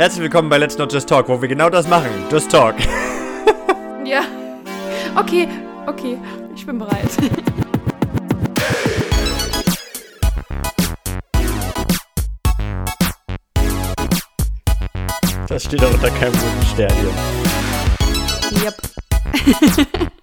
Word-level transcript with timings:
Herzlich 0.00 0.22
willkommen 0.22 0.48
bei 0.48 0.56
Let's 0.56 0.78
Not 0.78 0.90
Just 0.90 1.10
Talk, 1.10 1.28
wo 1.28 1.42
wir 1.42 1.46
genau 1.46 1.68
das 1.68 1.86
machen. 1.86 2.08
Just 2.32 2.50
Talk. 2.50 2.74
Ja. 4.02 4.22
Okay, 5.14 5.46
okay. 5.86 6.16
Ich 6.56 6.64
bin 6.64 6.78
bereit. 6.78 7.10
Das 15.48 15.64
steht 15.64 15.84
auch 15.84 15.92
unter 15.92 16.08
keinem 16.08 16.32
guten 16.32 16.66
Stern 16.72 16.94
hier. 16.94 17.12
Yep. 18.64 20.10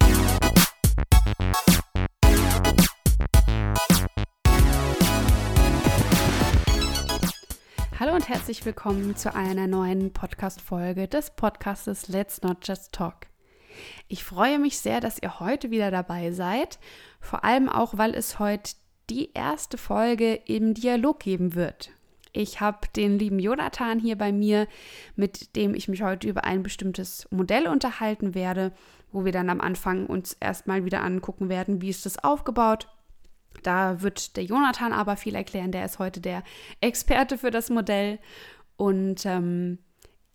herzlich 8.28 8.66
willkommen 8.66 9.16
zu 9.16 9.34
einer 9.34 9.66
neuen 9.66 10.12
Podcast-Folge 10.12 11.08
des 11.08 11.30
Podcastes 11.30 12.08
Let's 12.08 12.42
Not 12.42 12.58
Just 12.68 12.92
Talk. 12.92 13.28
Ich 14.06 14.22
freue 14.22 14.58
mich 14.58 14.76
sehr, 14.76 15.00
dass 15.00 15.18
ihr 15.18 15.40
heute 15.40 15.70
wieder 15.70 15.90
dabei 15.90 16.30
seid, 16.32 16.78
vor 17.22 17.42
allem 17.42 17.70
auch, 17.70 17.96
weil 17.96 18.14
es 18.14 18.38
heute 18.38 18.72
die 19.08 19.32
erste 19.32 19.78
Folge 19.78 20.34
im 20.34 20.74
Dialog 20.74 21.20
geben 21.20 21.54
wird. 21.54 21.88
Ich 22.34 22.60
habe 22.60 22.86
den 22.94 23.18
lieben 23.18 23.38
Jonathan 23.38 23.98
hier 23.98 24.18
bei 24.18 24.30
mir, 24.30 24.68
mit 25.16 25.56
dem 25.56 25.72
ich 25.72 25.88
mich 25.88 26.02
heute 26.02 26.28
über 26.28 26.44
ein 26.44 26.62
bestimmtes 26.62 27.26
Modell 27.30 27.66
unterhalten 27.66 28.34
werde, 28.34 28.74
wo 29.10 29.24
wir 29.24 29.32
dann 29.32 29.48
am 29.48 29.62
Anfang 29.62 30.04
uns 30.04 30.34
erstmal 30.34 30.84
wieder 30.84 31.02
angucken 31.02 31.48
werden, 31.48 31.80
wie 31.80 31.88
ist 31.88 32.04
das 32.04 32.22
aufgebaut. 32.22 32.88
Da 33.62 34.02
wird 34.02 34.36
der 34.36 34.44
Jonathan 34.44 34.92
aber 34.92 35.16
viel 35.16 35.34
erklären, 35.34 35.72
der 35.72 35.84
ist 35.84 35.98
heute 35.98 36.20
der 36.20 36.42
Experte 36.80 37.38
für 37.38 37.50
das 37.50 37.70
Modell. 37.70 38.18
Und 38.76 39.26
ähm, 39.26 39.78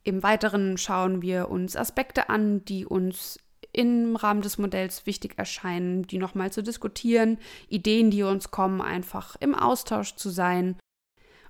im 0.03 0.23
Weiteren 0.23 0.77
schauen 0.77 1.21
wir 1.21 1.49
uns 1.49 1.75
Aspekte 1.75 2.29
an, 2.29 2.65
die 2.65 2.85
uns 2.85 3.39
im 3.71 4.15
Rahmen 4.15 4.41
des 4.41 4.57
Modells 4.57 5.05
wichtig 5.05 5.37
erscheinen, 5.37 6.03
die 6.03 6.19
nochmal 6.19 6.51
zu 6.51 6.61
diskutieren, 6.61 7.39
Ideen, 7.69 8.11
die 8.11 8.23
uns 8.23 8.51
kommen, 8.51 8.81
einfach 8.81 9.35
im 9.39 9.55
Austausch 9.55 10.15
zu 10.15 10.29
sein 10.29 10.75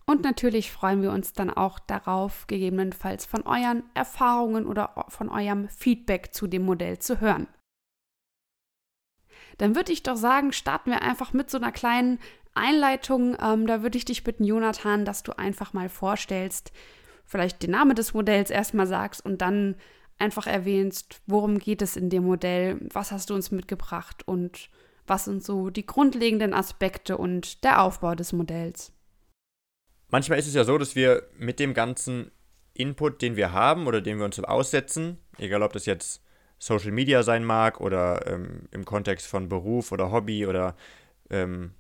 und 0.05 0.23
natürlich 0.23 0.71
freuen 0.71 1.01
wir 1.01 1.11
uns 1.11 1.33
dann 1.33 1.49
auch 1.49 1.79
darauf, 1.79 2.45
gegebenenfalls 2.47 3.25
von 3.25 3.44
euren 3.44 3.83
Erfahrungen 3.94 4.66
oder 4.66 5.05
von 5.07 5.29
eurem 5.29 5.69
Feedback 5.69 6.33
zu 6.33 6.47
dem 6.47 6.63
Modell 6.63 6.99
zu 6.99 7.21
hören. 7.21 7.47
Dann 9.57 9.75
würde 9.75 9.91
ich 9.91 10.03
doch 10.03 10.15
sagen, 10.15 10.53
starten 10.53 10.91
wir 10.91 11.01
einfach 11.01 11.33
mit 11.33 11.49
so 11.49 11.57
einer 11.57 11.71
kleinen 11.71 12.19
Einleitung. 12.53 13.37
Ähm, 13.41 13.67
da 13.67 13.81
würde 13.81 13.97
ich 13.97 14.05
dich 14.05 14.23
bitten, 14.23 14.43
Jonathan, 14.43 15.05
dass 15.05 15.23
du 15.23 15.37
einfach 15.37 15.73
mal 15.73 15.89
vorstellst, 15.89 16.71
vielleicht 17.25 17.63
den 17.63 17.71
Namen 17.71 17.95
des 17.95 18.13
Modells 18.13 18.49
erstmal 18.49 18.87
sagst 18.87 19.25
und 19.25 19.41
dann 19.41 19.75
einfach 20.19 20.47
erwähnst, 20.47 21.21
worum 21.25 21.59
geht 21.59 21.81
es 21.81 21.95
in 21.95 22.09
dem 22.09 22.23
Modell, 22.23 22.79
was 22.93 23.11
hast 23.11 23.29
du 23.29 23.33
uns 23.33 23.51
mitgebracht 23.51 24.27
und 24.27 24.69
was 25.05 25.25
sind 25.25 25.43
so 25.43 25.69
die 25.69 25.85
grundlegenden 25.85 26.53
Aspekte 26.53 27.17
und 27.17 27.63
der 27.63 27.81
Aufbau 27.81 28.15
des 28.15 28.31
Modells. 28.31 28.91
Manchmal 30.09 30.39
ist 30.39 30.47
es 30.47 30.53
ja 30.53 30.63
so, 30.63 30.77
dass 30.77 30.95
wir 30.95 31.23
mit 31.38 31.59
dem 31.59 31.73
ganzen 31.73 32.31
Input, 32.73 33.21
den 33.21 33.35
wir 33.35 33.51
haben 33.51 33.88
oder 33.88 34.01
den 34.01 34.17
wir 34.17 34.25
uns 34.25 34.39
aussetzen, 34.39 35.17
egal 35.38 35.63
ob 35.63 35.73
das 35.73 35.85
jetzt 35.85 36.22
Social 36.64 36.92
Media 36.92 37.23
sein 37.23 37.44
mag 37.44 37.81
oder 37.81 38.28
ähm, 38.28 38.67
im 38.72 38.86
Kontext 38.86 39.28
von 39.28 39.50
Beruf 39.50 39.92
oder 39.92 40.11
Hobby 40.11 40.45
oder 40.45 40.75
ähm, 41.30 41.72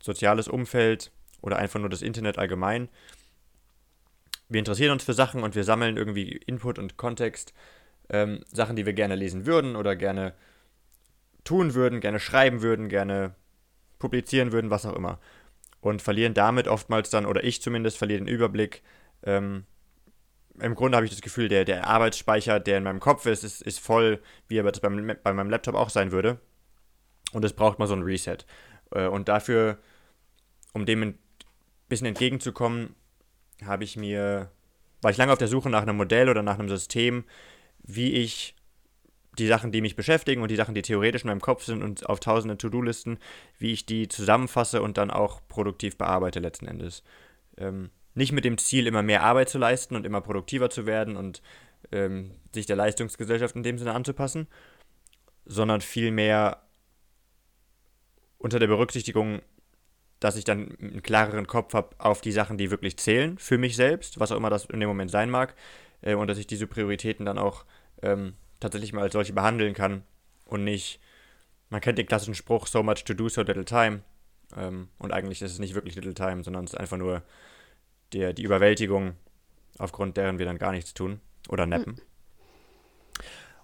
soziales 0.00 0.48
Umfeld 0.48 1.10
oder 1.40 1.56
einfach 1.56 1.80
nur 1.80 1.88
das 1.88 2.02
Internet 2.02 2.38
allgemein. 2.38 2.88
Wir 4.48 4.58
interessieren 4.58 4.92
uns 4.92 5.04
für 5.04 5.14
Sachen 5.14 5.42
und 5.42 5.54
wir 5.54 5.64
sammeln 5.64 5.96
irgendwie 5.96 6.32
Input 6.46 6.78
und 6.78 6.96
Kontext, 6.96 7.52
ähm, 8.10 8.40
Sachen, 8.52 8.76
die 8.76 8.86
wir 8.86 8.92
gerne 8.92 9.16
lesen 9.16 9.46
würden 9.46 9.74
oder 9.74 9.96
gerne 9.96 10.34
tun 11.44 11.74
würden, 11.74 12.00
gerne 12.00 12.20
schreiben 12.20 12.62
würden, 12.62 12.88
gerne 12.88 13.34
publizieren 13.98 14.52
würden, 14.52 14.70
was 14.70 14.86
auch 14.86 14.94
immer 14.94 15.18
und 15.86 16.02
verlieren 16.02 16.34
damit 16.34 16.68
oftmals 16.68 17.10
dann, 17.10 17.26
oder 17.26 17.44
ich 17.44 17.62
zumindest, 17.62 17.96
verliere 17.96 18.20
den 18.20 18.28
Überblick. 18.28 18.82
Ähm, 19.22 19.64
Im 20.60 20.74
Grunde 20.74 20.96
habe 20.96 21.04
ich 21.04 21.12
das 21.12 21.20
Gefühl, 21.20 21.48
der, 21.48 21.64
der 21.64 21.86
Arbeitsspeicher, 21.86 22.60
der 22.60 22.78
in 22.78 22.84
meinem 22.84 23.00
Kopf 23.00 23.26
ist, 23.26 23.44
ist, 23.44 23.62
ist 23.62 23.80
voll, 23.80 24.22
wie 24.48 24.58
er 24.58 24.62
das 24.62 24.80
beim, 24.80 25.16
bei 25.22 25.32
meinem 25.32 25.50
Laptop 25.50 25.74
auch 25.74 25.90
sein 25.90 26.12
würde. 26.12 26.40
Und 27.32 27.44
es 27.44 27.52
braucht 27.52 27.78
mal 27.78 27.86
so 27.86 27.94
ein 27.94 28.02
Reset. 28.02 28.38
Äh, 28.92 29.06
und 29.06 29.28
dafür, 29.28 29.78
um 30.72 30.86
dem 30.86 31.02
ein 31.02 31.18
bisschen 31.88 32.06
entgegenzukommen, 32.06 32.94
habe 33.64 33.84
ich 33.84 33.96
mir, 33.96 34.50
war 35.02 35.10
ich 35.10 35.16
lange 35.16 35.32
auf 35.32 35.38
der 35.38 35.48
Suche 35.48 35.70
nach 35.70 35.82
einem 35.82 35.96
Modell 35.96 36.28
oder 36.28 36.42
nach 36.42 36.58
einem 36.58 36.68
System, 36.68 37.24
wie 37.82 38.12
ich 38.12 38.54
die 39.38 39.46
Sachen, 39.46 39.70
die 39.72 39.80
mich 39.80 39.96
beschäftigen 39.96 40.42
und 40.42 40.50
die 40.50 40.56
Sachen, 40.56 40.74
die 40.74 40.82
theoretisch 40.82 41.22
in 41.22 41.28
meinem 41.28 41.40
Kopf 41.40 41.64
sind 41.64 41.82
und 41.82 42.08
auf 42.08 42.20
tausende 42.20 42.56
To-Do-Listen, 42.56 43.18
wie 43.58 43.72
ich 43.72 43.86
die 43.86 44.08
zusammenfasse 44.08 44.82
und 44.82 44.96
dann 44.96 45.10
auch 45.10 45.40
produktiv 45.48 45.98
bearbeite 45.98 46.40
letzten 46.40 46.66
Endes. 46.66 47.02
Ähm, 47.58 47.90
nicht 48.16 48.32
mit 48.32 48.44
dem 48.44 48.58
Ziel, 48.58 48.86
immer 48.86 49.02
mehr 49.02 49.22
Arbeit 49.22 49.48
zu 49.48 49.58
leisten 49.58 49.94
und 49.94 50.06
immer 50.06 50.22
produktiver 50.22 50.70
zu 50.70 50.86
werden 50.86 51.16
und 51.16 51.42
ähm, 51.92 52.32
sich 52.52 52.66
der 52.66 52.76
Leistungsgesellschaft 52.76 53.54
in 53.54 53.62
dem 53.62 53.78
Sinne 53.78 53.92
anzupassen, 53.92 54.48
sondern 55.44 55.82
vielmehr 55.82 56.62
unter 58.38 58.58
der 58.58 58.66
Berücksichtigung, 58.66 59.42
dass 60.18 60.36
ich 60.36 60.44
dann 60.44 60.76
einen 60.80 61.02
klareren 61.02 61.46
Kopf 61.46 61.74
habe 61.74 61.94
auf 61.98 62.22
die 62.22 62.32
Sachen, 62.32 62.56
die 62.56 62.70
wirklich 62.70 62.96
zählen 62.96 63.36
für 63.38 63.58
mich 63.58 63.76
selbst, 63.76 64.18
was 64.18 64.32
auch 64.32 64.36
immer 64.36 64.50
das 64.50 64.64
in 64.64 64.80
dem 64.80 64.88
Moment 64.88 65.10
sein 65.10 65.28
mag, 65.28 65.54
äh, 66.00 66.14
und 66.14 66.28
dass 66.28 66.38
ich 66.38 66.46
diese 66.46 66.66
Prioritäten 66.66 67.26
dann 67.26 67.38
auch 67.38 67.66
ähm, 68.02 68.32
tatsächlich 68.60 68.94
mal 68.94 69.02
als 69.02 69.12
solche 69.12 69.34
behandeln 69.34 69.74
kann 69.74 70.04
und 70.46 70.64
nicht, 70.64 71.00
man 71.68 71.82
kennt 71.82 71.98
den 71.98 72.06
klassischen 72.06 72.34
Spruch, 72.34 72.66
so 72.66 72.82
much 72.82 73.04
to 73.04 73.12
do, 73.12 73.28
so 73.28 73.42
little 73.42 73.66
time. 73.66 74.00
Ähm, 74.56 74.88
und 74.98 75.12
eigentlich 75.12 75.42
ist 75.42 75.52
es 75.52 75.58
nicht 75.58 75.74
wirklich 75.74 75.96
little 75.96 76.14
time, 76.14 76.42
sondern 76.42 76.64
es 76.64 76.72
ist 76.72 76.80
einfach 76.80 76.96
nur 76.96 77.22
der, 78.12 78.32
die 78.32 78.42
Überwältigung, 78.42 79.14
aufgrund 79.78 80.16
deren 80.16 80.38
wir 80.38 80.46
dann 80.46 80.58
gar 80.58 80.72
nichts 80.72 80.94
tun 80.94 81.20
oder 81.48 81.66
nappen. 81.66 81.94
Mhm. 81.94 82.02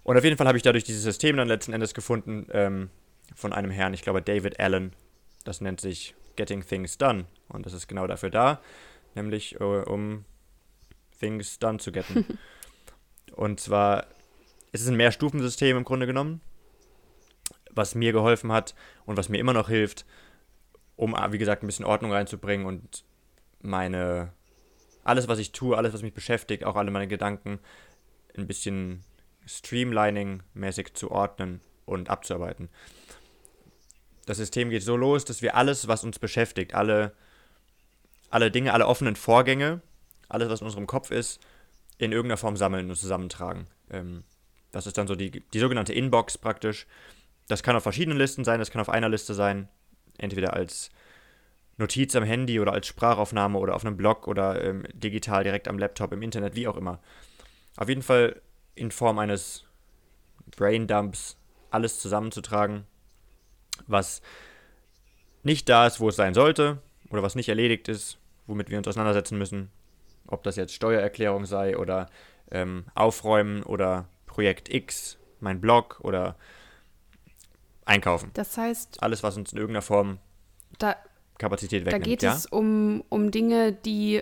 Und 0.03 0.17
auf 0.17 0.23
jeden 0.23 0.37
Fall 0.37 0.47
habe 0.47 0.57
ich 0.57 0.63
dadurch 0.63 0.83
dieses 0.83 1.03
System 1.03 1.37
dann 1.37 1.47
letzten 1.47 1.73
Endes 1.73 1.93
gefunden 1.93 2.47
ähm, 2.51 2.89
von 3.35 3.53
einem 3.53 3.71
Herrn, 3.71 3.93
ich 3.93 4.01
glaube 4.01 4.21
David 4.21 4.59
Allen. 4.59 4.93
Das 5.45 5.61
nennt 5.61 5.79
sich 5.79 6.13
Getting 6.35 6.65
Things 6.65 6.97
Done. 6.97 7.25
Und 7.47 7.65
das 7.65 7.73
ist 7.73 7.87
genau 7.87 8.05
dafür 8.07 8.29
da, 8.29 8.61
nämlich 9.15 9.59
uh, 9.61 9.83
um 9.85 10.25
Things 11.19 11.59
Done 11.59 11.79
zu 11.79 11.91
getten. 11.91 12.37
und 13.35 13.59
zwar 13.59 14.07
es 14.73 14.81
ist 14.81 14.87
ein 14.87 14.97
Mehrstufensystem 14.97 15.77
im 15.77 15.83
Grunde 15.85 16.07
genommen, 16.07 16.41
was 17.69 17.95
mir 17.95 18.11
geholfen 18.11 18.51
hat 18.51 18.73
und 19.05 19.17
was 19.17 19.29
mir 19.29 19.37
immer 19.37 19.53
noch 19.53 19.69
hilft, 19.69 20.05
um, 20.95 21.15
wie 21.29 21.37
gesagt, 21.37 21.63
ein 21.63 21.67
bisschen 21.67 21.85
Ordnung 21.85 22.11
reinzubringen 22.11 22.65
und 22.65 23.05
meine, 23.63 24.31
alles, 25.03 25.27
was 25.27 25.39
ich 25.39 25.51
tue, 25.51 25.77
alles, 25.77 25.93
was 25.93 26.01
mich 26.01 26.13
beschäftigt, 26.13 26.63
auch 26.63 26.75
alle 26.75 26.91
meine 26.91 27.07
Gedanken, 27.07 27.59
ein 28.37 28.47
bisschen 28.47 29.03
Streamlining-mäßig 29.47 30.93
zu 30.93 31.11
ordnen 31.11 31.61
und 31.85 32.09
abzuarbeiten. 32.09 32.69
Das 34.25 34.37
System 34.37 34.69
geht 34.69 34.83
so 34.83 34.95
los, 34.95 35.25
dass 35.25 35.41
wir 35.41 35.55
alles, 35.55 35.87
was 35.87 36.03
uns 36.03 36.19
beschäftigt, 36.19 36.73
alle, 36.73 37.13
alle 38.29 38.51
Dinge, 38.51 38.73
alle 38.73 38.87
offenen 38.87 39.15
Vorgänge, 39.15 39.81
alles, 40.29 40.49
was 40.49 40.61
in 40.61 40.67
unserem 40.67 40.87
Kopf 40.87 41.11
ist, 41.11 41.41
in 41.97 42.11
irgendeiner 42.11 42.37
Form 42.37 42.55
sammeln 42.55 42.89
und 42.89 42.95
zusammentragen. 42.95 43.67
Ähm, 43.89 44.23
das 44.71 44.87
ist 44.87 44.97
dann 44.97 45.07
so 45.07 45.15
die, 45.15 45.31
die 45.31 45.59
sogenannte 45.59 45.93
Inbox 45.93 46.37
praktisch. 46.37 46.87
Das 47.47 47.63
kann 47.63 47.75
auf 47.75 47.83
verschiedenen 47.83 48.17
Listen 48.17 48.45
sein, 48.45 48.59
das 48.59 48.71
kann 48.71 48.81
auf 48.81 48.89
einer 48.89 49.09
Liste 49.09 49.33
sein. 49.33 49.67
Entweder 50.17 50.53
als 50.53 50.89
Notiz 51.77 52.15
am 52.15 52.23
Handy 52.23 52.59
oder 52.59 52.73
als 52.73 52.87
Sprachaufnahme 52.87 53.57
oder 53.57 53.75
auf 53.75 53.85
einem 53.85 53.97
Blog 53.97 54.27
oder 54.27 54.63
ähm, 54.63 54.83
digital 54.93 55.43
direkt 55.43 55.67
am 55.67 55.79
Laptop, 55.79 56.11
im 56.13 56.21
Internet, 56.21 56.55
wie 56.55 56.67
auch 56.67 56.77
immer. 56.77 56.99
Auf 57.77 57.89
jeden 57.89 58.03
Fall 58.03 58.41
in 58.75 58.91
Form 58.91 59.19
eines 59.19 59.65
Braindumps 60.55 61.37
alles 61.71 61.99
zusammenzutragen, 61.99 62.85
was 63.87 64.21
nicht 65.41 65.67
da 65.67 65.87
ist, 65.87 65.99
wo 65.99 66.09
es 66.09 66.15
sein 66.15 66.33
sollte 66.33 66.81
oder 67.09 67.23
was 67.23 67.35
nicht 67.35 67.49
erledigt 67.49 67.87
ist, 67.87 68.19
womit 68.45 68.69
wir 68.69 68.77
uns 68.77 68.87
auseinandersetzen 68.87 69.37
müssen. 69.37 69.71
Ob 70.27 70.43
das 70.43 70.55
jetzt 70.55 70.73
Steuererklärung 70.73 71.45
sei 71.45 71.77
oder 71.77 72.09
ähm, 72.51 72.85
Aufräumen 72.93 73.63
oder 73.63 74.07
Projekt 74.27 74.73
X, 74.73 75.17
mein 75.39 75.59
Blog 75.59 75.99
oder 76.01 76.35
einkaufen. 77.85 78.31
Das 78.33 78.57
heißt. 78.57 79.01
Alles, 79.01 79.23
was 79.23 79.35
uns 79.35 79.51
in 79.51 79.57
irgendeiner 79.57 79.81
Form 79.81 80.19
da, 80.79 80.95
Kapazität 81.43 81.85
wegnimmt. 81.85 82.05
Da 82.05 82.09
geht 82.09 82.23
ja? 82.23 82.33
es 82.33 82.45
um, 82.45 83.03
um 83.09 83.31
Dinge, 83.31 83.73
die 83.73 84.21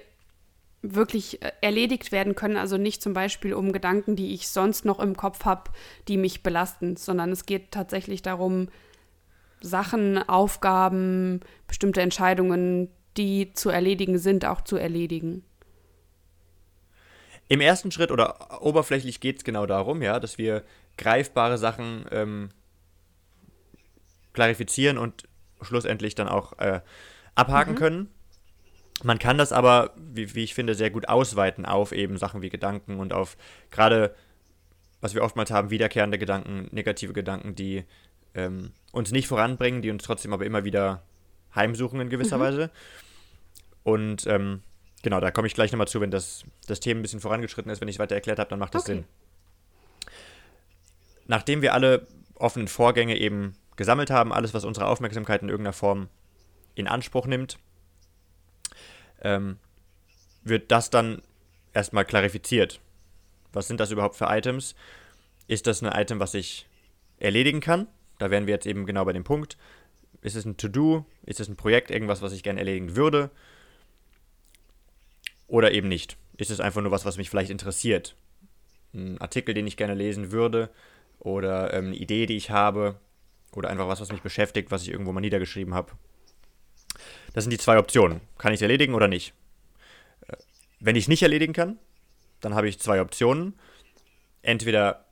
wirklich 0.82 1.42
äh, 1.42 1.52
erledigt 1.62 2.12
werden 2.12 2.36
können. 2.36 2.58
Also 2.58 2.78
nicht 2.78 3.02
zum 3.02 3.14
Beispiel 3.14 3.54
um 3.54 3.72
Gedanken, 3.72 4.16
die 4.16 4.34
ich 4.34 4.48
sonst 4.48 4.86
noch 4.86 5.00
im 5.00 5.16
Kopf 5.16 5.46
habe, 5.46 5.72
die 6.08 6.18
mich 6.18 6.44
belasten, 6.44 6.98
sondern 6.98 7.32
es 7.32 7.46
geht 7.46 7.72
tatsächlich 7.72 8.22
darum, 8.22 8.70
Sachen, 9.62 10.18
Aufgaben, 10.28 11.42
bestimmte 11.68 12.02
Entscheidungen, 12.02 12.90
die 13.18 13.54
zu 13.54 13.70
erledigen 13.70 14.18
sind, 14.18 14.46
auch 14.46 14.62
zu 14.62 14.78
erledigen. 14.78 15.44
Im 17.48 17.62
ersten 17.62 17.92
Schritt 17.92 18.12
oder 18.12 18.62
oberflächlich 18.64 19.20
geht 19.20 19.38
es 19.38 19.44
genau 19.44 19.66
darum, 19.66 20.02
ja, 20.02 20.20
dass 20.20 20.38
wir 20.38 20.64
greifbare 20.98 21.58
Sachen 21.58 22.06
ähm, 22.10 22.50
klarifizieren 24.34 24.98
und 24.98 25.28
schlussendlich 25.62 26.16
dann 26.16 26.28
auch 26.28 26.58
äh, 26.60 26.82
abhaken 27.36 27.74
mhm. 27.74 27.78
können. 27.78 28.07
Man 29.04 29.19
kann 29.19 29.38
das 29.38 29.51
aber, 29.51 29.94
wie, 29.98 30.36
wie, 30.36 30.44
ich 30.44 30.54
finde, 30.54 30.75
sehr 30.75 30.92
gut 30.92 31.10
ausweiten 31.10 31.66
auf 31.66 31.92
eben 31.92 32.18
Sachen 32.18 32.42
wie 32.42 32.50
Gedanken 32.50 33.00
und 33.00 33.13
auf 33.13 33.36
gerade, 33.72 34.16
was 35.00 35.16
wir 35.16 35.24
oftmals 35.24 35.50
haben, 35.50 35.72
wiederkehrende 35.72 36.19
Gedanken, 36.19 36.68
negative 36.72 37.13
Gedanken, 37.13 37.56
die 37.56 37.83
ähm, 38.36 38.72
uns 38.92 39.12
nicht 39.12 39.28
voranbringen, 39.28 39.81
die 39.81 39.89
uns 39.89 40.04
trotzdem 40.04 40.33
aber 40.33 40.45
immer 40.45 40.63
wieder 40.63 41.04
heimsuchen 41.56 42.00
in 42.00 42.10
gewisser 42.10 42.38
mhm. 42.38 42.42
Weise. 42.42 42.72
Und 43.84 44.27
ähm, 44.27 44.62
genau, 45.01 45.19
da 45.19 45.31
komme 45.31 45.48
ich 45.48 45.56
gleich 45.56 45.72
nochmal 45.72 45.88
zu, 45.88 46.00
wenn 46.01 46.12
das, 46.12 46.44
das 46.68 46.80
Thema 46.80 47.00
ein 47.00 47.01
bisschen 47.01 47.22
vorangeschritten 47.22 47.72
ist. 47.72 47.81
Wenn 47.81 47.88
ich 47.88 47.95
es 47.95 48.00
weiter 48.00 48.16
erklärt 48.16 48.39
habe, 48.39 48.50
dann 48.50 48.60
macht 48.60 48.75
das 48.75 48.84
okay. 48.84 48.94
Sinn. 48.94 49.06
Nachdem 51.25 51.62
wir 51.62 51.74
alle 51.74 52.07
offenen 52.36 52.68
Vorgänge 52.68 53.18
eben 53.18 53.56
gesammelt 53.77 54.12
haben, 54.12 54.34
alles, 54.34 54.54
was 54.54 54.66
unsere 54.66 54.88
Aufmerksamkeit 54.88 55.42
in 55.42 55.50
irgendeiner 55.50 55.74
Form 55.74 56.07
in 56.76 56.88
Anspruch 56.88 57.28
nimmt, 57.28 57.60
ähm, 59.22 59.58
wird 60.44 60.72
das 60.72 60.90
dann 60.90 61.22
erstmal 61.74 62.06
klarifiziert. 62.06 62.80
Was 63.54 63.68
sind 63.68 63.80
das 63.80 63.92
überhaupt 63.92 64.16
für 64.16 64.26
Items? 64.26 64.76
Ist 65.48 65.68
das 65.68 65.84
ein 65.84 65.92
Item, 65.92 66.20
was 66.20 66.34
ich 66.34 66.68
erledigen 67.20 67.60
kann? 67.60 67.88
Da 68.18 68.32
wären 68.32 68.48
wir 68.48 68.54
jetzt 68.54 68.68
eben 68.68 68.86
genau 68.86 69.06
bei 69.06 69.14
dem 69.14 69.24
Punkt. 69.24 69.58
Ist 70.22 70.36
es 70.36 70.46
ein 70.46 70.58
To-Do? 70.58 71.06
Ist 71.26 71.40
es 71.40 71.50
ein 71.50 71.56
Projekt, 71.56 71.92
irgendwas, 71.92 72.22
was 72.22 72.32
ich 72.32 72.44
gerne 72.44 72.60
erledigen 72.60 72.96
würde? 72.96 73.32
Oder 75.48 75.72
eben 75.72 75.88
nicht? 75.88 76.18
Ist 76.38 76.52
es 76.52 76.60
einfach 76.60 76.82
nur 76.82 76.92
was, 76.92 77.06
was 77.06 77.18
mich 77.18 77.30
vielleicht 77.30 77.52
interessiert? 77.52 78.16
Ein 78.94 79.20
Artikel, 79.20 79.54
den 79.54 79.68
ich 79.68 79.78
gerne 79.78 79.96
lesen 79.96 80.32
würde? 80.32 80.70
Oder 81.20 81.74
ähm, 81.74 81.88
eine 81.88 81.96
Idee, 81.96 82.26
die 82.26 82.38
ich 82.38 82.52
habe? 82.52 83.00
Oder 83.54 83.70
einfach 83.70 83.88
was, 83.88 84.00
was 84.00 84.12
mich 84.12 84.22
beschäftigt, 84.22 84.72
was 84.72 84.84
ich 84.84 84.90
irgendwo 84.90 85.12
mal 85.12 85.22
niedergeschrieben 85.22 85.74
habe? 85.74 85.92
Das 87.33 87.44
sind 87.44 87.51
die 87.51 87.57
zwei 87.57 87.77
Optionen. 87.77 88.21
Kann 88.38 88.53
ich 88.53 88.57
es 88.57 88.62
erledigen 88.62 88.94
oder 88.94 89.07
nicht? 89.07 89.33
Äh, 90.27 90.36
wenn 90.80 90.95
ich 90.95 91.06
es 91.06 91.09
nicht 91.09 91.24
erledigen 91.24 91.53
kann, 91.53 91.77
dann 92.42 92.56
habe 92.56 92.68
ich 92.68 92.80
zwei 92.80 93.01
Optionen. 93.01 93.53
Entweder 94.42 95.06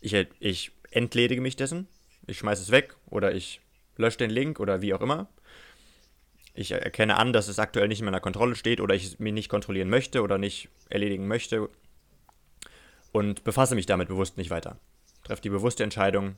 ich, 0.00 0.14
ich 0.38 0.72
entledige 0.90 1.40
mich 1.40 1.56
dessen, 1.56 1.88
ich 2.26 2.38
schmeiße 2.38 2.62
es 2.62 2.70
weg 2.70 2.96
oder 3.06 3.34
ich 3.34 3.60
lösche 3.96 4.18
den 4.18 4.30
Link 4.30 4.60
oder 4.60 4.80
wie 4.82 4.94
auch 4.94 5.00
immer. 5.00 5.28
Ich 6.54 6.72
erkenne 6.72 7.16
an, 7.16 7.32
dass 7.32 7.48
es 7.48 7.58
aktuell 7.58 7.88
nicht 7.88 8.00
in 8.00 8.04
meiner 8.04 8.20
Kontrolle 8.20 8.56
steht 8.56 8.80
oder 8.80 8.94
ich 8.94 9.04
es 9.04 9.18
mir 9.18 9.32
nicht 9.32 9.48
kontrollieren 9.48 9.88
möchte 9.88 10.22
oder 10.22 10.38
nicht 10.38 10.68
erledigen 10.88 11.28
möchte 11.28 11.68
und 13.12 13.44
befasse 13.44 13.74
mich 13.74 13.86
damit 13.86 14.08
bewusst 14.08 14.36
nicht 14.36 14.50
weiter. 14.50 14.78
Treffe 15.24 15.42
die 15.42 15.50
bewusste 15.50 15.84
Entscheidung, 15.84 16.36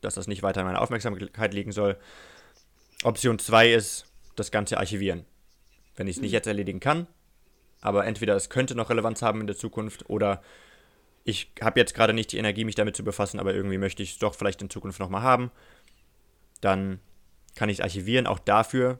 dass 0.00 0.14
das 0.14 0.26
nicht 0.26 0.42
weiter 0.42 0.60
in 0.60 0.66
meiner 0.66 0.80
Aufmerksamkeit 0.80 1.54
liegen 1.54 1.72
soll. 1.72 1.96
Option 3.04 3.38
2 3.38 3.72
ist, 3.72 4.06
das 4.36 4.50
Ganze 4.50 4.78
archivieren. 4.78 5.24
Wenn 5.96 6.06
ich 6.06 6.16
es 6.16 6.22
nicht 6.22 6.30
hm. 6.30 6.36
jetzt 6.36 6.46
erledigen 6.46 6.80
kann, 6.80 7.06
aber 7.80 8.06
entweder 8.06 8.36
es 8.36 8.48
könnte 8.48 8.74
noch 8.74 8.90
Relevanz 8.90 9.22
haben 9.22 9.40
in 9.40 9.46
der 9.46 9.56
Zukunft 9.56 10.08
oder 10.08 10.42
ich 11.24 11.52
habe 11.60 11.78
jetzt 11.78 11.94
gerade 11.94 12.14
nicht 12.14 12.32
die 12.32 12.38
Energie, 12.38 12.64
mich 12.64 12.74
damit 12.74 12.96
zu 12.96 13.04
befassen, 13.04 13.38
aber 13.38 13.54
irgendwie 13.54 13.78
möchte 13.78 14.02
ich 14.02 14.12
es 14.12 14.18
doch 14.18 14.34
vielleicht 14.34 14.62
in 14.62 14.70
Zukunft 14.70 14.98
nochmal 14.98 15.22
haben, 15.22 15.50
dann 16.60 17.00
kann 17.54 17.68
ich 17.68 17.78
es 17.78 17.82
archivieren. 17.82 18.26
Auch 18.26 18.38
dafür 18.38 18.98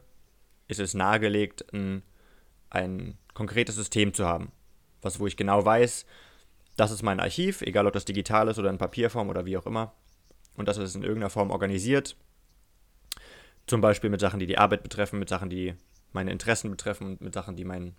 ist 0.69 0.81
es 0.81 0.95
nahegelegt, 0.95 1.73
ein, 1.73 2.03
ein 2.71 3.19
konkretes 3.35 3.77
System 3.77 4.15
zu 4.15 4.27
haben. 4.27 4.53
Was, 5.01 5.19
wo 5.19 5.27
ich 5.27 5.37
genau 5.37 5.65
weiß, 5.65 6.07
das 6.77 6.91
ist 6.91 7.03
mein 7.03 7.21
Archiv, 7.21 7.63
egal 7.63 7.87
ob 7.87 7.93
das 7.93 8.05
digital 8.05 8.49
ist 8.49 8.59
oder 8.59 8.71
in 8.71 8.79
Papierform 8.79 9.29
oder 9.29 9.45
wie 9.47 9.57
auch 9.57 9.67
immer. 9.67 9.95
Und 10.57 10.69
das 10.69 10.77
ist 10.77 10.95
in 10.95 11.03
irgendeiner 11.03 11.31
Form 11.31 11.51
organisiert. 11.51 12.17
Zum 13.73 13.81
Beispiel 13.81 14.11
mit 14.11 14.21
Sachen, 14.21 14.39
die 14.39 14.47
die 14.47 14.59
Arbeit 14.59 14.83
betreffen, 14.83 15.19
mit 15.19 15.31
Sachen, 15.31 15.49
die 15.49 15.75
meine 16.13 16.31
Interessen 16.31 16.71
betreffen 16.71 17.07
und 17.07 17.23
mit 17.23 17.33
Sachen, 17.33 17.57
die 17.57 17.65
mein 17.65 17.95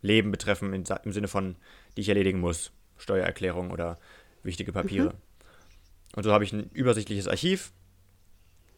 Leben 0.00 0.30
betreffen, 0.30 0.72
im 0.72 1.12
Sinne 1.12 1.28
von, 1.28 1.56
die 1.94 2.00
ich 2.00 2.08
erledigen 2.08 2.40
muss. 2.40 2.72
Steuererklärung 2.96 3.70
oder 3.70 3.98
wichtige 4.42 4.72
Papiere. 4.72 5.08
Mhm. 5.10 6.16
Und 6.16 6.22
so 6.22 6.32
habe 6.32 6.42
ich 6.42 6.54
ein 6.54 6.70
übersichtliches 6.70 7.28
Archiv 7.28 7.74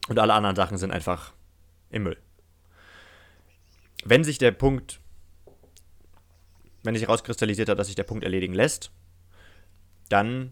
und 0.08 0.18
alle 0.18 0.32
anderen 0.32 0.56
Sachen 0.56 0.78
sind 0.78 0.90
einfach 0.90 1.32
im 1.90 2.02
Müll. 2.02 2.16
Wenn 4.04 4.24
sich 4.24 4.38
der 4.38 4.50
Punkt, 4.50 4.98
wenn 6.82 6.96
sich 6.96 7.04
herauskristallisiert 7.04 7.68
hat, 7.68 7.78
dass 7.78 7.86
sich 7.86 7.94
der 7.94 8.02
Punkt 8.02 8.24
erledigen 8.24 8.54
lässt, 8.54 8.90
dann 10.08 10.50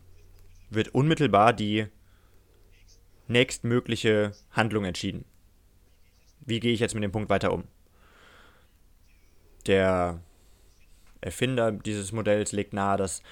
wird 0.71 0.95
unmittelbar 0.95 1.53
die 1.53 1.89
nächstmögliche 3.27 4.35
Handlung 4.53 4.85
entschieden. 4.85 5.25
Wie 6.49 6.61
gehe 6.61 6.73
ich 6.73 6.81
jetzt 6.81 6.95
mit 6.95 7.05
dem 7.05 7.13
Punkt 7.13 7.29
weiter 7.29 7.53
um? 7.53 7.65
Der 9.67 10.21
Erfinder 11.21 11.73
dieses 11.73 12.13
Modells 12.13 12.53
legt 12.53 12.73
nahe, 12.73 12.97
dass 12.97 13.23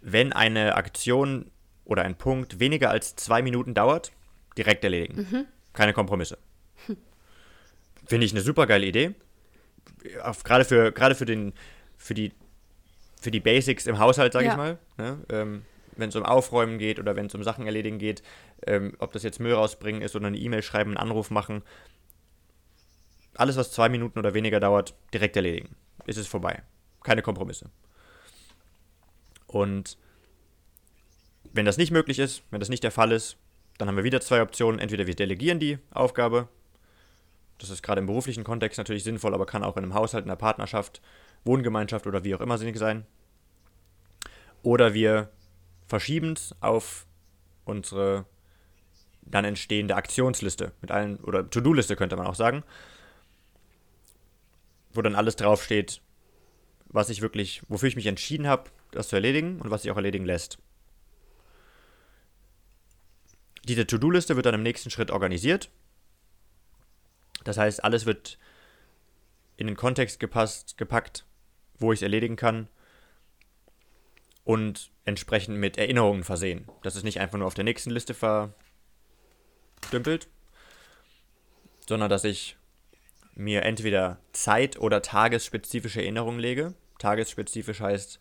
wenn 0.00 0.32
eine 0.32 0.76
Aktion 0.76 1.50
oder 1.84 2.02
ein 2.02 2.16
Punkt 2.16 2.58
weniger 2.58 2.90
als 2.90 3.16
zwei 3.16 3.42
Minuten 3.42 3.74
dauert, 3.74 4.12
direkt 4.56 4.82
erledigen. 4.82 5.26
Mhm. 5.30 5.46
Keine 5.72 5.92
Kompromisse. 5.92 6.38
Finde 8.06 8.24
ich 8.24 8.32
eine 8.32 8.40
super 8.40 8.66
geile 8.66 8.86
Idee. 8.86 9.14
Gerade 10.44 10.64
für, 10.64 10.92
gerade 10.92 11.14
für, 11.14 11.26
den, 11.26 11.52
für, 11.96 12.14
die, 12.14 12.32
für 13.20 13.30
die 13.30 13.40
Basics 13.40 13.86
im 13.86 13.98
Haushalt, 13.98 14.32
sage 14.32 14.46
ja. 14.46 14.52
ich 14.52 14.56
mal. 14.56 14.78
Ne? 14.96 15.18
Ähm, 15.28 15.62
wenn 15.96 16.08
es 16.08 16.16
um 16.16 16.24
Aufräumen 16.24 16.78
geht 16.78 16.98
oder 16.98 17.16
wenn 17.16 17.26
es 17.26 17.34
um 17.34 17.42
Sachen 17.42 17.66
erledigen 17.66 17.98
geht, 17.98 18.22
ähm, 18.66 18.94
ob 18.98 19.12
das 19.12 19.22
jetzt 19.22 19.40
Müll 19.40 19.52
rausbringen 19.52 20.02
ist 20.02 20.16
oder 20.16 20.28
eine 20.28 20.38
E-Mail 20.38 20.62
schreiben, 20.62 20.90
einen 20.90 20.98
Anruf 20.98 21.30
machen. 21.30 21.62
Alles, 23.36 23.56
was 23.56 23.70
zwei 23.70 23.88
Minuten 23.88 24.18
oder 24.18 24.34
weniger 24.34 24.60
dauert, 24.60 24.94
direkt 25.12 25.36
erledigen. 25.36 25.76
Ist 26.06 26.18
es 26.18 26.26
vorbei. 26.26 26.62
Keine 27.02 27.22
Kompromisse. 27.22 27.70
Und 29.46 29.98
wenn 31.52 31.66
das 31.66 31.76
nicht 31.76 31.90
möglich 31.90 32.18
ist, 32.18 32.42
wenn 32.50 32.60
das 32.60 32.68
nicht 32.68 32.84
der 32.84 32.90
Fall 32.90 33.12
ist, 33.12 33.36
dann 33.78 33.88
haben 33.88 33.96
wir 33.96 34.04
wieder 34.04 34.20
zwei 34.20 34.42
Optionen. 34.42 34.78
Entweder 34.80 35.06
wir 35.06 35.14
delegieren 35.14 35.58
die 35.58 35.78
Aufgabe. 35.90 36.48
Das 37.58 37.70
ist 37.70 37.82
gerade 37.82 38.00
im 38.00 38.06
beruflichen 38.06 38.44
Kontext 38.44 38.78
natürlich 38.78 39.04
sinnvoll, 39.04 39.34
aber 39.34 39.46
kann 39.46 39.64
auch 39.64 39.76
in 39.76 39.84
einem 39.84 39.94
Haushalt, 39.94 40.24
in 40.24 40.30
einer 40.30 40.36
Partnerschaft, 40.36 41.00
Wohngemeinschaft 41.44 42.06
oder 42.06 42.24
wie 42.24 42.34
auch 42.34 42.40
immer 42.40 42.58
sinnig 42.58 42.76
sein. 42.76 43.06
Oder 44.62 44.94
wir 44.94 45.30
verschieben 45.86 46.32
es 46.32 46.54
auf 46.60 47.06
unsere 47.64 48.26
dann 49.22 49.44
entstehende 49.44 49.96
Aktionsliste 49.96 50.72
mit 50.80 50.90
allen, 50.90 51.16
oder 51.18 51.48
To-Do-Liste 51.48 51.96
könnte 51.96 52.16
man 52.16 52.26
auch 52.26 52.34
sagen, 52.34 52.62
wo 54.96 55.02
dann 55.02 55.14
alles 55.14 55.36
draufsteht, 55.36 56.00
was 56.86 57.10
ich 57.10 57.20
wirklich, 57.20 57.62
wofür 57.68 57.88
ich 57.88 57.96
mich 57.96 58.06
entschieden 58.06 58.46
habe, 58.46 58.70
das 58.90 59.08
zu 59.08 59.16
erledigen 59.16 59.60
und 59.60 59.70
was 59.70 59.82
sich 59.82 59.90
auch 59.90 59.96
erledigen 59.96 60.24
lässt. 60.24 60.58
Diese 63.64 63.86
To-Do-Liste 63.86 64.36
wird 64.36 64.46
dann 64.46 64.54
im 64.54 64.62
nächsten 64.62 64.90
Schritt 64.90 65.10
organisiert. 65.10 65.70
Das 67.44 67.58
heißt, 67.58 67.82
alles 67.82 68.06
wird 68.06 68.38
in 69.56 69.66
den 69.66 69.76
Kontext 69.76 70.20
gepasst, 70.20 70.78
gepackt, 70.78 71.26
wo 71.78 71.92
ich 71.92 71.98
es 71.98 72.02
erledigen 72.02 72.36
kann 72.36 72.68
und 74.44 74.90
entsprechend 75.04 75.58
mit 75.58 75.76
Erinnerungen 75.76 76.22
versehen. 76.22 76.68
Das 76.82 76.96
ist 76.96 77.02
nicht 77.02 77.20
einfach 77.20 77.38
nur 77.38 77.46
auf 77.46 77.54
der 77.54 77.64
nächsten 77.64 77.90
Liste 77.90 78.14
verdümpelt, 78.14 80.28
sondern 81.88 82.08
dass 82.08 82.24
ich 82.24 82.56
mir 83.36 83.62
entweder 83.62 84.18
zeit- 84.32 84.78
oder 84.78 85.02
tagesspezifische 85.02 86.00
Erinnerungen 86.00 86.40
lege. 86.40 86.74
Tagesspezifisch 86.98 87.80
heißt, 87.80 88.18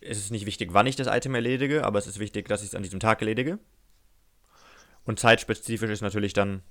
es 0.00 0.18
ist 0.18 0.30
nicht 0.30 0.46
wichtig, 0.46 0.70
wann 0.72 0.86
ich 0.86 0.96
das 0.96 1.06
Item 1.06 1.34
erledige, 1.34 1.84
aber 1.84 1.98
es 1.98 2.06
ist 2.06 2.18
wichtig, 2.18 2.48
dass 2.48 2.62
ich 2.62 2.68
es 2.68 2.74
an 2.74 2.82
diesem 2.82 3.00
Tag 3.00 3.20
erledige. 3.20 3.58
Und 5.04 5.20
zeitspezifisch 5.20 5.90
ist 5.90 6.00
natürlich 6.00 6.32
dann 6.32 6.62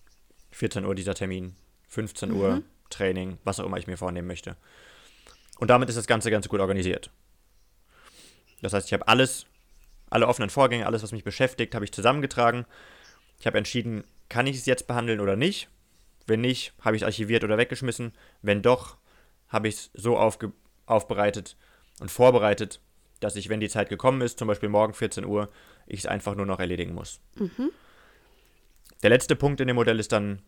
14 0.51 0.83
Uhr 0.83 0.95
dieser 0.95 1.13
Termin, 1.13 1.55
15 1.89 2.29
mhm. 2.29 2.35
Uhr 2.35 2.63
Training, 2.89 3.37
was 3.43 3.59
auch 3.59 3.65
immer 3.65 3.77
ich 3.77 3.87
mir 3.87 3.97
vornehmen 3.97 4.27
möchte. 4.27 4.57
Und 5.59 5.69
damit 5.69 5.89
ist 5.89 5.97
das 5.97 6.07
Ganze 6.07 6.31
ganz 6.31 6.49
gut 6.49 6.59
organisiert. 6.59 7.11
Das 8.61 8.73
heißt, 8.73 8.87
ich 8.87 8.93
habe 8.93 9.07
alles, 9.07 9.45
alle 10.09 10.27
offenen 10.27 10.49
Vorgänge, 10.49 10.87
alles, 10.87 11.03
was 11.03 11.11
mich 11.11 11.23
beschäftigt, 11.23 11.75
habe 11.75 11.85
ich 11.85 11.91
zusammengetragen. 11.91 12.65
Ich 13.39 13.45
habe 13.45 13.59
entschieden, 13.59 14.03
kann 14.27 14.47
ich 14.47 14.57
es 14.57 14.65
jetzt 14.65 14.87
behandeln 14.87 15.19
oder 15.19 15.35
nicht. 15.35 15.69
Wenn 16.29 16.41
nicht, 16.41 16.73
habe 16.81 16.95
ich 16.95 17.01
es 17.01 17.05
archiviert 17.05 17.43
oder 17.43 17.57
weggeschmissen. 17.57 18.13
Wenn 18.41 18.61
doch, 18.61 18.97
habe 19.47 19.67
ich 19.67 19.75
es 19.75 19.91
so 19.93 20.17
aufbereitet 20.85 21.57
und 21.99 22.11
vorbereitet, 22.11 22.79
dass 23.19 23.35
ich, 23.35 23.49
wenn 23.49 23.59
die 23.59 23.67
Zeit 23.67 23.89
gekommen 23.89 24.21
ist, 24.21 24.39
zum 24.39 24.47
Beispiel 24.47 24.69
morgen 24.69 24.93
14 24.93 25.25
Uhr, 25.25 25.49
ich 25.87 26.01
es 26.01 26.05
einfach 26.05 26.35
nur 26.35 26.45
noch 26.45 26.59
erledigen 26.59 26.93
muss. 26.93 27.19
Mhm. 27.35 27.71
Der 29.03 29.09
letzte 29.09 29.35
Punkt 29.35 29.59
in 29.59 29.67
dem 29.67 29.75
Modell 29.75 29.99
ist 29.99 30.11
dann 30.11 30.41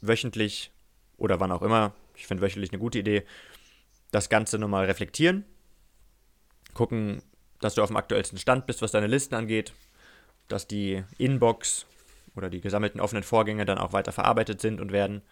wöchentlich 0.00 0.72
oder 1.16 1.38
wann 1.40 1.52
auch 1.52 1.62
immer, 1.62 1.94
ich 2.16 2.26
finde 2.26 2.42
wöchentlich 2.42 2.72
eine 2.72 2.80
gute 2.80 2.98
Idee, 2.98 3.24
das 4.10 4.28
Ganze 4.28 4.58
nochmal 4.58 4.86
reflektieren. 4.86 5.44
gucken, 6.74 7.22
dass 7.60 7.74
du 7.74 7.82
auf 7.82 7.90
dem 7.90 7.96
aktuellsten 7.96 8.38
Stand 8.38 8.66
bist, 8.66 8.82
was 8.82 8.92
deine 8.92 9.06
Listen 9.06 9.34
angeht, 9.34 9.72
dass 10.48 10.66
die 10.66 11.04
Inbox 11.18 11.86
oder 12.34 12.50
die 12.50 12.60
gesammelten 12.60 13.00
offenen 13.00 13.22
Vorgänge 13.22 13.64
dann 13.64 13.78
auch 13.78 13.92
weiter 13.92 14.12
verarbeitet 14.12 14.60
sind 14.60 14.80
und 14.80 14.92
werden, 14.92 15.22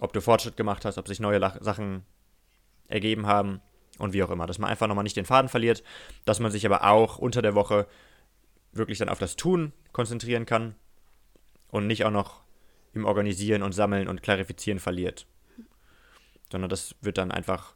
ob 0.00 0.12
du 0.12 0.20
Fortschritt 0.20 0.56
gemacht 0.56 0.84
hast, 0.84 0.98
ob 0.98 1.08
sich 1.08 1.20
neue 1.20 1.40
Sachen 1.60 2.04
ergeben 2.88 3.26
haben 3.26 3.60
und 3.98 4.12
wie 4.12 4.22
auch 4.22 4.30
immer, 4.30 4.46
dass 4.46 4.58
man 4.58 4.70
einfach 4.70 4.86
nochmal 4.86 5.04
nicht 5.04 5.16
den 5.16 5.26
Faden 5.26 5.48
verliert, 5.48 5.82
dass 6.24 6.40
man 6.40 6.50
sich 6.50 6.64
aber 6.66 6.84
auch 6.84 7.18
unter 7.18 7.42
der 7.42 7.54
Woche 7.54 7.86
wirklich 8.72 8.98
dann 8.98 9.08
auf 9.08 9.18
das 9.18 9.36
Tun 9.36 9.72
konzentrieren 9.92 10.46
kann 10.46 10.74
und 11.68 11.86
nicht 11.86 12.04
auch 12.04 12.10
noch 12.10 12.42
im 12.92 13.04
Organisieren 13.04 13.62
und 13.62 13.72
Sammeln 13.72 14.08
und 14.08 14.22
Klarifizieren 14.22 14.80
verliert. 14.80 15.26
Sondern 16.50 16.70
das 16.70 16.96
wird 17.00 17.18
dann 17.18 17.30
einfach 17.30 17.74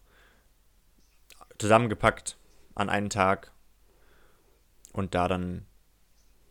zusammengepackt 1.59 2.37
an 2.75 2.89
einen 2.89 3.11
Tag 3.11 3.53
und 4.93 5.15
da 5.15 5.29
dann 5.29 5.67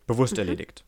bewusst 0.08 0.34
mhm. 0.34 0.40
erledigt. 0.40 0.86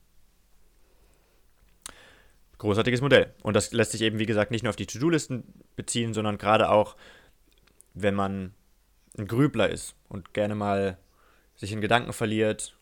Großartiges 2.58 3.02
Modell. 3.02 3.34
Und 3.44 3.56
das 3.56 3.74
lässt 3.74 3.92
sich 3.92 4.02
eben, 4.02 4.20
wie 4.20 4.26
gesagt, 4.26 4.52
nicht 4.52 4.64
nur 4.64 4.70
auf 4.70 4.76
die 4.76 4.86
To-Do-Listen 4.86 5.44
beziehen, 5.76 6.14
sondern 6.14 6.38
gerade 6.38 6.70
auch, 6.70 6.96
wenn 7.94 8.16
man 8.16 8.54
ein 9.18 9.28
Grübler 9.28 9.70
ist 9.70 9.96
und 10.10 10.34
gerne 10.34 10.56
mal 10.56 10.98
sich 11.56 11.72
in 11.72 11.82
Gedanken 11.82 12.14
verliert, 12.14 12.78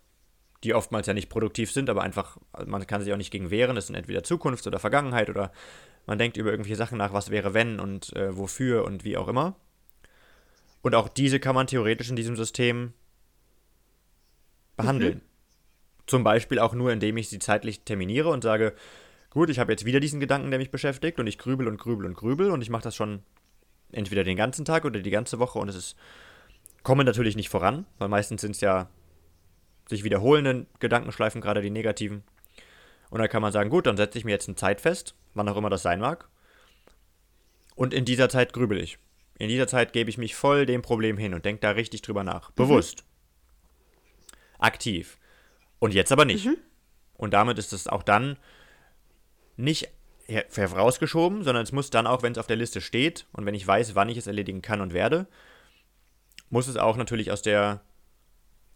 die 0.63 0.73
oftmals 0.73 1.07
ja 1.07 1.13
nicht 1.13 1.29
produktiv 1.29 1.71
sind, 1.71 1.89
aber 1.89 2.03
einfach, 2.03 2.37
man 2.65 2.87
kann 2.87 3.01
sich 3.01 3.11
auch 3.11 3.17
nicht 3.17 3.31
gegen 3.31 3.51
wehren. 3.51 3.75
Das 3.75 3.87
sind 3.87 3.95
entweder 3.95 4.23
Zukunft 4.23 4.65
oder 4.65 4.79
Vergangenheit 4.79 5.29
oder 5.29 5.51
man 6.05 6.17
denkt 6.17 6.37
über 6.37 6.51
irgendwelche 6.51 6.77
Sachen 6.77 6.97
nach, 6.97 7.13
was 7.13 7.29
wäre 7.29 7.53
wenn 7.53 7.79
und 7.79 8.13
äh, 8.15 8.35
wofür 8.35 8.85
und 8.85 9.03
wie 9.03 9.17
auch 9.17 9.27
immer. 9.27 9.55
Und 10.81 10.95
auch 10.95 11.07
diese 11.07 11.39
kann 11.39 11.55
man 11.55 11.67
theoretisch 11.67 12.09
in 12.09 12.15
diesem 12.15 12.35
System 12.35 12.93
behandeln. 14.75 15.15
Mhm. 15.15 15.21
Zum 16.07 16.23
Beispiel 16.23 16.59
auch 16.59 16.73
nur, 16.73 16.91
indem 16.91 17.17
ich 17.17 17.29
sie 17.29 17.39
zeitlich 17.39 17.81
terminiere 17.81 18.29
und 18.29 18.43
sage, 18.43 18.73
gut, 19.33 19.49
ich 19.49 19.59
habe 19.59 19.71
jetzt 19.71 19.85
wieder 19.85 19.99
diesen 19.99 20.19
Gedanken, 20.19 20.51
der 20.51 20.59
mich 20.59 20.71
beschäftigt 20.71 21.19
und 21.19 21.27
ich 21.27 21.37
grübel 21.37 21.67
und 21.67 21.77
grübel 21.77 22.05
und 22.05 22.13
grübel 22.13 22.51
und 22.51 22.61
ich 22.61 22.69
mache 22.69 22.83
das 22.83 22.95
schon 22.95 23.23
entweder 23.91 24.23
den 24.23 24.37
ganzen 24.37 24.63
Tag 24.63 24.85
oder 24.85 24.99
die 24.99 25.09
ganze 25.09 25.39
Woche 25.39 25.57
und 25.59 25.69
es 25.69 25.75
ist, 25.75 25.95
komme 26.83 27.03
natürlich 27.03 27.35
nicht 27.35 27.49
voran, 27.49 27.85
weil 27.97 28.09
meistens 28.09 28.41
sind 28.41 28.51
es 28.51 28.61
ja 28.61 28.89
sich 29.89 30.03
wiederholende 30.03 30.67
Gedankenschleifen, 30.79 31.41
gerade 31.41 31.61
die 31.61 31.69
negativen. 31.69 32.23
Und 33.09 33.19
dann 33.19 33.29
kann 33.29 33.41
man 33.41 33.51
sagen, 33.51 33.69
gut, 33.69 33.85
dann 33.85 33.97
setze 33.97 34.17
ich 34.17 34.25
mir 34.25 34.31
jetzt 34.31 34.47
eine 34.47 34.55
Zeit 34.55 34.81
fest, 34.81 35.15
wann 35.33 35.49
auch 35.49 35.57
immer 35.57 35.69
das 35.69 35.83
sein 35.83 35.99
mag. 35.99 36.29
Und 37.75 37.93
in 37.93 38.05
dieser 38.05 38.29
Zeit 38.29 38.53
grübel 38.53 38.79
ich. 38.79 38.97
In 39.39 39.49
dieser 39.49 39.67
Zeit 39.67 39.93
gebe 39.93 40.09
ich 40.09 40.17
mich 40.17 40.35
voll 40.35 40.65
dem 40.65 40.81
Problem 40.81 41.17
hin 41.17 41.33
und 41.33 41.43
denke 41.43 41.61
da 41.61 41.71
richtig 41.71 42.01
drüber 42.01 42.23
nach. 42.23 42.49
Mhm. 42.49 42.55
Bewusst. 42.55 43.03
Aktiv. 44.59 45.17
Und 45.79 45.93
jetzt 45.93 46.11
aber 46.11 46.25
nicht. 46.25 46.45
Mhm. 46.45 46.57
Und 47.15 47.33
damit 47.33 47.57
ist 47.57 47.73
es 47.73 47.87
auch 47.87 48.03
dann 48.03 48.37
nicht 49.55 49.89
vorausgeschoben, 50.49 51.43
sondern 51.43 51.63
es 51.63 51.71
muss 51.71 51.89
dann 51.89 52.07
auch, 52.07 52.23
wenn 52.23 52.31
es 52.31 52.37
auf 52.37 52.47
der 52.47 52.55
Liste 52.55 52.81
steht 52.81 53.27
und 53.33 53.45
wenn 53.45 53.55
ich 53.55 53.67
weiß, 53.67 53.95
wann 53.95 54.09
ich 54.09 54.17
es 54.17 54.27
erledigen 54.27 54.61
kann 54.61 54.81
und 54.81 54.93
werde, 54.93 55.27
muss 56.49 56.67
es 56.67 56.77
auch 56.77 56.97
natürlich 56.97 57.31
aus 57.31 57.41
der 57.41 57.81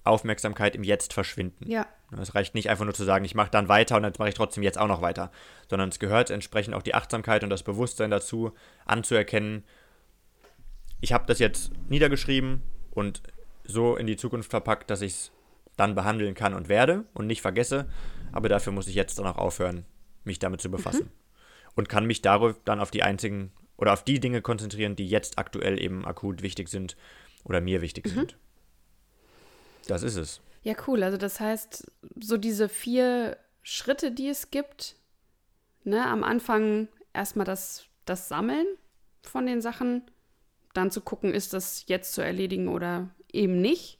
Aufmerksamkeit 0.03 0.75
im 0.75 0.84
Jetzt 0.84 1.13
verschwinden. 1.13 1.69
Ja. 1.69 1.86
Es 2.19 2.36
reicht 2.36 2.55
nicht 2.55 2.69
einfach 2.69 2.86
nur 2.86 2.93
zu 2.93 3.03
sagen, 3.03 3.25
ich 3.25 3.36
mache 3.36 3.51
dann 3.51 3.67
weiter 3.67 3.98
und 3.98 4.03
dann 4.03 4.13
mache 4.17 4.29
ich 4.29 4.36
trotzdem 4.36 4.63
jetzt 4.63 4.77
auch 4.77 4.88
noch 4.88 5.01
weiter, 5.01 5.31
sondern 5.69 5.89
es 5.89 6.00
gehört 6.00 6.29
entsprechend 6.29 6.74
auch 6.74 6.81
die 6.81 6.96
Achtsamkeit 6.96 7.43
und 7.43 7.50
das 7.50 7.63
Bewusstsein 7.63 8.12
dazu, 8.12 8.53
anzuerkennen, 8.86 9.63
ich 11.00 11.13
habe 11.13 11.25
das 11.27 11.39
jetzt 11.39 11.72
niedergeschrieben 11.89 12.63
und 12.91 13.22
so 13.63 13.96
in 13.96 14.07
die 14.07 14.17
Zukunft 14.17 14.50
verpackt, 14.50 14.89
dass 14.89 15.01
ich 15.01 15.12
es 15.13 15.31
dann 15.75 15.93
behandeln 15.93 16.34
kann 16.34 16.53
und 16.53 16.69
werde 16.69 17.03
und 17.13 17.27
nicht 17.27 17.41
vergesse, 17.41 17.88
aber 18.31 18.50
dafür 18.50 18.74
muss 18.74 18.88
ich 18.88 18.96
jetzt 18.96 19.19
dann 19.19 19.27
auch 19.27 19.38
aufhören, 19.38 19.86
mich 20.27 20.39
damit 20.39 20.62
zu 20.62 20.69
befassen. 20.69 21.05
Mhm. 21.05 21.12
Und 21.75 21.89
kann 21.89 22.05
mich 22.05 22.22
darüber 22.22 22.55
dann 22.65 22.79
auf 22.79 22.91
die 22.91 23.03
einzigen 23.03 23.51
oder 23.77 23.93
auf 23.93 24.03
die 24.03 24.19
Dinge 24.19 24.41
konzentrieren, 24.41 24.96
die 24.96 25.07
jetzt 25.07 25.38
aktuell 25.38 25.79
eben 25.81 26.05
akut 26.05 26.41
wichtig 26.41 26.69
sind 26.69 26.98
oder 27.43 27.62
mir 27.62 27.81
wichtig 27.81 28.05
mhm. 28.05 28.10
sind. 28.12 28.38
Das 29.88 30.03
ist 30.03 30.15
es. 30.15 30.41
Ja, 30.63 30.75
cool. 30.88 31.03
Also 31.03 31.17
das 31.17 31.39
heißt, 31.39 31.91
so 32.19 32.38
diese 32.38 32.67
vier 32.67 33.38
Schritte, 33.62 34.12
die 34.12 34.27
es 34.27 34.51
gibt, 34.51 34.96
ne, 35.84 36.05
am 36.05 36.24
Anfang 36.24 36.88
erstmal 37.13 37.46
das, 37.46 37.86
das 38.05 38.27
Sammeln 38.27 38.65
von 39.22 39.46
den 39.46 39.62
Sachen, 39.62 40.03
dann 40.74 40.91
zu 40.91 41.01
gucken, 41.01 41.34
ist 41.34 41.53
das 41.53 41.86
jetzt 41.88 42.13
zu 42.13 42.22
erledigen 42.22 42.67
oder 42.67 43.10
eben 43.31 43.62
nicht. 43.62 43.97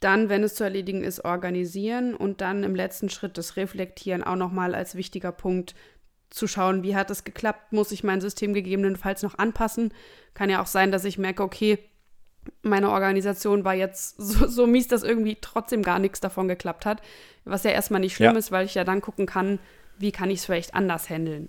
Dann, 0.00 0.28
wenn 0.28 0.42
es 0.42 0.54
zu 0.54 0.64
erledigen 0.64 1.02
ist, 1.02 1.24
organisieren 1.24 2.14
und 2.14 2.40
dann 2.40 2.64
im 2.64 2.74
letzten 2.74 3.08
Schritt 3.08 3.38
das 3.38 3.56
Reflektieren 3.56 4.22
auch 4.22 4.36
nochmal 4.36 4.74
als 4.74 4.94
wichtiger 4.94 5.32
Punkt 5.32 5.74
zu 6.28 6.46
schauen, 6.46 6.82
wie 6.82 6.96
hat 6.96 7.10
es 7.10 7.24
geklappt, 7.24 7.72
muss 7.72 7.92
ich 7.92 8.04
mein 8.04 8.20
System 8.20 8.52
gegebenenfalls 8.52 9.22
noch 9.22 9.38
anpassen. 9.38 9.94
Kann 10.34 10.50
ja 10.50 10.60
auch 10.60 10.66
sein, 10.66 10.92
dass 10.92 11.04
ich 11.04 11.18
merke, 11.18 11.42
okay, 11.42 11.78
meine 12.62 12.90
Organisation 12.90 13.64
war 13.64 13.74
jetzt 13.74 14.16
so, 14.18 14.46
so, 14.46 14.66
mies, 14.66 14.88
dass 14.88 15.02
irgendwie 15.02 15.38
trotzdem 15.40 15.82
gar 15.82 15.98
nichts 15.98 16.20
davon 16.20 16.48
geklappt 16.48 16.84
hat. 16.84 17.00
Was 17.44 17.64
ja 17.64 17.70
erstmal 17.70 18.00
nicht 18.00 18.16
schlimm 18.16 18.32
ja. 18.32 18.38
ist, 18.38 18.52
weil 18.52 18.66
ich 18.66 18.74
ja 18.74 18.84
dann 18.84 19.00
gucken 19.00 19.26
kann, 19.26 19.58
wie 19.98 20.12
kann 20.12 20.30
ich 20.30 20.40
es 20.40 20.44
vielleicht 20.44 20.74
anders 20.74 21.08
handeln. 21.08 21.48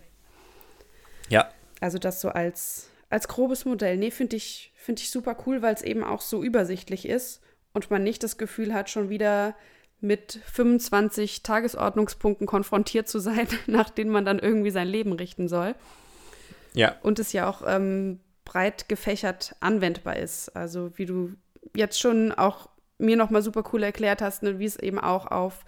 Ja. 1.27 1.50
Also 1.82 1.98
das 1.98 2.22
so 2.22 2.30
als, 2.30 2.89
als 3.10 3.27
grobes 3.27 3.66
Modell. 3.66 3.98
Nee, 3.98 4.12
finde 4.12 4.38
ich, 4.38 4.72
find 4.75 5.01
ich 5.01 5.12
super 5.12 5.36
cool, 5.46 5.62
weil 5.62 5.74
es 5.74 5.82
eben 5.82 6.04
auch 6.04 6.22
so 6.22 6.44
übersichtlich 6.44 7.08
ist 7.08 7.42
und 7.77 7.91
man 7.91 8.03
nicht 8.03 8.24
das 8.24 8.38
Gefühl 8.38 8.74
hat, 8.74 8.89
schon 8.89 9.10
wieder 9.10 9.55
mit 10.00 10.39
25 10.51 11.43
Tagesordnungspunkten 11.43 12.48
konfrontiert 12.48 13.07
zu 13.07 13.19
sein, 13.19 13.48
nach 13.67 13.89
denen 13.89 14.12
man 14.12 14.25
dann 14.25 14.39
irgendwie 14.39 14.72
sein 14.72 14.88
Leben 14.88 15.13
richten 15.13 15.48
soll. 15.48 15.75
Ja. 16.74 16.96
Und 17.01 17.19
es 17.19 17.34
ja 17.34 17.50
auch 17.50 17.63
ähm, 17.65 18.19
breit 18.46 18.89
gefächert 18.89 19.55
anwendbar 19.60 20.17
ist. 20.17 20.55
Also 20.55 20.91
wie 20.98 21.05
du 21.05 21.34
jetzt 21.75 22.00
schon 22.00 22.31
auch 22.31 22.69
mir 22.98 23.15
nochmal 23.15 23.41
super 23.41 23.63
cool 23.74 23.84
erklärt 23.84 24.22
hast, 24.22 24.43
ne, 24.43 24.60
wie 24.60 24.65
es 24.65 24.77
eben 24.77 25.00
auch 25.00 25.27
auf 25.27 25.65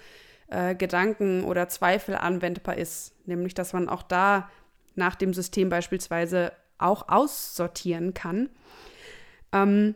äh, 0.47 0.75
Gedanken 0.75 1.43
oder 1.43 1.69
Zweifel 1.69 2.15
anwendbar 2.15 2.77
ist. 2.77 3.13
Nämlich, 3.25 3.53
dass 3.53 3.73
man 3.73 3.89
auch 3.89 4.03
da 4.03 4.49
nach 4.95 5.15
dem 5.15 5.33
System 5.33 5.69
beispielsweise 5.69 6.51
auch 6.77 7.09
aussortieren 7.09 8.13
kann. 8.13 8.49
Ähm, 9.51 9.95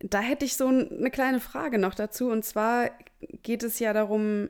da 0.00 0.20
hätte 0.20 0.44
ich 0.44 0.56
so 0.56 0.66
eine 0.66 1.10
kleine 1.10 1.40
Frage 1.40 1.78
noch 1.78 1.94
dazu. 1.94 2.28
Und 2.30 2.44
zwar 2.44 2.90
geht 3.42 3.62
es 3.62 3.78
ja 3.78 3.92
darum, 3.92 4.48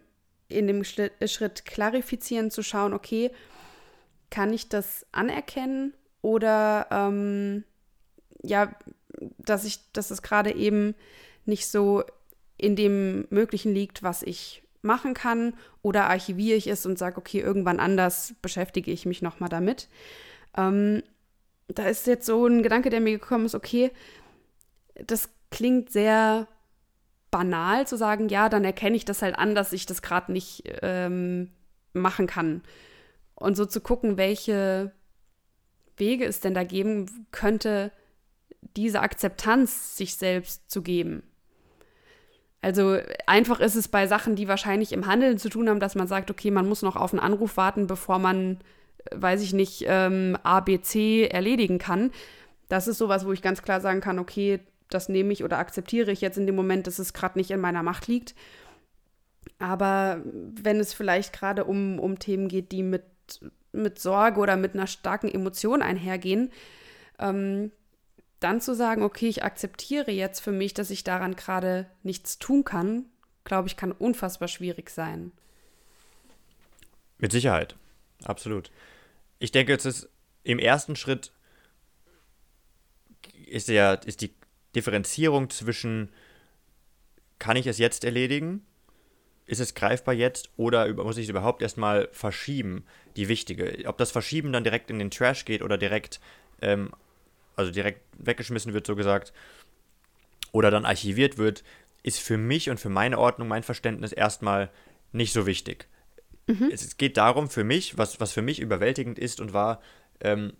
in 0.49 0.67
dem 0.67 0.85
Schritt 0.85 1.65
klarifizieren 1.65 2.51
zu 2.51 2.63
schauen, 2.63 2.93
okay, 2.93 3.31
kann 4.31 4.53
ich 4.53 4.69
das 4.69 5.07
anerkennen 5.13 5.95
oder 6.23 6.87
ähm, 6.91 7.65
ja, 8.43 8.73
dass 9.39 9.65
ich, 9.65 9.93
dass 9.93 10.11
es 10.11 10.23
gerade 10.23 10.55
eben 10.55 10.95
nicht 11.45 11.69
so 11.69 12.05
in 12.57 12.77
dem 12.77 13.27
Möglichen 13.31 13.75
liegt, 13.75 14.03
was 14.03 14.23
ich 14.23 14.63
machen 14.83 15.15
kann, 15.15 15.55
oder 15.83 16.09
archiviere 16.09 16.57
ich 16.57 16.67
es 16.67 16.87
und 16.87 16.99
sage, 16.99 17.19
okay, 17.19 17.41
irgendwann 17.41 17.81
anders 17.81 18.35
beschäftige 18.41 18.91
ich 18.91 19.07
mich 19.07 19.23
nochmal 19.23 19.49
damit. 19.49 19.89
Ähm, 20.57 21.03
da 21.69 21.87
ist 21.87 22.07
jetzt 22.07 22.27
so 22.27 22.47
ein 22.47 22.63
Gedanke, 22.63 22.91
der 22.91 23.01
mir 23.01 23.19
gekommen 23.19 23.47
ist, 23.47 23.55
okay, 23.55 23.91
das 24.95 25.29
klingt 25.51 25.91
sehr 25.91 26.47
banal 27.31 27.87
zu 27.87 27.97
sagen, 27.97 28.29
ja, 28.29 28.49
dann 28.49 28.65
erkenne 28.65 28.97
ich 28.97 29.05
das 29.05 29.23
halt 29.23 29.39
an, 29.39 29.55
dass 29.55 29.73
ich 29.73 29.87
das 29.87 30.03
gerade 30.03 30.33
nicht 30.33 30.65
ähm, 30.83 31.51
machen 31.93 32.27
kann. 32.27 32.63
Und 33.35 33.57
so 33.57 33.65
zu 33.67 33.81
gucken, 33.81 34.17
welche 34.17 34.93
Wege 35.97 36.25
es 36.25 36.41
denn 36.41 36.55
da 36.55 36.65
geben 36.65 37.27
könnte, 37.31 37.93
diese 38.77 39.01
Akzeptanz 39.01 39.97
sich 39.97 40.17
selbst 40.17 40.71
zu 40.71 40.83
geben. 40.83 41.23
Also 42.63 42.99
einfach 43.27 43.61
ist 43.61 43.75
es 43.75 43.89
bei 43.89 44.07
Sachen, 44.07 44.37
die 44.37 44.49
wahrscheinlich 44.49 44.93
im 44.93 45.07
Handeln 45.07 45.39
zu 45.39 45.49
tun 45.49 45.69
haben, 45.69 45.81
dass 45.81 45.95
man 45.95 46.09
sagt, 46.09 46.31
okay, 46.31 46.51
man 46.51 46.69
muss 46.69 46.83
noch 46.83 46.97
auf 46.97 47.13
einen 47.13 47.21
Anruf 47.21 47.57
warten, 47.57 47.87
bevor 47.87 48.19
man, 48.19 48.59
äh, 49.11 49.17
weiß 49.21 49.43
ich 49.43 49.55
nicht, 49.55 49.85
ähm, 49.87 50.37
A, 50.43 50.61
B, 50.61 50.81
C 50.81 51.27
erledigen 51.27 51.79
kann. 51.79 52.11
Das 52.69 52.87
ist 52.87 52.99
sowas, 52.99 53.25
wo 53.25 53.33
ich 53.33 53.43
ganz 53.43 53.63
klar 53.63 53.81
sagen 53.81 54.01
kann, 54.01 54.19
okay, 54.19 54.61
das 54.91 55.09
nehme 55.09 55.33
ich 55.33 55.45
oder 55.45 55.59
akzeptiere 55.59 56.11
ich 56.11 56.21
jetzt 56.21 56.39
in 56.39 56.47
dem 56.47 56.57
Moment, 56.57 56.87
dass 56.87 56.99
es 56.99 57.13
gerade 57.13 57.39
nicht 57.39 57.51
in 57.51 57.61
meiner 57.61 57.83
Macht 57.83 58.07
liegt. 58.07 58.35
Aber 59.59 60.21
wenn 60.25 60.81
es 60.81 60.93
vielleicht 60.93 61.33
gerade 61.33 61.65
um, 61.65 61.99
um 61.99 62.19
Themen 62.19 62.49
geht, 62.49 62.73
die 62.73 62.83
mit 62.83 63.05
mit 63.73 63.99
Sorge 63.99 64.41
oder 64.41 64.57
mit 64.57 64.75
einer 64.75 64.87
starken 64.87 65.29
Emotion 65.29 65.83
einhergehen, 65.83 66.51
ähm, 67.19 67.71
dann 68.41 68.61
zu 68.61 68.75
sagen, 68.75 69.03
okay, 69.03 69.29
ich 69.29 69.45
akzeptiere 69.45 70.11
jetzt 70.11 70.41
für 70.41 70.53
mich, 70.53 70.75
dass 70.75 70.91
ich 70.91 71.05
daran 71.05 71.37
gerade 71.37 71.87
nichts 72.03 72.39
tun 72.39 72.65
kann, 72.65 73.05
glaube 73.45 73.69
ich, 73.69 73.77
kann 73.77 73.93
unfassbar 73.93 74.49
schwierig 74.49 74.91
sein. 74.91 75.33
Mit 77.19 77.33
Sicherheit, 77.33 77.77
absolut. 78.25 78.71
Ich 79.39 79.53
denke, 79.53 79.75
es 79.75 79.85
ist 79.85 80.09
im 80.43 80.59
ersten 80.59 80.97
Schritt 80.97 81.33
ist 83.47 83.69
ja 83.69 83.95
ist 83.95 84.23
die 84.23 84.35
Differenzierung 84.75 85.51
zwischen, 85.51 86.11
kann 87.39 87.57
ich 87.57 87.67
es 87.67 87.79
jetzt 87.79 88.05
erledigen? 88.05 88.65
Ist 89.47 89.61
es 89.61 89.75
greifbar 89.75 90.15
jetzt 90.15 90.51
oder 90.57 90.93
muss 90.95 91.17
ich 91.17 91.25
es 91.25 91.31
überhaupt 91.31 91.61
erstmal 91.61 92.09
verschieben? 92.13 92.85
Die 93.17 93.29
wichtige. 93.29 93.85
Ob 93.87 93.99
das 93.99 94.13
Verschieben 94.13 94.53
dann 94.53 94.63
direkt 94.63 94.91
in 94.91 94.99
den 94.99 95.11
Trash 95.11 95.45
geht 95.45 95.63
oder 95.63 95.77
direkt, 95.77 96.21
ähm, 96.63 96.93
also 97.57 97.73
direkt 97.73 98.03
weggeschmissen 98.19 98.73
wird, 98.75 98.87
so 98.87 98.95
gesagt, 98.95 99.33
oder 100.53 100.71
dann 100.71 100.85
archiviert 100.85 101.37
wird, 101.37 101.65
ist 102.03 102.21
für 102.21 102.39
mich 102.39 102.71
und 102.71 102.79
für 102.79 102.89
meine 102.89 103.19
Ordnung, 103.19 103.49
mein 103.49 103.63
Verständnis 103.63 104.13
erstmal 104.13 104.71
nicht 105.13 105.33
so 105.33 105.47
wichtig. 105.47 105.89
Mhm. 106.47 106.71
Es 106.73 106.97
geht 106.97 107.17
darum, 107.17 107.51
für 107.51 107.65
mich, 107.65 107.99
was, 107.99 108.21
was 108.21 108.33
für 108.33 108.43
mich 108.43 108.61
überwältigend 108.61 109.19
ist 109.19 109.41
und 109.41 109.53
war, 109.53 109.81
ähm, 110.21 110.53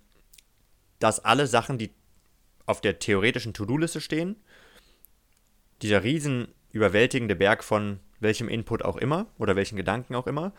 dass 0.99 1.25
alle 1.25 1.47
Sachen, 1.47 1.79
die 1.79 1.91
auf 2.71 2.81
der 2.81 2.99
theoretischen 2.99 3.53
To-Do-Liste 3.53 4.01
stehen, 4.01 4.37
dieser 5.83 6.03
riesen 6.03 6.49
überwältigende 6.73 7.37
Berg 7.37 7.65
von 7.65 8.01
welchem 8.21 8.49
Input 8.49 8.83
auch 8.83 8.97
immer 8.97 9.27
oder 9.39 9.57
welchen 9.57 9.77
Gedanken 9.77 10.15
auch 10.15 10.27
immer, 10.27 10.53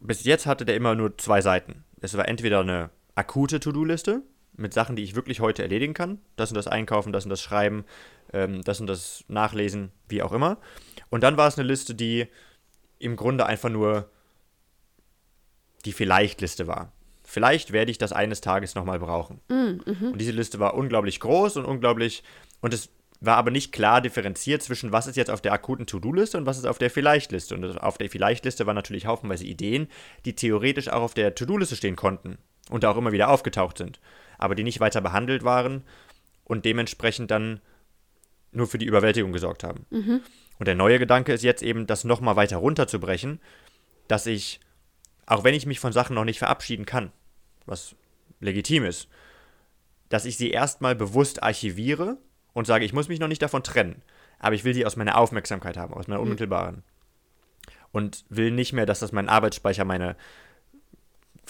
bis 0.00 0.24
jetzt 0.24 0.46
hatte 0.46 0.64
der 0.64 0.76
immer 0.76 0.94
nur 0.94 1.16
zwei 1.18 1.40
Seiten. 1.40 1.84
Es 2.00 2.16
war 2.16 2.28
entweder 2.28 2.60
eine 2.60 2.90
akute 3.14 3.60
To-Do-Liste 3.60 4.22
mit 4.56 4.72
Sachen, 4.72 4.96
die 4.96 5.02
ich 5.02 5.14
wirklich 5.14 5.40
heute 5.40 5.62
erledigen 5.62 5.94
kann, 5.94 6.20
das 6.36 6.50
und 6.50 6.56
das 6.56 6.68
Einkaufen, 6.68 7.12
das 7.12 7.24
und 7.24 7.30
das 7.30 7.42
Schreiben, 7.42 7.84
ähm, 8.32 8.62
das 8.62 8.80
und 8.80 8.86
das 8.86 9.24
Nachlesen, 9.28 9.90
wie 10.08 10.22
auch 10.22 10.32
immer. 10.32 10.58
Und 11.10 11.22
dann 11.22 11.36
war 11.36 11.48
es 11.48 11.58
eine 11.58 11.66
Liste, 11.66 11.94
die 11.94 12.28
im 12.98 13.16
Grunde 13.16 13.46
einfach 13.46 13.70
nur 13.70 14.10
die 15.84 15.92
Vielleicht-Liste 15.92 16.66
war. 16.66 16.92
Vielleicht 17.34 17.72
werde 17.72 17.90
ich 17.90 17.98
das 17.98 18.12
eines 18.12 18.40
Tages 18.40 18.76
nochmal 18.76 19.00
brauchen. 19.00 19.40
Mm, 19.48 19.80
mhm. 19.84 20.12
Und 20.12 20.20
diese 20.20 20.30
Liste 20.30 20.60
war 20.60 20.74
unglaublich 20.74 21.18
groß 21.18 21.56
und 21.56 21.64
unglaublich. 21.64 22.22
Und 22.60 22.72
es 22.72 22.90
war 23.20 23.38
aber 23.38 23.50
nicht 23.50 23.72
klar 23.72 24.00
differenziert 24.00 24.62
zwischen, 24.62 24.92
was 24.92 25.08
ist 25.08 25.16
jetzt 25.16 25.32
auf 25.32 25.40
der 25.40 25.52
akuten 25.52 25.84
To-Do-Liste 25.84 26.38
und 26.38 26.46
was 26.46 26.58
ist 26.58 26.64
auf 26.64 26.78
der 26.78 26.90
Vielleicht-Liste. 26.90 27.56
Und 27.56 27.76
auf 27.78 27.98
der 27.98 28.08
Vielleicht-Liste 28.08 28.68
waren 28.68 28.76
natürlich 28.76 29.06
haufenweise 29.06 29.44
Ideen, 29.46 29.88
die 30.24 30.36
theoretisch 30.36 30.88
auch 30.88 31.02
auf 31.02 31.14
der 31.14 31.34
To-Do-Liste 31.34 31.74
stehen 31.74 31.96
konnten 31.96 32.38
und 32.70 32.84
da 32.84 32.92
auch 32.92 32.96
immer 32.96 33.10
wieder 33.10 33.30
aufgetaucht 33.30 33.78
sind, 33.78 33.98
aber 34.38 34.54
die 34.54 34.62
nicht 34.62 34.78
weiter 34.78 35.00
behandelt 35.00 35.42
waren 35.42 35.82
und 36.44 36.64
dementsprechend 36.64 37.32
dann 37.32 37.60
nur 38.52 38.68
für 38.68 38.78
die 38.78 38.86
Überwältigung 38.86 39.32
gesorgt 39.32 39.64
haben. 39.64 39.86
Mhm. 39.90 40.20
Und 40.60 40.68
der 40.68 40.76
neue 40.76 41.00
Gedanke 41.00 41.32
ist 41.32 41.42
jetzt 41.42 41.64
eben, 41.64 41.88
das 41.88 42.04
nochmal 42.04 42.36
weiter 42.36 42.58
runterzubrechen, 42.58 43.40
dass 44.06 44.26
ich, 44.26 44.60
auch 45.26 45.42
wenn 45.42 45.54
ich 45.54 45.66
mich 45.66 45.80
von 45.80 45.92
Sachen 45.92 46.14
noch 46.14 46.24
nicht 46.24 46.38
verabschieden 46.38 46.86
kann, 46.86 47.10
was 47.66 47.94
legitim 48.40 48.84
ist, 48.84 49.08
dass 50.08 50.24
ich 50.24 50.36
sie 50.36 50.50
erstmal 50.50 50.94
bewusst 50.94 51.42
archiviere 51.42 52.18
und 52.52 52.66
sage, 52.66 52.84
ich 52.84 52.92
muss 52.92 53.08
mich 53.08 53.20
noch 53.20 53.28
nicht 53.28 53.42
davon 53.42 53.62
trennen, 53.62 54.02
aber 54.38 54.54
ich 54.54 54.64
will 54.64 54.74
sie 54.74 54.86
aus 54.86 54.96
meiner 54.96 55.18
Aufmerksamkeit 55.18 55.76
haben, 55.76 55.94
aus 55.94 56.06
meiner 56.06 56.20
mhm. 56.20 56.24
unmittelbaren. 56.24 56.82
Und 57.92 58.24
will 58.28 58.50
nicht 58.50 58.72
mehr, 58.72 58.86
dass 58.86 59.00
das 59.00 59.12
mein 59.12 59.28
Arbeitsspeicher 59.28 59.84
meine, 59.84 60.16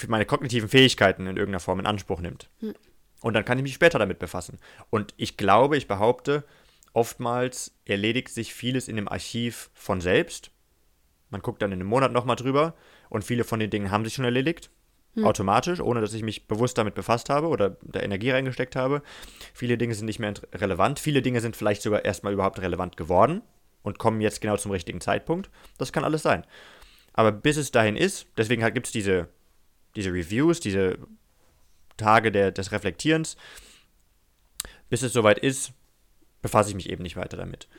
meine 0.07 0.25
kognitiven 0.25 0.69
Fähigkeiten 0.69 1.23
in 1.23 1.37
irgendeiner 1.37 1.59
Form 1.59 1.79
in 1.79 1.87
Anspruch 1.87 2.21
nimmt. 2.21 2.49
Mhm. 2.61 2.75
Und 3.21 3.33
dann 3.33 3.45
kann 3.45 3.57
ich 3.57 3.63
mich 3.63 3.73
später 3.73 3.97
damit 3.97 4.19
befassen. 4.19 4.59
Und 4.91 5.13
ich 5.17 5.37
glaube, 5.37 5.77
ich 5.77 5.87
behaupte, 5.87 6.43
oftmals 6.93 7.73
erledigt 7.85 8.29
sich 8.29 8.53
vieles 8.53 8.87
in 8.87 8.95
dem 8.95 9.07
Archiv 9.07 9.69
von 9.73 10.01
selbst. 10.01 10.51
Man 11.29 11.41
guckt 11.41 11.61
dann 11.61 11.71
in 11.71 11.79
einem 11.79 11.89
Monat 11.89 12.11
nochmal 12.11 12.35
drüber 12.35 12.75
und 13.09 13.23
viele 13.23 13.43
von 13.43 13.59
den 13.59 13.69
Dingen 13.69 13.89
haben 13.89 14.05
sich 14.05 14.13
schon 14.13 14.25
erledigt. 14.25 14.69
Hm. 15.15 15.25
Automatisch, 15.25 15.79
ohne 15.79 16.01
dass 16.01 16.13
ich 16.13 16.23
mich 16.23 16.47
bewusst 16.47 16.77
damit 16.77 16.93
befasst 16.93 17.29
habe 17.29 17.47
oder 17.47 17.77
da 17.81 18.01
Energie 18.01 18.31
reingesteckt 18.31 18.75
habe. 18.75 19.01
Viele 19.53 19.77
Dinge 19.77 19.95
sind 19.95 20.05
nicht 20.05 20.19
mehr 20.19 20.33
relevant. 20.53 20.99
Viele 20.99 21.21
Dinge 21.21 21.41
sind 21.41 21.55
vielleicht 21.55 21.81
sogar 21.81 22.03
erstmal 22.03 22.33
überhaupt 22.33 22.61
relevant 22.61 22.97
geworden 22.97 23.41
und 23.81 23.97
kommen 23.97 24.19
jetzt 24.19 24.41
genau 24.41 24.57
zum 24.57 24.71
richtigen 24.71 24.99
Zeitpunkt. 24.99 25.49
Das 25.77 25.93
kann 25.93 26.03
alles 26.03 26.21
sein. 26.21 26.45
Aber 27.13 27.31
bis 27.31 27.55
es 27.55 27.71
dahin 27.71 27.95
ist, 27.95 28.27
deswegen 28.37 28.61
halt 28.61 28.73
gibt 28.73 28.87
es 28.87 28.91
diese, 28.91 29.29
diese 29.95 30.11
Reviews, 30.11 30.59
diese 30.59 30.97
Tage 31.95 32.31
der, 32.31 32.51
des 32.51 32.73
Reflektierens, 32.73 33.37
bis 34.89 35.01
es 35.01 35.13
soweit 35.13 35.39
ist, 35.39 35.71
befasse 36.41 36.69
ich 36.69 36.75
mich 36.75 36.89
eben 36.89 37.03
nicht 37.03 37.15
weiter 37.15 37.37
damit. 37.37 37.69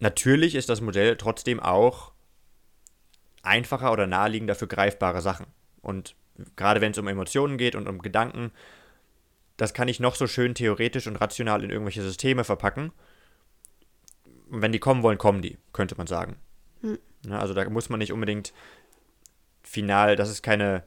Natürlich 0.00 0.56
ist 0.56 0.68
das 0.68 0.80
Modell 0.80 1.16
trotzdem 1.16 1.60
auch 1.60 2.12
einfacher 3.42 3.92
oder 3.92 4.06
naheliegender 4.06 4.54
für 4.54 4.66
greifbare 4.66 5.20
Sachen. 5.20 5.46
Und 5.80 6.16
gerade 6.56 6.80
wenn 6.80 6.92
es 6.92 6.98
um 6.98 7.08
Emotionen 7.08 7.58
geht 7.58 7.74
und 7.74 7.88
um 7.88 8.00
Gedanken, 8.00 8.52
das 9.56 9.74
kann 9.74 9.88
ich 9.88 10.00
noch 10.00 10.14
so 10.14 10.26
schön 10.26 10.54
theoretisch 10.54 11.06
und 11.06 11.16
rational 11.16 11.62
in 11.62 11.70
irgendwelche 11.70 12.02
Systeme 12.02 12.44
verpacken. 12.44 12.92
Und 14.50 14.62
wenn 14.62 14.72
die 14.72 14.78
kommen 14.78 15.02
wollen, 15.02 15.18
kommen 15.18 15.42
die, 15.42 15.58
könnte 15.72 15.96
man 15.96 16.06
sagen. 16.06 16.36
Hm. 16.80 16.98
Ja, 17.26 17.38
also 17.38 17.52
da 17.52 17.68
muss 17.68 17.88
man 17.90 17.98
nicht 17.98 18.12
unbedingt 18.12 18.52
final, 19.62 20.16
das 20.16 20.30
ist 20.30 20.42
keine 20.42 20.82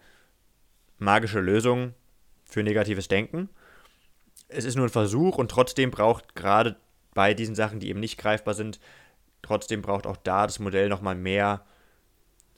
magische 0.98 1.40
Lösung 1.40 1.94
für 2.44 2.64
negatives 2.64 3.08
Denken. 3.08 3.50
Es 4.48 4.66
ist 4.66 4.76
nur 4.76 4.88
ein 4.88 4.92
Versuch 4.92 5.38
und 5.38 5.52
trotzdem 5.52 5.92
braucht 5.92 6.36
gerade 6.36 6.76
bei 7.14 7.34
diesen 7.34 7.56
Sachen, 7.56 7.80
die 7.80 7.90
eben 7.90 8.00
nicht 8.00 8.18
greifbar 8.18 8.54
sind, 8.54 8.80
trotzdem 9.42 9.82
braucht 9.82 10.08
auch 10.08 10.18
da 10.18 10.48
das 10.48 10.60
Modell 10.60 10.90
nochmal 10.90 11.16
mehr 11.16 11.66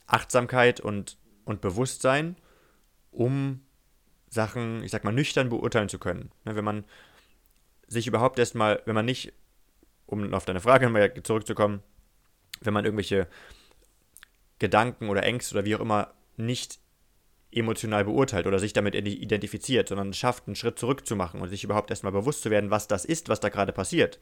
Achtsamkeit 0.06 0.80
und, 0.80 1.18
und 1.44 1.60
Bewusstsein, 1.60 2.36
um 3.16 3.62
Sachen, 4.28 4.82
ich 4.84 4.90
sag 4.90 5.04
mal, 5.04 5.12
nüchtern 5.12 5.48
beurteilen 5.48 5.88
zu 5.88 5.98
können. 5.98 6.30
Ne, 6.44 6.54
wenn 6.54 6.64
man 6.64 6.84
sich 7.88 8.06
überhaupt 8.06 8.38
erstmal, 8.38 8.82
wenn 8.84 8.94
man 8.94 9.06
nicht, 9.06 9.32
um 10.06 10.32
auf 10.34 10.44
deine 10.44 10.60
Frage 10.60 10.88
mal 10.88 11.12
zurückzukommen, 11.22 11.82
wenn 12.60 12.74
man 12.74 12.84
irgendwelche 12.84 13.26
Gedanken 14.58 15.08
oder 15.08 15.22
Ängste 15.22 15.54
oder 15.54 15.64
wie 15.64 15.74
auch 15.76 15.80
immer 15.80 16.12
nicht 16.36 16.78
emotional 17.50 18.04
beurteilt 18.04 18.46
oder 18.46 18.58
sich 18.58 18.72
damit 18.72 18.94
identifiziert, 18.94 19.88
sondern 19.88 20.12
schafft, 20.12 20.46
einen 20.46 20.56
Schritt 20.56 20.78
zurück 20.78 21.06
zu 21.06 21.16
machen 21.16 21.40
und 21.40 21.48
sich 21.48 21.64
überhaupt 21.64 21.90
erstmal 21.90 22.12
bewusst 22.12 22.42
zu 22.42 22.50
werden, 22.50 22.70
was 22.70 22.88
das 22.88 23.04
ist, 23.04 23.28
was 23.28 23.40
da 23.40 23.48
gerade 23.48 23.72
passiert. 23.72 24.18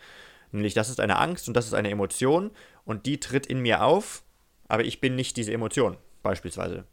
Nämlich, 0.53 0.75
das 0.75 0.89
ist 0.89 1.01
eine 1.01 1.19
Angst 1.19 1.49
und 1.49 1.55
das 1.55 1.67
ist 1.67 1.75
eine 1.75 1.91
Emotion 1.91 2.53
und 2.85 3.07
die 3.07 3.19
tritt 3.19 3.47
in 3.47 3.61
mir 3.61 3.83
auf, 3.83 4.23
aber 4.69 4.85
ich 4.85 5.01
bin 5.01 5.17
nicht 5.17 5.37
diese 5.37 5.53
Emotion, 5.53 5.97
beispielsweise. 6.23 6.85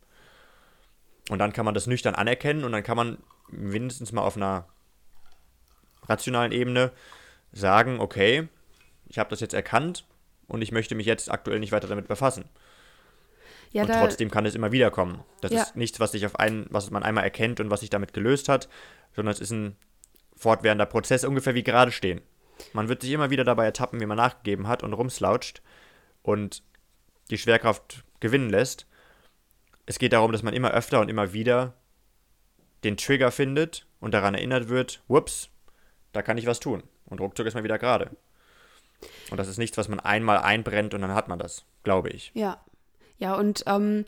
Und 1.32 1.40
dann 1.40 1.54
kann 1.54 1.64
man 1.64 1.74
das 1.74 1.88
nüchtern 1.88 2.14
anerkennen 2.14 2.66
und 2.66 2.74
dann 2.74 2.84
kann 2.84 2.98
man 2.98 3.18
mindestens 3.48 4.12
mal 4.12 4.22
auf 4.22 4.36
einer 4.36 4.68
rationalen 6.04 6.52
Ebene 6.52 6.92
sagen, 7.54 8.02
okay, 8.02 8.50
ich 9.08 9.18
habe 9.18 9.30
das 9.30 9.40
jetzt 9.40 9.54
erkannt 9.54 10.06
und 10.48 10.62
ich 10.62 10.74
möchte 10.74 10.94
mich 10.94 11.06
jetzt 11.06 11.32
aktuell 11.32 11.62
nicht 11.62 11.72
weiter 11.72 11.88
damit 11.88 12.10
befassen. 12.10 12.50
Ja, 13.72 13.84
und 13.84 13.94
trotzdem 13.94 14.30
kann 14.30 14.46
es 14.46 14.56
immer 14.56 14.74
wieder 14.74 14.92
kommen. 14.92 15.24
Das 15.40 15.54
ja. 15.54 15.62
ist 15.62 15.78
nichts, 15.78 16.02
was 16.02 16.12
sich 16.12 16.26
auf 16.26 16.38
einen, 16.38 16.68
was 16.70 16.92
man 16.92 17.02
einmal 17.02 17.24
erkennt 17.24 17.62
und 17.62 17.72
was 17.72 17.80
sich 17.80 17.90
damit 17.90 18.12
gelöst 18.12 18.50
hat, 18.50 18.68
sondern 19.16 19.34
es 19.34 19.40
ist 19.40 19.52
ein 19.52 19.78
fortwährender 20.36 20.86
Prozess, 20.86 21.24
ungefähr 21.24 21.56
wie 21.56 21.64
gerade 21.64 21.94
stehen. 21.94 22.20
Man 22.74 22.90
wird 22.90 23.04
sich 23.04 23.12
immer 23.12 23.30
wieder 23.30 23.46
dabei 23.46 23.64
ertappen, 23.64 24.02
wie 24.02 24.06
man 24.06 24.18
nachgegeben 24.18 24.68
hat 24.68 24.84
und 24.84 24.92
rumslautscht 24.92 25.62
und 26.24 26.62
die 27.30 27.38
Schwerkraft 27.38 28.04
gewinnen 28.20 28.50
lässt. 28.50 28.86
Es 29.86 30.00
geht 30.00 30.14
darum, 30.14 30.32
dass 30.32 30.44
man 30.44 30.54
immer 30.54 30.72
öfter 30.72 31.00
und 31.00 31.10
immer 31.10 31.34
wieder 31.34 31.74
den 32.84 32.98
Trigger 32.98 33.32
findet 33.32 33.86
und 34.00 34.14
daran 34.14 34.36
erinnert 34.36 34.70
wird, 34.70 35.04
whoops, 35.08 35.50
da 36.14 36.22
kann 36.22 36.38
ich 36.38 36.46
was 36.46 36.60
tun. 36.60 36.84
Und 37.06 37.22
ruckzuck 37.22 37.46
ist 37.46 37.54
man 37.54 37.64
wieder 37.64 37.78
gerade. 37.78 38.10
Und 39.30 39.38
das 39.38 39.48
ist 39.48 39.58
nichts, 39.58 39.78
was 39.78 39.88
man 39.88 40.00
einmal 40.00 40.40
einbrennt 40.40 40.94
und 40.94 41.02
dann 41.02 41.14
hat 41.14 41.28
man 41.28 41.40
das, 41.40 41.66
glaube 41.84 42.10
ich. 42.10 42.32
Ja, 42.34 42.64
ja, 43.18 43.36
und 43.36 43.64
ähm, 43.68 44.06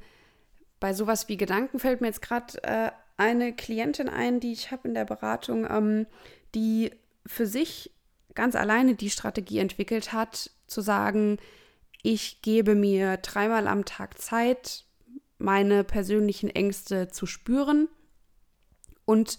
bei 0.80 0.94
sowas 0.94 1.30
wie 1.30 1.38
Gedanken 1.38 1.80
fällt 1.80 2.02
mir 2.02 2.08
jetzt 2.08 2.22
gerade 2.22 2.64
äh, 2.64 2.92
eine 3.18 3.54
Klientin 3.54 4.10
ein, 4.10 4.40
die 4.40 4.52
ich 4.52 4.72
habe 4.72 4.88
in 4.88 4.94
der 4.94 5.06
Beratung, 5.06 5.70
ähm, 5.70 6.08
die 6.56 6.92
für 7.26 7.46
sich 7.46 7.92
ganz 8.34 8.56
alleine 8.56 8.96
die 8.96 9.10
Strategie 9.10 9.60
entwickelt 9.60 10.14
hat, 10.14 10.50
zu 10.68 10.82
sagen, 10.82 11.38
ich 12.02 12.42
gebe 12.42 12.76
mir 12.76 13.18
dreimal 13.18 13.68
am 13.68 13.86
Tag 13.86 14.20
Zeit, 14.20 14.84
meine 15.44 15.84
persönlichen 15.84 16.50
Ängste 16.50 17.10
zu 17.10 17.26
spüren 17.26 17.90
und 19.06 19.38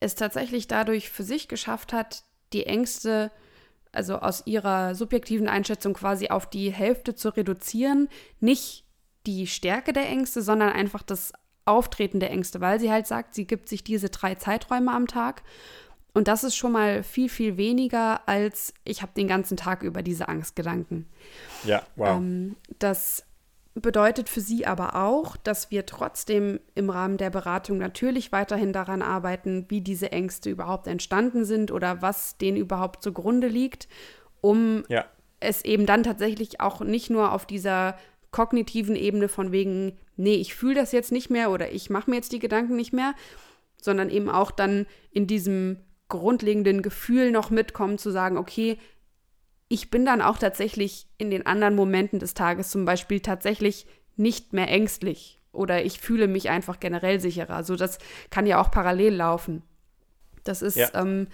es 0.00 0.14
tatsächlich 0.16 0.66
dadurch 0.66 1.10
für 1.10 1.22
sich 1.22 1.48
geschafft 1.48 1.92
hat, 1.92 2.24
die 2.52 2.66
Ängste, 2.66 3.30
also 3.92 4.16
aus 4.16 4.46
ihrer 4.46 4.94
subjektiven 4.94 5.48
Einschätzung 5.48 5.94
quasi 5.94 6.28
auf 6.28 6.50
die 6.50 6.72
Hälfte 6.72 7.14
zu 7.14 7.28
reduzieren, 7.30 8.08
nicht 8.40 8.84
die 9.26 9.46
Stärke 9.46 9.92
der 9.92 10.08
Ängste, 10.08 10.42
sondern 10.42 10.70
einfach 10.70 11.02
das 11.02 11.32
Auftreten 11.64 12.18
der 12.18 12.30
Ängste, 12.30 12.60
weil 12.60 12.80
sie 12.80 12.90
halt 12.90 13.06
sagt, 13.06 13.34
sie 13.34 13.46
gibt 13.46 13.68
sich 13.68 13.84
diese 13.84 14.10
drei 14.10 14.34
Zeiträume 14.34 14.92
am 14.92 15.06
Tag. 15.06 15.44
Und 16.14 16.26
das 16.26 16.42
ist 16.42 16.56
schon 16.56 16.72
mal 16.72 17.04
viel, 17.04 17.28
viel 17.28 17.56
weniger, 17.56 18.28
als 18.28 18.74
ich 18.84 19.00
habe 19.00 19.12
den 19.16 19.28
ganzen 19.28 19.56
Tag 19.56 19.82
über 19.82 20.02
diese 20.02 20.28
Angstgedanken. 20.28 21.06
Ja, 21.64 21.86
wow. 21.94 22.18
Ähm, 22.18 22.56
das 22.80 23.24
bedeutet 23.74 24.28
für 24.28 24.40
sie 24.40 24.66
aber 24.66 24.96
auch, 24.96 25.36
dass 25.36 25.70
wir 25.70 25.86
trotzdem 25.86 26.60
im 26.74 26.90
Rahmen 26.90 27.16
der 27.16 27.30
Beratung 27.30 27.78
natürlich 27.78 28.30
weiterhin 28.30 28.72
daran 28.72 29.00
arbeiten, 29.00 29.66
wie 29.68 29.80
diese 29.80 30.12
Ängste 30.12 30.50
überhaupt 30.50 30.86
entstanden 30.86 31.44
sind 31.44 31.70
oder 31.70 32.02
was 32.02 32.36
denen 32.36 32.58
überhaupt 32.58 33.02
zugrunde 33.02 33.48
liegt, 33.48 33.88
um 34.40 34.84
ja. 34.88 35.06
es 35.40 35.64
eben 35.64 35.86
dann 35.86 36.02
tatsächlich 36.02 36.60
auch 36.60 36.80
nicht 36.80 37.08
nur 37.08 37.32
auf 37.32 37.46
dieser 37.46 37.96
kognitiven 38.30 38.96
Ebene 38.96 39.28
von 39.28 39.52
wegen, 39.52 39.98
nee, 40.16 40.34
ich 40.34 40.54
fühle 40.54 40.74
das 40.74 40.92
jetzt 40.92 41.12
nicht 41.12 41.30
mehr 41.30 41.50
oder 41.50 41.72
ich 41.72 41.88
mache 41.88 42.10
mir 42.10 42.16
jetzt 42.16 42.32
die 42.32 42.38
Gedanken 42.38 42.76
nicht 42.76 42.92
mehr, 42.92 43.14
sondern 43.80 44.10
eben 44.10 44.28
auch 44.28 44.50
dann 44.50 44.86
in 45.10 45.26
diesem 45.26 45.78
grundlegenden 46.08 46.82
Gefühl 46.82 47.30
noch 47.30 47.48
mitkommen, 47.48 47.96
zu 47.96 48.10
sagen, 48.10 48.36
okay, 48.36 48.78
ich 49.72 49.90
bin 49.90 50.04
dann 50.04 50.20
auch 50.20 50.36
tatsächlich 50.36 51.06
in 51.16 51.30
den 51.30 51.46
anderen 51.46 51.74
Momenten 51.74 52.18
des 52.18 52.34
Tages 52.34 52.68
zum 52.68 52.84
Beispiel 52.84 53.20
tatsächlich 53.20 53.86
nicht 54.16 54.52
mehr 54.52 54.68
ängstlich 54.68 55.40
oder 55.50 55.82
ich 55.82 55.98
fühle 55.98 56.28
mich 56.28 56.50
einfach 56.50 56.78
generell 56.78 57.20
sicherer. 57.20 57.54
Also 57.54 57.76
das 57.76 57.98
kann 58.28 58.46
ja 58.46 58.60
auch 58.60 58.70
parallel 58.70 59.14
laufen. 59.14 59.62
Das 60.44 60.60
ist 60.60 60.76
ja, 60.76 60.90
ähm, 60.92 61.26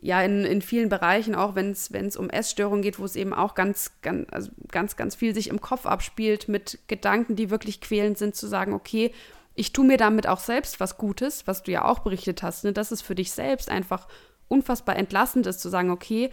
ja 0.00 0.22
in, 0.22 0.46
in 0.46 0.62
vielen 0.62 0.88
Bereichen, 0.88 1.34
auch 1.34 1.56
wenn 1.56 1.72
es 1.72 2.16
um 2.16 2.30
Essstörungen 2.30 2.80
geht, 2.80 2.98
wo 2.98 3.04
es 3.04 3.16
eben 3.16 3.34
auch 3.34 3.54
ganz, 3.54 3.92
ganz, 4.00 4.32
also 4.32 4.50
ganz, 4.68 4.96
ganz 4.96 5.14
viel 5.14 5.34
sich 5.34 5.48
im 5.48 5.60
Kopf 5.60 5.84
abspielt 5.84 6.48
mit 6.48 6.78
Gedanken, 6.86 7.36
die 7.36 7.50
wirklich 7.50 7.82
quälend 7.82 8.16
sind, 8.16 8.34
zu 8.34 8.46
sagen, 8.46 8.72
okay, 8.72 9.12
ich 9.54 9.74
tue 9.74 9.84
mir 9.84 9.98
damit 9.98 10.26
auch 10.26 10.40
selbst 10.40 10.80
was 10.80 10.96
Gutes, 10.96 11.46
was 11.46 11.62
du 11.62 11.72
ja 11.72 11.84
auch 11.84 11.98
berichtet 11.98 12.42
hast, 12.42 12.64
ne, 12.64 12.72
dass 12.72 12.92
es 12.92 13.02
für 13.02 13.14
dich 13.14 13.32
selbst 13.32 13.68
einfach 13.68 14.08
unfassbar 14.48 14.96
entlastend 14.96 15.46
ist, 15.46 15.60
zu 15.60 15.68
sagen, 15.68 15.90
okay, 15.90 16.30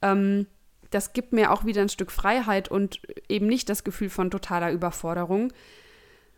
ähm, 0.00 0.46
das 0.94 1.12
gibt 1.12 1.32
mir 1.32 1.50
auch 1.50 1.64
wieder 1.64 1.82
ein 1.82 1.88
Stück 1.88 2.12
Freiheit 2.12 2.70
und 2.70 3.00
eben 3.28 3.46
nicht 3.46 3.68
das 3.68 3.82
Gefühl 3.82 4.10
von 4.10 4.30
totaler 4.30 4.70
Überforderung, 4.70 5.52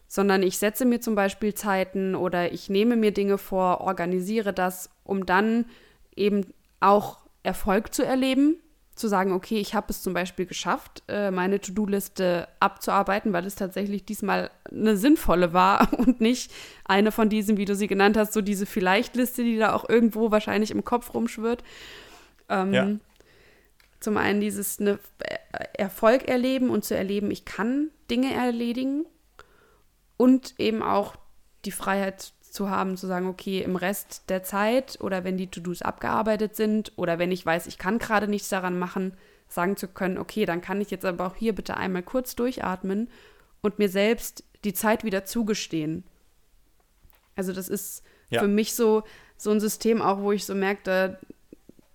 sondern 0.08 0.42
ich 0.42 0.58
setze 0.58 0.84
mir 0.84 1.00
zum 1.00 1.14
Beispiel 1.14 1.54
Zeiten 1.54 2.14
oder 2.14 2.52
ich 2.52 2.70
nehme 2.70 2.96
mir 2.96 3.12
Dinge 3.12 3.38
vor, 3.38 3.82
organisiere 3.82 4.52
das, 4.52 4.88
um 5.04 5.26
dann 5.26 5.66
eben 6.14 6.54
auch 6.80 7.18
Erfolg 7.42 7.92
zu 7.92 8.04
erleben, 8.04 8.56
zu 8.94 9.08
sagen, 9.08 9.32
okay, 9.32 9.58
ich 9.58 9.74
habe 9.74 9.88
es 9.90 10.02
zum 10.02 10.14
Beispiel 10.14 10.46
geschafft, 10.46 11.02
äh, 11.06 11.30
meine 11.30 11.60
To-Do-Liste 11.60 12.48
abzuarbeiten, 12.60 13.34
weil 13.34 13.44
es 13.44 13.56
tatsächlich 13.56 14.06
diesmal 14.06 14.50
eine 14.70 14.96
sinnvolle 14.96 15.52
war 15.52 15.92
und 15.98 16.22
nicht 16.22 16.50
eine 16.86 17.12
von 17.12 17.28
diesen, 17.28 17.58
wie 17.58 17.66
du 17.66 17.74
sie 17.74 17.88
genannt 17.88 18.16
hast, 18.16 18.32
so 18.32 18.40
diese 18.40 18.64
Vielleicht-Liste, 18.64 19.44
die 19.44 19.58
da 19.58 19.74
auch 19.74 19.86
irgendwo 19.86 20.30
wahrscheinlich 20.30 20.70
im 20.70 20.82
Kopf 20.82 21.12
rumschwirrt. 21.12 21.62
Ähm, 22.48 22.72
ja. 22.72 22.88
Zum 24.06 24.18
einen 24.18 24.40
dieses 24.40 24.78
eine 24.78 25.00
Erfolg 25.72 26.28
erleben 26.28 26.70
und 26.70 26.84
zu 26.84 26.96
erleben, 26.96 27.32
ich 27.32 27.44
kann 27.44 27.90
Dinge 28.08 28.32
erledigen 28.32 29.04
und 30.16 30.54
eben 30.60 30.80
auch 30.80 31.16
die 31.64 31.72
Freiheit 31.72 32.32
zu 32.40 32.70
haben, 32.70 32.96
zu 32.96 33.08
sagen, 33.08 33.26
okay, 33.26 33.62
im 33.62 33.74
Rest 33.74 34.22
der 34.28 34.44
Zeit 34.44 34.96
oder 35.00 35.24
wenn 35.24 35.36
die 35.36 35.50
To-Dos 35.50 35.82
abgearbeitet 35.82 36.54
sind 36.54 36.92
oder 36.94 37.18
wenn 37.18 37.32
ich 37.32 37.44
weiß, 37.44 37.66
ich 37.66 37.78
kann 37.78 37.98
gerade 37.98 38.28
nichts 38.28 38.48
daran 38.48 38.78
machen, 38.78 39.16
sagen 39.48 39.76
zu 39.76 39.88
können, 39.88 40.18
okay, 40.18 40.46
dann 40.46 40.60
kann 40.60 40.80
ich 40.80 40.92
jetzt 40.92 41.04
aber 41.04 41.26
auch 41.26 41.34
hier 41.34 41.52
bitte 41.52 41.76
einmal 41.76 42.04
kurz 42.04 42.36
durchatmen 42.36 43.10
und 43.60 43.80
mir 43.80 43.88
selbst 43.88 44.44
die 44.62 44.72
Zeit 44.72 45.02
wieder 45.02 45.24
zugestehen. 45.24 46.04
Also 47.34 47.52
das 47.52 47.68
ist 47.68 48.04
ja. 48.30 48.40
für 48.40 48.46
mich 48.46 48.76
so, 48.76 49.02
so 49.36 49.50
ein 49.50 49.58
System 49.58 50.00
auch, 50.00 50.20
wo 50.20 50.30
ich 50.30 50.44
so 50.44 50.54
merke, 50.54 51.18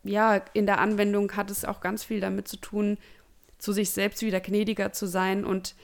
ja, 0.04 0.42
in 0.54 0.66
der 0.66 0.80
Anwendung 0.80 1.32
hat 1.34 1.52
es 1.52 1.66
auch 1.66 1.82
ganz 1.82 2.04
viel 2.04 2.20
damit 2.20 2.48
zu 2.48 2.58
tun, 2.58 2.98
zu 3.58 3.72
sich 3.74 3.92
selbst 3.92 4.24
wieder 4.24 4.40
gnädiger 4.40 4.92
zu 4.92 5.06
sein 5.06 5.46
und 5.46 5.76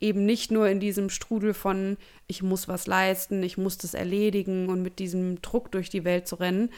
eben 0.00 0.24
nicht 0.24 0.50
nur 0.50 0.68
in 0.68 0.80
diesem 0.80 1.10
Strudel 1.10 1.54
von, 1.54 1.96
ich 2.26 2.42
muss 2.42 2.68
was 2.68 2.86
leisten, 2.86 3.42
ich 3.42 3.58
muss 3.58 3.78
das 3.78 3.94
erledigen 3.94 4.68
und 4.68 4.82
mit 4.82 4.98
diesem 4.98 5.40
Druck 5.42 5.70
durch 5.70 5.90
die 5.90 6.04
Welt 6.04 6.26
zu 6.26 6.36
rennen, 6.36 6.70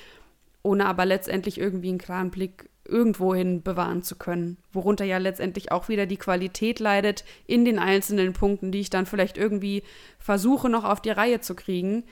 ohne 0.63 0.87
aber 0.87 1.07
letztendlich 1.07 1.59
irgendwie 1.59 1.89
einen 1.89 1.99
klaren 1.99 2.31
Blick 2.31 2.69
irgendwohin 2.85 3.63
bewahren 3.63 4.03
zu 4.03 4.17
können, 4.17 4.59
worunter 4.73 5.05
ja 5.05 5.19
letztendlich 5.19 5.71
auch 5.71 5.89
wieder 5.89 6.07
die 6.07 6.17
Qualität 6.17 6.81
leidet 6.81 7.25
in 7.47 7.65
den 7.65 7.79
einzelnen 7.79 8.33
Punkten, 8.33 8.73
die 8.73 8.81
ich 8.81 8.91
dann 8.91 9.07
vielleicht 9.07 9.39
irgendwie 9.39 9.85
versuche 10.19 10.69
noch 10.69 10.85
auf 10.85 11.01
die 11.01 11.11
Reihe 11.11 11.41
zu 11.41 11.55
kriegen. 11.55 12.05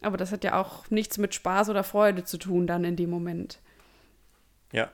Aber 0.00 0.16
das 0.16 0.32
hat 0.32 0.44
ja 0.44 0.60
auch 0.60 0.88
nichts 0.90 1.18
mit 1.18 1.34
Spaß 1.34 1.68
oder 1.68 1.84
Freude 1.84 2.24
zu 2.24 2.38
tun 2.38 2.66
dann 2.66 2.84
in 2.84 2.96
dem 2.96 3.10
Moment. 3.10 3.58
Ja. 4.72 4.90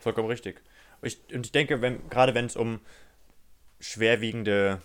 Vollkommen 0.00 0.28
richtig. 0.28 0.62
Ich, 1.02 1.20
und 1.32 1.46
ich 1.46 1.52
denke, 1.52 1.80
wenn, 1.80 2.08
gerade 2.08 2.34
wenn 2.34 2.46
es 2.46 2.56
um 2.56 2.80
schwerwiegende 3.80 4.80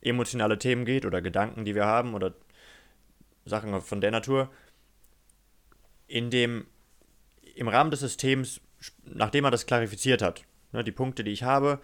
emotionale 0.00 0.58
Themen 0.58 0.84
geht 0.84 1.04
oder 1.04 1.20
Gedanken, 1.20 1.64
die 1.64 1.74
wir 1.74 1.86
haben 1.86 2.14
oder 2.14 2.34
Sachen 3.44 3.80
von 3.80 4.00
der 4.00 4.10
Natur, 4.10 4.50
in 6.06 6.30
dem, 6.30 6.66
im 7.54 7.68
Rahmen 7.68 7.90
des 7.90 8.00
Systems, 8.00 8.60
nachdem 9.04 9.42
man 9.42 9.52
das 9.52 9.66
klarifiziert 9.66 10.22
hat, 10.22 10.44
ne, 10.72 10.84
die 10.84 10.92
Punkte, 10.92 11.24
die 11.24 11.32
ich 11.32 11.42
habe, 11.42 11.80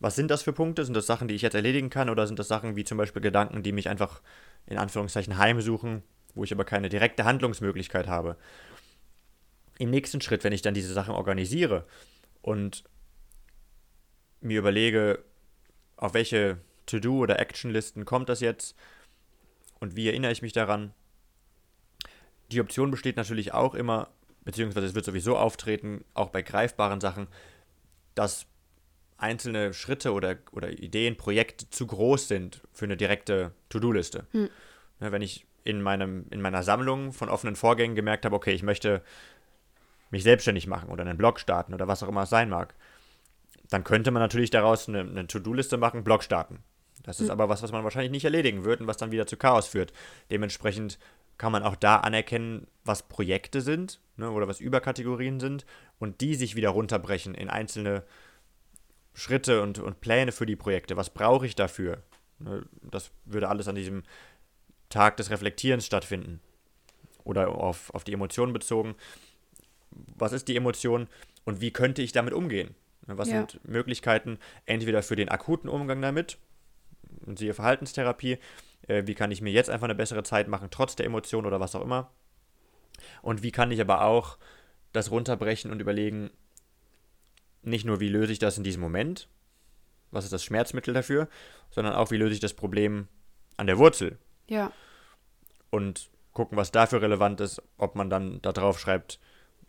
was 0.00 0.16
sind 0.16 0.30
das 0.30 0.42
für 0.42 0.52
Punkte? 0.52 0.84
Sind 0.84 0.94
das 0.94 1.06
Sachen, 1.06 1.28
die 1.28 1.34
ich 1.34 1.42
jetzt 1.42 1.54
erledigen 1.54 1.90
kann 1.90 2.08
oder 2.08 2.26
sind 2.26 2.38
das 2.38 2.48
Sachen 2.48 2.74
wie 2.74 2.84
zum 2.84 2.96
Beispiel 2.96 3.20
Gedanken, 3.20 3.62
die 3.62 3.72
mich 3.72 3.88
einfach 3.88 4.22
in 4.66 4.78
Anführungszeichen 4.78 5.36
heimsuchen, 5.36 6.02
wo 6.34 6.42
ich 6.42 6.52
aber 6.52 6.64
keine 6.64 6.88
direkte 6.88 7.24
Handlungsmöglichkeit 7.24 8.08
habe? 8.08 8.36
Im 9.80 9.90
nächsten 9.90 10.20
Schritt, 10.20 10.44
wenn 10.44 10.52
ich 10.52 10.60
dann 10.60 10.74
diese 10.74 10.92
Sachen 10.92 11.14
organisiere 11.14 11.86
und 12.42 12.84
mir 14.42 14.58
überlege, 14.58 15.24
auf 15.96 16.12
welche 16.12 16.58
To-Do- 16.84 17.20
oder 17.20 17.40
Action-Listen 17.40 18.04
kommt 18.04 18.28
das 18.28 18.40
jetzt 18.40 18.76
und 19.78 19.96
wie 19.96 20.06
erinnere 20.06 20.32
ich 20.32 20.42
mich 20.42 20.52
daran, 20.52 20.92
die 22.52 22.60
Option 22.60 22.90
besteht 22.90 23.16
natürlich 23.16 23.54
auch 23.54 23.74
immer, 23.74 24.10
beziehungsweise 24.44 24.86
es 24.86 24.94
wird 24.94 25.06
sowieso 25.06 25.38
auftreten, 25.38 26.04
auch 26.12 26.28
bei 26.28 26.42
greifbaren 26.42 27.00
Sachen, 27.00 27.26
dass 28.14 28.46
einzelne 29.16 29.72
Schritte 29.72 30.12
oder, 30.12 30.36
oder 30.52 30.70
Ideen, 30.70 31.16
Projekte 31.16 31.70
zu 31.70 31.86
groß 31.86 32.28
sind 32.28 32.60
für 32.72 32.84
eine 32.84 32.98
direkte 32.98 33.52
To-Do-Liste. 33.70 34.26
Hm. 34.32 34.50
wenn 34.98 35.22
ich 35.22 35.46
in, 35.64 35.80
meinem, 35.80 36.26
in 36.30 36.42
meiner 36.42 36.62
Sammlung 36.62 37.14
von 37.14 37.30
offenen 37.30 37.56
Vorgängen 37.56 37.96
gemerkt 37.96 38.26
habe, 38.26 38.36
okay, 38.36 38.52
ich 38.52 38.62
möchte 38.62 39.02
mich 40.10 40.22
selbstständig 40.22 40.66
machen 40.66 40.90
oder 40.90 41.02
einen 41.02 41.18
Blog 41.18 41.40
starten 41.40 41.74
oder 41.74 41.88
was 41.88 42.02
auch 42.02 42.08
immer 42.08 42.22
es 42.22 42.30
sein 42.30 42.48
mag. 42.48 42.74
Dann 43.68 43.84
könnte 43.84 44.10
man 44.10 44.20
natürlich 44.20 44.50
daraus 44.50 44.88
eine, 44.88 45.00
eine 45.00 45.26
To-Do-Liste 45.26 45.76
machen, 45.76 46.04
Blog 46.04 46.22
starten. 46.22 46.58
Das 47.02 47.20
ist 47.20 47.26
mhm. 47.26 47.32
aber 47.32 47.48
was, 47.48 47.62
was 47.62 47.72
man 47.72 47.84
wahrscheinlich 47.84 48.10
nicht 48.10 48.24
erledigen 48.24 48.64
wird 48.64 48.80
und 48.80 48.86
was 48.86 48.96
dann 48.96 49.12
wieder 49.12 49.26
zu 49.26 49.36
Chaos 49.36 49.68
führt. 49.68 49.92
Dementsprechend 50.30 50.98
kann 51.38 51.52
man 51.52 51.62
auch 51.62 51.76
da 51.76 51.96
anerkennen, 51.96 52.66
was 52.84 53.04
Projekte 53.04 53.62
sind 53.62 54.00
ne, 54.16 54.30
oder 54.30 54.46
was 54.46 54.60
Überkategorien 54.60 55.40
sind 55.40 55.64
und 55.98 56.20
die 56.20 56.34
sich 56.34 56.56
wieder 56.56 56.70
runterbrechen 56.70 57.34
in 57.34 57.48
einzelne 57.48 58.04
Schritte 59.14 59.62
und, 59.62 59.78
und 59.78 60.00
Pläne 60.00 60.32
für 60.32 60.46
die 60.46 60.56
Projekte. 60.56 60.96
Was 60.96 61.10
brauche 61.10 61.46
ich 61.46 61.54
dafür? 61.54 62.02
Ne, 62.38 62.66
das 62.82 63.10
würde 63.24 63.48
alles 63.48 63.68
an 63.68 63.74
diesem 63.74 64.02
Tag 64.90 65.16
des 65.16 65.30
Reflektierens 65.30 65.86
stattfinden 65.86 66.40
oder 67.24 67.48
auf, 67.48 67.94
auf 67.94 68.04
die 68.04 68.12
Emotionen 68.12 68.52
bezogen 68.52 68.96
was 69.90 70.32
ist 70.32 70.48
die 70.48 70.56
Emotion 70.56 71.08
und 71.44 71.60
wie 71.60 71.72
könnte 71.72 72.02
ich 72.02 72.12
damit 72.12 72.32
umgehen? 72.34 72.74
Was 73.06 73.28
ja. 73.28 73.38
sind 73.38 73.60
Möglichkeiten, 73.68 74.38
entweder 74.66 75.02
für 75.02 75.16
den 75.16 75.28
akuten 75.28 75.68
Umgang 75.68 76.00
damit, 76.00 76.38
und 77.26 77.38
siehe 77.38 77.54
Verhaltenstherapie, 77.54 78.38
äh, 78.86 79.02
wie 79.06 79.14
kann 79.14 79.30
ich 79.30 79.40
mir 79.40 79.52
jetzt 79.52 79.70
einfach 79.70 79.84
eine 79.86 79.94
bessere 79.94 80.22
Zeit 80.22 80.48
machen, 80.48 80.68
trotz 80.70 80.96
der 80.96 81.06
Emotion 81.06 81.46
oder 81.46 81.60
was 81.60 81.74
auch 81.74 81.82
immer. 81.82 82.10
Und 83.22 83.42
wie 83.42 83.50
kann 83.50 83.70
ich 83.70 83.80
aber 83.80 84.04
auch 84.04 84.38
das 84.92 85.10
runterbrechen 85.10 85.70
und 85.70 85.80
überlegen, 85.80 86.30
nicht 87.62 87.84
nur, 87.84 88.00
wie 88.00 88.08
löse 88.08 88.32
ich 88.32 88.38
das 88.38 88.58
in 88.58 88.64
diesem 88.64 88.80
Moment, 88.80 89.28
was 90.10 90.24
ist 90.24 90.32
das 90.32 90.44
Schmerzmittel 90.44 90.94
dafür, 90.94 91.28
sondern 91.70 91.94
auch, 91.94 92.10
wie 92.10 92.16
löse 92.16 92.34
ich 92.34 92.40
das 92.40 92.54
Problem 92.54 93.08
an 93.56 93.66
der 93.66 93.78
Wurzel. 93.78 94.18
Ja. 94.48 94.72
Und 95.70 96.10
gucken, 96.32 96.56
was 96.56 96.72
dafür 96.72 97.02
relevant 97.02 97.40
ist, 97.40 97.62
ob 97.76 97.94
man 97.94 98.10
dann 98.10 98.40
da 98.42 98.52
drauf 98.52 98.78
schreibt, 98.78 99.20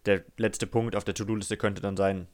der 0.06 0.24
letzte 0.38 0.68
Punkt 0.68 0.96
auf 0.96 1.04
der 1.04 1.14
To-Do-Liste 1.14 1.58
könnte 1.58 1.82
dann 1.82 1.98
sein, 1.98 2.28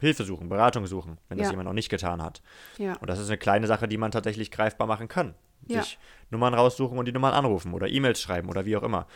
Hilfe 0.00 0.24
suchen, 0.24 0.48
Beratung 0.48 0.86
suchen, 0.86 1.18
wenn 1.28 1.38
das 1.38 1.50
jemand 1.50 1.66
noch 1.66 1.72
nicht 1.72 1.88
getan 1.88 2.22
hat. 2.22 2.42
Ja. 2.78 2.96
Und 2.96 3.08
das 3.08 3.18
ist 3.18 3.28
eine 3.28 3.38
kleine 3.38 3.66
Sache, 3.66 3.88
die 3.88 3.96
man 3.96 4.10
tatsächlich 4.10 4.50
greifbar 4.50 4.86
machen 4.86 5.08
kann. 5.08 5.34
Ja. 5.66 5.82
Sich 5.82 5.98
Nummern 6.30 6.52
raussuchen 6.52 6.98
und 6.98 7.06
die 7.06 7.12
Nummern 7.12 7.32
anrufen 7.32 7.72
oder 7.72 7.88
E-Mails 7.88 8.20
schreiben 8.20 8.50
oder 8.50 8.66
wie 8.66 8.76
auch 8.76 8.82
immer. 8.82 9.06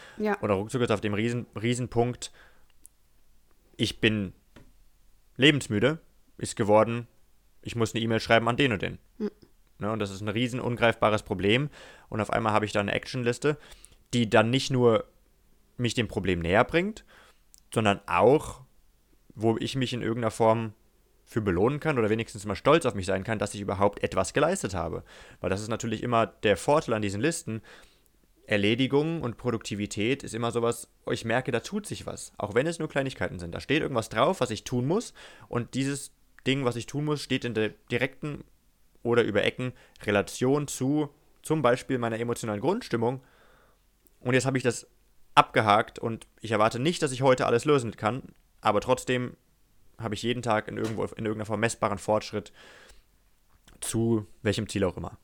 Oder 0.40 0.54
ruckzuck 0.54 0.80
ist 0.80 0.90
auf 0.90 1.02
dem 1.02 1.12
riesen, 1.12 1.46
riesen 1.60 1.88
Punkt, 1.88 2.32
ich 3.76 4.00
bin 4.00 4.32
lebensmüde, 5.36 6.00
ist 6.38 6.56
geworden, 6.56 7.06
ich 7.60 7.76
muss 7.76 7.94
eine 7.94 8.02
E-Mail 8.02 8.20
schreiben 8.20 8.48
an 8.48 8.56
den 8.56 8.72
und 8.72 8.80
den. 8.80 8.98
Mhm. 9.18 9.30
Ne, 9.80 9.92
und 9.92 9.98
das 10.00 10.10
ist 10.10 10.20
ein 10.20 10.28
riesen 10.28 10.58
ungreifbares 10.58 11.22
Problem. 11.22 11.70
Und 12.08 12.20
auf 12.20 12.30
einmal 12.30 12.52
habe 12.52 12.64
ich 12.64 12.72
da 12.72 12.80
eine 12.80 12.92
Actionliste, 12.92 13.58
die 14.14 14.28
dann 14.28 14.50
nicht 14.50 14.70
nur 14.70 15.04
mich 15.76 15.94
dem 15.94 16.08
Problem 16.08 16.40
näher 16.40 16.64
bringt, 16.64 17.04
sondern 17.72 18.00
auch, 18.06 18.62
wo 19.34 19.56
ich 19.58 19.76
mich 19.76 19.92
in 19.92 20.02
irgendeiner 20.02 20.30
Form 20.30 20.72
für 21.24 21.42
belohnen 21.42 21.78
kann 21.78 21.98
oder 21.98 22.08
wenigstens 22.08 22.46
mal 22.46 22.56
stolz 22.56 22.86
auf 22.86 22.94
mich 22.94 23.06
sein 23.06 23.22
kann, 23.22 23.38
dass 23.38 23.54
ich 23.54 23.60
überhaupt 23.60 24.02
etwas 24.02 24.32
geleistet 24.32 24.74
habe. 24.74 25.04
Weil 25.40 25.50
das 25.50 25.60
ist 25.60 25.68
natürlich 25.68 26.02
immer 26.02 26.26
der 26.26 26.56
Vorteil 26.56 26.94
an 26.94 27.02
diesen 27.02 27.20
Listen. 27.20 27.60
Erledigung 28.46 29.20
und 29.20 29.36
Produktivität 29.36 30.22
ist 30.22 30.34
immer 30.34 30.50
sowas, 30.52 30.88
ich 31.10 31.26
merke, 31.26 31.52
da 31.52 31.60
tut 31.60 31.84
sich 31.84 32.06
was. 32.06 32.32
Auch 32.38 32.54
wenn 32.54 32.66
es 32.66 32.78
nur 32.78 32.88
Kleinigkeiten 32.88 33.38
sind. 33.38 33.54
Da 33.54 33.60
steht 33.60 33.82
irgendwas 33.82 34.08
drauf, 34.08 34.40
was 34.40 34.50
ich 34.50 34.64
tun 34.64 34.86
muss. 34.86 35.12
Und 35.48 35.74
dieses 35.74 36.12
Ding, 36.46 36.64
was 36.64 36.76
ich 36.76 36.86
tun 36.86 37.04
muss, 37.04 37.20
steht 37.20 37.44
in 37.44 37.52
der 37.52 37.70
direkten 37.90 38.42
oder 39.02 39.22
über 39.22 39.44
Ecken 39.44 39.72
Relation 40.04 40.66
zu 40.66 41.10
zum 41.42 41.60
Beispiel 41.60 41.98
meiner 41.98 42.18
emotionalen 42.18 42.60
Grundstimmung. 42.62 43.20
Und 44.20 44.32
jetzt 44.32 44.46
habe 44.46 44.56
ich 44.56 44.64
das 44.64 44.88
abgehakt 45.38 45.98
und 45.98 46.26
ich 46.40 46.50
erwarte 46.50 46.78
nicht, 46.78 47.02
dass 47.02 47.12
ich 47.12 47.22
heute 47.22 47.46
alles 47.46 47.64
lösen 47.64 47.96
kann, 47.96 48.22
aber 48.60 48.80
trotzdem 48.80 49.36
habe 49.98 50.14
ich 50.14 50.22
jeden 50.22 50.42
Tag 50.42 50.68
in, 50.68 50.76
irgendwo, 50.76 51.04
in 51.04 51.24
irgendeiner 51.24 51.46
Form 51.46 51.60
messbaren 51.60 51.98
Fortschritt 51.98 52.52
zu 53.80 54.26
welchem 54.42 54.68
Ziel 54.68 54.84
auch 54.84 54.96
immer. 54.96 55.16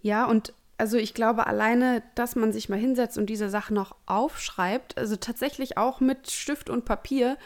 Ja, 0.00 0.26
und 0.26 0.52
also 0.76 0.96
ich 0.96 1.14
glaube 1.14 1.46
alleine, 1.46 2.02
dass 2.14 2.36
man 2.36 2.52
sich 2.52 2.68
mal 2.68 2.78
hinsetzt 2.78 3.16
und 3.16 3.26
diese 3.26 3.48
Sachen 3.48 3.74
noch 3.74 3.96
aufschreibt, 4.06 4.98
also 4.98 5.16
tatsächlich 5.16 5.78
auch 5.78 6.00
mit 6.00 6.30
Stift 6.30 6.68
und 6.68 6.84
Papier. 6.84 7.38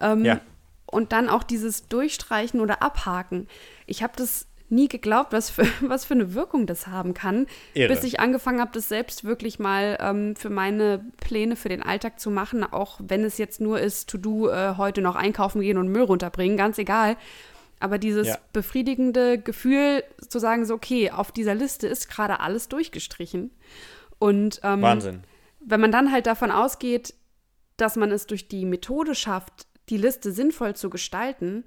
Ähm, 0.00 0.24
ja. 0.24 0.40
Und 0.86 1.12
dann 1.12 1.28
auch 1.28 1.42
dieses 1.42 1.88
Durchstreichen 1.88 2.60
oder 2.60 2.82
Abhaken. 2.82 3.48
Ich 3.86 4.02
habe 4.02 4.12
das 4.16 4.46
nie 4.68 4.88
geglaubt, 4.88 5.32
was 5.32 5.50
für, 5.50 5.66
was 5.80 6.04
für 6.04 6.14
eine 6.14 6.34
Wirkung 6.34 6.66
das 6.66 6.86
haben 6.86 7.14
kann, 7.14 7.46
Irre. 7.74 7.88
bis 7.88 8.04
ich 8.04 8.20
angefangen 8.20 8.60
habe, 8.60 8.70
das 8.72 8.88
selbst 8.88 9.24
wirklich 9.24 9.58
mal 9.58 9.98
ähm, 10.00 10.36
für 10.36 10.50
meine 10.50 11.04
Pläne 11.18 11.56
für 11.56 11.68
den 11.68 11.82
Alltag 11.82 12.20
zu 12.20 12.30
machen, 12.30 12.64
auch 12.64 12.98
wenn 13.02 13.24
es 13.24 13.38
jetzt 13.38 13.60
nur 13.60 13.80
ist, 13.80 14.08
to 14.08 14.18
do, 14.18 14.48
äh, 14.48 14.74
heute 14.76 15.00
noch 15.00 15.16
einkaufen 15.16 15.60
gehen 15.60 15.78
und 15.78 15.88
Müll 15.88 16.02
runterbringen, 16.02 16.56
ganz 16.56 16.78
egal. 16.78 17.16
Aber 17.80 17.98
dieses 17.98 18.28
ja. 18.28 18.38
befriedigende 18.52 19.38
Gefühl 19.38 20.04
zu 20.26 20.38
sagen, 20.38 20.64
so, 20.64 20.74
okay, 20.74 21.10
auf 21.10 21.32
dieser 21.32 21.54
Liste 21.54 21.86
ist 21.86 22.08
gerade 22.08 22.40
alles 22.40 22.68
durchgestrichen. 22.68 23.50
Und 24.18 24.60
ähm, 24.62 24.80
Wahnsinn. 24.80 25.24
Wenn 25.60 25.80
man 25.80 25.92
dann 25.92 26.12
halt 26.12 26.26
davon 26.26 26.50
ausgeht, 26.50 27.14
dass 27.76 27.96
man 27.96 28.10
es 28.10 28.26
durch 28.26 28.48
die 28.48 28.64
Methode 28.64 29.14
schafft, 29.14 29.66
die 29.88 29.96
Liste 29.96 30.32
sinnvoll 30.32 30.74
zu 30.74 30.88
gestalten, 30.88 31.64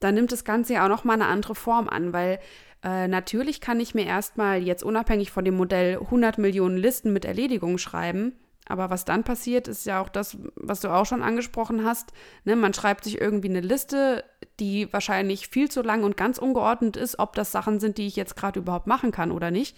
dann 0.00 0.14
nimmt 0.14 0.32
das 0.32 0.44
Ganze 0.44 0.74
ja 0.74 0.84
auch 0.84 0.88
nochmal 0.88 1.16
eine 1.16 1.26
andere 1.26 1.54
Form 1.54 1.88
an, 1.88 2.12
weil 2.12 2.40
äh, 2.82 3.08
natürlich 3.08 3.60
kann 3.60 3.80
ich 3.80 3.94
mir 3.94 4.06
erstmal 4.06 4.62
jetzt 4.62 4.82
unabhängig 4.82 5.30
von 5.30 5.44
dem 5.44 5.56
Modell 5.56 5.98
100 5.98 6.38
Millionen 6.38 6.78
Listen 6.78 7.12
mit 7.12 7.24
Erledigungen 7.24 7.78
schreiben. 7.78 8.32
Aber 8.66 8.88
was 8.88 9.04
dann 9.04 9.24
passiert, 9.24 9.66
ist 9.66 9.84
ja 9.84 10.00
auch 10.00 10.08
das, 10.08 10.38
was 10.54 10.80
du 10.80 10.88
auch 10.88 11.04
schon 11.04 11.22
angesprochen 11.22 11.84
hast. 11.84 12.12
Ne, 12.44 12.54
man 12.54 12.72
schreibt 12.72 13.04
sich 13.04 13.20
irgendwie 13.20 13.48
eine 13.48 13.60
Liste, 13.60 14.24
die 14.60 14.92
wahrscheinlich 14.92 15.48
viel 15.48 15.70
zu 15.70 15.82
lang 15.82 16.04
und 16.04 16.16
ganz 16.16 16.38
ungeordnet 16.38 16.96
ist, 16.96 17.18
ob 17.18 17.34
das 17.34 17.50
Sachen 17.50 17.80
sind, 17.80 17.98
die 17.98 18.06
ich 18.06 18.16
jetzt 18.16 18.36
gerade 18.36 18.60
überhaupt 18.60 18.86
machen 18.86 19.10
kann 19.10 19.32
oder 19.32 19.50
nicht. 19.50 19.76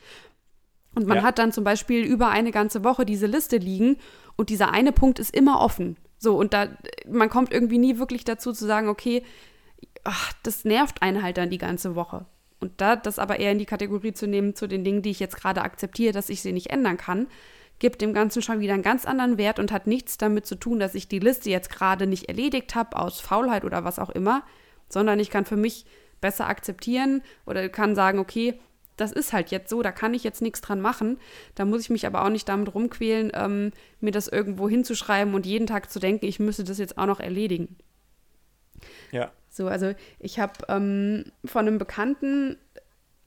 Und 0.94 1.06
man 1.06 1.18
ja. 1.18 1.22
hat 1.22 1.38
dann 1.38 1.52
zum 1.52 1.64
Beispiel 1.64 2.04
über 2.04 2.28
eine 2.28 2.50
ganze 2.50 2.84
Woche 2.84 3.06
diese 3.06 3.26
Liste 3.26 3.56
liegen 3.56 3.96
und 4.36 4.50
dieser 4.50 4.72
eine 4.72 4.92
Punkt 4.92 5.18
ist 5.18 5.34
immer 5.34 5.60
offen. 5.60 5.96
So, 6.18 6.36
und 6.36 6.52
da, 6.52 6.68
man 7.08 7.30
kommt 7.30 7.50
irgendwie 7.50 7.78
nie 7.78 7.98
wirklich 7.98 8.24
dazu 8.24 8.52
zu 8.52 8.66
sagen, 8.66 8.88
okay, 8.88 9.24
ach, 10.04 10.32
das 10.42 10.64
nervt 10.64 11.02
einen 11.02 11.22
halt 11.22 11.38
dann 11.38 11.50
die 11.50 11.58
ganze 11.58 11.94
Woche. 11.94 12.26
Und 12.60 12.80
da 12.80 12.96
das 12.96 13.18
aber 13.18 13.40
eher 13.40 13.52
in 13.52 13.58
die 13.58 13.66
Kategorie 13.66 14.12
zu 14.12 14.26
nehmen 14.26 14.54
zu 14.54 14.68
den 14.68 14.84
Dingen, 14.84 15.02
die 15.02 15.10
ich 15.10 15.20
jetzt 15.20 15.36
gerade 15.36 15.62
akzeptiere, 15.62 16.12
dass 16.12 16.28
ich 16.28 16.42
sie 16.42 16.52
nicht 16.52 16.70
ändern 16.70 16.96
kann, 16.96 17.26
gibt 17.78 18.00
dem 18.00 18.14
Ganzen 18.14 18.42
schon 18.42 18.60
wieder 18.60 18.74
einen 18.74 18.84
ganz 18.84 19.04
anderen 19.04 19.38
Wert 19.38 19.58
und 19.58 19.72
hat 19.72 19.88
nichts 19.88 20.16
damit 20.16 20.46
zu 20.46 20.54
tun, 20.54 20.78
dass 20.78 20.94
ich 20.94 21.08
die 21.08 21.18
Liste 21.18 21.50
jetzt 21.50 21.70
gerade 21.70 22.06
nicht 22.06 22.28
erledigt 22.28 22.76
habe 22.76 22.96
aus 22.96 23.20
Faulheit 23.20 23.64
oder 23.64 23.82
was 23.82 23.98
auch 23.98 24.10
immer, 24.10 24.44
sondern 24.88 25.18
ich 25.18 25.30
kann 25.30 25.44
für 25.44 25.56
mich 25.56 25.84
besser 26.20 26.46
akzeptieren 26.46 27.22
oder 27.44 27.68
kann 27.68 27.96
sagen, 27.96 28.20
okay, 28.20 28.60
das 28.96 29.10
ist 29.10 29.32
halt 29.32 29.50
jetzt 29.50 29.68
so, 29.68 29.82
da 29.82 29.90
kann 29.90 30.14
ich 30.14 30.22
jetzt 30.22 30.42
nichts 30.42 30.60
dran 30.60 30.80
machen. 30.80 31.18
Da 31.56 31.64
muss 31.64 31.80
ich 31.80 31.90
mich 31.90 32.06
aber 32.06 32.24
auch 32.24 32.28
nicht 32.28 32.48
damit 32.48 32.72
rumquälen, 32.72 33.32
ähm, 33.34 33.72
mir 34.00 34.12
das 34.12 34.28
irgendwo 34.28 34.68
hinzuschreiben 34.68 35.34
und 35.34 35.46
jeden 35.46 35.66
Tag 35.66 35.90
zu 35.90 35.98
denken, 35.98 36.26
ich 36.26 36.38
müsste 36.38 36.62
das 36.62 36.78
jetzt 36.78 36.98
auch 36.98 37.06
noch 37.06 37.18
erledigen. 37.18 37.76
Ja. 39.10 39.32
So, 39.52 39.68
also 39.68 39.92
ich 40.18 40.38
habe 40.40 40.54
ähm, 40.68 41.26
von 41.44 41.66
einem 41.66 41.78
Bekannten 41.78 42.56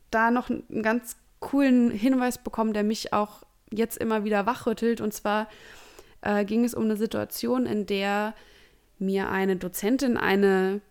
da 0.10 0.32
noch 0.32 0.50
einen 0.50 0.82
ganz 0.82 1.18
coolen 1.40 1.92
Hinweis 1.92 2.40
bekommen, 2.40 2.74
der 2.74 2.84
mich 2.84 3.14
auch 3.14 3.44
jetzt 3.72 3.98
immer 3.98 4.24
wieder 4.24 4.46
wachrüttelt. 4.46 5.02
Und 5.02 5.14
zwar 5.14 5.48
äh, 6.22 6.44
ging 6.44 6.64
es 6.64 6.74
um 6.74 6.86
eine 6.86 6.98
Situation, 6.98 7.68
in 7.68 7.86
der 7.86 8.34
mir 8.98 9.30
eine 9.30 9.56
Dozentin 9.56 10.18
eine 10.18 10.82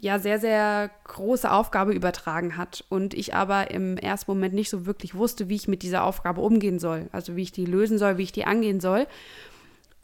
ja 0.00 0.18
sehr, 0.18 0.40
sehr 0.40 0.90
große 1.04 1.48
Aufgabe 1.48 1.92
übertragen 1.92 2.56
hat 2.56 2.84
und 2.88 3.14
ich 3.14 3.34
aber 3.34 3.70
im 3.70 3.96
ersten 3.96 4.32
Moment 4.32 4.52
nicht 4.52 4.68
so 4.68 4.84
wirklich 4.84 5.14
wusste, 5.14 5.48
wie 5.48 5.54
ich 5.54 5.68
mit 5.68 5.84
dieser 5.84 6.02
Aufgabe 6.02 6.40
umgehen 6.40 6.80
soll, 6.80 7.08
also 7.12 7.36
wie 7.36 7.42
ich 7.42 7.52
die 7.52 7.66
lösen 7.66 7.98
soll, 7.98 8.18
wie 8.18 8.24
ich 8.24 8.32
die 8.32 8.44
angehen 8.44 8.80
soll. 8.80 9.06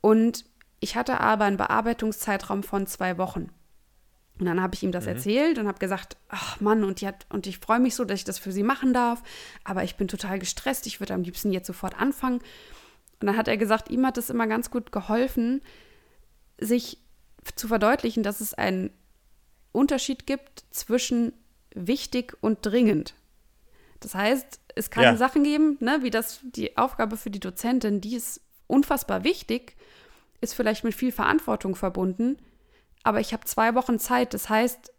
Und 0.01 0.45
ich 0.79 0.95
hatte 0.95 1.19
aber 1.19 1.47
einen 1.47 1.57
Bearbeitungszeitraum 1.57 2.63
von 2.63 2.87
zwei 2.87 3.19
Wochen. 3.19 3.51
Und 4.39 4.47
dann 4.47 4.63
habe 4.63 4.75
ich 4.75 4.83
ihm 4.83 4.93
das 4.93 5.05
mhm. 5.05 5.11
erzählt 5.11 5.59
und 5.59 5.67
habe 5.67 5.79
gesagt, 5.79 6.17
ach 6.29 6.61
Mann, 6.61 6.85
und, 6.85 7.01
die 7.01 7.07
hat, 7.07 7.27
und 7.29 7.47
ich 7.47 7.59
freue 7.59 7.81
mich 7.81 7.95
so, 7.95 8.05
dass 8.05 8.21
ich 8.21 8.25
das 8.25 8.39
für 8.39 8.53
sie 8.53 8.63
machen 8.63 8.93
darf, 8.93 9.23
aber 9.65 9.85
ich 9.85 9.97
bin 9.97 10.09
total 10.09 10.39
gestresst, 10.39 10.87
ich 10.87 11.01
würde 11.01 11.15
am 11.15 11.23
liebsten 11.23 11.53
jetzt 11.53 11.67
sofort 11.67 12.01
anfangen. 12.01 12.39
Und 13.21 13.27
dann 13.27 13.37
hat 13.37 13.49
er 13.49 13.57
gesagt, 13.57 13.91
ihm 13.91 14.07
hat 14.07 14.17
es 14.17 14.31
immer 14.31 14.47
ganz 14.47 14.71
gut 14.71 14.93
geholfen, 14.93 15.61
sich 16.61 16.99
zu 17.57 17.69
verdeutlichen, 17.69 18.23
dass 18.23 18.41
es 18.41 18.55
einen 18.55 18.91
Unterschied 19.73 20.27
gibt 20.27 20.65
zwischen 20.71 21.33
wichtig 21.75 22.37
und 22.41 22.59
dringend. 22.63 23.15
Das 24.01 24.15
heißt, 24.15 24.61
es 24.75 24.91
kann 24.91 25.05
ja. 25.05 25.17
Sachen 25.17 25.43
geben, 25.43 25.77
ne, 25.81 25.99
wie 26.03 26.11
das 26.11 26.41
die 26.43 26.77
Aufgabe 26.77 27.17
für 27.17 27.31
die 27.31 27.41
Dozentin, 27.41 28.01
die 28.01 28.15
ist 28.15 28.41
unfassbar 28.69 29.25
wichtig, 29.25 29.77
ist 30.41 30.55
vielleicht 30.55 30.85
mit 30.85 30.95
viel 30.95 31.11
Verantwortung 31.11 31.75
verbunden, 31.75 32.39
aber 33.09 33.21
ich 33.21 33.33
habe 33.33 33.47
zwei 33.47 33.75
Wochen 33.75 33.99
Zeit. 33.99 34.35
Das 34.35 34.51
heißt, 34.51 34.93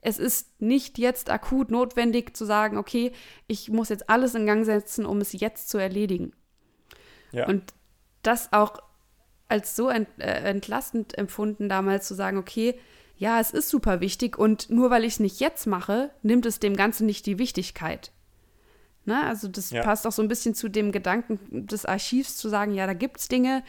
es 0.00 0.18
ist 0.18 0.62
nicht 0.62 0.96
jetzt 0.96 1.28
akut 1.28 1.70
notwendig 1.70 2.34
zu 2.34 2.46
sagen, 2.46 2.78
okay, 2.78 3.12
ich 3.48 3.68
muss 3.68 3.90
jetzt 3.90 4.08
alles 4.08 4.34
in 4.34 4.46
Gang 4.46 4.64
setzen, 4.64 5.04
um 5.04 5.20
es 5.20 5.38
jetzt 5.38 5.68
zu 5.68 5.76
erledigen. 5.76 6.32
Ja. 7.32 7.46
Und 7.46 7.74
das 8.22 8.50
auch 8.54 8.78
als 9.48 9.76
so 9.76 9.90
ent, 9.90 10.08
äh, 10.16 10.48
entlastend 10.48 11.18
empfunden, 11.18 11.68
damals 11.68 12.08
zu 12.08 12.14
sagen, 12.14 12.38
okay, 12.38 12.80
ja, 13.18 13.38
es 13.40 13.50
ist 13.50 13.68
super 13.68 14.00
wichtig 14.00 14.38
und 14.38 14.70
nur 14.70 14.88
weil 14.88 15.04
ich 15.04 15.14
es 15.14 15.20
nicht 15.20 15.38
jetzt 15.38 15.66
mache, 15.66 16.10
nimmt 16.22 16.46
es 16.46 16.60
dem 16.60 16.74
Ganzen 16.74 17.04
nicht 17.04 17.26
die 17.26 17.38
Wichtigkeit. 17.38 18.10
Ne? 19.04 19.22
Also 19.22 19.48
das 19.48 19.68
ja. 19.68 19.82
passt 19.82 20.06
auch 20.06 20.12
so 20.12 20.22
ein 20.22 20.28
bisschen 20.28 20.54
zu 20.54 20.70
dem 20.70 20.92
Gedanken 20.92 21.66
des 21.66 21.84
Archivs 21.84 22.38
zu 22.38 22.48
sagen, 22.48 22.72
ja, 22.72 22.86
da 22.86 22.94
gibt 22.94 23.18
es 23.18 23.28
Dinge, 23.28 23.62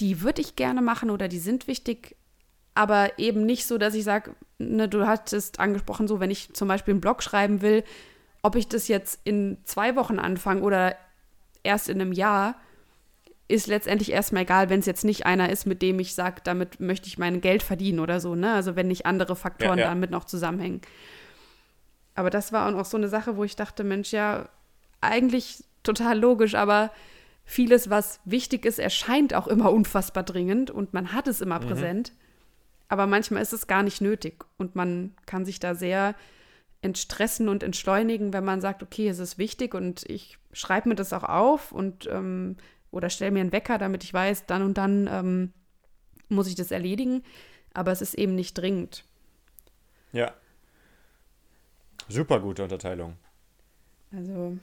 die 0.00 0.22
würde 0.22 0.40
ich 0.40 0.56
gerne 0.56 0.80
machen 0.80 1.10
oder 1.10 1.28
die 1.28 1.40
sind 1.40 1.66
wichtig, 1.66 2.16
aber 2.74 3.18
eben 3.18 3.44
nicht 3.44 3.66
so, 3.66 3.78
dass 3.78 3.94
ich 3.94 4.04
sage, 4.04 4.34
ne, 4.58 4.88
du 4.88 5.06
hattest 5.06 5.60
angesprochen, 5.60 6.08
so 6.08 6.20
wenn 6.20 6.30
ich 6.30 6.52
zum 6.54 6.68
Beispiel 6.68 6.92
einen 6.92 7.00
Blog 7.00 7.22
schreiben 7.22 7.62
will, 7.62 7.84
ob 8.42 8.56
ich 8.56 8.68
das 8.68 8.88
jetzt 8.88 9.20
in 9.24 9.58
zwei 9.64 9.94
Wochen 9.96 10.18
anfange 10.18 10.62
oder 10.62 10.96
erst 11.62 11.88
in 11.88 12.00
einem 12.00 12.12
Jahr, 12.12 12.56
ist 13.48 13.66
letztendlich 13.66 14.12
erstmal 14.12 14.44
egal, 14.44 14.70
wenn 14.70 14.80
es 14.80 14.86
jetzt 14.86 15.04
nicht 15.04 15.26
einer 15.26 15.50
ist, 15.50 15.66
mit 15.66 15.82
dem 15.82 15.98
ich 16.00 16.14
sage, 16.14 16.40
damit 16.42 16.80
möchte 16.80 17.06
ich 17.08 17.18
mein 17.18 17.40
Geld 17.40 17.62
verdienen 17.62 18.00
oder 18.00 18.18
so, 18.18 18.34
ne? 18.34 18.54
Also 18.54 18.76
wenn 18.76 18.88
nicht 18.88 19.04
andere 19.04 19.36
Faktoren 19.36 19.78
ja, 19.78 19.84
ja. 19.84 19.90
damit 19.90 20.10
noch 20.10 20.24
zusammenhängen. 20.24 20.80
Aber 22.14 22.30
das 22.30 22.52
war 22.52 22.66
auch 22.66 22.72
noch 22.72 22.86
so 22.86 22.96
eine 22.96 23.08
Sache, 23.08 23.36
wo 23.36 23.44
ich 23.44 23.56
dachte, 23.56 23.84
Mensch, 23.84 24.12
ja, 24.12 24.48
eigentlich 25.00 25.64
total 25.82 26.18
logisch, 26.18 26.54
aber 26.54 26.90
vieles, 27.44 27.90
was 27.90 28.20
wichtig 28.24 28.64
ist, 28.64 28.78
erscheint 28.78 29.34
auch 29.34 29.48
immer 29.48 29.70
unfassbar 29.72 30.22
dringend 30.22 30.70
und 30.70 30.94
man 30.94 31.12
hat 31.12 31.28
es 31.28 31.40
immer 31.40 31.60
mhm. 31.60 31.66
präsent. 31.66 32.12
Aber 32.92 33.06
manchmal 33.06 33.40
ist 33.40 33.54
es 33.54 33.66
gar 33.66 33.82
nicht 33.82 34.02
nötig 34.02 34.44
und 34.58 34.76
man 34.76 35.14
kann 35.24 35.46
sich 35.46 35.58
da 35.58 35.74
sehr 35.74 36.14
entstressen 36.82 37.48
und 37.48 37.62
entschleunigen, 37.62 38.34
wenn 38.34 38.44
man 38.44 38.60
sagt, 38.60 38.82
okay, 38.82 39.08
es 39.08 39.18
ist 39.18 39.38
wichtig 39.38 39.72
und 39.72 40.04
ich 40.10 40.36
schreibe 40.52 40.90
mir 40.90 40.94
das 40.94 41.14
auch 41.14 41.22
auf 41.24 41.72
und 41.72 42.06
ähm, 42.12 42.58
oder 42.90 43.08
stelle 43.08 43.30
mir 43.30 43.40
einen 43.40 43.50
Wecker, 43.50 43.78
damit 43.78 44.04
ich 44.04 44.12
weiß, 44.12 44.44
dann 44.44 44.60
und 44.60 44.76
dann 44.76 45.08
ähm, 45.10 45.52
muss 46.28 46.48
ich 46.48 46.54
das 46.54 46.70
erledigen. 46.70 47.22
Aber 47.72 47.92
es 47.92 48.02
ist 48.02 48.12
eben 48.12 48.34
nicht 48.34 48.58
dringend. 48.58 49.06
Ja. 50.12 50.34
Super 52.10 52.40
gute 52.40 52.62
Unterteilung. 52.62 53.16
Also, 54.14 54.58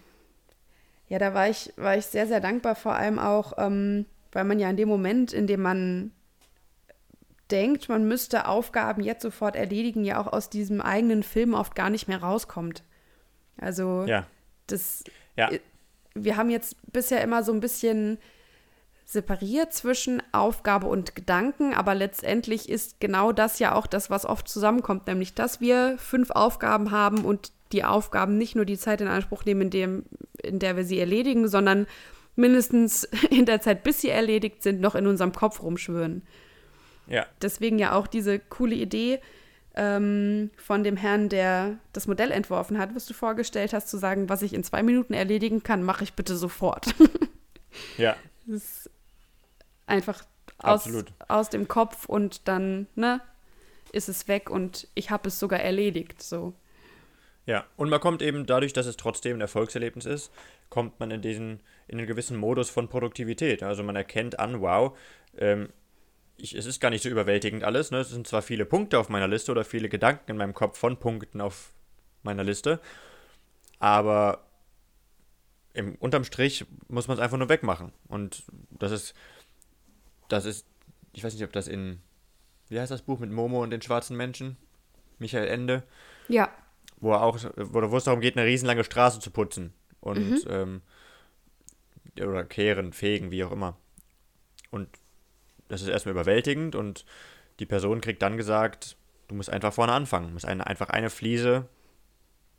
ja, 1.08 1.18
da 1.18 1.34
war 1.34 1.50
ich, 1.50 1.74
war 1.78 1.98
ich 1.98 2.06
sehr, 2.06 2.28
sehr 2.28 2.42
dankbar, 2.42 2.76
vor 2.76 2.94
allem 2.94 3.18
auch, 3.18 3.54
ähm, 3.58 4.06
weil 4.32 4.44
man 4.44 4.60
ja 4.60 4.70
in 4.70 4.78
dem 4.78 4.88
Moment, 4.88 5.34
in 5.34 5.48
dem 5.48 5.64
man 5.64 6.12
denkt, 7.52 7.90
man 7.90 8.08
müsste 8.08 8.48
Aufgaben 8.48 9.04
jetzt 9.04 9.24
sofort 9.24 9.56
erledigen, 9.56 10.04
ja 10.04 10.20
auch 10.20 10.28
aus 10.28 10.50
diesem 10.50 10.82
eigenen 10.82 11.24
Film 11.24 11.54
oft 11.54 11.76
gar 11.76 11.90
nicht 11.90 12.08
mehr 12.08 12.22
rauskommt. 12.22 12.84
Also 13.58 14.06
ja. 14.08 14.26
das 14.68 15.04
ja. 15.36 15.50
wir 16.14 16.38
haben 16.38 16.50
jetzt 16.50 16.76
bisher 16.92 17.22
immer 17.24 17.44
so 17.44 17.52
ein 17.52 17.60
bisschen 17.60 18.18
separiert 19.06 19.74
zwischen 19.74 20.22
Aufgabe 20.32 20.86
und 20.86 21.16
Gedanken, 21.16 21.74
aber 21.74 21.96
letztendlich 21.96 22.70
ist 22.70 23.00
genau 23.00 23.32
das 23.32 23.58
ja 23.58 23.74
auch 23.74 23.88
das, 23.88 24.12
was 24.12 24.24
oft 24.24 24.48
zusammenkommt, 24.48 25.08
nämlich 25.08 25.34
dass 25.34 25.60
wir 25.60 25.96
fünf 25.98 26.30
Aufgaben 26.30 26.92
haben 26.92 27.26
und 27.26 27.52
die 27.72 27.84
Aufgaben 27.84 28.38
nicht 28.38 28.56
nur 28.56 28.66
die 28.66 28.78
Zeit 28.78 29.02
in 29.02 29.08
Anspruch 29.08 29.46
nehmen, 29.46 29.64
in, 29.64 29.70
dem, 29.72 30.06
in 30.44 30.60
der 30.60 30.78
wir 30.78 30.84
sie 30.84 31.00
erledigen, 31.00 31.48
sondern 31.48 31.88
mindestens 32.36 33.04
in 33.32 33.46
der 33.46 33.62
Zeit, 33.62 33.84
bis 33.84 34.02
sie 34.02 34.10
erledigt 34.10 34.62
sind, 34.62 34.80
noch 34.80 34.94
in 34.94 35.08
unserem 35.08 35.34
Kopf 35.34 35.64
rumschwören. 35.64 36.24
Ja. 37.10 37.26
Deswegen 37.42 37.80
ja 37.80 37.94
auch 37.94 38.08
diese 38.08 38.40
coole 38.40 38.76
Idee 38.76 39.20
ähm, 39.76 40.52
von 40.58 40.84
dem 40.84 40.98
Herrn, 40.98 41.30
der 41.30 41.78
das 41.94 42.08
Modell 42.08 42.32
entworfen 42.32 42.78
hat, 42.78 42.96
was 42.96 43.06
du 43.06 43.14
vorgestellt 43.14 43.74
hast, 43.74 43.90
zu 43.90 43.98
sagen, 43.98 44.30
was 44.30 44.42
ich 44.42 44.54
in 44.54 44.64
zwei 44.64 44.84
Minuten 44.84 45.14
erledigen 45.14 45.64
kann, 45.64 45.84
mache 45.84 46.04
ich 46.04 46.14
bitte 46.14 46.36
sofort. 46.36 46.94
ja. 47.98 48.16
Das 48.46 48.64
ist 48.64 48.90
einfach 49.86 50.24
aus, 50.58 50.90
aus 51.28 51.50
dem 51.50 51.68
Kopf 51.68 52.06
und 52.06 52.48
dann, 52.48 52.88
ne, 52.96 53.22
ist 53.92 54.10
es 54.10 54.28
weg 54.28 54.50
und 54.50 54.88
ich 54.96 55.12
habe 55.12 55.28
es 55.28 55.40
sogar 55.40 55.60
erledigt, 55.60 56.24
so. 56.24 56.54
Ja, 57.46 57.66
und 57.78 57.90
man 57.90 58.00
kommt 58.00 58.22
eben 58.22 58.46
dadurch, 58.46 58.74
dass 58.74 58.86
es 58.86 58.98
trotzdem 58.98 59.38
ein 59.38 59.42
Erfolgserlebnis 59.42 60.06
ist, 60.06 60.32
kommt 60.70 61.00
man 61.00 61.12
in 61.12 61.22
diesen, 61.22 61.62
in 61.88 61.98
einen 61.98 62.08
gewissen 62.08 62.38
Modus 62.38 62.70
von 62.70 62.88
Produktivität. 62.88 63.64
Also 63.64 63.84
man 63.84 63.96
erkennt 63.96 64.40
an, 64.40 64.62
wow, 64.62 64.98
ähm, 65.38 65.70
ich, 66.42 66.56
es 66.56 66.66
ist 66.66 66.80
gar 66.80 66.90
nicht 66.90 67.04
so 67.04 67.10
überwältigend 67.10 67.64
alles. 67.64 67.92
Ne? 67.92 68.00
Es 68.00 68.10
sind 68.10 68.28
zwar 68.28 68.42
viele 68.42 68.66
Punkte 68.66 69.00
auf 69.00 69.10
meiner 69.10 69.28
Liste 69.28 69.52
oder 69.52 69.64
viele 69.64 69.90
Gedanken 69.90 70.32
in 70.32 70.38
meinem 70.38 70.54
Kopf 70.54 70.78
von 70.78 70.98
Punkten 70.98 71.42
auf 71.42 71.74
meiner 72.24 72.44
Liste, 72.44 72.80
aber 73.80 74.46
im, 75.74 75.96
unterm 75.96 76.24
Strich 76.24 76.66
muss 76.88 77.08
man 77.08 77.18
es 77.18 77.24
einfach 77.24 77.38
nur 77.38 77.50
wegmachen. 77.50 77.94
Und 78.08 78.44
das 78.72 78.92
ist 78.92 79.14
das 80.30 80.46
ist, 80.46 80.66
ich 81.12 81.24
weiß 81.24 81.34
nicht, 81.34 81.44
ob 81.44 81.52
das 81.52 81.68
in, 81.68 82.00
wie 82.70 82.80
heißt 82.80 82.92
das 82.92 83.02
Buch 83.02 83.20
mit 83.20 83.32
Momo 83.32 83.62
und 83.62 83.72
den 83.72 83.82
schwarzen 83.82 84.16
Menschen? 84.16 84.56
Michael 85.18 85.48
Ende. 85.48 85.84
Ja. 86.30 86.50
Wo 86.98 87.12
er 87.12 87.24
auch, 87.24 87.38
wo, 87.58 87.92
wo 87.92 87.98
es 87.98 88.06
darum 88.06 88.22
geht, 88.22 88.38
eine 88.38 88.46
riesenlange 88.46 88.86
Straße 88.86 89.20
zu 89.20 89.32
putzen. 89.32 89.74
Und, 90.00 90.46
mhm. 90.46 90.48
ähm, 90.48 90.82
oder 92.22 92.46
kehren, 92.46 92.94
fegen, 92.94 93.32
wie 93.32 93.44
auch 93.44 93.52
immer. 93.52 93.76
Und 94.72 94.88
das 95.70 95.82
ist 95.82 95.88
erstmal 95.88 96.14
überwältigend 96.14 96.76
und 96.76 97.06
die 97.60 97.66
Person 97.66 98.02
kriegt 98.02 98.22
dann 98.22 98.38
gesagt, 98.38 98.98
du 99.28 99.36
musst 99.36 99.50
einfach 99.50 99.74
vorne 99.74 99.94
anfangen. 99.94 100.28
Du 100.28 100.34
musst 100.34 100.46
eine, 100.46 100.68
einfach 100.68 100.90
eine 100.90 101.10
Fliese 101.10 101.68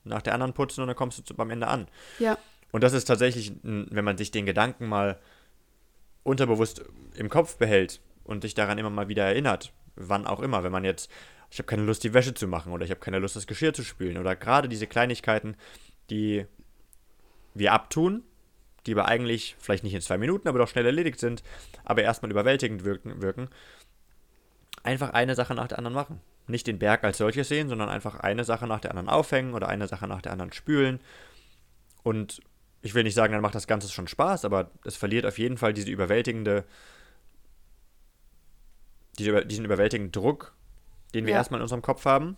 nach 0.05 0.23
der 0.23 0.35
anderen 0.35 0.55
putzen 0.55 0.81
und 0.81 0.87
dann 0.87 0.97
kommst 0.97 1.29
du 1.29 1.35
beim 1.35 1.51
Ende 1.51 1.67
an. 1.67 1.89
Ja. 2.19 2.39
Und 2.73 2.83
das 2.83 2.93
ist 2.93 3.05
tatsächlich, 3.05 3.53
wenn 3.63 4.05
man 4.05 4.17
sich 4.17 4.31
den 4.31 4.47
Gedanken 4.47 4.89
mal 4.89 5.19
unterbewusst 6.23 6.85
im 7.15 7.29
Kopf 7.29 7.57
behält 7.57 8.01
und 8.25 8.45
dich 8.45 8.55
daran 8.55 8.79
immer 8.79 8.91
mal 8.91 9.09
wieder 9.09 9.25
erinnert, 9.25 9.73
wann 9.97 10.27
auch 10.27 10.41
immer, 10.41 10.63
wenn 10.63 10.73
man 10.73 10.85
jetzt, 10.85 11.11
ich 11.51 11.59
habe 11.59 11.67
keine 11.67 11.83
Lust, 11.83 12.05
die 12.05 12.15
Wäsche 12.15 12.33
zu 12.33 12.47
machen 12.47 12.73
oder 12.73 12.85
ich 12.85 12.91
habe 12.91 13.01
keine 13.01 13.19
Lust, 13.19 13.37
das 13.37 13.47
Geschirr 13.47 13.75
zu 13.75 13.83
spülen 13.83 14.19
oder 14.19 14.37
gerade 14.37 14.69
diese 14.69 14.87
Kleinigkeiten, 14.87 15.57
die 16.11 16.47
wir 17.55 17.73
abtun, 17.73 18.23
die 18.87 18.93
aber 18.93 19.07
eigentlich 19.07 19.57
vielleicht 19.59 19.85
nicht 19.85 19.95
in 19.95 20.01
zwei 20.01 20.19
Minuten, 20.19 20.49
aber 20.49 20.59
doch 20.59 20.69
schnell 20.69 20.87
erledigt 20.87 21.21
sind, 21.21 21.43
aber 21.85 22.03
erstmal 22.03 22.31
überwältigend 22.31 22.85
wirken, 22.85 23.21
wirken, 23.23 23.49
einfach 24.83 25.11
eine 25.11 25.35
Sache 25.35 25.55
nach 25.55 25.69
der 25.69 25.79
anderen 25.79 25.95
machen. 25.95 26.21
Nicht 26.47 26.67
den 26.67 26.79
Berg 26.79 27.05
als 27.05 27.19
solches 27.19 27.49
sehen, 27.49 27.69
sondern 27.69 27.89
einfach 27.89 28.17
eine 28.19 28.45
Sache 28.45 28.67
nach 28.67 28.81
der 28.81 28.91
anderen 28.91 29.09
aufhängen 29.09 29.55
oder 29.55 29.69
eine 29.69 29.87
Sache 29.87 30.07
nach 30.07 30.23
der 30.23 30.33
anderen 30.33 30.53
spülen 30.53 31.01
und 32.03 32.41
ich 32.83 32.95
will 32.95 33.03
nicht 33.03 33.15
sagen, 33.15 33.33
dann 33.33 33.43
macht 33.43 33.55
das 33.55 33.67
Ganze 33.67 33.89
schon 33.89 34.09
Spaß, 34.09 34.45
aber 34.45 34.71
es 34.85 34.97
verliert 34.97 35.27
auf 35.27 35.39
jeden 35.39 35.59
Fall 35.59 35.75
diese 35.75 35.91
überwältigende, 35.91 36.65
diese, 39.19 39.45
diesen 39.45 39.65
überwältigenden 39.65 40.13
Druck, 40.13 40.55
den 41.15 41.27
wir 41.27 41.33
ja. 41.33 41.39
erstmal 41.39 41.59
in 41.59 41.63
unserem 41.63 41.83
Kopf 41.83 42.05
haben, 42.07 42.37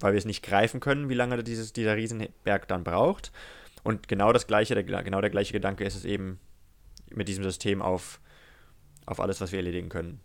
weil 0.00 0.12
wir 0.12 0.18
es 0.18 0.24
nicht 0.24 0.42
greifen 0.42 0.80
können, 0.80 1.08
wie 1.08 1.14
lange 1.14 1.42
dieses, 1.44 1.72
dieser 1.72 1.96
Riesenberg 1.96 2.66
dann 2.68 2.84
braucht. 2.84 3.30
Und 3.88 4.06
genau 4.06 4.34
das 4.34 4.46
gleiche, 4.46 4.74
der, 4.74 4.84
genau 5.02 5.22
der 5.22 5.30
gleiche 5.30 5.54
Gedanke 5.54 5.82
ist 5.82 5.94
es 5.94 6.04
eben 6.04 6.38
mit 7.08 7.26
diesem 7.26 7.42
System 7.42 7.80
auf, 7.80 8.20
auf 9.06 9.18
alles, 9.18 9.40
was 9.40 9.50
wir 9.50 9.60
erledigen 9.60 9.88
können. 9.88 10.20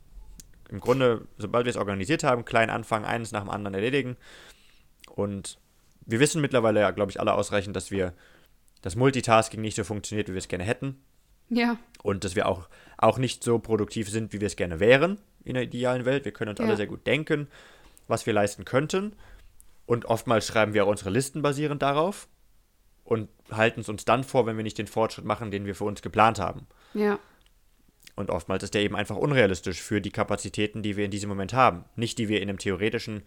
Im 0.67 0.81
Grunde, 0.81 1.29
sobald 1.37 1.65
wir 1.65 1.69
es 1.69 1.77
organisiert 1.77 2.25
haben, 2.25 2.43
klein 2.43 2.69
anfangen, 2.69 3.05
eines 3.05 3.31
nach 3.31 3.39
dem 3.39 3.49
anderen 3.49 3.73
erledigen. 3.73 4.17
Und 5.09 5.59
wir 6.05 6.19
wissen 6.19 6.41
mittlerweile 6.41 6.81
ja, 6.81 6.91
glaube 6.91 7.11
ich, 7.11 7.21
alle 7.21 7.35
ausreichend, 7.35 7.73
dass 7.77 7.89
wir 7.89 8.11
das 8.81 8.97
Multitasking 8.97 9.61
nicht 9.61 9.77
so 9.77 9.85
funktioniert, 9.85 10.27
wie 10.27 10.33
wir 10.33 10.39
es 10.39 10.49
gerne 10.49 10.65
hätten. 10.65 11.01
Ja. 11.47 11.77
Und 12.01 12.25
dass 12.25 12.35
wir 12.35 12.49
auch, 12.49 12.67
auch 12.97 13.17
nicht 13.17 13.45
so 13.45 13.59
produktiv 13.59 14.09
sind, 14.09 14.33
wie 14.33 14.41
wir 14.41 14.47
es 14.47 14.57
gerne 14.57 14.81
wären 14.81 15.19
in 15.45 15.53
der 15.53 15.63
idealen 15.63 16.03
Welt. 16.03 16.25
Wir 16.25 16.33
können 16.33 16.49
uns 16.49 16.59
ja. 16.59 16.65
alle 16.65 16.75
sehr 16.75 16.87
gut 16.87 17.07
denken, 17.07 17.47
was 18.09 18.25
wir 18.25 18.33
leisten 18.33 18.65
könnten. 18.65 19.15
Und 19.85 20.03
oftmals 20.03 20.47
schreiben 20.47 20.73
wir 20.73 20.83
auch 20.83 20.89
unsere 20.89 21.11
Listen 21.11 21.41
basierend 21.41 21.81
darauf 21.81 22.27
und 23.03 23.29
halten 23.51 23.81
es 23.81 23.89
uns 23.89 24.05
dann 24.05 24.23
vor, 24.23 24.45
wenn 24.45 24.57
wir 24.57 24.63
nicht 24.63 24.77
den 24.77 24.87
Fortschritt 24.87 25.25
machen, 25.25 25.51
den 25.51 25.65
wir 25.65 25.75
für 25.75 25.83
uns 25.83 26.01
geplant 26.01 26.39
haben. 26.39 26.67
Ja. 26.93 27.19
Und 28.15 28.29
oftmals 28.29 28.63
ist 28.63 28.73
der 28.73 28.81
eben 28.81 28.95
einfach 28.95 29.15
unrealistisch 29.15 29.81
für 29.81 29.99
die 29.99 30.11
Kapazitäten, 30.11 30.83
die 30.83 30.97
wir 30.97 31.05
in 31.05 31.11
diesem 31.11 31.29
Moment 31.29 31.53
haben. 31.53 31.85
Nicht 31.95 32.17
die 32.17 32.29
wir 32.29 32.41
in 32.41 32.49
einem 32.49 32.59
theoretischen 32.59 33.23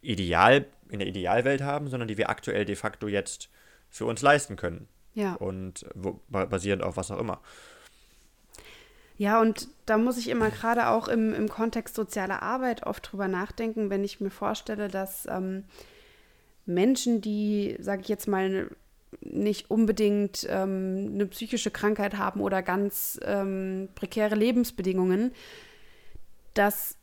Ideal, 0.00 0.66
in 0.88 0.98
der 0.98 1.08
Idealwelt 1.08 1.62
haben, 1.62 1.88
sondern 1.88 2.08
die 2.08 2.18
wir 2.18 2.28
aktuell 2.28 2.64
de 2.64 2.74
facto 2.74 3.06
jetzt 3.06 3.48
für 3.88 4.04
uns 4.04 4.20
leisten 4.20 4.56
können. 4.56 4.88
Ja. 5.14 5.34
Und 5.34 5.86
wo, 5.94 6.20
basierend 6.28 6.82
auf 6.82 6.96
was 6.96 7.10
auch 7.10 7.18
immer. 7.18 7.40
Ja, 9.16 9.40
und 9.40 9.68
da 9.86 9.98
muss 9.98 10.18
ich 10.18 10.28
immer 10.28 10.50
gerade 10.50 10.88
auch 10.88 11.06
im, 11.06 11.32
im 11.32 11.48
Kontext 11.48 11.94
sozialer 11.94 12.42
Arbeit 12.42 12.84
oft 12.84 13.12
drüber 13.12 13.28
nachdenken, 13.28 13.90
wenn 13.90 14.02
ich 14.02 14.20
mir 14.20 14.30
vorstelle, 14.30 14.88
dass 14.88 15.26
ähm, 15.26 15.64
Menschen, 16.66 17.20
die, 17.20 17.76
sage 17.80 18.02
ich 18.02 18.08
jetzt 18.08 18.28
mal, 18.28 18.70
nicht 19.20 19.70
unbedingt 19.70 20.46
ähm, 20.48 21.10
eine 21.14 21.26
psychische 21.26 21.70
Krankheit 21.70 22.16
haben 22.16 22.40
oder 22.40 22.62
ganz 22.62 23.20
ähm, 23.24 23.88
prekäre 23.94 24.34
Lebensbedingungen, 24.34 25.32
dass 26.54 26.96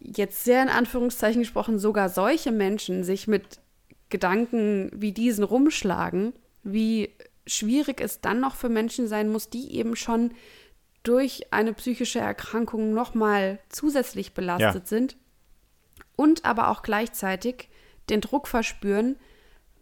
jetzt 0.00 0.44
sehr 0.44 0.62
in 0.62 0.68
Anführungszeichen 0.68 1.42
gesprochen 1.42 1.78
sogar 1.78 2.08
solche 2.08 2.52
Menschen 2.52 3.04
sich 3.04 3.28
mit 3.28 3.60
Gedanken 4.08 4.90
wie 4.94 5.12
diesen 5.12 5.44
rumschlagen, 5.44 6.32
wie 6.62 7.10
schwierig 7.46 8.00
es 8.00 8.20
dann 8.20 8.40
noch 8.40 8.56
für 8.56 8.68
Menschen 8.68 9.06
sein 9.06 9.30
muss, 9.30 9.50
die 9.50 9.74
eben 9.74 9.96
schon 9.96 10.32
durch 11.02 11.52
eine 11.52 11.72
psychische 11.72 12.18
Erkrankung 12.18 12.92
nochmal 12.92 13.58
zusätzlich 13.68 14.34
belastet 14.34 14.82
ja. 14.82 14.86
sind 14.86 15.16
und 16.16 16.44
aber 16.44 16.68
auch 16.68 16.82
gleichzeitig 16.82 17.69
den 18.10 18.20
Druck 18.20 18.48
verspüren, 18.48 19.16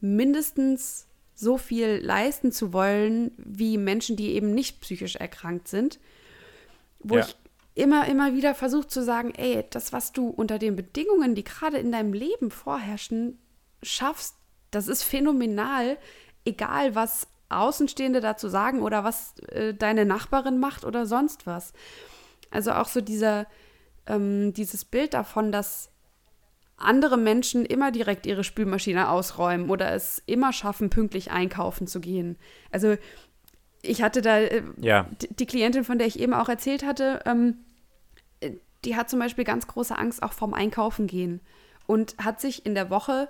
mindestens 0.00 1.06
so 1.34 1.56
viel 1.56 2.00
leisten 2.02 2.52
zu 2.52 2.72
wollen 2.72 3.30
wie 3.36 3.78
Menschen, 3.78 4.16
die 4.16 4.32
eben 4.32 4.54
nicht 4.54 4.80
psychisch 4.80 5.16
erkrankt 5.16 5.68
sind. 5.68 6.00
Wo 6.98 7.16
ja. 7.16 7.24
ich 7.24 7.36
immer, 7.74 8.06
immer 8.08 8.34
wieder 8.34 8.54
versuche 8.54 8.88
zu 8.88 9.04
sagen, 9.04 9.32
ey, 9.36 9.64
das, 9.70 9.92
was 9.92 10.12
du 10.12 10.28
unter 10.28 10.58
den 10.58 10.74
Bedingungen, 10.74 11.36
die 11.36 11.44
gerade 11.44 11.78
in 11.78 11.92
deinem 11.92 12.12
Leben 12.12 12.50
vorherrschen, 12.50 13.38
schaffst, 13.84 14.34
das 14.72 14.88
ist 14.88 15.04
phänomenal, 15.04 15.96
egal 16.44 16.96
was 16.96 17.28
Außenstehende 17.50 18.20
dazu 18.20 18.48
sagen 18.48 18.82
oder 18.82 19.04
was 19.04 19.38
äh, 19.50 19.74
deine 19.74 20.04
Nachbarin 20.04 20.58
macht 20.58 20.84
oder 20.84 21.06
sonst 21.06 21.46
was. 21.46 21.72
Also 22.50 22.72
auch 22.72 22.88
so 22.88 23.00
dieser, 23.00 23.46
ähm, 24.06 24.52
dieses 24.54 24.84
Bild 24.84 25.14
davon, 25.14 25.52
dass 25.52 25.90
andere 26.78 27.16
Menschen 27.16 27.66
immer 27.66 27.90
direkt 27.90 28.26
ihre 28.26 28.44
Spülmaschine 28.44 29.10
ausräumen 29.10 29.68
oder 29.68 29.92
es 29.92 30.22
immer 30.26 30.52
schaffen, 30.52 30.90
pünktlich 30.90 31.30
einkaufen 31.30 31.86
zu 31.86 32.00
gehen. 32.00 32.38
Also 32.70 32.96
ich 33.82 34.02
hatte 34.02 34.22
da 34.22 34.38
äh, 34.38 34.62
ja. 34.80 35.08
die 35.30 35.46
Klientin, 35.46 35.84
von 35.84 35.98
der 35.98 36.06
ich 36.06 36.18
eben 36.18 36.34
auch 36.34 36.48
erzählt 36.48 36.84
hatte, 36.84 37.20
ähm, 37.26 37.58
äh, 38.40 38.52
die 38.84 38.96
hat 38.96 39.10
zum 39.10 39.18
Beispiel 39.18 39.44
ganz 39.44 39.66
große 39.66 39.96
Angst 39.96 40.22
auch 40.22 40.32
vorm 40.32 40.54
Einkaufen 40.54 41.06
gehen 41.06 41.40
und 41.86 42.16
hat 42.22 42.40
sich 42.40 42.64
in 42.64 42.74
der 42.74 42.90
Woche 42.90 43.28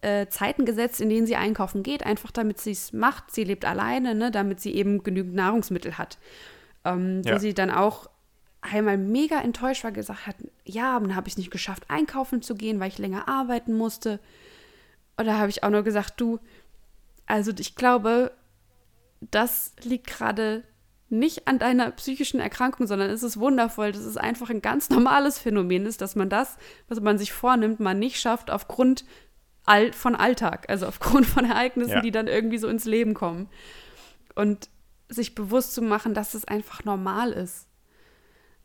äh, 0.00 0.26
Zeiten 0.28 0.64
gesetzt, 0.64 1.00
in 1.00 1.08
denen 1.08 1.26
sie 1.26 1.36
einkaufen 1.36 1.82
geht, 1.82 2.04
einfach 2.04 2.30
damit 2.30 2.60
sie 2.60 2.72
es 2.72 2.92
macht. 2.92 3.30
Sie 3.30 3.44
lebt 3.44 3.64
alleine, 3.64 4.14
ne, 4.14 4.30
damit 4.30 4.60
sie 4.60 4.74
eben 4.74 5.02
genügend 5.02 5.34
Nahrungsmittel 5.34 5.98
hat. 5.98 6.18
Ähm, 6.84 7.22
ja. 7.24 7.34
Wo 7.34 7.38
sie 7.38 7.54
dann 7.54 7.70
auch 7.70 8.08
einmal 8.72 8.98
mega 8.98 9.40
enttäuscht 9.40 9.84
war, 9.84 9.92
gesagt 9.92 10.26
hat, 10.26 10.36
ja, 10.64 10.98
dann 10.98 11.14
habe 11.14 11.28
ich 11.28 11.34
es 11.34 11.38
nicht 11.38 11.50
geschafft, 11.50 11.84
einkaufen 11.88 12.42
zu 12.42 12.54
gehen, 12.54 12.80
weil 12.80 12.88
ich 12.88 12.98
länger 12.98 13.28
arbeiten 13.28 13.74
musste. 13.76 14.20
Und 15.16 15.26
da 15.26 15.38
habe 15.38 15.50
ich 15.50 15.62
auch 15.62 15.70
nur 15.70 15.82
gesagt, 15.82 16.20
du, 16.20 16.38
also 17.26 17.52
ich 17.58 17.74
glaube, 17.74 18.32
das 19.20 19.72
liegt 19.82 20.06
gerade 20.06 20.64
nicht 21.10 21.48
an 21.48 21.58
deiner 21.58 21.90
psychischen 21.92 22.40
Erkrankung, 22.40 22.86
sondern 22.86 23.10
es 23.10 23.22
ist 23.22 23.38
wundervoll, 23.38 23.92
dass 23.92 24.02
es 24.02 24.16
einfach 24.16 24.50
ein 24.50 24.60
ganz 24.60 24.90
normales 24.90 25.38
Phänomen 25.38 25.86
ist, 25.86 26.00
dass 26.00 26.16
man 26.16 26.28
das, 26.28 26.56
was 26.88 27.00
man 27.00 27.18
sich 27.18 27.32
vornimmt, 27.32 27.80
man 27.80 27.98
nicht 27.98 28.20
schafft 28.20 28.50
aufgrund 28.50 29.04
von 29.92 30.14
Alltag, 30.16 30.66
also 30.68 30.86
aufgrund 30.86 31.26
von 31.26 31.44
Ereignissen, 31.44 31.92
ja. 31.92 32.00
die 32.00 32.10
dann 32.10 32.26
irgendwie 32.26 32.58
so 32.58 32.68
ins 32.68 32.84
Leben 32.84 33.14
kommen. 33.14 33.48
Und 34.34 34.70
sich 35.08 35.34
bewusst 35.34 35.74
zu 35.74 35.82
machen, 35.82 36.14
dass 36.14 36.34
es 36.34 36.46
einfach 36.46 36.84
normal 36.84 37.32
ist. 37.32 37.67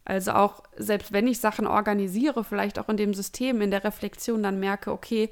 Also 0.06 0.34
auch, 0.34 0.64
selbst 0.76 1.14
wenn 1.14 1.28
ich 1.28 1.40
Sachen 1.40 1.66
organisiere, 1.66 2.44
vielleicht 2.44 2.78
auch 2.78 2.90
in 2.90 2.98
dem 2.98 3.14
System, 3.14 3.62
in 3.62 3.72
der 3.72 3.84
Reflexion, 3.84 4.44
dann 4.44 4.60
merke, 4.60 4.92
okay, 4.92 5.32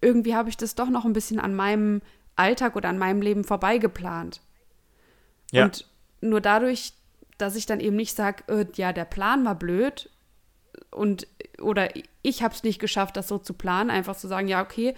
irgendwie 0.00 0.34
habe 0.34 0.48
ich 0.48 0.56
das 0.56 0.74
doch 0.74 0.88
noch 0.88 1.04
ein 1.04 1.12
bisschen 1.12 1.38
an 1.38 1.54
meinem 1.54 2.02
Alltag 2.36 2.74
oder 2.76 2.88
an 2.88 2.98
meinem 2.98 3.22
Leben 3.22 3.44
vorbeigeplant. 3.44 4.40
Ja. 5.52 5.64
Und 5.64 5.88
nur 6.20 6.40
dadurch, 6.40 6.94
dass 7.38 7.54
ich 7.54 7.66
dann 7.66 7.80
eben 7.80 7.96
nicht 7.96 8.16
sage, 8.16 8.42
äh, 8.48 8.66
ja, 8.74 8.92
der 8.92 9.04
Plan 9.04 9.44
war 9.44 9.54
blöd 9.54 10.10
und 10.90 11.28
oder 11.60 11.90
ich 12.22 12.42
habe 12.42 12.54
es 12.54 12.64
nicht 12.64 12.80
geschafft, 12.80 13.16
das 13.16 13.28
so 13.28 13.38
zu 13.38 13.54
planen, 13.54 13.90
einfach 13.90 14.16
zu 14.16 14.26
sagen, 14.26 14.48
ja, 14.48 14.62
okay, 14.62 14.94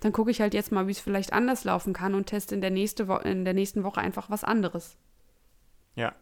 dann 0.00 0.12
gucke 0.12 0.30
ich 0.30 0.40
halt 0.40 0.54
jetzt 0.54 0.72
mal, 0.72 0.88
wie 0.88 0.92
es 0.92 1.00
vielleicht 1.00 1.32
anders 1.32 1.64
laufen 1.64 1.92
kann 1.92 2.14
und 2.14 2.26
teste 2.26 2.54
in 2.54 2.60
der, 2.60 2.70
nächste 2.70 3.04
in 3.24 3.44
der 3.44 3.54
nächsten 3.54 3.84
Woche 3.84 4.00
einfach 4.00 4.30
was 4.30 4.42
anderes. 4.42 4.96
Ja, 5.94 6.14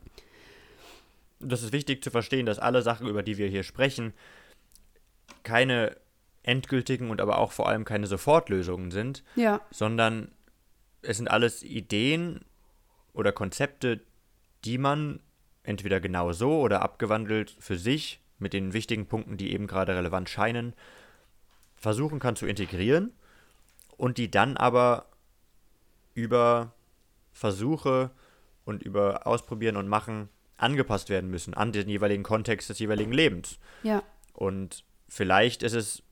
das 1.40 1.62
ist 1.62 1.72
wichtig 1.72 2.02
zu 2.02 2.10
verstehen, 2.10 2.46
dass 2.46 2.58
alle 2.58 2.82
Sachen, 2.82 3.08
über 3.08 3.22
die 3.22 3.38
wir 3.38 3.48
hier 3.48 3.62
sprechen, 3.62 4.12
keine 5.42 5.96
endgültigen 6.42 7.10
und 7.10 7.20
aber 7.20 7.38
auch 7.38 7.52
vor 7.52 7.68
allem 7.68 7.84
keine 7.84 8.06
Sofortlösungen 8.06 8.90
sind, 8.90 9.22
ja. 9.36 9.60
sondern 9.70 10.32
es 11.02 11.18
sind 11.18 11.30
alles 11.30 11.62
Ideen 11.62 12.44
oder 13.12 13.32
Konzepte, 13.32 14.00
die 14.64 14.78
man 14.78 15.20
entweder 15.62 16.00
genau 16.00 16.32
so 16.32 16.60
oder 16.60 16.82
abgewandelt 16.82 17.54
für 17.58 17.76
sich 17.76 18.20
mit 18.38 18.52
den 18.52 18.72
wichtigen 18.72 19.06
Punkten, 19.06 19.36
die 19.36 19.52
eben 19.52 19.66
gerade 19.66 19.94
relevant 19.94 20.28
scheinen, 20.28 20.74
versuchen 21.76 22.18
kann 22.18 22.36
zu 22.36 22.46
integrieren 22.46 23.12
und 23.96 24.18
die 24.18 24.30
dann 24.30 24.56
aber 24.56 25.06
über 26.14 26.72
Versuche 27.32 28.10
und 28.64 28.82
über 28.82 29.26
Ausprobieren 29.26 29.76
und 29.76 29.88
Machen 29.88 30.28
angepasst 30.58 31.08
werden 31.08 31.30
müssen 31.30 31.54
an 31.54 31.72
den 31.72 31.88
jeweiligen 31.88 32.22
Kontext 32.22 32.68
des 32.68 32.78
jeweiligen 32.78 33.12
Lebens. 33.12 33.58
Ja. 33.82 34.02
Und 34.34 34.84
vielleicht 35.08 35.62
ist 35.62 35.74
es 35.74 36.02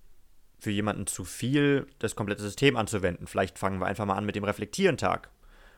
für 0.58 0.70
jemanden 0.70 1.06
zu 1.06 1.24
viel, 1.24 1.86
das 1.98 2.16
komplette 2.16 2.42
System 2.42 2.76
anzuwenden. 2.76 3.26
Vielleicht 3.26 3.58
fangen 3.58 3.78
wir 3.78 3.86
einfach 3.86 4.06
mal 4.06 4.14
an 4.14 4.24
mit 4.24 4.36
dem 4.36 4.44
Reflektieren-Tag. 4.44 5.30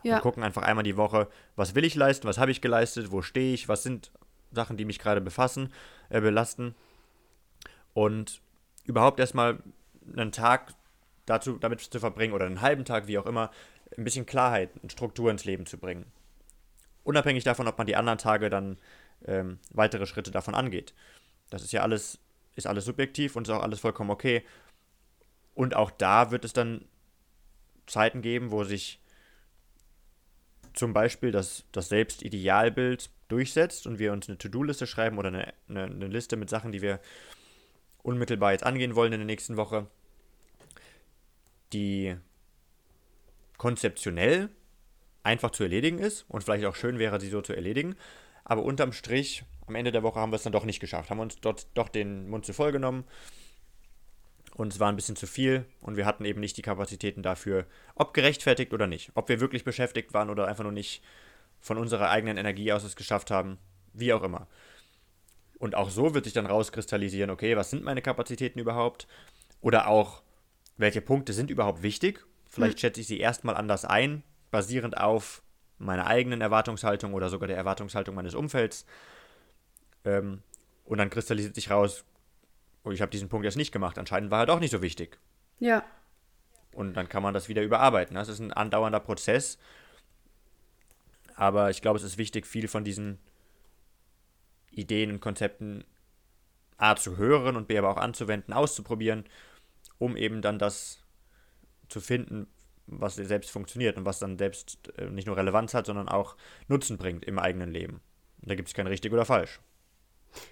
Ja. 0.05 0.17
Und 0.17 0.23
gucken 0.23 0.43
einfach 0.45 0.63
einmal 0.63 0.85
die 0.85 0.97
Woche, 0.97 1.29
was 1.57 1.75
will 1.75 1.85
ich 1.85 1.97
leisten, 1.97 2.29
was 2.29 2.39
habe 2.39 2.53
ich 2.53 2.61
geleistet, 2.61 3.11
wo 3.11 3.21
stehe 3.21 3.53
ich, 3.53 3.69
was 3.69 3.83
sind 3.83 4.13
Sachen, 4.53 4.77
die 4.77 4.85
mich 4.85 4.99
gerade 5.01 5.21
befassen, 5.21 5.73
äh, 6.09 6.21
belasten. 6.21 6.75
Und 7.95 8.41
überhaupt 8.85 9.19
erstmal 9.19 9.59
einen 10.17 10.33
Tag 10.33 10.75
dazu, 11.27 11.59
damit 11.59 11.81
zu 11.81 11.99
verbringen 11.99 12.33
oder 12.33 12.47
einen 12.47 12.61
halben 12.61 12.85
Tag, 12.85 13.09
wie 13.09 13.19
auch 13.19 13.27
immer, 13.27 13.51
ein 13.97 14.05
bisschen 14.05 14.27
Klarheit 14.27 14.71
und 14.83 14.93
Struktur 14.93 15.31
ins 15.31 15.45
Leben 15.45 15.67
zu 15.67 15.79
bringen. 15.79 16.07
Unabhängig 17.09 17.43
davon, 17.43 17.67
ob 17.67 17.79
man 17.79 17.87
die 17.87 17.97
anderen 17.97 18.19
Tage 18.19 18.51
dann 18.51 18.77
ähm, 19.25 19.59
weitere 19.71 20.05
Schritte 20.05 20.31
davon 20.31 20.55
angeht. 20.55 20.93
Das 21.49 21.63
ist 21.63 21.73
ja 21.73 21.81
alles, 21.81 22.19
ist 22.55 22.67
alles 22.67 22.85
subjektiv 22.85 23.35
und 23.35 23.49
ist 23.49 23.55
auch 23.55 23.63
alles 23.63 23.81
vollkommen 23.81 24.11
okay. 24.11 24.45
Und 25.55 25.75
auch 25.75 25.91
da 25.91 26.31
wird 26.31 26.45
es 26.45 26.53
dann 26.53 26.85
Zeiten 27.87 28.21
geben, 28.21 28.51
wo 28.51 28.63
sich 28.63 29.01
zum 30.75 30.93
Beispiel 30.93 31.33
das, 31.33 31.65
das 31.73 31.89
Selbstidealbild 31.89 33.09
durchsetzt 33.29 33.87
und 33.87 33.99
wir 33.99 34.13
uns 34.13 34.29
eine 34.29 34.37
To-Do-Liste 34.37 34.87
schreiben 34.87 35.17
oder 35.17 35.29
eine, 35.29 35.55
eine, 35.71 35.85
eine, 35.85 36.09
Liste 36.09 36.37
mit 36.37 36.51
Sachen, 36.51 36.73
die 36.73 36.83
wir 36.83 37.01
unmittelbar 38.03 38.53
jetzt 38.53 38.65
angehen 38.65 38.97
wollen 38.97 39.15
in 39.15 39.21
der 39.21 39.27
nächsten 39.27 39.57
Woche, 39.57 39.87
die 41.73 42.19
konzeptionell 43.57 44.51
einfach 45.23 45.51
zu 45.51 45.63
erledigen 45.63 45.99
ist 45.99 46.25
und 46.29 46.45
vielleicht 46.45 46.65
auch 46.65 46.75
schön 46.75 46.99
wäre, 46.99 47.21
sie 47.21 47.29
so 47.29 47.41
zu 47.41 47.55
erledigen. 47.55 47.97
Aber 48.45 48.63
unterm 48.63 48.93
Strich, 48.93 49.45
am 49.67 49.75
Ende 49.75 49.93
der 49.93 50.03
Woche 50.03 50.21
haben 50.21 50.33
wir 50.33 50.37
es 50.37 50.43
dann 50.43 50.53
doch 50.53 50.65
nicht 50.65 50.81
geschafft. 50.81 51.11
Haben 51.11 51.21
uns 51.21 51.41
dort 51.41 51.67
doch 51.75 51.89
den 51.89 52.29
Mund 52.31 52.47
zu 52.47 52.53
voll 52.53 52.73
genommen 52.73 53.05
und 54.59 54.73
es 54.73 54.81
war 54.81 54.89
ein 54.89 54.97
bisschen 54.97 55.17
zu 55.17 55.27
viel 55.27 55.65
und 55.83 55.97
wir 55.97 56.05
hatten 56.05 56.25
eben 56.25 56.41
nicht 56.41 56.57
die 56.57 56.63
Kapazitäten 56.63 57.23
dafür, 57.23 57.65
ob 57.95 58.13
gerechtfertigt 58.13 58.73
oder 58.73 58.89
nicht. 58.89 59.13
Ob 59.15 59.29
wir 59.29 59.41
wirklich 59.41 59.65
beschäftigt 59.65 60.13
waren 60.15 60.31
oder 60.31 60.49
einfach 60.49 60.65
nur 60.65 60.73
nicht 60.73 61.03
von 61.61 61.79
unserer 61.79 62.11
eigenen 62.11 62.37
Energie 62.37 62.73
aus 62.73 62.83
es 62.83 62.97
geschafft 62.97 63.31
haben, 63.31 63.59
wie 63.93 64.13
auch 64.13 64.23
immer. 64.23 64.49
Und 65.59 65.77
auch 65.77 65.91
so 65.91 66.15
wird 66.15 66.25
sich 66.25 66.35
dann 66.35 66.47
rauskristallisieren, 66.47 67.31
okay, 67.31 67.57
was 67.57 67.71
sind 67.71 67.85
meine 67.85 68.03
Kapazitäten 68.03 68.59
überhaupt? 68.59 69.07
Oder 69.61 69.89
auch, 69.89 70.23
welche 70.77 71.01
Punkte 71.01 71.33
sind 71.33 71.51
überhaupt 71.51 71.83
wichtig? 71.83 72.25
Vielleicht 72.49 72.75
hm. 72.75 72.81
schätze 72.81 73.01
ich 73.01 73.07
sie 73.07 73.21
erstmal 73.21 73.57
anders 73.57 73.85
ein, 73.85 74.25
basierend 74.51 74.97
auf 74.99 75.43
meiner 75.79 76.07
eigenen 76.07 76.41
Erwartungshaltung 76.41 77.15
oder 77.15 77.29
sogar 77.29 77.49
der 77.49 77.57
Erwartungshaltung 77.57 78.15
meines 78.15 78.35
Umfelds. 78.35 78.85
Ähm, 80.05 80.43
und 80.85 80.99
dann 80.99 81.11
kristallisiert 81.11 81.55
sich 81.55 81.71
raus, 81.71 82.05
oh, 82.85 82.91
ich 82.91 83.01
habe 83.01 83.11
diesen 83.11 83.29
Punkt 83.29 83.45
jetzt 83.45 83.57
nicht 83.57 83.73
gemacht. 83.73 83.99
Anscheinend 83.99 84.31
war 84.31 84.41
er 84.41 84.47
doch 84.47 84.61
nicht 84.61 84.71
so 84.71 84.83
wichtig. 84.83 85.19
Ja. 85.59 85.85
Und 86.73 86.95
dann 86.95 87.09
kann 87.09 87.23
man 87.23 87.35
das 87.35 87.49
wieder 87.49 87.63
überarbeiten. 87.63 88.15
Das 88.15 88.29
ist 88.29 88.41
ein 88.41 88.53
andauernder 88.53 89.01
Prozess. 89.01 89.59
Aber 91.35 91.71
ich 91.71 91.83
glaube, 91.83 91.99
es 91.99 92.05
ist 92.05 92.19
wichtig, 92.19 92.47
viel 92.47 92.69
von 92.69 92.85
diesen 92.85 93.19
Ideen 94.71 95.11
und 95.11 95.21
Konzepten 95.21 95.85
A 96.77 96.97
zu 96.97 97.17
hören 97.17 97.57
und 97.57 97.69
B 97.69 97.77
aber 97.79 97.91
auch 97.91 97.97
anzuwenden, 97.97 98.55
auszuprobieren, 98.55 99.25
um 99.99 100.17
eben 100.17 100.43
dann 100.43 100.59
das 100.59 101.03
zu 101.89 102.01
finden, 102.01 102.47
was 102.89 103.17
selbst 103.17 103.51
funktioniert 103.51 103.97
und 103.97 104.05
was 104.05 104.19
dann 104.19 104.39
selbst 104.39 104.93
äh, 104.99 105.11
nicht 105.11 105.27
nur 105.27 105.37
Relevanz 105.37 105.75
hat, 105.75 105.87
sondern 105.87 106.09
auch 106.09 106.37
Nutzen 106.67 106.97
bringt 106.97 107.25
im 107.25 107.39
eigenen 107.39 107.71
Leben. 107.71 108.01
Und 108.41 108.51
da 108.51 108.55
gibt 108.55 108.69
es 108.69 108.75
kein 108.75 108.87
richtig 108.87 109.13
oder 109.13 109.25
falsch. 109.25 109.61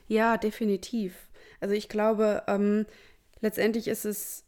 Ja, 0.08 0.36
definitiv. 0.36 1.14
Also 1.60 1.74
ich 1.74 1.88
glaube, 1.88 2.42
ähm, 2.46 2.86
letztendlich 3.40 3.88
ist 3.88 4.04
es 4.04 4.44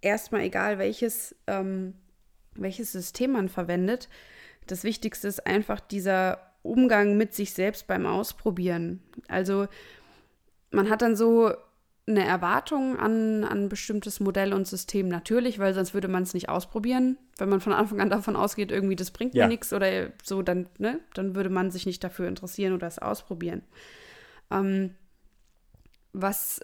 erstmal 0.00 0.42
egal, 0.42 0.78
welches, 0.78 1.34
ähm, 1.46 1.94
welches 2.54 2.92
System 2.92 3.32
man 3.32 3.48
verwendet. 3.48 4.08
Das 4.66 4.84
Wichtigste 4.84 5.28
ist 5.28 5.46
einfach 5.46 5.80
dieser 5.80 6.40
Umgang 6.62 7.16
mit 7.16 7.34
sich 7.34 7.52
selbst 7.52 7.86
beim 7.86 8.06
Ausprobieren. 8.06 9.02
Also 9.28 9.68
man 10.70 10.90
hat 10.90 11.02
dann 11.02 11.16
so 11.16 11.52
eine 12.08 12.24
Erwartung 12.24 12.96
an, 12.98 13.42
an 13.42 13.64
ein 13.64 13.68
bestimmtes 13.68 14.20
Modell 14.20 14.52
und 14.52 14.66
System 14.66 15.08
natürlich, 15.08 15.58
weil 15.58 15.74
sonst 15.74 15.92
würde 15.92 16.06
man 16.06 16.22
es 16.22 16.34
nicht 16.34 16.48
ausprobieren. 16.48 17.18
Wenn 17.38 17.48
man 17.48 17.60
von 17.60 17.72
Anfang 17.72 18.00
an 18.00 18.10
davon 18.10 18.36
ausgeht, 18.36 18.70
irgendwie 18.70 18.94
das 18.94 19.10
bringt 19.10 19.34
ja. 19.34 19.44
mir 19.44 19.48
nichts 19.48 19.72
oder 19.72 20.10
so, 20.22 20.42
dann, 20.42 20.68
ne, 20.78 21.00
dann 21.14 21.34
würde 21.34 21.50
man 21.50 21.70
sich 21.72 21.84
nicht 21.84 22.04
dafür 22.04 22.28
interessieren 22.28 22.74
oder 22.74 22.86
es 22.86 23.00
ausprobieren. 23.00 23.62
Ähm, 24.52 24.94
was 26.12 26.60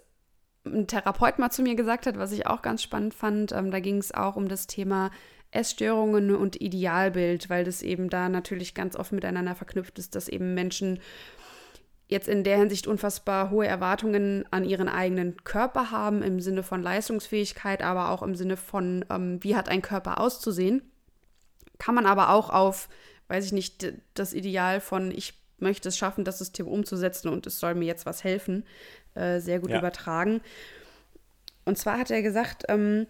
ein 0.65 0.87
Therapeut 0.87 1.41
mal 1.41 1.51
zu 1.51 1.63
mir 1.63 1.75
gesagt 1.75 2.07
hat, 2.07 2.19
was 2.19 2.31
ich 2.31 2.47
auch 2.47 2.63
ganz 2.63 2.83
spannend 2.83 3.15
fand, 3.15 3.51
ähm, 3.51 3.73
da 3.73 3.81
ging 3.81 3.99
es 3.99 4.15
auch 4.15 4.37
um 4.37 4.49
das 4.49 4.69
Thema 4.69 5.11
Essstörungen 5.51 6.35
und 6.35 6.61
Idealbild, 6.61 7.51
weil 7.51 7.65
das 7.65 7.83
eben 7.83 8.09
da 8.09 8.29
natürlich 8.29 8.75
ganz 8.75 8.97
oft 8.97 9.13
miteinander 9.13 9.57
verknüpft 9.57 9.99
ist, 9.99 10.15
dass 10.15 10.29
eben 10.29 10.55
Menschen 10.55 11.01
jetzt 12.13 12.29
in 12.29 12.45
der 12.45 12.57
Hinsicht 12.59 12.87
unfassbar 12.87 13.51
hohe 13.51 13.67
Erwartungen 13.67 14.45
an 14.51 14.65
ihren 14.65 14.89
eigenen 14.89 15.43
Körper 15.45 15.91
haben, 15.91 16.23
im 16.23 16.41
Sinne 16.41 16.63
von 16.63 16.83
Leistungsfähigkeit, 16.83 17.83
aber 17.83 18.11
auch 18.11 18.23
im 18.23 18.35
Sinne 18.35 18.57
von, 18.57 19.05
ähm, 19.11 19.43
wie 19.43 19.57
hat 19.57 19.69
ein 19.69 19.83
Körper 19.83 20.21
auszusehen. 20.21 20.83
Kann 21.79 21.95
man 21.95 22.07
aber 22.07 22.31
auch 22.31 22.51
auf, 22.51 22.89
weiß 23.29 23.47
ich 23.47 23.53
nicht, 23.53 23.93
das 24.15 24.33
Ideal 24.33 24.81
von, 24.81 25.11
ich 25.11 25.35
möchte 25.59 25.89
es 25.89 25.97
schaffen, 25.97 26.25
das 26.25 26.39
System 26.39 26.69
umzusetzen 26.69 27.29
und 27.29 27.47
es 27.47 27.59
soll 27.59 27.75
mir 27.75 27.87
jetzt 27.87 28.07
was 28.07 28.23
helfen, 28.25 28.65
äh, 29.15 29.41
sehr 29.41 29.59
gut 29.59 29.71
ja. 29.71 29.79
übertragen. 29.79 30.41
Und 31.65 31.79
zwar 31.79 31.99
hat 31.99 32.11
er 32.11 32.23
gesagt, 32.23 32.65
ähm, 32.69 33.07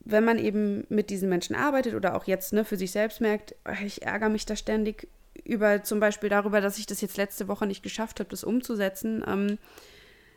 wenn 0.00 0.24
man 0.24 0.38
eben 0.38 0.86
mit 0.88 1.10
diesen 1.10 1.28
Menschen 1.28 1.54
arbeitet 1.54 1.94
oder 1.94 2.14
auch 2.16 2.24
jetzt 2.24 2.52
ne, 2.52 2.64
für 2.64 2.76
sich 2.76 2.90
selbst 2.90 3.20
merkt, 3.20 3.54
ich 3.84 4.02
ärgere 4.02 4.30
mich 4.30 4.46
da 4.46 4.56
ständig 4.56 5.08
über 5.44 5.82
zum 5.82 6.00
Beispiel 6.00 6.28
darüber, 6.28 6.60
dass 6.60 6.78
ich 6.78 6.86
das 6.86 7.00
jetzt 7.00 7.16
letzte 7.16 7.48
Woche 7.48 7.66
nicht 7.66 7.82
geschafft 7.82 8.20
habe, 8.20 8.30
das 8.30 8.44
umzusetzen, 8.44 9.24
ähm, 9.26 9.58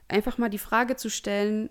einfach 0.08 0.38
mal 0.38 0.50
die 0.50 0.58
Frage 0.58 0.96
zu 0.96 1.10
stellen, 1.10 1.70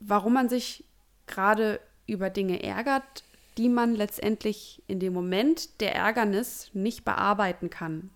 warum 0.00 0.34
man 0.34 0.48
sich 0.48 0.84
gerade 1.26 1.80
über 2.06 2.30
Dinge 2.30 2.62
ärgert, 2.62 3.24
die 3.58 3.68
man 3.68 3.94
letztendlich 3.94 4.82
in 4.86 4.98
dem 5.00 5.12
Moment 5.12 5.80
der 5.80 5.94
Ärgernis 5.94 6.70
nicht 6.72 7.04
bearbeiten 7.04 7.70
kann. 7.70 8.10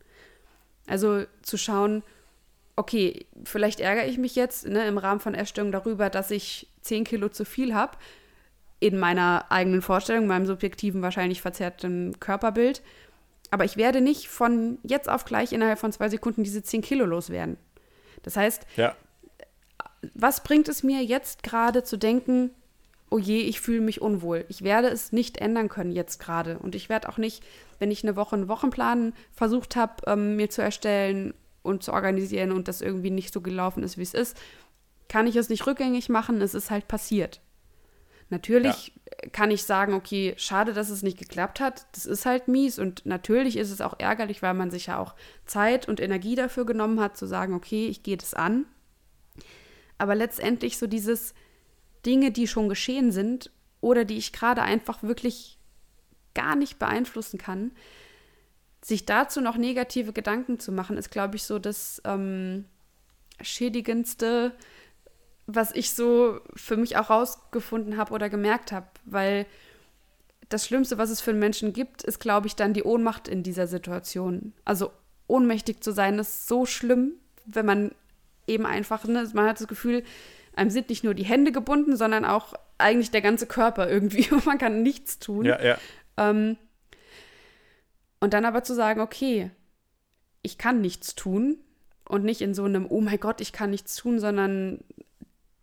Also 0.87 1.24
zu 1.43 1.57
schauen, 1.57 2.03
okay, 2.77 3.27
vielleicht 3.45 3.81
ärgere 3.81 4.07
ich 4.07 4.18
mich 4.18 4.37
jetzt 4.37 4.66
ne, 4.66 4.87
im 4.87 4.99
Rahmen 4.99 5.20
von 5.20 5.35
Erstörung 5.35 5.72
darüber, 5.72 6.11
dass 6.11 6.31
ich 6.31 6.68
10 6.83 7.05
Kilo 7.05 7.29
zu 7.29 7.45
viel 7.45 7.74
habe, 7.74 7.97
in 8.79 8.99
meiner 8.99 9.47
eigenen 9.51 9.83
Vorstellung, 9.83 10.27
meinem 10.27 10.47
subjektiven, 10.47 11.03
wahrscheinlich 11.03 11.41
verzerrten 11.41 12.20
Körperbild. 12.20 12.83
Aber 13.51 13.65
ich 13.65 13.77
werde 13.77 14.01
nicht 14.01 14.29
von 14.29 14.79
jetzt 14.83 15.09
auf 15.09 15.25
gleich 15.25 15.53
innerhalb 15.53 15.79
von 15.79 15.93
zwei 15.93 16.09
Sekunden 16.09 16.45
diese 16.45 16.63
10 16.63 16.83
Kilo 16.83 17.05
loswerden. 17.05 17.57
Das 18.23 18.37
heißt, 18.37 18.67
ja. 18.77 18.97
was 20.15 20.43
bringt 20.43 20.69
es 20.69 20.83
mir 20.83 21.03
jetzt 21.03 21.43
gerade 21.43 21.85
zu 21.85 21.97
denken, 21.97 22.51
oh 23.11 23.19
je, 23.19 23.41
ich 23.41 23.61
fühle 23.61 23.81
mich 23.81 24.01
unwohl. 24.01 24.45
Ich 24.49 24.63
werde 24.63 24.89
es 24.89 25.13
nicht 25.13 25.39
ändern 25.39 25.69
können 25.69 25.93
jetzt 25.93 26.19
gerade. 26.19 26.59
Und 26.59 26.75
ich 26.75 26.89
werde 26.89 27.09
auch 27.09 27.19
nicht, 27.19 27.45
wenn 27.79 27.91
ich 27.91 28.03
eine 28.03 28.17
Woche 28.17 28.37
einen 28.37 28.49
Wochenplan 28.49 29.15
versucht 29.33 29.77
habe, 29.77 30.03
ähm, 30.07 30.37
mir 30.37 30.51
zu 30.51 30.63
erstellen 30.63 31.35
und 31.63 31.83
zu 31.83 31.93
organisieren 31.93 32.53
und 32.53 32.69
das 32.69 32.81
irgendwie 32.81 33.11
nicht 33.11 33.33
so 33.33 33.41
gelaufen 33.41 33.83
ist, 33.83 33.97
wie 33.99 34.03
es 34.03 34.15
ist, 34.15 34.37
kann 35.09 35.27
ich 35.27 35.37
es 35.37 35.49
nicht 35.49 35.67
rückgängig 35.67 36.09
machen. 36.09 36.41
Es 36.41 36.55
ist 36.55 36.71
halt 36.71 36.89
passiert. 36.89 37.41
Natürlich 38.29 38.93
ja. 38.95 39.29
kann 39.31 39.51
ich 39.51 39.62
sagen, 39.62 39.95
okay, 39.95 40.35
schade, 40.37 40.72
dass 40.72 40.91
es 40.91 41.03
nicht 41.03 41.18
geklappt 41.18 41.61
hat. 41.61 41.87
Das 41.93 42.07
ist 42.07 42.27
halt 42.27 42.49
mies 42.49 42.79
und 42.79 43.07
natürlich 43.07 43.57
ist 43.57 43.70
es 43.70 43.81
auch 43.81 43.95
ärgerlich, 43.99 44.43
weil 44.43 44.55
man 44.55 44.70
sich 44.70 44.87
ja 44.87 44.99
auch 44.99 45.14
Zeit 45.45 45.89
und 45.89 46.01
Energie 46.01 46.35
dafür 46.35 46.66
genommen 46.66 47.01
hat, 47.01 47.16
zu 47.16 47.27
sagen, 47.27 47.55
okay, 47.55 47.87
ich 47.87 48.03
gehe 48.03 48.16
das 48.16 48.35
an. 48.35 48.66
Aber 49.99 50.14
letztendlich 50.14 50.77
so 50.77 50.87
dieses, 50.87 51.35
Dinge, 52.07 52.31
die 52.31 52.47
schon 52.47 52.68
geschehen 52.68 53.11
sind 53.11 53.51
oder 53.81 54.05
die 54.05 54.16
ich 54.16 54.33
gerade 54.33 54.62
einfach 54.62 55.03
wirklich 55.03 55.59
gar 56.35 56.55
nicht 56.55 56.79
beeinflussen 56.79 57.39
kann, 57.39 57.72
sich 58.81 59.05
dazu 59.05 59.41
noch 59.41 59.57
negative 59.57 60.12
Gedanken 60.12 60.61
zu 60.61 60.70
machen, 60.70 60.97
ist, 60.97 61.11
glaube 61.11 61.37
ich, 61.37 61.43
so 61.43 61.59
das 61.59 62.01
ähm, 62.05 62.66
Schädigendste, 63.41 64.53
was 65.47 65.73
ich 65.73 65.93
so 65.93 66.41
für 66.55 66.77
mich 66.77 66.97
auch 66.97 67.11
rausgefunden 67.11 67.97
habe 67.97 68.13
oder 68.13 68.29
gemerkt 68.29 68.73
habe. 68.73 68.87
Weil 69.05 69.47
das 70.49 70.67
Schlimmste, 70.67 70.99
was 70.99 71.11
es 71.11 71.21
für 71.21 71.31
einen 71.31 71.41
Menschen 71.41 71.73
gibt, 71.73 72.03
ist, 72.03 72.19
glaube 72.19 72.47
ich, 72.47 72.57
dann 72.57 72.73
die 72.73 72.83
Ohnmacht 72.83 73.29
in 73.29 73.43
dieser 73.43 73.67
Situation. 73.67 74.53
Also 74.65 74.93
ohnmächtig 75.29 75.83
zu 75.83 75.93
sein, 75.93 76.19
ist 76.19 76.49
so 76.49 76.67
schlimm, 76.67 77.13
wenn 77.45 77.67
man 77.67 77.91
eben 78.47 78.67
einfach, 78.67 79.05
ne, 79.05 79.29
man 79.35 79.47
hat 79.47 79.61
das 79.61 79.69
Gefühl, 79.69 80.05
einem 80.55 80.71
sind 80.71 80.89
nicht 80.89 81.05
nur 81.05 81.15
die 81.15 81.25
Hände 81.25 81.53
gebunden, 81.53 81.97
sondern 81.97 82.25
auch 82.25 82.55
eigentlich 82.79 83.11
der 83.11 83.23
ganze 83.23 83.47
Körper 83.47 83.89
irgendwie. 83.89 84.29
man 84.45 84.59
kann 84.59 84.83
nichts 84.83 85.19
tun. 85.19 85.45
Ja, 85.45 85.63
ja. 85.63 85.79
Ähm, 86.17 86.57
und 88.21 88.33
dann 88.35 88.45
aber 88.45 88.63
zu 88.63 88.75
sagen, 88.75 89.01
okay, 89.01 89.51
ich 90.43 90.59
kann 90.59 90.81
nichts 90.81 91.15
tun 91.15 91.59
und 92.09 92.25
nicht 92.25 92.41
in 92.41 92.55
so 92.55 92.65
einem, 92.65 92.87
oh 92.89 93.01
mein 93.01 93.21
Gott, 93.21 93.41
ich 93.41 93.53
kann 93.53 93.71
nichts 93.71 93.97
tun, 93.97 94.19
sondern 94.19 94.81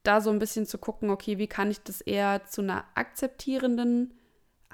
da 0.03 0.21
so 0.21 0.29
ein 0.29 0.39
bisschen 0.39 0.65
zu 0.65 0.77
gucken, 0.77 1.09
okay, 1.09 1.37
wie 1.37 1.47
kann 1.47 1.71
ich 1.71 1.81
das 1.81 2.01
eher 2.01 2.45
zu 2.45 2.61
einer 2.61 2.85
akzeptierenden 2.95 4.13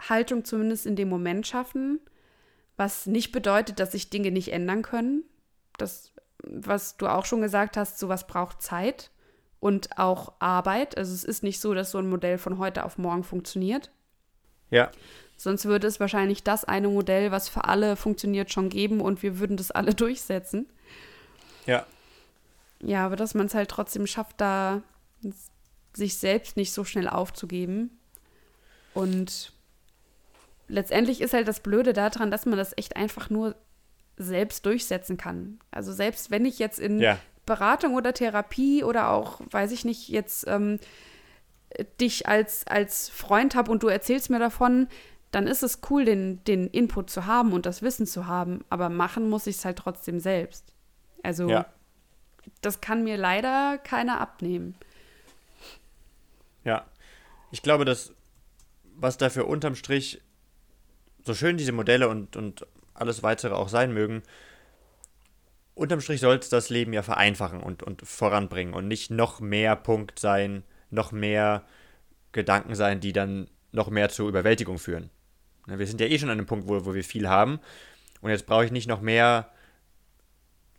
Haltung 0.07 0.45
zumindest 0.45 0.85
in 0.85 0.95
dem 0.95 1.09
Moment 1.09 1.45
schaffen, 1.47 1.99
was 2.77 3.05
nicht 3.05 3.31
bedeutet, 3.31 3.79
dass 3.79 3.91
sich 3.91 4.09
Dinge 4.09 4.31
nicht 4.31 4.51
ändern 4.51 4.81
können. 4.81 5.23
Das, 5.77 6.11
was 6.43 6.97
du 6.97 7.07
auch 7.07 7.25
schon 7.25 7.41
gesagt 7.41 7.77
hast, 7.77 7.99
sowas 7.99 8.25
braucht 8.25 8.61
Zeit 8.61 9.11
und 9.59 9.97
auch 9.97 10.33
Arbeit. 10.39 10.97
Also 10.97 11.13
es 11.13 11.23
ist 11.23 11.43
nicht 11.43 11.59
so, 11.59 11.73
dass 11.73 11.91
so 11.91 11.97
ein 11.97 12.09
Modell 12.09 12.37
von 12.37 12.57
heute 12.57 12.85
auf 12.85 12.97
morgen 12.97 13.23
funktioniert. 13.23 13.91
Ja. 14.71 14.91
Sonst 15.35 15.65
würde 15.65 15.87
es 15.87 15.99
wahrscheinlich 15.99 16.43
das 16.43 16.65
eine 16.65 16.89
Modell, 16.89 17.31
was 17.31 17.49
für 17.49 17.65
alle 17.65 17.95
funktioniert, 17.95 18.51
schon 18.51 18.69
geben 18.69 19.01
und 19.01 19.23
wir 19.23 19.39
würden 19.39 19.57
das 19.57 19.71
alle 19.71 19.93
durchsetzen. 19.95 20.67
Ja. 21.65 21.85
Ja, 22.81 23.05
aber 23.05 23.17
dass 23.17 23.35
man 23.35 23.47
es 23.47 23.53
halt 23.53 23.69
trotzdem 23.69 24.07
schafft, 24.07 24.39
da 24.39 24.81
sich 25.93 26.17
selbst 26.17 26.57
nicht 26.57 26.73
so 26.73 26.83
schnell 26.83 27.07
aufzugeben. 27.07 27.99
Und 28.93 29.53
letztendlich 30.67 31.21
ist 31.21 31.33
halt 31.33 31.47
das 31.47 31.59
Blöde 31.59 31.93
daran, 31.93 32.31
dass 32.31 32.45
man 32.45 32.57
das 32.57 32.77
echt 32.77 32.95
einfach 32.95 33.29
nur 33.29 33.55
selbst 34.17 34.65
durchsetzen 34.65 35.17
kann. 35.17 35.59
Also 35.71 35.93
selbst 35.93 36.31
wenn 36.31 36.45
ich 36.45 36.59
jetzt 36.59 36.79
in 36.79 36.99
ja. 36.99 37.17
Beratung 37.45 37.95
oder 37.95 38.13
Therapie 38.13 38.83
oder 38.83 39.09
auch, 39.09 39.41
weiß 39.49 39.71
ich 39.71 39.85
nicht, 39.85 40.09
jetzt 40.09 40.45
ähm, 40.47 40.79
dich 41.99 42.27
als, 42.27 42.67
als 42.67 43.09
Freund 43.09 43.55
habe 43.55 43.71
und 43.71 43.83
du 43.83 43.87
erzählst 43.87 44.29
mir 44.29 44.39
davon, 44.39 44.87
dann 45.31 45.47
ist 45.47 45.63
es 45.63 45.81
cool, 45.89 46.05
den, 46.05 46.43
den 46.45 46.67
Input 46.67 47.09
zu 47.09 47.25
haben 47.25 47.53
und 47.53 47.65
das 47.65 47.81
Wissen 47.81 48.07
zu 48.07 48.27
haben. 48.27 48.65
Aber 48.69 48.89
machen 48.89 49.29
muss 49.29 49.47
ich 49.47 49.57
es 49.57 49.65
halt 49.65 49.77
trotzdem 49.77 50.19
selbst. 50.19 50.73
Also, 51.21 51.49
ja. 51.49 51.65
das 52.61 52.81
kann 52.81 53.03
mir 53.03 53.17
leider 53.17 53.77
keiner 53.77 54.19
abnehmen. 54.21 54.75
Ja, 56.63 56.85
ich 57.51 57.61
glaube, 57.61 57.85
dass 57.85 58.13
was 58.95 59.17
dafür 59.17 59.47
unterm 59.47 59.75
Strich, 59.75 60.21
so 61.23 61.33
schön 61.33 61.57
diese 61.57 61.71
Modelle 61.71 62.09
und, 62.09 62.35
und 62.35 62.65
alles 62.93 63.23
weitere 63.23 63.53
auch 63.53 63.69
sein 63.69 63.93
mögen, 63.93 64.23
unterm 65.73 66.01
Strich 66.01 66.19
soll 66.19 66.35
es 66.35 66.49
das 66.49 66.69
Leben 66.69 66.91
ja 66.91 67.01
vereinfachen 67.01 67.61
und, 67.61 67.83
und 67.83 68.01
voranbringen 68.01 68.73
und 68.73 68.87
nicht 68.87 69.09
noch 69.11 69.39
mehr 69.39 69.75
Punkt 69.75 70.19
sein, 70.19 70.63
noch 70.89 71.11
mehr 71.11 71.65
Gedanken 72.31 72.75
sein, 72.75 72.99
die 72.99 73.13
dann 73.13 73.49
noch 73.71 73.89
mehr 73.89 74.09
zur 74.09 74.27
Überwältigung 74.27 74.77
führen. 74.77 75.09
Wir 75.65 75.87
sind 75.87 76.01
ja 76.01 76.07
eh 76.07 76.17
schon 76.17 76.29
an 76.29 76.37
einem 76.37 76.47
Punkt, 76.47 76.67
wo, 76.67 76.85
wo 76.85 76.93
wir 76.93 77.03
viel 77.03 77.29
haben. 77.29 77.59
Und 78.21 78.31
jetzt 78.31 78.45
brauche 78.45 78.65
ich 78.65 78.71
nicht 78.71 78.87
noch 78.87 79.01
mehr 79.01 79.51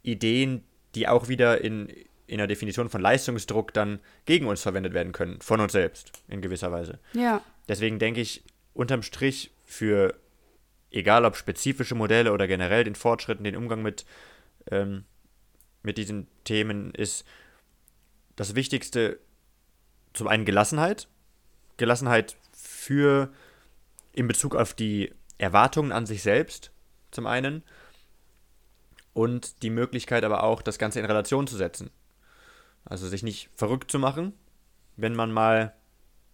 Ideen, 0.03 0.64
die 0.95 1.09
auch 1.09 1.28
wieder 1.28 1.62
in, 1.62 1.89
in 2.31 2.39
der 2.39 2.47
Definition 2.47 2.89
von 2.89 3.01
Leistungsdruck 3.01 3.72
dann 3.72 4.01
gegen 4.24 4.47
uns 4.47 4.62
verwendet 4.62 4.95
werden 4.95 5.12
können, 5.12 5.41
von 5.41 5.61
uns 5.61 5.72
selbst, 5.72 6.12
in 6.28 6.41
gewisser 6.41 6.70
Weise. 6.70 6.99
Ja. 7.12 7.43
Deswegen 7.68 7.99
denke 7.99 8.20
ich, 8.20 8.45
unterm 8.72 9.03
Strich 9.03 9.51
für, 9.64 10.14
egal 10.91 11.24
ob 11.24 11.37
spezifische 11.37 11.95
Modelle 11.95 12.33
oder 12.33 12.47
generell 12.47 12.85
den 12.85 12.95
Fortschritten, 12.95 13.45
den 13.45 13.57
Umgang 13.57 13.83
mit 13.83 14.05
ähm, 14.70 15.05
mit 15.83 15.99
diesen 15.99 16.26
Themen 16.45 16.95
ist 16.95 17.24
das 18.37 18.55
Wichtigste 18.55 19.18
zum 20.12 20.28
einen 20.28 20.45
Gelassenheit. 20.45 21.09
Gelassenheit 21.76 22.37
für 22.53 23.33
in 24.12 24.28
Bezug 24.28 24.55
auf 24.55 24.74
die 24.74 25.12
Erwartungen 25.39 25.93
an 25.93 26.07
sich 26.07 26.22
selbst 26.22 26.70
zum 27.11 27.26
einen 27.26 27.62
und 29.12 29.62
die 29.62 29.70
Möglichkeit 29.70 30.24
aber 30.24 30.43
auch, 30.43 30.62
das 30.62 30.78
Ganze 30.78 31.01
in 31.01 31.07
Relation 31.07 31.47
zu 31.47 31.57
setzen. 31.57 31.91
Also 32.85 33.09
sich 33.09 33.22
nicht 33.22 33.51
verrückt 33.55 33.91
zu 33.91 33.99
machen, 33.99 34.33
wenn 34.97 35.14
man 35.14 35.33
mal 35.33 35.74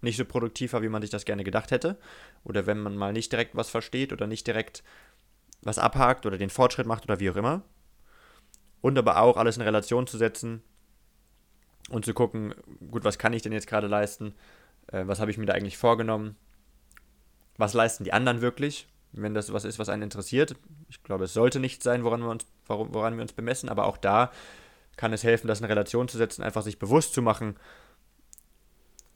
nicht 0.00 0.16
so 0.16 0.24
produktiv 0.24 0.72
war, 0.72 0.82
wie 0.82 0.88
man 0.88 1.02
sich 1.02 1.10
das 1.10 1.24
gerne 1.24 1.44
gedacht 1.44 1.70
hätte, 1.70 1.98
oder 2.44 2.66
wenn 2.66 2.78
man 2.80 2.96
mal 2.96 3.12
nicht 3.12 3.32
direkt 3.32 3.56
was 3.56 3.70
versteht 3.70 4.12
oder 4.12 4.26
nicht 4.26 4.46
direkt 4.46 4.82
was 5.62 5.78
abhakt 5.78 6.26
oder 6.26 6.38
den 6.38 6.50
Fortschritt 6.50 6.86
macht 6.86 7.04
oder 7.04 7.18
wie 7.18 7.30
auch 7.30 7.36
immer, 7.36 7.62
und 8.80 8.96
aber 8.98 9.20
auch 9.20 9.36
alles 9.36 9.56
in 9.56 9.62
Relation 9.62 10.06
zu 10.06 10.16
setzen 10.16 10.62
und 11.90 12.04
zu 12.04 12.14
gucken, 12.14 12.54
gut, 12.90 13.04
was 13.04 13.18
kann 13.18 13.32
ich 13.32 13.42
denn 13.42 13.52
jetzt 13.52 13.66
gerade 13.66 13.86
leisten? 13.86 14.34
Äh, 14.88 15.06
was 15.06 15.18
habe 15.18 15.30
ich 15.30 15.38
mir 15.38 15.46
da 15.46 15.54
eigentlich 15.54 15.78
vorgenommen? 15.78 16.36
Was 17.56 17.74
leisten 17.74 18.04
die 18.04 18.12
anderen 18.12 18.42
wirklich? 18.42 18.88
Wenn 19.12 19.34
das 19.34 19.52
was 19.52 19.64
ist, 19.64 19.78
was 19.78 19.88
einen 19.88 20.02
interessiert. 20.02 20.54
Ich 20.88 21.02
glaube, 21.02 21.24
es 21.24 21.32
sollte 21.32 21.58
nicht 21.58 21.82
sein, 21.82 22.04
woran 22.04 22.20
wir 22.20 22.28
uns, 22.28 22.46
woran 22.66 23.16
wir 23.16 23.22
uns 23.22 23.32
bemessen, 23.32 23.68
aber 23.68 23.86
auch 23.86 23.96
da 23.96 24.30
kann 24.96 25.12
es 25.12 25.24
helfen, 25.24 25.46
das 25.46 25.60
in 25.60 25.66
Relation 25.66 26.08
zu 26.08 26.18
setzen, 26.18 26.42
einfach 26.42 26.62
sich 26.62 26.78
bewusst 26.78 27.14
zu 27.14 27.22
machen. 27.22 27.56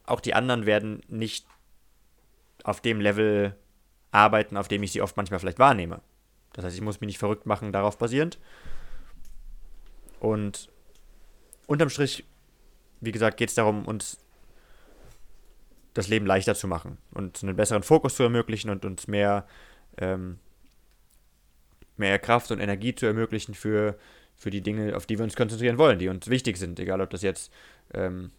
Auch 0.05 0.19
die 0.19 0.33
anderen 0.33 0.65
werden 0.65 1.01
nicht 1.07 1.45
auf 2.63 2.81
dem 2.81 3.01
Level 3.01 3.55
arbeiten, 4.11 4.57
auf 4.57 4.67
dem 4.67 4.83
ich 4.83 4.91
sie 4.91 5.01
oft 5.01 5.17
manchmal 5.17 5.39
vielleicht 5.39 5.59
wahrnehme. 5.59 6.01
Das 6.53 6.65
heißt, 6.65 6.75
ich 6.75 6.81
muss 6.81 7.01
mich 7.01 7.07
nicht 7.07 7.19
verrückt 7.19 7.45
machen 7.45 7.71
darauf 7.71 7.97
basierend, 7.97 8.37
und 10.21 10.69
unterm 11.65 11.89
Strich, 11.89 12.23
wie 13.01 13.11
gesagt, 13.11 13.37
geht 13.37 13.49
es 13.49 13.55
darum, 13.55 13.85
uns 13.85 14.19
das 15.95 16.07
Leben 16.07 16.27
leichter 16.27 16.53
zu 16.53 16.67
machen 16.67 16.99
und 17.11 17.41
einen 17.41 17.55
besseren 17.55 17.81
Fokus 17.81 18.15
zu 18.15 18.23
ermöglichen 18.23 18.69
und 18.69 18.85
uns 18.85 19.07
mehr, 19.07 19.47
ähm, 19.97 20.37
mehr 21.97 22.19
Kraft 22.19 22.51
und 22.51 22.59
Energie 22.59 22.93
zu 22.93 23.07
ermöglichen 23.07 23.55
für, 23.55 23.97
für 24.41 24.49
die 24.49 24.61
Dinge, 24.61 24.97
auf 24.97 25.05
die 25.05 25.19
wir 25.19 25.23
uns 25.23 25.35
konzentrieren 25.35 25.77
wollen, 25.77 25.99
die 25.99 26.07
uns 26.07 26.27
wichtig 26.27 26.57
sind. 26.57 26.79
Egal, 26.79 26.99
ob 26.99 27.11
das 27.11 27.21
jetzt 27.21 27.51
ähm, 27.93 28.31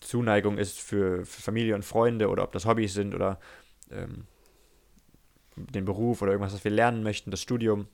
Zuneigung 0.00 0.56
ist 0.56 0.80
für, 0.80 1.26
für, 1.26 1.42
Familie 1.42 1.74
und 1.74 1.84
Freunde 1.84 2.30
oder 2.30 2.42
ob 2.42 2.52
das 2.52 2.64
Hobbys 2.64 2.94
sind 2.94 3.14
oder 3.14 3.38
ähm, 3.90 4.24
den 5.54 5.84
Beruf 5.84 6.22
oder 6.22 6.32
irgendwas, 6.32 6.54
was 6.54 6.64
wir 6.64 6.70
lernen 6.70 7.02
möchten, 7.02 7.30
das 7.30 7.42
Studium 7.42 7.86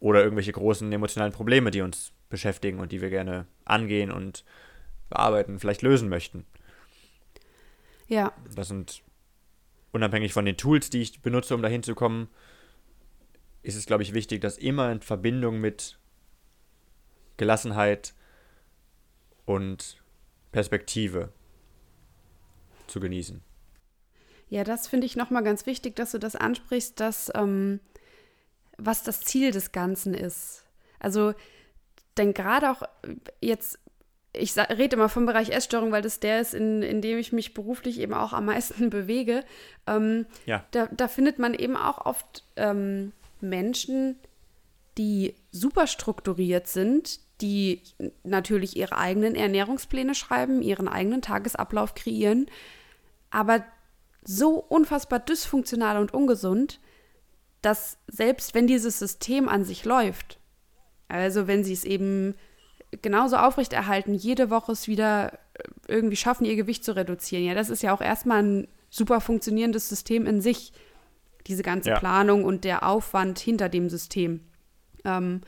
oder 0.00 0.24
irgendwelche 0.24 0.50
großen 0.50 0.92
emotionalen 0.92 1.32
Probleme, 1.32 1.70
die 1.70 1.82
uns 1.82 2.10
beschäftigen 2.28 2.80
und 2.80 2.90
die 2.90 3.00
wir 3.00 3.10
gerne 3.10 3.46
angehen 3.64 4.10
und 4.10 4.44
bearbeiten, 5.10 5.60
vielleicht 5.60 5.82
lösen 5.82 6.08
möchten. 6.08 6.44
Ja. 8.08 8.32
Das 8.52 8.66
sind 8.66 9.00
unabhängig 9.92 10.32
von 10.32 10.44
den 10.44 10.56
Tools, 10.56 10.90
die 10.90 11.02
ich 11.02 11.22
benutze, 11.22 11.54
um 11.54 11.62
dahin 11.62 11.84
zu 11.84 11.94
kommen, 11.94 12.26
ist 13.66 13.74
es, 13.74 13.86
glaube 13.86 14.04
ich, 14.04 14.14
wichtig, 14.14 14.40
das 14.40 14.58
immer 14.58 14.92
in 14.92 15.00
Verbindung 15.00 15.60
mit 15.60 15.98
Gelassenheit 17.36 18.14
und 19.44 20.00
Perspektive 20.52 21.32
zu 22.86 23.00
genießen. 23.00 23.42
Ja, 24.48 24.62
das 24.62 24.86
finde 24.86 25.06
ich 25.06 25.16
nochmal 25.16 25.42
ganz 25.42 25.66
wichtig, 25.66 25.96
dass 25.96 26.12
du 26.12 26.18
das 26.18 26.36
ansprichst, 26.36 27.00
dass 27.00 27.32
ähm, 27.34 27.80
was 28.78 29.02
das 29.02 29.22
Ziel 29.22 29.50
des 29.50 29.72
Ganzen 29.72 30.14
ist. 30.14 30.64
Also, 31.00 31.34
denn 32.16 32.34
gerade 32.34 32.70
auch 32.70 32.82
jetzt 33.40 33.80
ich 34.38 34.56
rede 34.56 34.96
immer 34.96 35.08
vom 35.08 35.24
Bereich 35.24 35.48
Essstörung, 35.48 35.92
weil 35.92 36.02
das 36.02 36.20
der 36.20 36.42
ist, 36.42 36.52
in, 36.52 36.82
in 36.82 37.00
dem 37.00 37.16
ich 37.16 37.32
mich 37.32 37.54
beruflich 37.54 37.98
eben 37.98 38.12
auch 38.12 38.34
am 38.34 38.44
meisten 38.44 38.90
bewege. 38.90 39.44
Ähm, 39.86 40.26
ja. 40.44 40.64
da, 40.72 40.88
da 40.92 41.08
findet 41.08 41.38
man 41.38 41.54
eben 41.54 41.74
auch 41.74 42.04
oft 42.04 42.44
ähm, 42.56 43.12
Menschen, 43.40 44.18
die 44.98 45.34
super 45.50 45.86
strukturiert 45.86 46.68
sind, 46.68 47.20
die 47.40 47.82
natürlich 48.24 48.76
ihre 48.76 48.96
eigenen 48.96 49.34
Ernährungspläne 49.34 50.14
schreiben, 50.14 50.62
ihren 50.62 50.88
eigenen 50.88 51.22
Tagesablauf 51.22 51.94
kreieren, 51.94 52.46
aber 53.30 53.64
so 54.24 54.54
unfassbar 54.54 55.20
dysfunktional 55.20 55.98
und 55.98 56.14
ungesund, 56.14 56.80
dass 57.62 57.98
selbst 58.08 58.54
wenn 58.54 58.66
dieses 58.66 58.98
System 58.98 59.48
an 59.48 59.64
sich 59.64 59.84
läuft, 59.84 60.38
also 61.08 61.46
wenn 61.46 61.62
sie 61.62 61.72
es 61.72 61.84
eben 61.84 62.34
genauso 63.02 63.36
aufrechterhalten, 63.36 64.14
jede 64.14 64.50
Woche 64.50 64.72
es 64.72 64.88
wieder 64.88 65.32
äh, 65.54 65.62
irgendwie 65.88 66.16
schaffen, 66.16 66.44
ihr 66.44 66.56
Gewicht 66.56 66.84
zu 66.84 66.96
reduzieren. 66.96 67.44
Ja, 67.44 67.54
das 67.54 67.70
ist 67.70 67.82
ja 67.82 67.92
auch 67.92 68.00
erstmal 68.00 68.42
ein 68.42 68.68
super 68.90 69.20
funktionierendes 69.20 69.88
System 69.88 70.26
in 70.26 70.40
sich, 70.40 70.72
diese 71.46 71.62
ganze 71.62 71.90
ja. 71.90 71.98
Planung 71.98 72.44
und 72.44 72.64
der 72.64 72.86
Aufwand 72.86 73.38
hinter 73.38 73.68
dem 73.68 73.88
System. 73.88 74.40
Ähm, 75.04 75.42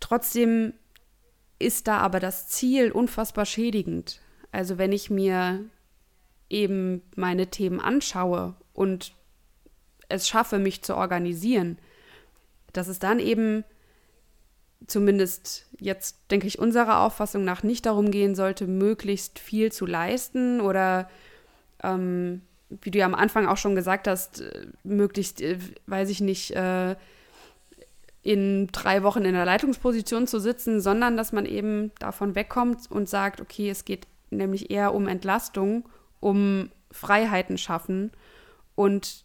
trotzdem 0.00 0.74
ist 1.58 1.88
da 1.88 1.98
aber 1.98 2.20
das 2.20 2.48
Ziel 2.48 2.92
unfassbar 2.92 3.46
schädigend. 3.46 4.20
Also 4.52 4.78
wenn 4.78 4.92
ich 4.92 5.10
mir 5.10 5.64
eben 6.48 7.02
meine 7.16 7.48
Themen 7.48 7.80
anschaue 7.80 8.54
und 8.72 9.12
es 10.08 10.28
schaffe, 10.28 10.58
mich 10.58 10.82
zu 10.82 10.96
organisieren, 10.96 11.78
dass 12.72 12.88
es 12.88 12.98
dann 12.98 13.18
eben 13.18 13.64
zumindest 14.86 15.66
jetzt, 15.80 16.18
denke 16.30 16.46
ich, 16.46 16.58
unserer 16.58 17.00
Auffassung 17.00 17.44
nach 17.44 17.62
nicht 17.62 17.86
darum 17.86 18.10
gehen 18.10 18.34
sollte, 18.34 18.66
möglichst 18.66 19.38
viel 19.38 19.72
zu 19.72 19.86
leisten 19.86 20.60
oder, 20.60 21.08
ähm, 21.82 22.42
wie 22.68 22.90
du 22.90 22.98
ja 22.98 23.06
am 23.06 23.14
Anfang 23.14 23.46
auch 23.46 23.56
schon 23.56 23.74
gesagt 23.74 24.08
hast, 24.08 24.40
äh, 24.40 24.66
möglichst, 24.84 25.40
äh, 25.40 25.58
weiß 25.86 26.10
ich 26.10 26.20
nicht, 26.20 26.50
äh, 26.52 26.96
in 28.22 28.66
drei 28.72 29.04
Wochen 29.04 29.24
in 29.24 29.34
der 29.34 29.44
Leitungsposition 29.44 30.26
zu 30.26 30.40
sitzen, 30.40 30.80
sondern 30.80 31.16
dass 31.16 31.32
man 31.32 31.46
eben 31.46 31.92
davon 32.00 32.34
wegkommt 32.34 32.90
und 32.90 33.08
sagt, 33.08 33.40
okay, 33.40 33.70
es 33.70 33.84
geht 33.84 34.08
nämlich 34.30 34.70
eher 34.70 34.94
um 34.94 35.06
Entlastung, 35.06 35.88
um 36.18 36.70
Freiheiten 36.90 37.56
schaffen 37.56 38.10
und 38.74 39.24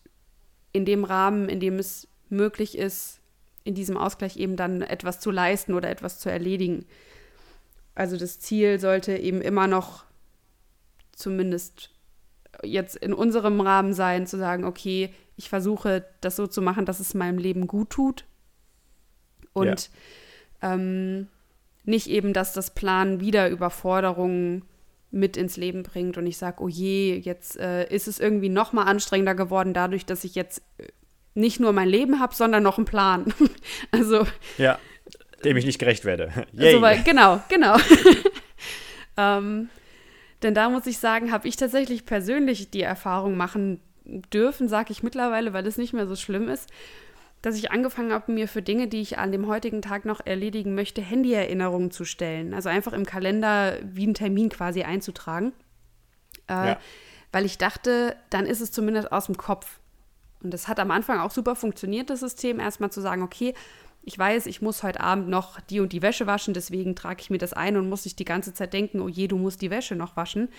in 0.72 0.86
dem 0.86 1.04
Rahmen, 1.04 1.50
in 1.50 1.60
dem 1.60 1.80
es 1.80 2.08
möglich 2.30 2.78
ist, 2.78 3.20
in 3.64 3.74
diesem 3.74 3.98
Ausgleich 3.98 4.38
eben 4.38 4.56
dann 4.56 4.84
etwas 4.84 5.20
zu 5.20 5.32
leisten 5.32 5.74
oder 5.74 5.90
etwas 5.90 6.20
zu 6.20 6.30
erledigen. 6.30 6.86
Also 7.96 8.18
das 8.18 8.40
Ziel 8.40 8.80
sollte 8.80 9.18
eben 9.18 9.42
immer 9.42 9.68
noch 9.68 10.06
zumindest 11.12 11.92
jetzt 12.64 12.96
in 12.96 13.14
unserem 13.14 13.62
Rahmen 13.62 13.94
sein, 13.94 14.28
zu 14.28 14.38
sagen, 14.38 14.66
okay, 14.66 15.14
ich 15.36 15.50
versuche 15.50 16.06
das 16.22 16.36
so 16.36 16.48
zu 16.48 16.62
machen, 16.62 16.86
dass 16.86 17.00
es 17.00 17.14
meinem 17.14 17.38
Leben 17.38 17.68
gut 17.68 17.90
tut. 17.90 18.26
Und 19.54 19.90
ja. 20.62 20.74
ähm, 20.74 21.28
nicht 21.84 22.08
eben, 22.08 22.34
dass 22.34 22.54
das 22.54 22.74
Plan 22.74 23.20
wieder 23.20 23.50
Überforderungen 23.50 24.64
mit 25.12 25.36
ins 25.36 25.58
Leben 25.58 25.84
bringt 25.84 26.18
und 26.18 26.26
ich 26.26 26.38
sage, 26.38 26.64
oh 26.64 26.70
je, 26.70 27.18
jetzt 27.18 27.60
äh, 27.60 27.94
ist 27.94 28.08
es 28.08 28.20
irgendwie 28.20 28.48
noch 28.50 28.72
mal 28.72 28.84
anstrengender 28.84 29.36
geworden 29.36 29.74
dadurch, 29.74 30.06
dass 30.06 30.24
ich 30.24 30.36
jetzt 30.36 30.62
äh, 30.78 30.88
nicht 31.34 31.60
nur 31.60 31.74
mein 31.74 31.90
Leben 31.90 32.20
habe, 32.20 32.34
sondern 32.34 32.64
noch 32.64 32.78
einen 32.78 32.86
Plan. 32.86 33.34
also 33.92 34.26
ja, 34.58 34.80
dem 35.44 35.58
ich 35.58 35.66
nicht 35.66 35.80
gerecht 35.80 36.06
werde. 36.06 36.32
So, 36.54 36.82
weil, 36.82 37.04
genau, 37.04 37.42
genau. 37.50 37.76
ähm, 39.18 39.70
denn 40.44 40.54
da 40.54 40.70
muss 40.70 40.86
ich 40.88 40.98
sagen, 40.98 41.32
habe 41.32 41.48
ich 41.48 41.56
tatsächlich 41.56 42.06
persönlich 42.06 42.72
die 42.72 42.82
Erfahrung 42.82 43.38
machen 43.38 43.80
dürfen, 44.06 44.68
sage 44.68 44.92
ich 44.92 45.04
mittlerweile, 45.04 45.54
weil 45.54 45.66
es 45.68 45.78
nicht 45.78 45.94
mehr 45.94 46.08
so 46.08 46.16
schlimm 46.16 46.50
ist, 46.50 46.70
dass 47.42 47.56
ich 47.56 47.72
angefangen 47.72 48.12
habe, 48.12 48.32
mir 48.32 48.48
für 48.48 48.62
Dinge, 48.62 48.88
die 48.88 49.02
ich 49.02 49.18
an 49.18 49.32
dem 49.32 49.48
heutigen 49.48 49.82
Tag 49.82 50.06
noch 50.06 50.26
erledigen 50.26 50.76
möchte, 50.76 51.02
Handyerinnerungen 51.02 51.92
zu 51.92 52.06
stellen. 52.06 52.54
Also 52.54 52.70
einfach 52.70 52.94
im 52.94 53.06
Kalender 53.06 53.78
wie 53.84 54.04
einen 54.04 54.14
Termin 54.14 54.50
quasi 54.50 54.84
einzutragen. 54.84 55.54
Äh, 56.48 56.54
ja. 56.54 56.80
Weil 57.32 57.46
ich 57.46 57.58
dachte, 57.58 58.16
dann 58.30 58.46
ist 58.46 58.62
es 58.62 58.72
zumindest 58.72 59.12
aus 59.12 59.26
dem 59.26 59.38
Kopf. 59.38 59.80
Und 60.44 60.54
das 60.54 60.68
hat 60.68 60.80
am 60.80 60.92
Anfang 60.92 61.20
auch 61.20 61.32
super 61.32 61.56
funktioniert, 61.56 62.10
das 62.10 62.20
System, 62.20 62.60
erstmal 62.60 62.92
zu 62.92 63.02
sagen, 63.02 63.22
okay, 63.22 63.54
ich 64.04 64.18
weiß, 64.18 64.48
ich 64.48 64.62
muss 64.62 64.84
heute 64.84 65.02
Abend 65.02 65.30
noch 65.30 65.60
die 65.60 65.80
und 65.80 65.94
die 65.94 66.02
Wäsche 66.02 66.28
waschen, 66.28 66.54
deswegen 66.54 66.96
trage 66.96 67.22
ich 67.22 67.30
mir 67.30 67.38
das 67.38 67.54
ein 67.54 67.78
und 67.78 67.90
muss 67.90 68.06
nicht 68.06 68.20
die 68.20 68.26
ganze 68.26 68.54
Zeit 68.54 68.74
denken, 68.74 69.00
oh 69.00 69.08
je, 69.08 69.28
du 69.28 69.38
musst 69.38 69.62
die 69.62 69.70
Wäsche 69.70 69.96
noch 69.96 70.16
waschen. 70.16 70.50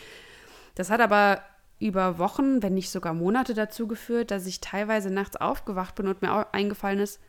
Das 0.74 0.90
hat 0.90 1.00
aber 1.00 1.42
über 1.80 2.18
Wochen, 2.18 2.62
wenn 2.62 2.74
nicht 2.74 2.90
sogar 2.90 3.14
Monate 3.14 3.54
dazu 3.54 3.88
geführt, 3.88 4.30
dass 4.30 4.46
ich 4.46 4.60
teilweise 4.60 5.10
nachts 5.10 5.36
aufgewacht 5.36 5.96
bin 5.96 6.06
und 6.06 6.22
mir 6.22 6.46
eingefallen 6.54 7.00
ist, 7.00 7.20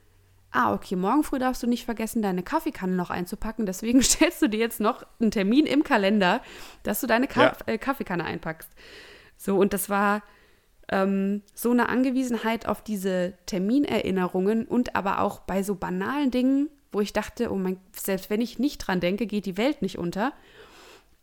ah, 0.51 0.73
okay, 0.73 0.95
morgen 0.95 1.23
früh 1.23 1.39
darfst 1.39 1.63
du 1.63 1.67
nicht 1.67 1.85
vergessen, 1.85 2.21
deine 2.21 2.43
Kaffeekanne 2.43 2.95
noch 2.95 3.09
einzupacken, 3.09 3.65
deswegen 3.65 4.01
stellst 4.03 4.41
du 4.43 4.47
dir 4.47 4.59
jetzt 4.59 4.79
noch 4.79 5.03
einen 5.19 5.31
Termin 5.31 5.65
im 5.65 5.83
Kalender, 5.83 6.41
dass 6.83 7.01
du 7.01 7.07
deine 7.07 7.27
Ka 7.27 7.45
ja. 7.45 7.53
äh, 7.65 7.79
Kaffeekanne 7.79 8.23
einpackst. 8.23 8.69
So, 9.35 9.57
und 9.57 9.73
das 9.73 9.89
war 9.89 10.21
ähm, 10.89 11.41
so 11.53 11.71
eine 11.71 11.89
Angewiesenheit 11.89 12.67
auf 12.67 12.81
diese 12.81 13.33
Terminerinnerungen 13.45 14.65
und 14.65 14.95
aber 14.95 15.19
auch 15.19 15.39
bei 15.39 15.63
so 15.63 15.75
banalen 15.75 16.31
Dingen, 16.31 16.69
wo 16.91 17.01
ich 17.01 17.13
dachte, 17.13 17.51
oh 17.51 17.55
mein, 17.55 17.77
selbst 17.95 18.29
wenn 18.29 18.41
ich 18.41 18.59
nicht 18.59 18.79
dran 18.79 18.99
denke, 18.99 19.25
geht 19.25 19.45
die 19.45 19.57
Welt 19.57 19.81
nicht 19.81 19.97
unter. 19.97 20.33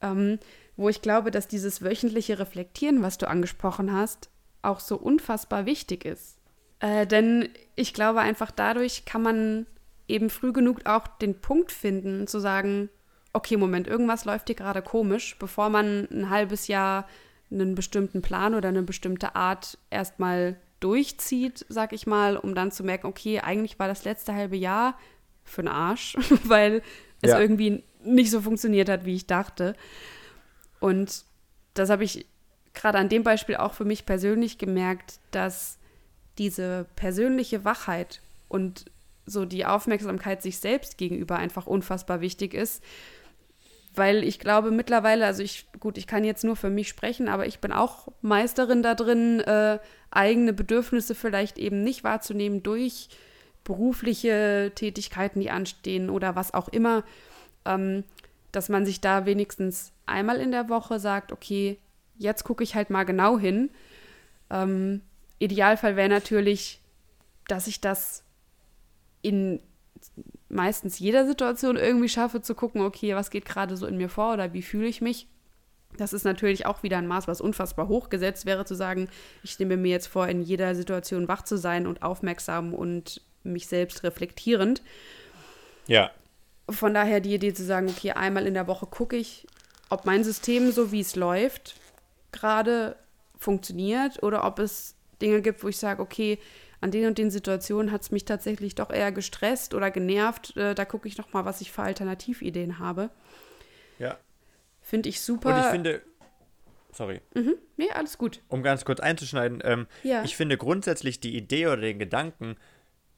Ähm, 0.02 0.38
wo 0.76 0.88
ich 0.88 1.02
glaube, 1.02 1.30
dass 1.30 1.46
dieses 1.46 1.82
wöchentliche 1.82 2.38
Reflektieren, 2.38 3.02
was 3.02 3.18
du 3.18 3.28
angesprochen 3.28 3.92
hast, 3.92 4.30
auch 4.62 4.80
so 4.80 4.96
unfassbar 4.96 5.66
wichtig 5.66 6.04
ist. 6.04 6.38
Äh, 6.80 7.06
denn 7.06 7.50
ich 7.76 7.92
glaube 7.92 8.20
einfach 8.20 8.50
dadurch 8.50 9.04
kann 9.04 9.22
man 9.22 9.66
eben 10.08 10.30
früh 10.30 10.52
genug 10.52 10.86
auch 10.86 11.06
den 11.06 11.40
Punkt 11.40 11.70
finden, 11.70 12.26
zu 12.26 12.40
sagen, 12.40 12.88
okay, 13.32 13.56
Moment, 13.56 13.86
irgendwas 13.86 14.24
läuft 14.24 14.48
hier 14.48 14.56
gerade 14.56 14.82
komisch, 14.82 15.36
bevor 15.38 15.68
man 15.68 16.08
ein 16.10 16.30
halbes 16.30 16.66
Jahr 16.66 17.06
einen 17.50 17.74
bestimmten 17.74 18.22
Plan 18.22 18.54
oder 18.54 18.68
eine 18.68 18.82
bestimmte 18.82 19.34
Art 19.34 19.78
erstmal 19.90 20.56
durchzieht, 20.80 21.66
sag 21.68 21.92
ich 21.92 22.06
mal, 22.06 22.36
um 22.36 22.54
dann 22.54 22.72
zu 22.72 22.84
merken, 22.84 23.06
okay, 23.06 23.40
eigentlich 23.40 23.78
war 23.78 23.88
das 23.88 24.04
letzte 24.04 24.34
halbe 24.34 24.56
Jahr 24.56 24.98
für 25.44 25.62
den 25.62 25.68
Arsch, 25.68 26.16
weil 26.44 26.82
es 27.22 27.30
ja. 27.30 27.40
irgendwie 27.40 27.82
nicht 28.02 28.30
so 28.30 28.40
funktioniert 28.40 28.88
hat, 28.88 29.04
wie 29.04 29.14
ich 29.14 29.26
dachte. 29.26 29.74
Und 30.78 31.24
das 31.74 31.90
habe 31.90 32.04
ich 32.04 32.26
gerade 32.72 32.98
an 32.98 33.08
dem 33.08 33.22
Beispiel 33.22 33.56
auch 33.56 33.74
für 33.74 33.84
mich 33.84 34.06
persönlich 34.06 34.58
gemerkt, 34.58 35.18
dass 35.30 35.78
diese 36.38 36.86
persönliche 36.96 37.64
Wachheit 37.64 38.20
und 38.48 38.86
so 39.26 39.44
die 39.44 39.66
Aufmerksamkeit 39.66 40.40
sich 40.42 40.58
selbst 40.58 40.96
gegenüber 40.96 41.36
einfach 41.36 41.66
unfassbar 41.66 42.20
wichtig 42.20 42.54
ist 42.54 42.82
weil 43.94 44.22
ich 44.22 44.38
glaube 44.38 44.70
mittlerweile, 44.70 45.26
also 45.26 45.42
ich, 45.42 45.66
gut, 45.80 45.98
ich 45.98 46.06
kann 46.06 46.24
jetzt 46.24 46.44
nur 46.44 46.56
für 46.56 46.70
mich 46.70 46.88
sprechen, 46.88 47.28
aber 47.28 47.46
ich 47.46 47.58
bin 47.58 47.72
auch 47.72 48.08
Meisterin 48.22 48.82
da 48.82 48.94
drin, 48.94 49.40
äh, 49.40 49.78
eigene 50.10 50.52
Bedürfnisse 50.52 51.14
vielleicht 51.14 51.58
eben 51.58 51.82
nicht 51.82 52.04
wahrzunehmen 52.04 52.62
durch 52.62 53.08
berufliche 53.64 54.72
Tätigkeiten, 54.74 55.40
die 55.40 55.50
anstehen 55.50 56.08
oder 56.10 56.36
was 56.36 56.54
auch 56.54 56.68
immer, 56.68 57.04
ähm, 57.64 58.04
dass 58.52 58.68
man 58.68 58.86
sich 58.86 59.00
da 59.00 59.26
wenigstens 59.26 59.92
einmal 60.06 60.38
in 60.38 60.50
der 60.50 60.68
Woche 60.68 60.98
sagt, 60.98 61.32
okay, 61.32 61.78
jetzt 62.16 62.44
gucke 62.44 62.64
ich 62.64 62.74
halt 62.74 62.90
mal 62.90 63.04
genau 63.04 63.38
hin. 63.38 63.70
Ähm, 64.50 65.02
Idealfall 65.38 65.96
wäre 65.96 66.08
natürlich, 66.08 66.80
dass 67.48 67.66
ich 67.66 67.80
das 67.80 68.24
in 69.22 69.60
meistens 70.50 70.98
jeder 70.98 71.26
Situation 71.26 71.76
irgendwie 71.76 72.08
schaffe 72.08 72.42
zu 72.42 72.54
gucken, 72.54 72.82
okay, 72.82 73.14
was 73.14 73.30
geht 73.30 73.44
gerade 73.44 73.76
so 73.76 73.86
in 73.86 73.96
mir 73.96 74.08
vor 74.08 74.34
oder 74.34 74.52
wie 74.52 74.62
fühle 74.62 74.88
ich 74.88 75.00
mich. 75.00 75.28
Das 75.96 76.12
ist 76.12 76.24
natürlich 76.24 76.66
auch 76.66 76.82
wieder 76.82 76.98
ein 76.98 77.06
Maß, 77.06 77.26
was 77.26 77.40
unfassbar 77.40 77.88
hochgesetzt 77.88 78.46
wäre, 78.46 78.64
zu 78.64 78.74
sagen, 78.74 79.08
ich 79.42 79.58
nehme 79.58 79.76
mir 79.76 79.90
jetzt 79.90 80.06
vor, 80.06 80.28
in 80.28 80.42
jeder 80.42 80.74
Situation 80.74 81.28
wach 81.28 81.42
zu 81.42 81.56
sein 81.56 81.86
und 81.86 82.02
aufmerksam 82.02 82.74
und 82.74 83.22
mich 83.42 83.66
selbst 83.66 84.02
reflektierend. 84.04 84.82
Ja. 85.86 86.10
Von 86.68 86.94
daher 86.94 87.20
die 87.20 87.34
Idee 87.34 87.52
zu 87.52 87.64
sagen, 87.64 87.88
okay, 87.88 88.12
einmal 88.12 88.46
in 88.46 88.54
der 88.54 88.68
Woche 88.68 88.86
gucke 88.86 89.16
ich, 89.16 89.46
ob 89.88 90.06
mein 90.06 90.22
System, 90.22 90.70
so 90.70 90.92
wie 90.92 91.00
es 91.00 91.16
läuft, 91.16 91.74
gerade 92.30 92.96
funktioniert 93.36 94.22
oder 94.22 94.44
ob 94.44 94.60
es 94.60 94.94
Dinge 95.20 95.42
gibt, 95.42 95.64
wo 95.64 95.68
ich 95.68 95.78
sage, 95.78 96.00
okay, 96.00 96.38
an 96.80 96.90
den 96.90 97.06
und 97.06 97.18
den 97.18 97.30
Situationen 97.30 97.92
hat 97.92 98.02
es 98.02 98.10
mich 98.10 98.24
tatsächlich 98.24 98.74
doch 98.74 98.90
eher 98.90 99.12
gestresst 99.12 99.74
oder 99.74 99.90
genervt. 99.90 100.56
Äh, 100.56 100.74
da 100.74 100.84
gucke 100.84 101.08
ich 101.08 101.18
noch 101.18 101.32
mal, 101.32 101.44
was 101.44 101.60
ich 101.60 101.72
für 101.72 101.82
Alternativideen 101.82 102.78
habe. 102.78 103.10
Ja. 103.98 104.18
Finde 104.80 105.08
ich 105.08 105.20
super. 105.20 105.54
Und 105.54 105.60
ich 105.60 105.66
finde, 105.66 106.02
sorry. 106.92 107.20
Mhm. 107.34 107.54
Nee, 107.76 107.90
alles 107.90 108.18
gut. 108.18 108.40
Um 108.48 108.62
ganz 108.62 108.84
kurz 108.84 109.00
einzuschneiden, 109.00 109.60
ähm, 109.64 109.86
ja. 110.02 110.24
ich 110.24 110.36
finde 110.36 110.56
grundsätzlich 110.56 111.20
die 111.20 111.36
Idee 111.36 111.66
oder 111.66 111.82
den 111.82 111.98
Gedanken, 111.98 112.56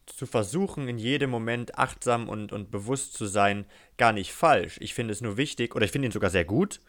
zu 0.07 0.27
versuchen, 0.27 0.89
in 0.89 0.99
jedem 0.99 1.31
Moment 1.31 1.79
achtsam 1.79 2.29
und, 2.29 2.53
und 2.53 2.71
bewusst 2.71 3.15
zu 3.15 3.27
sein, 3.27 3.65
gar 3.99 4.13
nicht 4.13 4.33
falsch. 4.33 4.77
Ich 4.81 4.95
finde 4.95 5.13
es 5.13 5.21
nur 5.21 5.37
wichtig, 5.37 5.75
oder 5.75 5.85
ich 5.85 5.93
finde 5.93 6.09
ihn 6.09 6.13
sogar 6.13 6.31
sehr 6.31 6.45
gut, 6.45 6.81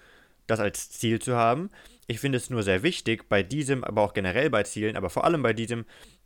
das 0.47 0.59
als 0.59 0.89
Ziel 0.91 1.19
zu 1.19 1.35
haben. 1.35 1.69
Ich 2.07 2.19
finde 2.19 2.37
es 2.37 2.49
nur 2.49 2.63
sehr 2.63 2.83
wichtig, 2.83 3.29
bei 3.29 3.43
diesem, 3.43 3.83
aber 3.83 4.01
auch 4.01 4.13
generell 4.13 4.49
bei 4.49 4.63
Zielen, 4.63 4.97
aber 4.97 5.09
vor 5.09 5.23
allem 5.23 5.43
bei 5.43 5.53
diesem, 5.53 5.85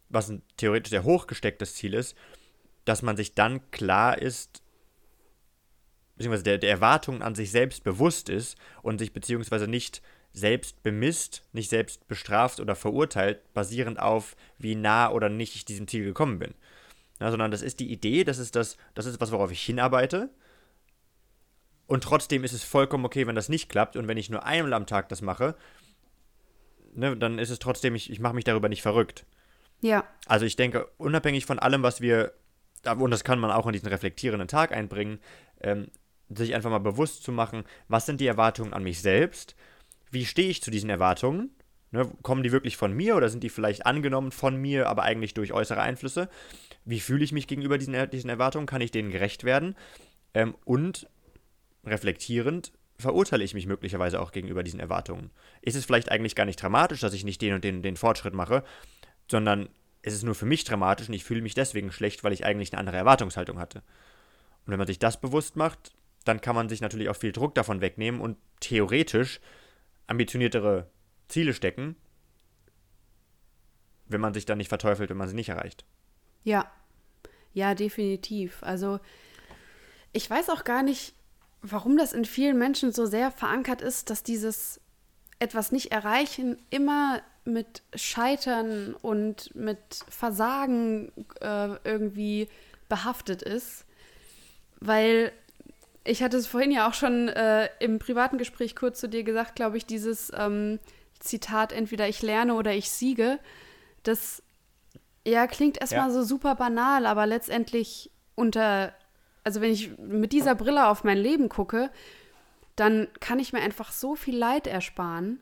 was 0.09 0.29
ein 0.29 0.41
theoretisch 0.57 0.91
sehr 0.91 1.03
hochgestecktes 1.03 1.75
Ziel 1.75 1.93
ist, 1.93 2.15
dass 2.85 3.01
man 3.01 3.17
sich 3.17 3.33
dann 3.33 3.69
klar 3.71 4.17
ist, 4.17 4.61
beziehungsweise 6.15 6.43
der, 6.43 6.57
der 6.57 6.71
Erwartungen 6.71 7.21
an 7.21 7.35
sich 7.35 7.51
selbst 7.51 7.83
bewusst 7.83 8.29
ist 8.29 8.57
und 8.81 8.99
sich 8.99 9.13
beziehungsweise 9.13 9.67
nicht 9.67 10.01
selbst 10.33 10.81
bemisst, 10.83 11.43
nicht 11.51 11.69
selbst 11.69 12.07
bestraft 12.07 12.59
oder 12.59 12.75
verurteilt, 12.75 13.41
basierend 13.53 13.99
auf, 13.99 14.35
wie 14.57 14.75
nah 14.75 15.11
oder 15.11 15.29
nicht 15.29 15.55
ich 15.55 15.65
diesem 15.65 15.87
Ziel 15.87 16.03
gekommen 16.03 16.39
bin. 16.39 16.53
Ja, 17.19 17.31
sondern 17.31 17.51
das 17.51 17.61
ist 17.61 17.79
die 17.79 17.91
Idee, 17.91 18.23
das 18.23 18.37
ist 18.37 18.55
das, 18.55 18.77
das 18.93 19.07
ist 19.07 19.19
was, 19.19 19.31
worauf 19.31 19.51
ich 19.51 19.61
hinarbeite. 19.63 20.29
Und 21.87 22.03
trotzdem 22.03 22.43
ist 22.43 22.53
es 22.53 22.63
vollkommen 22.63 23.05
okay, 23.05 23.25
wenn 23.25 23.35
das 23.35 23.49
nicht 23.49 23.69
klappt. 23.69 23.95
Und 23.95 24.07
wenn 24.07 24.17
ich 24.17 24.29
nur 24.29 24.45
einmal 24.45 24.73
am 24.73 24.85
Tag 24.85 25.09
das 25.09 25.21
mache, 25.21 25.55
ne, 26.93 27.15
dann 27.17 27.39
ist 27.39 27.49
es 27.49 27.59
trotzdem, 27.59 27.95
ich, 27.95 28.11
ich 28.11 28.19
mache 28.19 28.35
mich 28.35 28.43
darüber 28.43 28.69
nicht 28.69 28.81
verrückt. 28.81 29.25
Ja. 29.81 30.03
Also 30.25 30.45
ich 30.45 30.55
denke, 30.55 30.87
unabhängig 30.97 31.45
von 31.45 31.59
allem, 31.59 31.83
was 31.83 32.01
wir, 32.01 32.33
und 32.97 33.11
das 33.11 33.23
kann 33.23 33.39
man 33.39 33.51
auch 33.51 33.67
in 33.67 33.73
diesen 33.73 33.89
reflektierenden 33.89 34.47
Tag 34.47 34.71
einbringen, 34.71 35.19
ähm, 35.61 35.87
sich 36.29 36.53
einfach 36.55 36.69
mal 36.69 36.79
bewusst 36.79 37.23
zu 37.23 37.31
machen, 37.31 37.63
was 37.87 38.05
sind 38.05 38.19
die 38.19 38.27
Erwartungen 38.27 38.73
an 38.73 38.83
mich 38.83 39.01
selbst, 39.01 39.55
wie 40.11 40.25
stehe 40.25 40.49
ich 40.49 40.61
zu 40.61 40.71
diesen 40.71 40.89
Erwartungen, 40.89 41.51
ne, 41.91 42.09
kommen 42.21 42.43
die 42.43 42.51
wirklich 42.51 42.77
von 42.77 42.93
mir 42.93 43.15
oder 43.15 43.29
sind 43.29 43.43
die 43.43 43.49
vielleicht 43.49 43.85
angenommen 43.85 44.31
von 44.31 44.57
mir, 44.57 44.87
aber 44.89 45.03
eigentlich 45.03 45.33
durch 45.33 45.53
äußere 45.53 45.81
Einflüsse, 45.81 46.29
wie 46.85 46.99
fühle 46.99 47.23
ich 47.23 47.31
mich 47.31 47.47
gegenüber 47.47 47.77
diesen, 47.77 48.09
diesen 48.09 48.29
Erwartungen, 48.29 48.65
kann 48.65 48.81
ich 48.81 48.91
denen 48.91 49.11
gerecht 49.11 49.43
werden? 49.43 49.75
Ähm, 50.33 50.55
und 50.65 51.09
reflektierend 51.85 52.71
verurteile 52.99 53.43
ich 53.43 53.53
mich 53.53 53.67
möglicherweise 53.67 54.19
auch 54.19 54.31
gegenüber 54.31 54.63
diesen 54.63 54.79
Erwartungen. 54.79 55.29
Ist 55.61 55.75
es 55.75 55.85
vielleicht 55.85 56.11
eigentlich 56.11 56.35
gar 56.35 56.45
nicht 56.45 56.61
dramatisch, 56.61 56.99
dass 56.99 57.13
ich 57.13 57.23
nicht 57.23 57.41
den 57.41 57.53
und 57.53 57.63
den, 57.63 57.81
den 57.81 57.95
Fortschritt 57.95 58.33
mache, 58.33 58.63
sondern 59.29 59.69
es 60.01 60.13
ist 60.13 60.23
nur 60.23 60.35
für 60.35 60.45
mich 60.45 60.63
dramatisch 60.63 61.07
und 61.07 61.13
ich 61.13 61.23
fühle 61.23 61.41
mich 61.41 61.53
deswegen 61.53 61.91
schlecht, 61.91 62.23
weil 62.23 62.33
ich 62.33 62.45
eigentlich 62.45 62.71
eine 62.71 62.79
andere 62.79 62.97
Erwartungshaltung 62.97 63.59
hatte. 63.59 63.79
Und 64.65 64.71
wenn 64.71 64.77
man 64.77 64.87
sich 64.87 64.99
das 64.99 65.19
bewusst 65.19 65.55
macht, 65.55 65.91
dann 66.23 66.41
kann 66.41 66.55
man 66.55 66.69
sich 66.69 66.81
natürlich 66.81 67.09
auch 67.09 67.15
viel 67.15 67.31
Druck 67.31 67.55
davon 67.55 67.81
wegnehmen 67.81 68.21
und 68.21 68.37
theoretisch 68.59 69.39
ambitioniertere 70.07 70.89
Ziele 71.27 71.53
stecken, 71.53 71.95
wenn 74.07 74.21
man 74.21 74.33
sich 74.33 74.45
dann 74.45 74.57
nicht 74.57 74.69
verteufelt, 74.69 75.09
wenn 75.09 75.17
man 75.17 75.27
sie 75.27 75.35
nicht 75.35 75.49
erreicht. 75.49 75.85
Ja, 76.43 76.71
ja, 77.53 77.75
definitiv. 77.75 78.61
Also 78.63 78.99
ich 80.13 80.29
weiß 80.29 80.49
auch 80.49 80.63
gar 80.63 80.83
nicht, 80.83 81.13
warum 81.61 81.97
das 81.97 82.13
in 82.13 82.25
vielen 82.25 82.57
Menschen 82.57 82.91
so 82.91 83.05
sehr 83.05 83.31
verankert 83.31 83.81
ist, 83.81 84.09
dass 84.09 84.23
dieses 84.23 84.79
etwas 85.39 85.71
nicht 85.71 85.91
erreichen 85.91 86.61
immer 86.69 87.21
mit 87.47 87.81
Scheitern 87.95 88.93
und 89.01 89.55
mit 89.55 89.79
Versagen 90.09 91.11
äh, 91.39 91.75
irgendwie 91.83 92.49
behaftet 92.89 93.41
ist. 93.41 93.85
Weil 94.79 95.31
ich 96.03 96.21
hatte 96.21 96.37
es 96.37 96.47
vorhin 96.47 96.71
ja 96.71 96.87
auch 96.87 96.93
schon 96.93 97.29
äh, 97.29 97.69
im 97.79 97.99
privaten 97.99 98.37
Gespräch 98.37 98.75
kurz 98.75 98.99
zu 98.99 99.09
dir 99.09 99.23
gesagt, 99.23 99.55
glaube 99.55 99.77
ich, 99.77 99.85
dieses 99.85 100.31
ähm, 100.37 100.79
Zitat, 101.19 101.71
entweder 101.71 102.07
ich 102.07 102.21
lerne 102.21 102.53
oder 102.53 102.73
ich 102.73 102.91
siege, 102.91 103.39
das 104.03 104.43
ja 105.25 105.47
klingt 105.47 105.79
erstmal 105.79 106.07
ja. 106.07 106.13
so 106.13 106.23
super 106.23 106.55
banal, 106.55 107.05
aber 107.05 107.25
letztendlich 107.25 108.11
unter, 108.35 108.93
also 109.43 109.61
wenn 109.61 109.71
ich 109.71 109.97
mit 109.97 110.31
dieser 110.31 110.55
Brille 110.55 110.87
auf 110.87 111.03
mein 111.03 111.17
Leben 111.17 111.49
gucke, 111.49 111.89
dann 112.75 113.07
kann 113.19 113.39
ich 113.39 113.53
mir 113.53 113.61
einfach 113.61 113.91
so 113.91 114.15
viel 114.15 114.37
Leid 114.37 114.67
ersparen. 114.67 115.39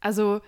Also. 0.00 0.40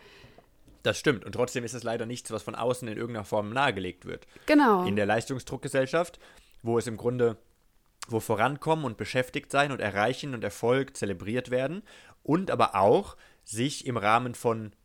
Das 0.87 1.01
stimmt. 1.01 1.25
Und 1.25 1.33
trotzdem 1.33 1.65
ist 1.65 1.75
es 1.75 1.83
leider 1.83 2.07
nichts, 2.07 2.31
was 2.31 2.45
von 2.45 2.55
außen 2.55 2.87
in 2.87 2.97
irgendeiner 2.97 3.25
Form 3.25 3.53
nahegelegt 3.53 4.05
wird. 4.05 4.29
Genau. 4.47 4.85
In 4.87 4.95
der 4.95 5.05
Leistungsdruckgesellschaft, 5.05 6.21
wo 6.63 6.79
es 6.79 6.87
im 6.87 6.97
Grunde 6.97 7.39
wo 8.07 8.21
Vorankommen 8.21 8.85
und 8.85 8.97
beschäftigt 8.97 9.51
sein 9.51 9.73
und 9.73 9.81
Erreichen 9.81 10.33
und 10.33 10.45
Erfolg 10.45 10.97
zelebriert 10.97 11.51
werden 11.51 11.83
und 12.23 12.53
aber 12.53 12.77
auch 12.77 13.17
sich 13.43 13.85
im 13.85 13.97
Rahmen 13.97 14.37
von 14.37 14.77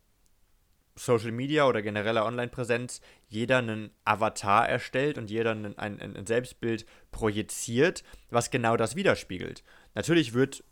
Social 0.96 1.30
Media 1.30 1.68
oder 1.68 1.82
genereller 1.82 2.26
Online-Präsenz 2.26 3.00
jeder 3.28 3.58
einen 3.58 3.92
Avatar 4.04 4.68
erstellt 4.68 5.18
und 5.18 5.30
jeder 5.30 5.52
ein, 5.52 5.78
ein, 5.78 6.00
ein, 6.00 6.26
Selbstbild 6.26 6.84
projiziert, 7.12 8.02
was 8.28 8.50
genau 8.50 8.76
das 8.76 8.96
widerspiegelt. 8.96 9.62
Natürlich 9.94 10.34
wird, 10.34 10.64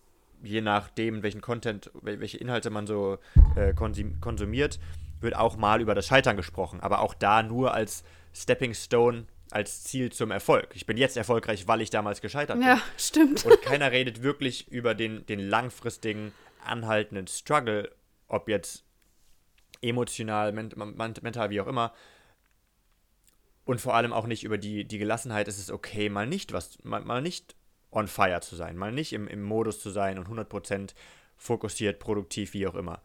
je 0.43 0.61
nachdem, 0.61 1.23
welchen 1.23 1.41
Content, 1.41 1.93
welche 2.03 2.39
Inhalte 2.39 2.71
man 2.71 2.89
so 2.89 3.19
äh, 3.55 3.73
konsumiert, 3.75 4.81
wird 5.21 5.37
auch 5.37 5.57
mal 5.57 5.81
über 5.81 5.95
das 5.95 6.07
Scheitern 6.07 6.37
gesprochen, 6.37 6.81
aber 6.81 7.01
auch 7.01 7.15
da 7.15 7.43
nur 7.43 7.75
als 7.75 8.05
Stepping 8.33 8.75
Stone 8.75 9.27
als 9.51 9.83
Ziel 9.85 10.13
zum 10.13 10.31
Erfolg. 10.31 10.69
Ich 10.75 10.87
bin 10.87 10.97
jetzt 10.97 11.17
erfolgreich, 11.17 11.67
weil 11.67 11.81
ich 11.81 11.91
damals 11.91 12.21
gescheitert 12.21 12.59
bin. 12.59 12.67
Ja, 12.67 12.81
stimmt. 12.97 13.45
Und 13.45 13.61
keiner 13.63 13.91
redet 13.91 14.23
wirklich 14.23 14.69
über 14.69 14.95
den, 14.95 15.27
den 15.27 15.41
langfristigen, 15.41 16.33
anhaltenden 16.65 17.27
Struggle, 17.27 17.91
ob 18.29 18.49
jetzt 18.49 18.85
emotional, 19.83 20.53
ment 20.53 20.77
mental, 21.23 21.51
wie 21.51 21.61
auch 21.61 21.67
immer. 21.67 21.93
Und 23.65 23.81
vor 23.81 23.95
allem 23.95 24.13
auch 24.13 24.27
nicht 24.27 24.45
über 24.45 24.59
die, 24.59 24.85
die 24.85 24.99
Gelassenheit, 24.99 25.49
es 25.49 25.59
ist 25.59 25.71
okay, 25.71 26.09
mal 26.09 26.27
nicht 26.27 26.53
was, 26.53 26.83
mal, 26.85 27.01
mal 27.01 27.23
nicht 27.23 27.57
on 27.91 28.09
fire 28.09 28.41
zu 28.41 28.57
sein, 28.57 28.77
mal 28.77 28.93
nicht 28.93 29.13
im, 29.13 29.27
im 29.27 29.43
Modus 29.43 29.81
zu 29.81 29.91
sein 29.91 30.19
und 30.19 30.29
100% 30.29 30.95
fokussiert, 31.37 31.99
produktiv, 31.99 32.55
wie 32.55 32.67
auch 32.67 32.75
immer. 32.75 33.03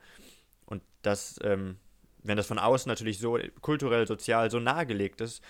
Und 0.66 0.84
das, 1.02 1.40
ähm, 1.44 1.78
wenn 2.26 2.38
das 2.38 2.48
von 2.48 2.60
außen 2.60 2.90
natürlich 2.90 3.20
so 3.20 3.38
kulturell, 3.62 4.08
sozial 4.08 4.50
so 4.50 4.60
nahegelegt 4.60 5.22
ist, 5.22 5.44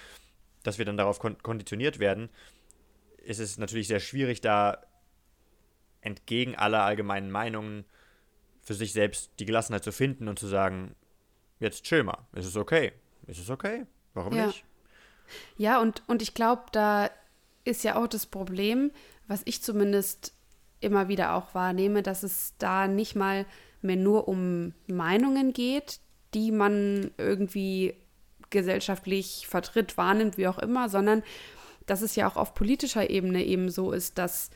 dass 0.64 0.78
wir 0.78 0.86
dann 0.86 0.98
darauf 0.98 1.20
kon 1.20 1.38
konditioniert 1.42 2.00
werden, 2.00 2.30
ist 3.24 3.40
es 3.40 3.58
natürlich 3.58 3.88
sehr 3.88 4.00
schwierig, 4.00 4.42
da 4.42 4.84
entgegen 6.02 6.56
aller 6.56 6.84
allgemeinen 6.84 7.32
Meinungen 7.32 7.86
für 8.62 8.74
sich 8.74 8.94
selbst 8.94 9.32
die 9.40 9.46
Gelassenheit 9.46 9.84
zu 9.84 9.92
finden 9.92 10.28
und 10.28 10.38
zu 10.38 10.48
sagen, 10.48 10.96
jetzt 11.60 11.84
chill 11.84 12.04
mal, 12.04 12.28
ist 12.34 12.46
es 12.46 12.56
okay, 12.56 12.94
ist 13.28 13.40
es 13.40 13.50
okay, 13.50 13.86
warum 14.14 14.36
ja. 14.36 14.48
nicht? 14.48 14.66
Ja, 15.58 15.82
und, 15.82 16.04
und 16.08 16.22
ich 16.22 16.34
glaube, 16.34 16.64
da 16.72 17.10
ist 17.64 17.84
ja 17.84 17.96
auch 17.96 18.08
das 18.08 18.26
Problem, 18.26 18.92
was 19.28 19.42
ich 19.46 19.64
zumindest 19.64 20.34
immer 20.82 21.08
wieder 21.08 21.34
auch 21.34 21.56
wahrnehme, 21.56 22.04
dass 22.04 22.22
es 22.22 22.54
da 22.60 22.88
nicht 22.88 23.16
mal 23.16 23.46
mehr 23.82 23.96
nur 23.96 24.28
um 24.28 24.74
Meinungen 24.88 25.54
geht, 25.54 26.00
die 26.36 26.52
man 26.52 27.12
irgendwie 27.18 27.96
gesellschaftlich 28.52 29.48
vertritt, 29.50 29.98
wahrnimmt, 29.98 30.38
wie 30.38 30.48
auch 30.48 30.60
immer, 30.60 30.90
sondern 30.90 31.24
dass 31.86 32.02
es 32.02 32.16
ja 32.16 32.28
auch 32.28 32.36
auf 32.36 32.54
politischer 32.54 33.10
Ebene 33.10 33.44
eben 33.44 33.70
so 33.70 33.92
ist, 33.92 34.18
dass 34.18 34.50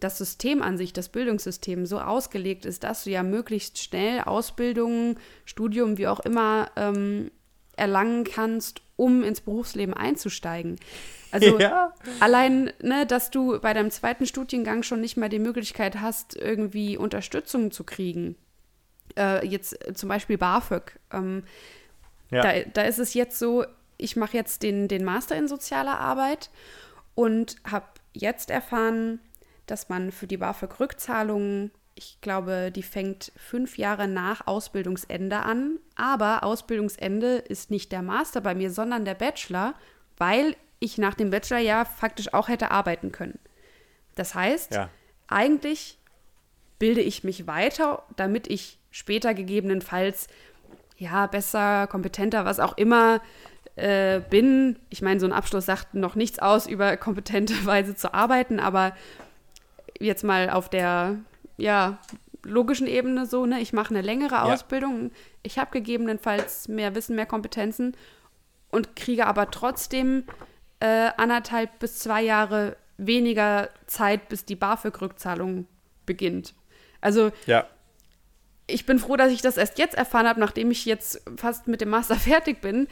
das 0.00 0.18
System 0.18 0.62
an 0.62 0.76
sich, 0.76 0.92
das 0.92 1.08
Bildungssystem 1.08 1.86
so 1.86 2.00
ausgelegt 2.00 2.66
ist, 2.66 2.84
dass 2.84 3.04
du 3.04 3.10
ja 3.10 3.22
möglichst 3.22 3.78
schnell 3.78 4.20
Ausbildung, 4.20 5.18
Studium, 5.44 5.98
wie 5.98 6.08
auch 6.08 6.20
immer, 6.20 6.70
ähm, 6.76 7.30
erlangen 7.76 8.24
kannst, 8.24 8.82
um 8.96 9.22
ins 9.22 9.40
Berufsleben 9.40 9.94
einzusteigen. 9.94 10.76
Also 11.32 11.58
ja. 11.58 11.92
allein, 12.20 12.72
ne, 12.82 13.06
dass 13.06 13.30
du 13.30 13.58
bei 13.60 13.72
deinem 13.72 13.90
zweiten 13.90 14.26
Studiengang 14.26 14.82
schon 14.82 15.00
nicht 15.00 15.16
mal 15.16 15.28
die 15.28 15.40
Möglichkeit 15.40 16.00
hast, 16.00 16.36
irgendwie 16.36 16.96
Unterstützung 16.96 17.70
zu 17.70 17.82
kriegen. 17.82 18.36
Äh, 19.16 19.46
jetzt 19.46 19.76
zum 19.94 20.08
Beispiel 20.08 20.38
BAföG. 20.38 20.98
Ähm, 21.12 21.44
ja. 22.30 22.42
Da, 22.42 22.52
da 22.72 22.82
ist 22.82 22.98
es 22.98 23.14
jetzt 23.14 23.38
so, 23.38 23.64
ich 23.96 24.16
mache 24.16 24.36
jetzt 24.36 24.62
den, 24.62 24.88
den 24.88 25.04
Master 25.04 25.36
in 25.36 25.48
sozialer 25.48 25.98
Arbeit 25.98 26.50
und 27.14 27.56
habe 27.70 27.86
jetzt 28.12 28.50
erfahren, 28.50 29.20
dass 29.66 29.88
man 29.88 30.12
für 30.12 30.26
die 30.26 30.36
BAföG-Rückzahlung, 30.36 31.70
ich 31.94 32.18
glaube, 32.20 32.72
die 32.74 32.82
fängt 32.82 33.32
fünf 33.36 33.78
Jahre 33.78 34.08
nach 34.08 34.46
Ausbildungsende 34.46 35.40
an. 35.40 35.78
Aber 35.96 36.42
Ausbildungsende 36.42 37.36
ist 37.36 37.70
nicht 37.70 37.92
der 37.92 38.02
Master 38.02 38.40
bei 38.40 38.54
mir, 38.54 38.70
sondern 38.70 39.04
der 39.04 39.14
Bachelor, 39.14 39.74
weil 40.16 40.56
ich 40.80 40.98
nach 40.98 41.14
dem 41.14 41.30
Bachelor 41.30 41.60
ja 41.60 41.84
faktisch 41.84 42.34
auch 42.34 42.48
hätte 42.48 42.70
arbeiten 42.70 43.12
können. 43.12 43.38
Das 44.16 44.34
heißt, 44.34 44.74
ja. 44.74 44.90
eigentlich 45.28 45.98
bilde 46.78 47.00
ich 47.00 47.24
mich 47.24 47.46
weiter, 47.46 48.02
damit 48.16 48.48
ich 48.48 48.78
später 48.94 49.34
gegebenenfalls 49.34 50.28
ja, 50.96 51.26
besser, 51.26 51.88
kompetenter, 51.88 52.44
was 52.44 52.60
auch 52.60 52.78
immer 52.78 53.20
äh, 53.74 54.20
bin. 54.30 54.78
Ich 54.88 55.02
meine, 55.02 55.18
so 55.18 55.26
ein 55.26 55.32
Abschluss 55.32 55.66
sagt 55.66 55.94
noch 55.94 56.14
nichts 56.14 56.38
aus 56.38 56.68
über 56.68 56.96
kompetente 56.96 57.54
Weise 57.66 57.96
zu 57.96 58.14
arbeiten, 58.14 58.60
aber 58.60 58.94
jetzt 59.98 60.22
mal 60.22 60.48
auf 60.48 60.68
der, 60.68 61.16
ja, 61.56 61.98
logischen 62.44 62.86
Ebene 62.86 63.26
so, 63.26 63.46
ne, 63.46 63.60
ich 63.60 63.72
mache 63.72 63.90
eine 63.90 64.02
längere 64.02 64.36
ja. 64.36 64.42
Ausbildung, 64.44 65.10
ich 65.42 65.58
habe 65.58 65.72
gegebenenfalls 65.72 66.68
mehr 66.68 66.94
Wissen, 66.94 67.16
mehr 67.16 67.26
Kompetenzen 67.26 67.96
und 68.70 68.94
kriege 68.94 69.26
aber 69.26 69.50
trotzdem 69.50 70.22
äh, 70.78 71.10
anderthalb 71.16 71.80
bis 71.80 71.98
zwei 71.98 72.22
Jahre 72.22 72.76
weniger 72.96 73.70
Zeit, 73.86 74.28
bis 74.28 74.44
die 74.44 74.54
BAföG-Rückzahlung 74.54 75.66
beginnt. 76.06 76.54
Also 77.00 77.32
ja. 77.46 77.66
Ich 78.66 78.86
bin 78.86 78.98
froh, 78.98 79.16
dass 79.16 79.32
ich 79.32 79.42
das 79.42 79.56
erst 79.56 79.78
jetzt 79.78 79.94
erfahren 79.94 80.26
habe, 80.26 80.40
nachdem 80.40 80.70
ich 80.70 80.84
jetzt 80.84 81.22
fast 81.36 81.68
mit 81.68 81.80
dem 81.80 81.90
Master 81.90 82.14
fertig 82.16 82.60
bin, 82.60 82.88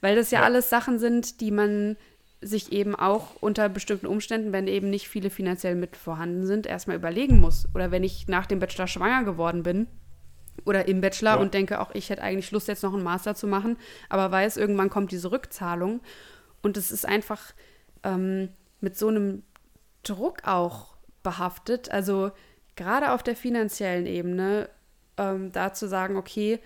weil 0.00 0.16
das 0.16 0.30
ja, 0.30 0.40
ja. 0.40 0.44
alles 0.44 0.68
Sachen 0.68 0.98
sind, 0.98 1.40
die 1.40 1.50
man 1.50 1.96
sich 2.40 2.72
eben 2.72 2.96
auch 2.96 3.36
unter 3.40 3.68
bestimmten 3.68 4.06
Umständen, 4.06 4.52
wenn 4.52 4.66
eben 4.66 4.90
nicht 4.90 5.08
viele 5.08 5.30
finanziell 5.30 5.76
mit 5.76 5.96
vorhanden 5.96 6.44
sind, 6.44 6.66
erstmal 6.66 6.96
überlegen 6.96 7.40
muss. 7.40 7.68
Oder 7.72 7.92
wenn 7.92 8.02
ich 8.02 8.26
nach 8.26 8.46
dem 8.46 8.58
Bachelor 8.58 8.88
schwanger 8.88 9.22
geworden 9.22 9.62
bin 9.62 9.86
oder 10.64 10.88
im 10.88 11.00
Bachelor 11.00 11.34
ja. 11.34 11.36
und 11.36 11.54
denke, 11.54 11.80
auch 11.80 11.94
ich 11.94 12.10
hätte 12.10 12.22
eigentlich 12.22 12.50
Lust, 12.50 12.66
jetzt 12.66 12.82
noch 12.82 12.94
einen 12.94 13.04
Master 13.04 13.36
zu 13.36 13.46
machen, 13.46 13.76
aber 14.08 14.30
weiß, 14.32 14.56
irgendwann 14.56 14.90
kommt 14.90 15.12
diese 15.12 15.30
Rückzahlung. 15.30 16.00
Und 16.62 16.76
es 16.76 16.90
ist 16.90 17.06
einfach 17.06 17.40
ähm, 18.02 18.48
mit 18.80 18.98
so 18.98 19.06
einem 19.06 19.44
Druck 20.02 20.38
auch 20.44 20.96
behaftet. 21.22 21.92
Also 21.92 22.32
gerade 22.74 23.12
auf 23.12 23.22
der 23.22 23.36
finanziellen 23.36 24.06
Ebene, 24.06 24.68
ähm, 25.30 25.52
da 25.52 25.72
zu 25.72 25.88
sagen, 25.88 26.16
okay, 26.16 26.60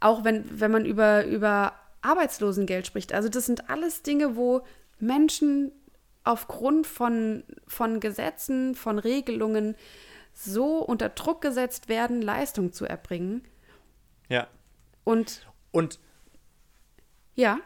auch 0.00 0.24
wenn, 0.24 0.60
wenn 0.60 0.70
man 0.70 0.84
über, 0.84 1.24
über 1.24 1.74
Arbeitslosengeld 2.00 2.86
spricht, 2.86 3.12
also 3.12 3.28
das 3.28 3.46
sind 3.46 3.70
alles 3.70 4.02
Dinge, 4.02 4.36
wo 4.36 4.62
Menschen 4.98 5.72
aufgrund 6.24 6.86
von, 6.86 7.44
von 7.66 8.00
Gesetzen, 8.00 8.74
von 8.74 8.98
Regelungen 8.98 9.76
so 10.32 10.78
unter 10.78 11.08
Druck 11.08 11.40
gesetzt 11.40 11.88
werden, 11.88 12.22
Leistung 12.22 12.72
zu 12.72 12.84
erbringen. 12.86 13.42
Ja. 14.28 14.48
Und. 15.04 15.46
Und. 15.72 15.98
Ja. 17.34 17.58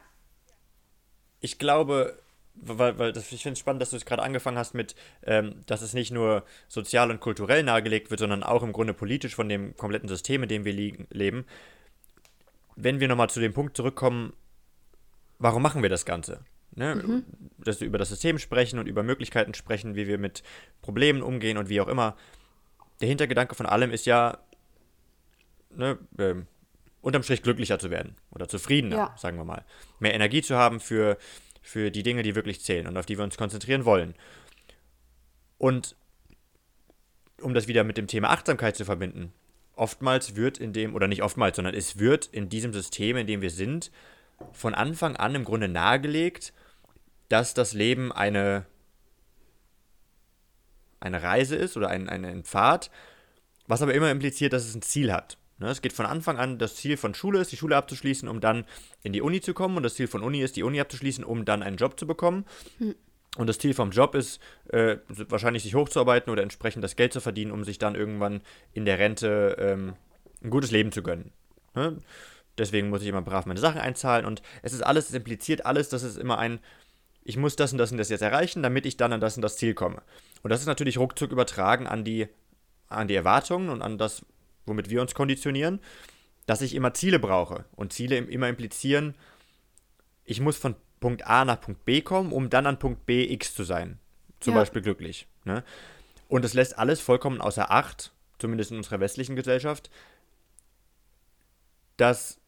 Ich 1.41 1.59
glaube, 1.59 2.19
weil, 2.61 2.99
weil 2.99 3.13
das, 3.13 3.31
ich 3.33 3.43
finde 3.43 3.55
es 3.55 3.59
spannend, 3.59 3.83
dass 3.83 3.91
du 3.91 3.97
es 3.97 4.05
gerade 4.05 4.23
angefangen 4.23 4.59
hast 4.59 4.75
mit, 4.75 4.95
ähm, 5.23 5.61
dass 5.67 5.83
es 5.83 5.95
nicht 5.95 6.11
nur 6.11 6.45
sozial 6.69 7.11
und 7.11 7.21
kulturell 7.21 7.63
nahegelegt 7.63 8.11
wird, 8.11 8.21
sondern 8.21 8.43
auch 8.43 8.63
im 8.63 8.73
Grunde 8.73 8.95
politisch 8.95 9.35
von 9.35 9.49
dem 9.49 9.77
kompletten 9.77 10.09
System, 10.09 10.43
in 10.43 10.49
dem 10.49 10.65
wir 10.65 10.73
liegen, 10.73 11.07
leben. 11.11 11.45
Wenn 12.75 13.01
wir 13.01 13.09
nochmal 13.09 13.31
zu 13.31 13.41
dem 13.41 13.53
Punkt 13.53 13.77
zurückkommen, 13.77 14.33
warum 15.39 15.63
machen 15.63 15.83
wir 15.83 15.91
das 15.91 16.05
Ganze? 16.05 16.41
Ne? 16.75 16.95
Mhm. 16.95 17.25
Dass 17.59 17.81
wir 17.81 17.87
über 17.87 17.99
das 17.99 18.09
System 18.09 18.39
sprechen 18.39 18.79
und 18.79 18.87
über 18.87 19.03
Möglichkeiten 19.03 19.55
sprechen, 19.55 19.95
wie 19.95 20.07
wir 20.07 20.19
mit 20.19 20.43
Problemen 20.83 21.23
umgehen 21.23 21.59
und 21.59 21.69
wie 21.69 21.81
auch 21.81 21.89
immer. 21.89 22.17
Der 23.01 23.09
Hintergedanke 23.09 23.55
von 23.55 23.67
allem 23.67 23.93
ist 23.93 24.07
ja, 24.07 24.39
ne, 25.71 25.99
äh, 26.19 26.35
unterm 27.01 27.23
Strich 27.23 27.43
glücklicher 27.43 27.79
zu 27.79 27.91
werden 27.91 28.17
oder 28.31 28.49
zufriedener, 28.49 28.97
ja. 28.97 29.15
sagen 29.17 29.37
wir 29.37 29.45
mal. 29.45 29.65
Mehr 30.01 30.15
Energie 30.15 30.43
zu 30.43 30.57
haben 30.57 30.81
für, 30.81 31.19
für 31.67 31.91
die 31.91 32.05
Dinge, 32.05 32.23
die 32.23 32.37
wirklich 32.37 32.61
zählen 32.61 32.87
und 32.87 32.97
auf 32.97 33.07
die 33.07 33.19
wir 33.19 33.25
uns 33.25 33.37
konzentrieren 33.37 33.85
wollen. 33.85 34.15
Und 35.59 35.97
um 37.41 37.55
das 37.55 37.67
wieder 37.67 37.83
mit 37.83 37.97
dem 37.97 38.07
Thema 38.07 38.31
Achtsamkeit 38.31 38.77
zu 38.77 38.85
verbinden, 38.85 39.33
oftmals 39.75 40.37
wird 40.37 40.59
in 40.59 40.73
dem, 40.73 40.95
oder 40.95 41.09
nicht 41.09 41.25
oftmals, 41.25 41.57
sondern 41.57 41.75
es 41.75 41.99
wird 41.99 42.27
in 42.27 42.49
diesem 42.49 42.73
System, 42.73 43.17
in 43.17 43.27
dem 43.27 43.43
wir 43.43 43.51
sind, 43.51 43.91
von 44.53 44.75
Anfang 44.75 45.17
an 45.17 45.35
im 45.35 45.45
Grunde 45.45 45.67
nahegelegt, 45.67 46.53
dass 47.29 47.53
das 47.53 47.73
Leben 47.73 48.13
eine, 48.13 48.65
eine 51.01 51.21
Reise 51.21 51.57
ist 51.57 51.77
oder 51.77 51.89
ein, 51.89 52.09
ein, 52.09 52.45
Pfad, 52.45 52.93
was 53.67 53.83
aber 53.83 53.93
immer 53.93 54.13
impliziert, 54.13 54.53
dass 54.53 54.65
es 54.65 54.75
ein 54.77 54.83
Ziel 54.83 55.13
hat. 55.13 55.37
Ne, 55.59 55.69
es 55.71 55.81
geht 55.81 55.95
von 55.95 56.05
Anfang 56.05 56.37
an, 56.39 56.59
das 56.59 56.77
Ziel 56.77 56.97
von 56.97 57.15
Schule 57.15 57.41
ist, 57.41 57.51
die 57.51 57.57
Schule 57.57 57.77
abzuschließen, 57.77 58.29
um 58.29 58.41
dann 58.41 58.67
in 59.03 59.13
die 59.13 59.23
Uni 59.23 59.41
zu 59.41 59.55
kommen. 59.55 59.77
Und 59.77 59.83
das 59.83 59.95
Ziel 59.95 60.07
von 60.07 60.23
Uni 60.23 60.41
ist, 60.41 60.57
die 60.57 60.63
Uni 60.63 60.81
abzuschließen, 60.81 61.25
um 61.25 61.45
dann 61.45 61.63
einen 61.63 61.77
Job 61.77 61.99
zu 61.99 62.07
bekommen. 62.07 62.45
Hm. 62.79 62.95
Und 63.37 63.49
das 63.49 63.59
Ziel 63.59 63.75
vom 63.75 63.91
Job 63.91 64.15
ist, 64.15 64.41
äh, 64.69 64.97
wahrscheinlich 65.09 65.63
sich 65.63 65.75
hochzuarbeiten 65.75 66.33
oder 66.33 66.43
entsprechend 66.43 66.83
das 66.83 66.97
Geld 66.97 67.13
zu 67.13 67.21
verdienen, 67.21 67.53
um 67.53 67.65
sich 67.65 67.79
dann 67.79 67.95
irgendwann 67.95 68.41
in 68.73 68.87
der 68.87 68.99
Rente 68.99 69.57
ähm, 69.59 69.95
ein 70.43 70.51
gutes 70.51 70.71
Leben 70.71 70.91
zu 70.93 71.03
gönnen. 71.03 71.33
Ne? 71.75 71.99
Deswegen 72.59 72.89
muss 72.89 73.03
ich 73.03 73.09
immer 73.09 73.23
brav 73.23 73.47
meine 73.47 73.61
Sachen 73.61 73.81
einzahlen. 73.81 74.25
Und 74.25 74.43
es 74.63 74.73
ist 74.73 74.83
alles, 74.83 75.09
es 75.09 75.15
impliziert 75.15 75.67
alles, 75.67 75.89
dass 75.89 76.03
es 76.03 76.17
immer 76.17 76.39
ein, 76.39 76.61
ich 77.25 77.37
muss 77.37 77.57
das 77.57 77.73
und 77.73 77.79
das 77.79 77.93
und 77.93 77.99
das 77.99 78.09
jetzt 78.09 78.23
erreichen, 78.23 78.63
damit 78.63 78.87
ich 78.87 78.97
dann 78.97 79.13
an 79.13 79.21
das 79.21 79.37
und 79.37 79.43
das 79.43 79.57
Ziel 79.57 79.75
komme. 79.75 80.03
Und 80.43 80.51
das 80.51 80.61
ist 80.61 80.67
natürlich 80.67 80.99
ruckzuck 80.99 81.31
übertragen 81.31 81.87
an 81.87 82.05
die, 82.05 82.29
an 82.89 83.09
die 83.09 83.15
Erwartungen 83.15 83.69
und 83.69 83.83
an 83.83 83.99
das, 83.99 84.25
womit 84.67 84.91
wir 84.91 85.01
uns 85.01 85.15
konditionieren, 85.15 85.81
dass 86.47 86.63
ich 86.63 86.75
immer 86.75 86.95
Ziele 86.95 87.19
brauche. 87.19 87.65
Und 87.75 87.93
Ziele 87.93 88.19
immer 88.19 88.49
implizieren, 88.49 89.15
ich 90.25 90.41
muss 90.41 90.57
von 90.57 90.75
Punkt 91.01 91.27
A 91.27 91.45
nach 91.45 91.61
Punkt 91.61 91.85
B 91.85 92.01
kommen, 92.01 92.33
um 92.33 92.51
dann 92.51 92.67
an 92.67 92.79
Punkt 92.79 93.07
B 93.07 93.33
X 93.33 93.55
zu 93.55 93.65
sein. 93.65 93.99
Zum 94.41 94.55
ja. 94.55 94.61
Beispiel 94.61 94.83
glücklich. 94.83 95.27
Ne? 95.45 95.65
Und 96.29 96.45
es 96.45 96.55
lässt 96.55 96.79
alles 96.79 97.01
vollkommen 97.01 97.41
außer 97.41 97.71
Acht, 97.71 98.13
zumindest 98.39 98.71
in 98.71 98.79
unserer 98.79 99.01
westlichen 99.01 99.37
Gesellschaft, 99.37 99.91
dass 101.97 102.39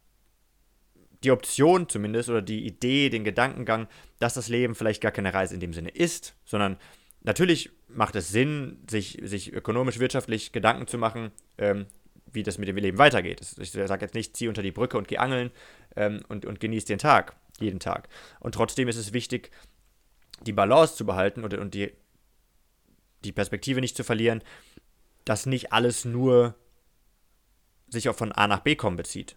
die 1.25 1.31
Option 1.31 1.89
zumindest 1.89 2.29
oder 2.29 2.43
die 2.43 2.67
Idee, 2.67 3.11
den 3.11 3.25
Gedankengang, 3.25 3.89
dass 4.19 4.35
das 4.35 4.49
Leben 4.49 4.75
vielleicht 4.75 5.01
gar 5.01 5.13
keine 5.13 5.35
Reise 5.35 5.55
in 5.55 5.61
dem 5.61 5.73
Sinne 5.73 5.91
ist, 5.91 6.35
sondern 6.45 6.77
natürlich 7.23 7.71
macht 7.89 8.15
es 8.17 8.29
Sinn, 8.29 8.79
sich, 8.89 9.19
sich 9.23 9.53
ökonomisch, 9.53 9.99
wirtschaftlich 9.99 10.53
Gedanken 10.53 10.87
zu 10.87 10.99
machen, 10.99 11.33
ähm, 11.57 11.87
wie 12.33 12.43
das 12.43 12.59
mit 12.59 12.69
dem 12.69 12.77
Leben 12.77 12.99
weitergeht. 12.99 13.41
Ich 13.59 13.73
sage 13.73 14.05
jetzt 14.05 14.15
nicht, 14.15 14.37
zieh 14.37 14.49
unter 14.49 14.63
die 14.63 14.73
Brücke 14.73 14.99
und 14.99 15.09
geh 15.09 15.19
angeln 15.19 15.51
ähm, 15.97 16.21
und, 16.29 16.45
und 16.45 16.61
genieß 16.61 16.85
den 16.85 16.99
Tag, 16.99 17.37
jeden 17.59 17.81
Tag. 17.81 18.09
Und 18.41 18.55
trotzdem 18.55 18.89
ist 18.89 18.97
es 18.97 19.13
wichtig, 19.13 19.51
die 20.43 20.53
Balance 20.53 20.97
zu 20.97 21.07
behalten 21.07 21.45
und, 21.45 21.55
und 21.55 21.75
die, 21.75 21.93
die 23.25 23.33
Perspektive 23.33 23.81
nicht 23.81 23.97
zu 23.97 24.05
verlieren, 24.05 24.43
dass 25.25 25.47
nicht 25.47 25.73
alles 25.73 26.05
nur 26.05 26.55
sich 27.89 28.09
auch 28.09 28.15
von 28.15 28.33
A 28.33 28.47
nach 28.47 28.61
B 28.61 28.77
kommen 28.77 28.97
bezieht. 28.97 29.37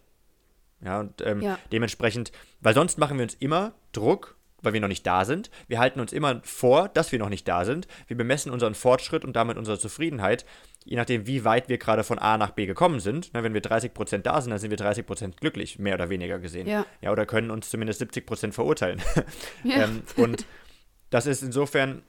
Ja, 0.84 1.00
und 1.00 1.20
ähm, 1.22 1.40
ja. 1.40 1.58
dementsprechend, 1.70 2.32
weil 2.60 2.74
sonst 2.74 2.98
machen 2.98 3.16
wir 3.16 3.22
uns 3.22 3.34
immer 3.34 3.74
Druck, 3.92 4.36
weil 4.62 4.72
wir 4.72 4.80
noch 4.80 4.88
nicht 4.88 5.06
da 5.06 5.24
sind. 5.24 5.50
Wir 5.68 5.78
halten 5.78 6.00
uns 6.00 6.12
immer 6.12 6.40
vor, 6.44 6.88
dass 6.88 7.12
wir 7.12 7.18
noch 7.18 7.28
nicht 7.28 7.46
da 7.46 7.64
sind. 7.64 7.86
Wir 8.06 8.16
bemessen 8.16 8.50
unseren 8.50 8.74
Fortschritt 8.74 9.24
und 9.24 9.36
damit 9.36 9.56
unsere 9.56 9.78
Zufriedenheit, 9.78 10.44
je 10.84 10.96
nachdem, 10.96 11.26
wie 11.26 11.44
weit 11.44 11.68
wir 11.68 11.78
gerade 11.78 12.04
von 12.04 12.18
A 12.18 12.38
nach 12.38 12.50
B 12.50 12.66
gekommen 12.66 13.00
sind. 13.00 13.30
Na, 13.32 13.42
wenn 13.42 13.54
wir 13.54 13.62
30% 13.62 14.18
da 14.18 14.40
sind, 14.40 14.50
dann 14.50 14.58
sind 14.58 14.70
wir 14.70 14.78
30% 14.78 15.36
glücklich, 15.38 15.78
mehr 15.78 15.94
oder 15.94 16.08
weniger 16.08 16.38
gesehen. 16.38 16.66
Ja, 16.66 16.86
ja 17.00 17.12
oder 17.12 17.26
können 17.26 17.50
uns 17.50 17.70
zumindest 17.70 18.02
70% 18.02 18.52
verurteilen. 18.52 19.02
Ja. 19.64 19.84
ähm, 19.84 20.02
und 20.16 20.46
das 21.10 21.26
ist 21.26 21.42
insofern 21.42 22.02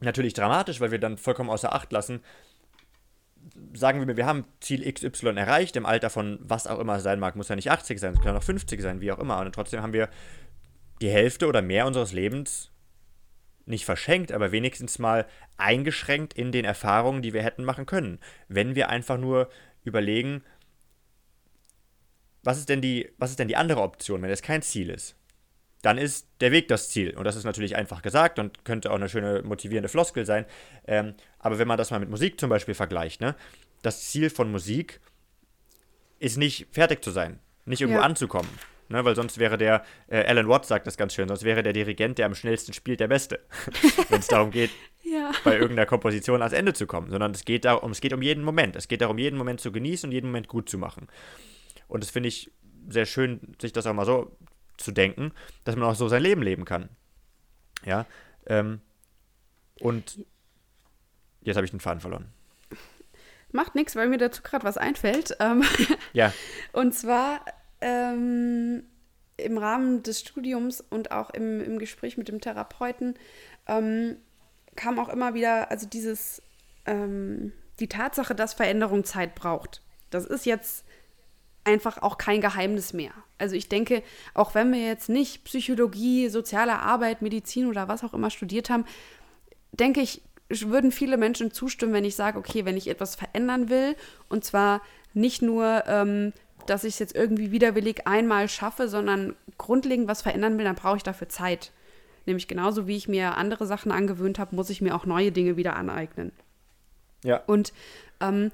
natürlich 0.00 0.34
dramatisch, 0.34 0.80
weil 0.80 0.90
wir 0.90 0.98
dann 0.98 1.16
vollkommen 1.16 1.50
außer 1.50 1.72
Acht 1.72 1.92
lassen, 1.92 2.20
sagen 3.72 4.06
wir, 4.06 4.16
wir 4.16 4.26
haben 4.26 4.44
Ziel 4.60 4.90
XY 4.90 5.36
erreicht, 5.36 5.76
im 5.76 5.86
Alter 5.86 6.10
von 6.10 6.38
was 6.42 6.66
auch 6.66 6.78
immer 6.78 7.00
sein 7.00 7.18
mag, 7.18 7.36
muss 7.36 7.48
ja 7.48 7.56
nicht 7.56 7.70
80 7.70 7.98
sein, 7.98 8.14
es 8.14 8.20
kann 8.20 8.36
auch 8.36 8.42
50 8.42 8.80
sein, 8.80 9.00
wie 9.00 9.12
auch 9.12 9.18
immer. 9.18 9.38
Und 9.38 9.54
trotzdem 9.54 9.82
haben 9.82 9.92
wir 9.92 10.08
die 11.02 11.10
Hälfte 11.10 11.46
oder 11.46 11.62
mehr 11.62 11.86
unseres 11.86 12.12
Lebens 12.12 12.70
nicht 13.64 13.84
verschenkt, 13.84 14.32
aber 14.32 14.52
wenigstens 14.52 14.98
mal 14.98 15.26
eingeschränkt 15.56 16.34
in 16.34 16.50
den 16.50 16.64
Erfahrungen, 16.64 17.22
die 17.22 17.32
wir 17.32 17.42
hätten 17.42 17.64
machen 17.64 17.86
können. 17.86 18.18
Wenn 18.48 18.74
wir 18.74 18.88
einfach 18.88 19.18
nur 19.18 19.48
überlegen, 19.84 20.42
was 22.42 22.58
ist 22.58 22.68
denn 22.68 22.80
die, 22.80 23.12
was 23.18 23.30
ist 23.30 23.38
denn 23.38 23.48
die 23.48 23.56
andere 23.56 23.82
Option, 23.82 24.22
wenn 24.22 24.30
es 24.30 24.42
kein 24.42 24.62
Ziel 24.62 24.90
ist? 24.90 25.16
dann 25.82 25.98
ist 25.98 26.28
der 26.40 26.52
Weg 26.52 26.68
das 26.68 26.88
Ziel. 26.88 27.16
Und 27.16 27.24
das 27.24 27.36
ist 27.36 27.44
natürlich 27.44 27.76
einfach 27.76 28.02
gesagt 28.02 28.38
und 28.38 28.64
könnte 28.64 28.90
auch 28.90 28.94
eine 28.94 29.08
schöne 29.08 29.42
motivierende 29.42 29.88
Floskel 29.88 30.24
sein. 30.24 30.46
Ähm, 30.86 31.14
aber 31.40 31.58
wenn 31.58 31.68
man 31.68 31.76
das 31.76 31.90
mal 31.90 31.98
mit 31.98 32.08
Musik 32.08 32.38
zum 32.40 32.48
Beispiel 32.48 32.74
vergleicht, 32.74 33.20
ne, 33.20 33.34
das 33.82 34.08
Ziel 34.08 34.30
von 34.30 34.50
Musik 34.50 35.00
ist 36.20 36.38
nicht 36.38 36.68
fertig 36.70 37.02
zu 37.02 37.10
sein, 37.10 37.40
nicht 37.64 37.80
irgendwo 37.80 37.98
ja. 37.98 38.06
anzukommen. 38.06 38.48
Ne, 38.92 39.06
weil 39.06 39.16
sonst 39.16 39.38
wäre 39.38 39.56
der, 39.56 39.86
äh, 40.06 40.22
Alan 40.26 40.48
Watts 40.48 40.68
sagt 40.68 40.86
das 40.86 40.98
ganz 40.98 41.14
schön, 41.14 41.26
sonst 41.26 41.44
wäre 41.44 41.62
der 41.62 41.72
Dirigent, 41.72 42.18
der 42.18 42.26
am 42.26 42.34
schnellsten 42.34 42.74
spielt, 42.74 43.00
der 43.00 43.08
Beste. 43.08 43.40
wenn 44.10 44.20
es 44.20 44.26
darum 44.26 44.50
geht, 44.50 44.70
ja. 45.02 45.32
bei 45.44 45.54
irgendeiner 45.54 45.86
Komposition 45.86 46.42
ans 46.42 46.52
Ende 46.52 46.74
zu 46.74 46.86
kommen. 46.86 47.10
Sondern 47.10 47.30
es 47.30 47.46
geht 47.46 47.64
darum, 47.64 47.92
es 47.92 48.02
geht 48.02 48.12
um 48.12 48.20
jeden 48.20 48.44
Moment. 48.44 48.76
Es 48.76 48.88
geht 48.88 49.00
darum, 49.00 49.16
jeden 49.16 49.38
Moment 49.38 49.62
zu 49.62 49.72
genießen 49.72 50.08
und 50.08 50.12
jeden 50.12 50.26
Moment 50.26 50.46
gut 50.46 50.68
zu 50.68 50.76
machen. 50.76 51.08
Und 51.88 52.04
das 52.04 52.10
finde 52.10 52.28
ich 52.28 52.52
sehr 52.86 53.06
schön, 53.06 53.40
sich 53.58 53.72
das 53.72 53.86
auch 53.86 53.94
mal 53.94 54.04
so 54.04 54.36
zu 54.76 54.92
denken, 54.92 55.32
dass 55.64 55.74
man 55.74 55.88
auch 55.88 55.94
so 55.94 56.08
sein 56.08 56.22
Leben 56.22 56.42
leben 56.42 56.66
kann. 56.66 56.90
Ja. 57.86 58.04
Ähm, 58.44 58.82
und 59.80 60.22
jetzt 61.40 61.56
habe 61.56 61.64
ich 61.64 61.70
den 61.70 61.80
Faden 61.80 62.00
verloren. 62.00 62.28
Macht 63.52 63.74
nichts, 63.74 63.96
weil 63.96 64.08
mir 64.08 64.18
dazu 64.18 64.42
gerade 64.42 64.64
was 64.64 64.76
einfällt. 64.76 65.34
Ähm, 65.40 65.64
ja. 66.12 66.32
Und 66.72 66.92
zwar 66.92 67.44
ähm, 67.82 68.84
im 69.36 69.58
Rahmen 69.58 70.02
des 70.02 70.20
Studiums 70.20 70.80
und 70.80 71.10
auch 71.10 71.30
im, 71.30 71.60
im 71.60 71.78
Gespräch 71.78 72.16
mit 72.16 72.28
dem 72.28 72.40
Therapeuten 72.40 73.14
ähm, 73.66 74.16
kam 74.76 74.98
auch 74.98 75.08
immer 75.08 75.34
wieder, 75.34 75.70
also 75.70 75.86
dieses, 75.86 76.42
ähm, 76.86 77.52
die 77.80 77.88
Tatsache, 77.88 78.34
dass 78.34 78.54
Veränderung 78.54 79.04
Zeit 79.04 79.34
braucht. 79.34 79.82
Das 80.10 80.24
ist 80.24 80.46
jetzt 80.46 80.84
einfach 81.64 82.02
auch 82.02 82.18
kein 82.18 82.40
Geheimnis 82.40 82.92
mehr. 82.92 83.12
Also 83.38 83.54
ich 83.54 83.68
denke, 83.68 84.02
auch 84.34 84.54
wenn 84.54 84.72
wir 84.72 84.84
jetzt 84.84 85.08
nicht 85.08 85.44
Psychologie, 85.44 86.28
soziale 86.28 86.78
Arbeit, 86.78 87.22
Medizin 87.22 87.66
oder 87.66 87.88
was 87.88 88.02
auch 88.02 88.14
immer 88.14 88.30
studiert 88.30 88.70
haben, 88.70 88.84
denke 89.72 90.00
ich, 90.00 90.22
würden 90.48 90.92
viele 90.92 91.16
Menschen 91.16 91.50
zustimmen, 91.50 91.94
wenn 91.94 92.04
ich 92.04 92.16
sage, 92.16 92.38
okay, 92.38 92.64
wenn 92.64 92.76
ich 92.76 92.88
etwas 92.88 93.14
verändern 93.14 93.70
will, 93.70 93.96
und 94.28 94.44
zwar 94.44 94.82
nicht 95.14 95.40
nur, 95.40 95.84
ähm, 95.86 96.32
dass 96.66 96.84
ich 96.84 96.94
es 96.94 96.98
jetzt 96.98 97.14
irgendwie 97.14 97.50
widerwillig 97.50 98.06
einmal 98.06 98.48
schaffe, 98.48 98.88
sondern 98.88 99.36
grundlegend 99.58 100.08
was 100.08 100.22
verändern 100.22 100.58
will, 100.58 100.64
dann 100.64 100.74
brauche 100.74 100.96
ich 100.96 101.02
dafür 101.02 101.28
Zeit. 101.28 101.72
Nämlich 102.26 102.48
genauso 102.48 102.86
wie 102.86 102.96
ich 102.96 103.08
mir 103.08 103.36
andere 103.36 103.66
Sachen 103.66 103.90
angewöhnt 103.90 104.38
habe, 104.38 104.54
muss 104.54 104.70
ich 104.70 104.80
mir 104.80 104.94
auch 104.94 105.06
neue 105.06 105.32
Dinge 105.32 105.56
wieder 105.56 105.76
aneignen. 105.76 106.32
Ja. 107.24 107.42
Und 107.46 107.72
ähm, 108.20 108.50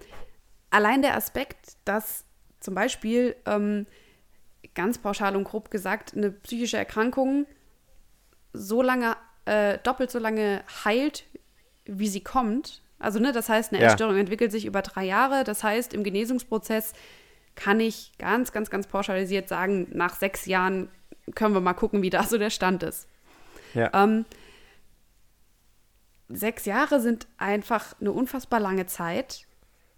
allein 0.71 1.03
der 1.03 1.17
Aspekt, 1.17 1.77
dass 1.85 2.25
zum 2.61 2.75
Beispiel 2.75 3.37
ähm, 3.47 3.87
ganz 4.75 4.99
pauschal 4.99 5.37
und 5.37 5.45
grob 5.45 5.71
gesagt 5.71 6.15
eine 6.17 6.31
psychische 6.31 6.77
Erkrankung 6.77 7.47
so 8.53 8.83
lange, 8.83 9.17
äh, 9.45 9.79
doppelt 9.83 10.11
so 10.11 10.19
lange 10.19 10.63
heilt, 10.85 11.25
wie 11.85 12.09
sie 12.09 12.23
kommt. 12.23 12.83
Also, 12.99 13.19
ne, 13.21 13.33
das 13.33 13.49
heißt, 13.49 13.73
eine 13.73 13.83
ja. 13.83 13.89
Essstörung 13.89 14.17
entwickelt 14.17 14.51
sich 14.51 14.67
über 14.67 14.83
drei 14.83 15.05
Jahre. 15.05 15.45
Das 15.45 15.63
heißt, 15.63 15.95
im 15.95 16.03
Genesungsprozess 16.03 16.95
kann 17.59 17.81
ich 17.81 18.13
ganz, 18.19 18.53
ganz, 18.53 18.71
ganz 18.71 18.87
pauschalisiert 18.87 19.49
sagen, 19.49 19.89
nach 19.91 20.15
sechs 20.15 20.47
Jahren 20.47 20.89
können 21.35 21.55
wir 21.55 21.61
mal 21.61 21.75
gucken, 21.75 22.03
wie 22.03 22.11
da 22.11 22.23
so 22.23 22.39
der 22.39 22.51
Stand 22.51 22.85
ist. 22.85 23.09
Ja. 23.75 23.91
Ähm, 23.93 24.25
sechs 26.29 26.67
Jahre 26.67 27.01
sind 27.01 27.27
einfach 27.37 27.97
eine 28.01 28.13
unfassbar 28.13 28.61
lange 28.61 28.87
Zeit, 28.87 29.47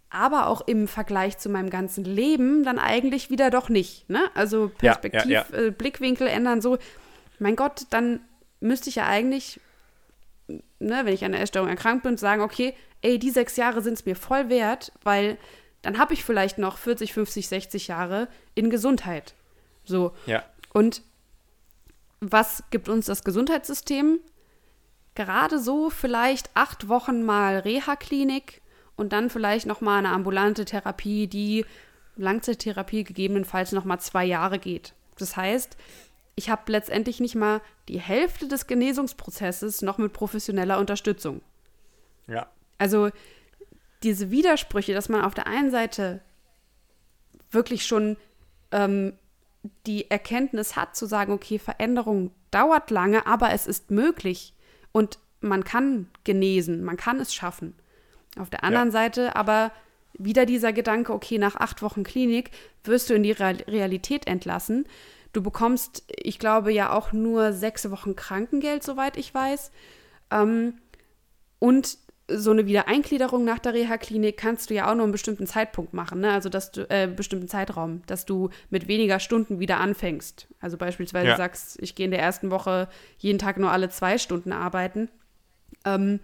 aber 0.09 0.47
auch 0.47 0.63
im 0.63 0.89
Vergleich 0.89 1.37
zu 1.37 1.51
meinem 1.51 1.69
ganzen 1.69 2.05
Leben 2.05 2.65
dann 2.65 2.79
eigentlich 2.79 3.29
wieder 3.29 3.51
doch 3.51 3.69
nicht. 3.69 4.09
Ne? 4.09 4.23
Also 4.35 4.71
Perspektiv, 4.79 5.31
ja, 5.31 5.45
ja, 5.51 5.57
äh, 5.57 5.71
Blickwinkel 5.71 6.29
ändern 6.29 6.63
so. 6.63 6.79
Mein 7.39 7.57
Gott, 7.57 7.83
dann 7.91 8.21
müsste 8.61 8.89
ich 8.89 8.97
ja 8.97 9.07
eigentlich, 9.07 9.61
ne, 10.49 11.03
wenn 11.05 11.13
ich 11.13 11.27
an 11.27 11.35
einer 11.35 11.43
Essstörung 11.43 11.69
erkrankt 11.69 12.05
bin, 12.05 12.17
sagen, 12.17 12.41
okay, 12.41 12.75
ey, 13.03 13.19
die 13.19 13.31
sechs 13.31 13.57
Jahre 13.57 13.83
sind 13.83 13.95
es 13.95 14.07
mir 14.07 14.17
voll 14.17 14.49
wert, 14.49 14.93
weil 15.05 15.37
dann 15.83 15.99
habe 15.99 16.15
ich 16.15 16.25
vielleicht 16.25 16.59
noch 16.59 16.79
40, 16.79 17.13
50, 17.13 17.49
60 17.49 17.89
Jahre 17.89 18.29
in 18.55 18.71
Gesundheit. 18.71 19.35
So. 19.85 20.13
Ja. 20.27 20.45
Und 20.73 21.03
was 22.21 22.65
gibt 22.71 22.89
uns 22.89 23.07
das 23.07 23.25
Gesundheitssystem? 23.25 24.21
Gerade 25.15 25.59
so 25.59 25.91
vielleicht 25.91 26.51
acht 26.55 26.89
Wochen 26.89 27.23
mal 27.23 27.59
Reha-Klinik 27.59 28.61
und 28.97 29.13
dann 29.13 29.31
vielleicht 29.31 29.67
noch 29.67 29.81
mal 29.81 29.99
eine 29.99 30.11
ambulante 30.11 30.65
Therapie, 30.65 31.27
die 31.27 31.65
Langzeittherapie 32.17 33.05
gegebenenfalls 33.05 33.73
noch 33.73 33.85
mal 33.85 33.99
zwei 33.99 34.25
Jahre 34.25 34.59
geht. 34.59 34.95
Das 35.19 35.37
heißt, 35.37 35.77
ich 36.37 36.51
habe 36.51 36.71
letztendlich 36.71 37.21
nicht 37.21 37.35
mal 37.35 37.61
die 37.89 38.01
Hälfte 38.01 38.47
des 38.47 38.67
Genesungsprozesses 38.67 39.83
noch 39.83 39.99
mit 39.99 40.13
professioneller 40.13 40.79
Unterstützung. 40.79 41.41
Ja. 42.27 42.47
Also 42.79 43.11
diese 44.03 44.31
Widersprüche, 44.31 44.95
dass 44.95 45.09
man 45.09 45.23
auf 45.23 45.35
der 45.35 45.47
einen 45.47 45.71
Seite 45.71 46.23
wirklich 47.51 47.87
schon 47.87 48.17
ähm, 48.71 49.15
die 49.87 50.11
Erkenntnis 50.11 50.77
hat, 50.77 50.97
zu 50.97 51.07
sagen, 51.07 51.33
okay, 51.33 51.59
Veränderung 51.59 52.31
dauert 52.51 52.91
lange, 52.91 53.27
aber 53.27 53.53
es 53.53 53.67
ist 53.67 53.91
möglich 53.91 54.55
und 54.93 55.19
man 55.41 55.65
kann 55.65 56.09
genesen, 56.25 56.83
man 56.83 56.97
kann 56.97 57.21
es 57.21 57.35
schaffen. 57.35 57.75
Auf 58.39 58.51
der 58.51 58.65
anderen 58.65 58.89
ja. 58.89 58.93
Seite 58.93 59.37
aber 59.37 59.73
wieder 60.15 60.47
dieser 60.47 60.73
Gedanke, 60.73 61.13
okay, 61.13 61.39
nach 61.39 61.57
acht 61.57 61.83
Wochen 61.83 62.05
Klinik 62.05 62.51
wirst 62.85 63.11
du 63.11 63.15
in 63.15 63.23
die 63.23 63.33
Realität 63.33 64.27
entlassen. 64.27 64.87
Du 65.33 65.43
bekommst, 65.43 66.05
ich 66.09 66.39
glaube, 66.39 66.73
ja 66.73 66.93
auch 66.93 67.13
nur 67.13 67.53
sechs 67.53 67.91
Wochen 67.91 68.17
Krankengeld, 68.17 68.83
soweit 68.83 69.17
ich 69.17 69.33
weiß. 69.33 69.71
Ähm, 70.31 70.75
und 71.59 71.99
so 72.33 72.51
eine 72.51 72.67
Wiedereingliederung 72.67 73.45
nach 73.45 73.59
der 73.59 73.75
Reha-Klinik 73.75 74.37
kannst 74.37 74.71
du 74.71 74.75
ja 74.75 74.91
auch 74.91 74.95
nur 74.95 75.05
einen 75.05 75.13
bestimmten 75.13 75.47
Zeitpunkt 75.47 75.93
machen, 75.93 76.21
ne? 76.21 76.33
also 76.33 76.49
dass 76.49 76.71
du, 76.73 76.89
äh, 76.91 77.07
bestimmten 77.07 77.49
Zeitraum, 77.49 78.03
dass 78.07 78.25
du 78.25 78.51
mit 78.71 78.89
weniger 78.89 79.21
Stunden 79.21 79.61
wieder 79.61 79.79
anfängst. 79.79 80.49
Also 80.61 80.77
beispielsweise 80.77 81.29
ja. 81.29 81.37
sagst, 81.37 81.81
ich 81.81 81.95
gehe 81.95 82.05
in 82.05 82.11
der 82.11 82.21
ersten 82.21 82.51
Woche 82.51 82.89
jeden 83.19 83.39
Tag 83.39 83.59
nur 83.59 83.71
alle 83.71 83.89
zwei 83.89 84.19
Stunden 84.19 84.53
arbeiten. 84.53 85.09
Ähm, 85.85 86.21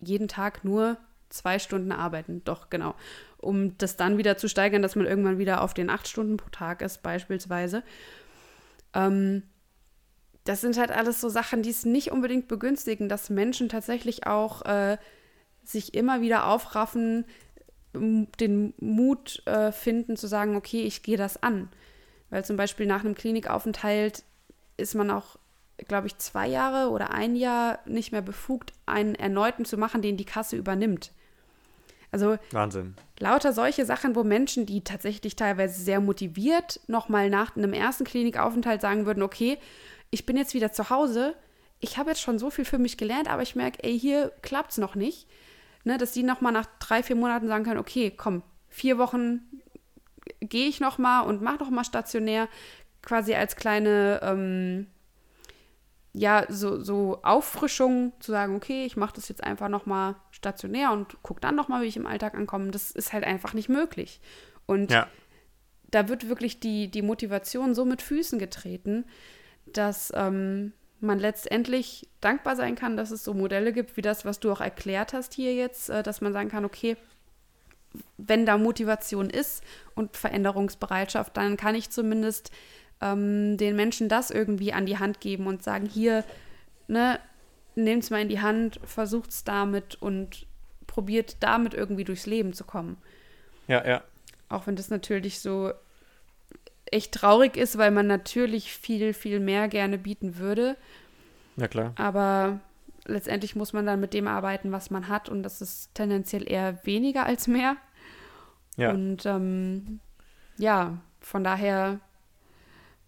jeden 0.00 0.28
Tag 0.28 0.64
nur 0.64 0.98
zwei 1.28 1.58
Stunden 1.58 1.92
arbeiten, 1.92 2.42
doch, 2.44 2.70
genau. 2.70 2.94
Um 3.38 3.76
das 3.78 3.96
dann 3.96 4.18
wieder 4.18 4.36
zu 4.36 4.48
steigern, 4.48 4.82
dass 4.82 4.96
man 4.96 5.06
irgendwann 5.06 5.38
wieder 5.38 5.62
auf 5.62 5.74
den 5.74 5.90
acht 5.90 6.08
Stunden 6.08 6.36
pro 6.36 6.48
Tag 6.50 6.82
ist, 6.82 7.02
beispielsweise. 7.02 7.82
Ähm, 8.94 9.42
das 10.48 10.62
sind 10.62 10.78
halt 10.78 10.90
alles 10.90 11.20
so 11.20 11.28
Sachen, 11.28 11.62
die 11.62 11.68
es 11.68 11.84
nicht 11.84 12.10
unbedingt 12.10 12.48
begünstigen, 12.48 13.10
dass 13.10 13.28
Menschen 13.28 13.68
tatsächlich 13.68 14.26
auch 14.26 14.62
äh, 14.64 14.96
sich 15.62 15.92
immer 15.92 16.22
wieder 16.22 16.46
aufraffen, 16.46 17.26
den 17.92 18.72
Mut 18.78 19.42
äh, 19.46 19.72
finden 19.72 20.16
zu 20.16 20.26
sagen, 20.26 20.56
okay, 20.56 20.84
ich 20.84 21.02
gehe 21.02 21.18
das 21.18 21.42
an. 21.42 21.68
Weil 22.30 22.46
zum 22.46 22.56
Beispiel 22.56 22.86
nach 22.86 23.04
einem 23.04 23.14
Klinikaufenthalt 23.14 24.24
ist 24.78 24.94
man 24.94 25.10
auch, 25.10 25.38
glaube 25.86 26.06
ich, 26.06 26.16
zwei 26.16 26.46
Jahre 26.46 26.90
oder 26.90 27.10
ein 27.12 27.36
Jahr 27.36 27.80
nicht 27.84 28.12
mehr 28.12 28.22
befugt, 28.22 28.72
einen 28.86 29.16
erneuten 29.16 29.66
zu 29.66 29.76
machen, 29.76 30.00
den 30.00 30.16
die 30.16 30.24
Kasse 30.24 30.56
übernimmt. 30.56 31.12
Also 32.10 32.38
Wahnsinn. 32.52 32.94
Lauter 33.18 33.52
solche 33.52 33.84
Sachen, 33.84 34.16
wo 34.16 34.24
Menschen, 34.24 34.64
die 34.64 34.82
tatsächlich 34.82 35.36
teilweise 35.36 35.82
sehr 35.82 36.00
motiviert 36.00 36.80
nochmal 36.86 37.28
nach 37.28 37.54
einem 37.54 37.74
ersten 37.74 38.04
Klinikaufenthalt 38.04 38.80
sagen 38.80 39.04
würden, 39.04 39.22
okay, 39.22 39.58
ich 40.10 40.26
bin 40.26 40.36
jetzt 40.36 40.54
wieder 40.54 40.72
zu 40.72 40.90
Hause, 40.90 41.34
ich 41.80 41.98
habe 41.98 42.10
jetzt 42.10 42.20
schon 42.20 42.38
so 42.38 42.50
viel 42.50 42.64
für 42.64 42.78
mich 42.78 42.96
gelernt, 42.96 43.28
aber 43.28 43.42
ich 43.42 43.54
merke, 43.54 43.82
ey, 43.84 43.98
hier 43.98 44.32
klappt 44.42 44.72
es 44.72 44.78
noch 44.78 44.94
nicht. 44.94 45.28
Ne, 45.84 45.96
dass 45.96 46.12
die 46.12 46.24
nochmal 46.24 46.52
nach 46.52 46.66
drei, 46.80 47.02
vier 47.02 47.16
Monaten 47.16 47.46
sagen 47.46 47.64
können, 47.64 47.78
okay, 47.78 48.10
komm, 48.10 48.42
vier 48.68 48.98
Wochen 48.98 49.40
gehe 50.40 50.68
ich 50.68 50.80
nochmal 50.80 51.24
und 51.24 51.40
mache 51.40 51.58
nochmal 51.58 51.84
stationär, 51.84 52.48
quasi 53.00 53.34
als 53.34 53.56
kleine, 53.56 54.20
ähm, 54.22 54.88
ja, 56.12 56.44
so, 56.48 56.82
so 56.82 57.20
Auffrischung 57.22 58.12
zu 58.20 58.32
sagen, 58.32 58.56
okay, 58.56 58.84
ich 58.84 58.96
mache 58.96 59.14
das 59.14 59.28
jetzt 59.28 59.42
einfach 59.42 59.68
nochmal 59.68 60.16
stationär 60.30 60.92
und 60.92 61.22
gucke 61.22 61.40
dann 61.40 61.54
nochmal, 61.54 61.82
wie 61.82 61.86
ich 61.86 61.96
im 61.96 62.06
Alltag 62.06 62.34
ankomme. 62.34 62.70
Das 62.70 62.90
ist 62.90 63.12
halt 63.12 63.24
einfach 63.24 63.54
nicht 63.54 63.68
möglich. 63.68 64.20
Und 64.66 64.90
ja. 64.90 65.06
da 65.90 66.08
wird 66.08 66.28
wirklich 66.28 66.60
die, 66.60 66.90
die 66.90 67.02
Motivation 67.02 67.74
so 67.74 67.84
mit 67.84 68.02
Füßen 68.02 68.38
getreten, 68.38 69.04
dass 69.76 70.12
ähm, 70.14 70.72
man 71.00 71.18
letztendlich 71.18 72.08
dankbar 72.20 72.56
sein 72.56 72.74
kann, 72.74 72.96
dass 72.96 73.10
es 73.10 73.24
so 73.24 73.34
Modelle 73.34 73.72
gibt, 73.72 73.96
wie 73.96 74.02
das, 74.02 74.24
was 74.24 74.40
du 74.40 74.50
auch 74.50 74.60
erklärt 74.60 75.12
hast 75.12 75.34
hier 75.34 75.54
jetzt, 75.54 75.90
äh, 75.90 76.02
dass 76.02 76.20
man 76.20 76.32
sagen 76.32 76.48
kann, 76.48 76.64
okay, 76.64 76.96
wenn 78.16 78.44
da 78.44 78.58
Motivation 78.58 79.30
ist 79.30 79.62
und 79.94 80.16
Veränderungsbereitschaft, 80.16 81.36
dann 81.36 81.56
kann 81.56 81.74
ich 81.74 81.90
zumindest 81.90 82.50
ähm, 83.00 83.56
den 83.56 83.76
Menschen 83.76 84.08
das 84.08 84.30
irgendwie 84.30 84.72
an 84.72 84.86
die 84.86 84.98
Hand 84.98 85.20
geben 85.20 85.46
und 85.46 85.62
sagen, 85.62 85.86
hier, 85.86 86.24
ne, 86.86 87.18
nehmt 87.74 88.02
es 88.02 88.10
mal 88.10 88.20
in 88.20 88.28
die 88.28 88.40
Hand, 88.40 88.80
versucht 88.84 89.30
es 89.30 89.44
damit 89.44 89.94
und 90.00 90.46
probiert 90.86 91.36
damit 91.40 91.74
irgendwie 91.74 92.04
durchs 92.04 92.26
Leben 92.26 92.52
zu 92.52 92.64
kommen. 92.64 92.98
Ja, 93.68 93.86
ja. 93.86 94.02
Auch 94.48 94.66
wenn 94.66 94.76
das 94.76 94.90
natürlich 94.90 95.40
so 95.40 95.72
echt 96.92 97.12
traurig 97.12 97.56
ist, 97.56 97.78
weil 97.78 97.90
man 97.90 98.06
natürlich 98.06 98.72
viel, 98.72 99.12
viel 99.12 99.40
mehr 99.40 99.68
gerne 99.68 99.98
bieten 99.98 100.38
würde. 100.38 100.76
Ja, 101.56 101.68
klar. 101.68 101.92
Aber 101.96 102.60
letztendlich 103.06 103.56
muss 103.56 103.72
man 103.72 103.86
dann 103.86 104.00
mit 104.00 104.14
dem 104.14 104.28
arbeiten, 104.28 104.72
was 104.72 104.90
man 104.90 105.08
hat. 105.08 105.28
Und 105.28 105.42
das 105.42 105.60
ist 105.60 105.94
tendenziell 105.94 106.50
eher 106.50 106.84
weniger 106.84 107.26
als 107.26 107.46
mehr. 107.46 107.76
Ja. 108.76 108.92
Und 108.92 109.26
ähm, 109.26 110.00
ja, 110.56 110.98
von 111.20 111.42
daher 111.42 112.00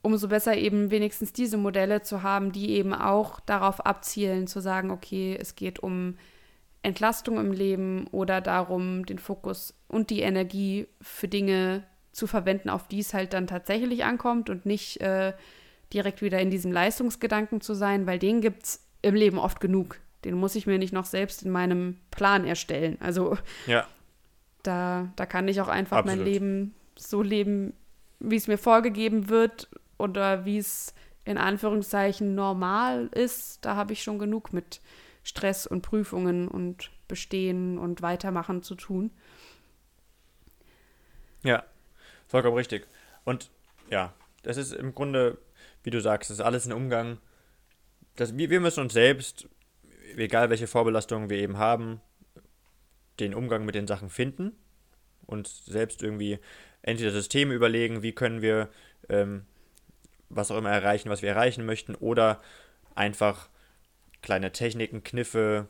umso 0.03 0.29
besser 0.29 0.57
eben 0.57 0.91
wenigstens 0.91 1.33
diese 1.33 1.59
Modelle 1.59 2.03
zu 2.03 2.23
haben, 2.23 2.53
die 2.53 2.71
eben 2.71 2.95
auch 2.95 3.41
darauf 3.41 3.85
abzielen, 3.85 4.47
zu 4.47 4.61
sagen, 4.61 4.91
okay, 4.91 5.37
es 5.39 5.57
geht 5.57 5.81
um 5.81 6.17
Entlastung 6.83 7.39
im 7.39 7.53
Leben 7.53 8.07
oder 8.07 8.41
darum, 8.41 9.05
den 9.05 9.19
Fokus 9.19 9.75
und 9.89 10.09
die 10.11 10.21
Energie 10.21 10.89
für 11.03 11.29
Dinge 11.29 11.85
zu 12.13 12.27
verwenden, 12.27 12.71
auf 12.71 12.89
die 12.89 13.01
es 13.01 13.15
halt 13.15 13.33
dann 13.33 13.47
tatsächlich 13.47 14.05
ankommt 14.05 14.51
und 14.51 14.67
nicht 14.67 15.01
äh, 15.01 15.33
direkt 15.93 16.23
wieder 16.23 16.41
in 16.41 16.51
diesem 16.51 16.73
Leistungsgedanken 16.73 17.61
zu 17.61 17.75
sein, 17.75 18.07
weil 18.07 18.19
den 18.19 18.41
gibt 18.41 18.65
es 18.65 18.87
im 19.03 19.15
Leben 19.15 19.39
oft 19.39 19.61
genug. 19.61 19.99
Den 20.25 20.35
muss 20.35 20.55
ich 20.55 20.67
mir 20.67 20.79
nicht 20.79 20.93
noch 20.93 21.07
selbst 21.07 21.43
in 21.43 21.51
meinem 21.51 21.99
Plan 22.11 22.45
erstellen. 22.45 22.99
Also 23.01 23.39
ja. 23.67 23.87
da, 24.63 25.09
da 25.17 25.27
kann 25.27 25.49
ich 25.49 25.61
auch 25.61 25.69
einfach 25.69 25.99
Absolut. 25.99 26.19
mein 26.19 26.27
Leben 26.27 26.75
so 26.97 27.23
leben, 27.23 27.73
wie 28.19 28.37
es 28.37 28.47
mir 28.47 28.59
vorgegeben 28.59 29.29
wird 29.29 29.69
oder 29.97 30.45
wie 30.45 30.59
es 30.59 30.95
in 31.25 31.39
Anführungszeichen 31.39 32.35
normal 32.35 33.09
ist. 33.15 33.65
Da 33.65 33.77
habe 33.77 33.93
ich 33.93 34.03
schon 34.03 34.19
genug 34.19 34.53
mit 34.53 34.81
Stress 35.23 35.67
und 35.67 35.83
Prüfungen 35.83 36.49
und 36.49 36.91
Bestehen 37.09 37.79
und 37.79 38.03
Weitermachen 38.03 38.63
zu 38.63 38.75
tun. 38.75 39.11
Ja, 41.43 41.65
Vollkommen 42.31 42.57
richtig. 42.57 42.87
Und 43.25 43.51
ja, 43.91 44.15
das 44.45 44.57
ist 44.57 44.73
im 44.73 44.95
Grunde, 44.95 45.37
wie 45.83 45.91
du 45.91 46.01
sagst, 46.01 46.31
das 46.31 46.39
ist 46.39 46.45
alles 46.45 46.65
ein 46.65 46.73
Umgang. 46.73 47.19
Das, 48.15 48.39
wir, 48.39 48.51
wir 48.51 48.61
müssen 48.61 48.85
uns 48.85 48.93
selbst, 48.93 49.49
egal 50.17 50.49
welche 50.49 50.69
Vorbelastungen 50.69 51.29
wir 51.29 51.39
eben 51.39 51.59
haben, 51.59 52.01
den 53.19 53.35
Umgang 53.35 53.65
mit 53.65 53.75
den 53.75 53.89
Sachen 53.89 54.11
finden 54.11 54.53
und 55.27 55.49
selbst 55.49 56.05
irgendwie 56.05 56.39
entweder 56.83 57.11
Systeme 57.11 57.53
überlegen, 57.53 58.05
wie 58.05 58.13
können 58.13 58.43
wir 58.43 58.69
ähm, 59.09 59.45
was 60.29 60.53
auch 60.53 60.57
immer 60.57 60.71
erreichen, 60.71 61.11
was 61.11 61.23
wir 61.23 61.31
erreichen 61.31 61.67
möchten, 61.67 61.97
oder 61.97 62.41
einfach 62.95 63.49
kleine 64.23 64.53
Techniken, 64.53 65.03
Kniffe, 65.03 65.67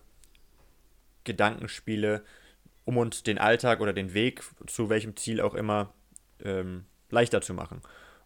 Gedankenspiele, 1.24 2.22
um 2.84 2.98
uns 2.98 3.22
den 3.22 3.38
Alltag 3.38 3.80
oder 3.80 3.94
den 3.94 4.12
Weg 4.12 4.42
zu 4.66 4.90
welchem 4.90 5.16
Ziel 5.16 5.40
auch 5.40 5.54
immer 5.54 5.94
ähm, 6.44 6.84
leichter 7.10 7.40
zu 7.40 7.54
machen. 7.54 7.80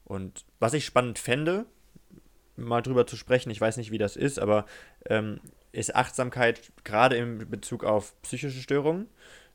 Und 0.04 0.44
was 0.58 0.74
ich 0.74 0.84
spannend 0.84 1.18
fände, 1.18 1.66
mal 2.56 2.82
drüber 2.82 3.06
zu 3.06 3.16
sprechen, 3.16 3.50
ich 3.50 3.60
weiß 3.60 3.76
nicht, 3.76 3.90
wie 3.90 3.98
das 3.98 4.16
ist, 4.16 4.38
aber 4.38 4.66
ähm, 5.06 5.40
ist 5.72 5.94
Achtsamkeit 5.94 6.72
gerade 6.84 7.16
in 7.16 7.50
Bezug 7.50 7.84
auf 7.84 8.20
psychische 8.22 8.60
Störungen, 8.60 9.08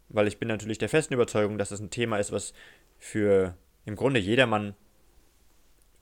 weil 0.09 0.27
ich 0.27 0.37
bin 0.37 0.47
natürlich 0.47 0.77
der 0.77 0.89
festen 0.89 1.13
Überzeugung, 1.13 1.57
dass 1.57 1.69
das 1.69 1.79
ein 1.79 1.91
Thema 1.91 2.17
ist, 2.17 2.31
was 2.31 2.53
für 2.97 3.55
im 3.85 3.95
Grunde 3.95 4.19
jedermann 4.19 4.75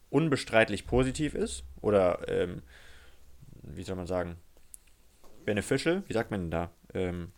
unbestreitlich 0.10 0.88
positiv 0.88 1.36
ist 1.36 1.64
oder 1.82 2.28
ähm, 2.28 2.64
wie 3.62 3.84
soll 3.84 3.96
man 3.96 4.08
sagen, 4.08 4.38
beneficial, 5.46 6.04
wie 6.08 6.14
sagt 6.14 6.32
man 6.32 6.42
denn 6.42 6.52
da? 6.52 6.72
Ähm, 6.94 7.32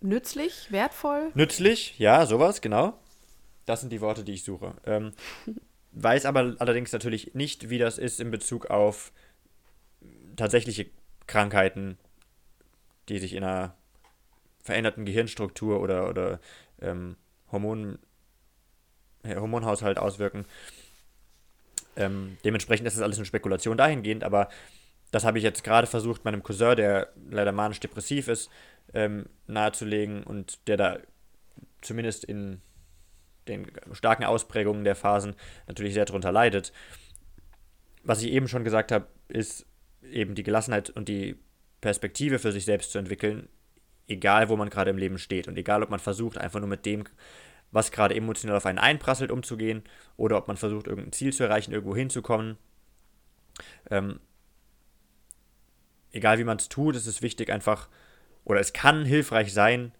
nützlich, 0.00 0.70
wertvoll? 0.70 1.30
Nützlich, 1.34 1.98
ja, 1.98 2.26
sowas, 2.26 2.60
genau. 2.60 2.98
Das 3.66 3.80
sind 3.80 3.90
die 3.90 4.00
Worte, 4.00 4.24
die 4.24 4.32
ich 4.32 4.44
suche. 4.44 4.74
Ähm, 4.84 5.12
weiß 5.92 6.26
aber 6.26 6.54
allerdings 6.58 6.92
natürlich 6.92 7.34
nicht, 7.34 7.70
wie 7.70 7.78
das 7.78 7.98
ist 7.98 8.20
in 8.20 8.30
Bezug 8.30 8.66
auf 8.66 9.12
tatsächliche 10.36 10.86
Krankheiten, 11.26 11.98
die 13.08 13.18
sich 13.18 13.34
in 13.34 13.44
einer 13.44 13.74
veränderten 14.62 15.04
Gehirnstruktur 15.04 15.80
oder, 15.80 16.08
oder 16.08 16.40
ähm, 16.80 17.16
Hormon, 17.50 17.98
Hormonhaushalt 19.24 19.98
auswirken. 19.98 20.46
Ähm, 21.96 22.38
dementsprechend 22.44 22.86
ist 22.86 22.96
das 22.96 23.02
alles 23.02 23.18
eine 23.18 23.26
Spekulation 23.26 23.76
dahingehend, 23.76 24.24
aber 24.24 24.48
das 25.10 25.24
habe 25.24 25.38
ich 25.38 25.44
jetzt 25.44 25.62
gerade 25.62 25.86
versucht, 25.86 26.24
meinem 26.24 26.42
Cousin, 26.42 26.76
der 26.76 27.12
leider 27.30 27.52
manisch-depressiv 27.52 28.28
ist, 28.28 28.50
ähm, 28.94 29.26
nahezulegen 29.46 30.22
und 30.22 30.66
der 30.68 30.76
da 30.76 30.98
zumindest 31.82 32.24
in 32.24 32.62
den 33.48 33.70
starken 33.92 34.24
Ausprägungen 34.24 34.84
der 34.84 34.96
Phasen 34.96 35.34
natürlich 35.66 35.94
sehr 35.94 36.04
darunter 36.04 36.32
leidet. 36.32 36.72
Was 38.02 38.22
ich 38.22 38.30
eben 38.32 38.48
schon 38.48 38.64
gesagt 38.64 38.92
habe, 38.92 39.06
ist 39.28 39.66
eben 40.02 40.34
die 40.34 40.42
Gelassenheit 40.42 40.90
und 40.90 41.08
die 41.08 41.36
Perspektive 41.80 42.38
für 42.38 42.52
sich 42.52 42.64
selbst 42.64 42.92
zu 42.92 42.98
entwickeln, 42.98 43.48
egal 44.08 44.48
wo 44.48 44.56
man 44.56 44.70
gerade 44.70 44.90
im 44.90 44.98
Leben 44.98 45.18
steht 45.18 45.48
und 45.48 45.56
egal 45.56 45.82
ob 45.82 45.90
man 45.90 46.00
versucht, 46.00 46.38
einfach 46.38 46.60
nur 46.60 46.68
mit 46.68 46.86
dem, 46.86 47.04
was 47.70 47.90
gerade 47.90 48.14
emotional 48.14 48.56
auf 48.56 48.66
einen 48.66 48.78
einprasselt, 48.78 49.30
umzugehen 49.30 49.82
oder 50.16 50.36
ob 50.36 50.48
man 50.48 50.56
versucht, 50.56 50.86
irgendein 50.86 51.12
Ziel 51.12 51.32
zu 51.32 51.44
erreichen, 51.44 51.72
irgendwo 51.72 51.96
hinzukommen. 51.96 52.58
Ähm, 53.90 54.20
egal 56.12 56.38
wie 56.38 56.44
man 56.44 56.58
es 56.58 56.68
tut, 56.68 56.96
es 56.96 57.06
ist 57.06 57.22
wichtig 57.22 57.50
einfach, 57.50 57.88
oder 58.44 58.60
es 58.60 58.72
kann 58.72 59.04
hilfreich 59.04 59.52
sein, 59.52 59.92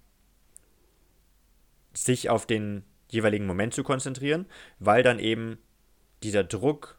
sich 1.94 2.30
auf 2.30 2.46
den 2.46 2.84
jeweiligen 3.12 3.46
Moment 3.46 3.74
zu 3.74 3.84
konzentrieren, 3.84 4.46
weil 4.78 5.02
dann 5.02 5.18
eben 5.18 5.58
dieser 6.22 6.44
Druck 6.44 6.98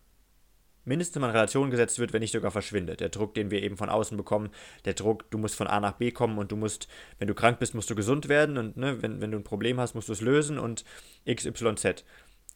mindestens 0.86 1.20
mal 1.22 1.28
in 1.28 1.36
Relation 1.36 1.72
gesetzt 1.72 1.98
wird, 2.00 2.14
wenn 2.14 2.22
nicht 2.22 2.34
sogar 2.34 2.52
verschwindet. 2.52 3.00
Der 3.00 3.10
Druck, 3.10 3.34
den 3.34 3.52
wir 3.52 3.64
eben 3.64 3.78
von 3.78 3.90
außen 3.90 4.18
bekommen, 4.18 4.50
der 4.86 4.94
Druck, 4.94 5.30
du 5.32 5.38
musst 5.38 5.56
von 5.56 5.68
A 5.68 5.80
nach 5.80 5.94
B 5.94 6.12
kommen 6.12 6.38
und 6.38 6.52
du 6.52 6.56
musst, 6.56 6.88
wenn 7.20 7.28
du 7.28 7.34
krank 7.34 7.60
bist, 7.60 7.74
musst 7.74 7.90
du 7.90 7.96
gesund 7.96 8.30
werden 8.30 8.58
und 8.58 8.78
ne, 8.78 9.02
wenn, 9.02 9.22
wenn 9.22 9.32
du 9.32 9.38
ein 9.38 9.44
Problem 9.44 9.80
hast, 9.80 9.96
musst 9.96 10.10
du 10.10 10.14
es 10.14 10.22
lösen 10.22 10.60
und 10.60 10.84
XYZ. 11.26 12.04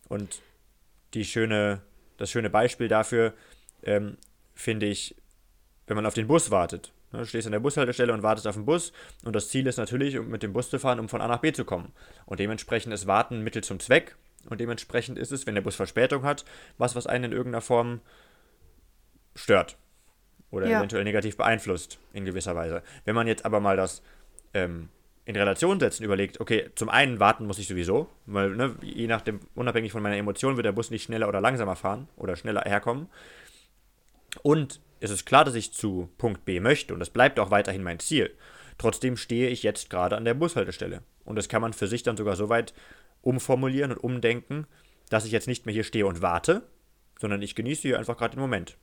Und 0.09 0.41
die 1.13 1.25
schöne, 1.25 1.81
das 2.17 2.29
schöne 2.29 2.49
Beispiel 2.49 2.87
dafür 2.87 3.33
ähm, 3.83 4.17
finde 4.53 4.87
ich, 4.87 5.15
wenn 5.87 5.95
man 5.95 6.05
auf 6.05 6.13
den 6.13 6.27
Bus 6.27 6.51
wartet. 6.51 6.91
Ne, 7.11 7.19
du 7.19 7.25
stehst 7.25 7.47
an 7.47 7.53
der 7.53 7.59
Bushaltestelle 7.59 8.13
und 8.13 8.23
wartest 8.23 8.47
auf 8.47 8.55
den 8.55 8.65
Bus 8.65 8.91
und 9.23 9.35
das 9.35 9.49
Ziel 9.49 9.67
ist 9.67 9.77
natürlich, 9.77 10.19
mit 10.19 10.43
dem 10.43 10.53
Bus 10.53 10.69
zu 10.69 10.79
fahren, 10.79 10.99
um 10.99 11.09
von 11.09 11.21
A 11.21 11.27
nach 11.27 11.39
B 11.39 11.53
zu 11.53 11.65
kommen. 11.65 11.93
Und 12.25 12.39
dementsprechend 12.39 12.93
ist 12.93 13.07
Warten 13.07 13.43
Mittel 13.43 13.63
zum 13.63 13.79
Zweck 13.79 14.15
und 14.49 14.59
dementsprechend 14.59 15.17
ist 15.17 15.31
es, 15.31 15.47
wenn 15.47 15.55
der 15.55 15.61
Bus 15.61 15.75
Verspätung 15.75 16.23
hat, 16.23 16.45
was, 16.77 16.95
was 16.95 17.07
einen 17.07 17.25
in 17.25 17.31
irgendeiner 17.31 17.61
Form 17.61 18.01
stört 19.35 19.77
oder 20.51 20.67
ja. 20.67 20.79
eventuell 20.79 21.03
negativ 21.03 21.37
beeinflusst 21.37 21.99
in 22.13 22.25
gewisser 22.25 22.55
Weise. 22.55 22.81
Wenn 23.05 23.15
man 23.15 23.27
jetzt 23.27 23.45
aber 23.45 23.59
mal 23.59 23.77
das 23.77 24.01
ähm, 24.53 24.89
in 25.25 25.35
Relation 25.35 25.79
setzt 25.79 25.99
und 25.99 26.05
überlegt, 26.05 26.39
okay, 26.39 26.69
zum 26.75 26.89
einen 26.89 27.19
warten 27.19 27.45
muss 27.45 27.59
ich 27.59 27.67
sowieso, 27.67 28.09
weil 28.25 28.51
ne, 28.55 28.75
je 28.81 29.07
nachdem, 29.07 29.41
unabhängig 29.55 29.91
von 29.91 30.01
meiner 30.01 30.15
Emotion, 30.15 30.55
wird 30.55 30.65
der 30.65 30.71
Bus 30.71 30.89
nicht 30.89 31.03
schneller 31.03 31.27
oder 31.27 31.41
langsamer 31.41 31.75
fahren 31.75 32.07
oder 32.15 32.37
schneller 32.37 32.61
herkommen. 32.61 33.09
Und 34.41 34.79
es 34.99 35.11
ist 35.11 35.25
klar, 35.25 35.45
dass 35.45 35.55
ich 35.55 35.73
zu 35.73 36.09
Punkt 36.17 36.45
B 36.45 36.59
möchte 36.59 36.93
und 36.93 36.99
das 36.99 37.09
bleibt 37.09 37.39
auch 37.39 37.51
weiterhin 37.51 37.83
mein 37.83 37.99
Ziel. 37.99 38.35
Trotzdem 38.77 39.17
stehe 39.17 39.49
ich 39.49 39.63
jetzt 39.63 39.89
gerade 39.89 40.15
an 40.15 40.25
der 40.25 40.33
Bushaltestelle. 40.33 41.01
Und 41.25 41.35
das 41.35 41.49
kann 41.49 41.61
man 41.61 41.73
für 41.73 41.87
sich 41.87 42.03
dann 42.03 42.17
sogar 42.17 42.35
so 42.35 42.49
weit 42.49 42.73
umformulieren 43.21 43.91
und 43.91 43.97
umdenken, 43.97 44.67
dass 45.09 45.25
ich 45.25 45.31
jetzt 45.31 45.47
nicht 45.47 45.65
mehr 45.65 45.73
hier 45.73 45.83
stehe 45.83 46.05
und 46.05 46.21
warte, 46.21 46.63
sondern 47.19 47.41
ich 47.41 47.55
genieße 47.55 47.81
hier 47.81 47.99
einfach 47.99 48.17
gerade 48.17 48.35
den 48.35 48.41
Moment. 48.41 48.77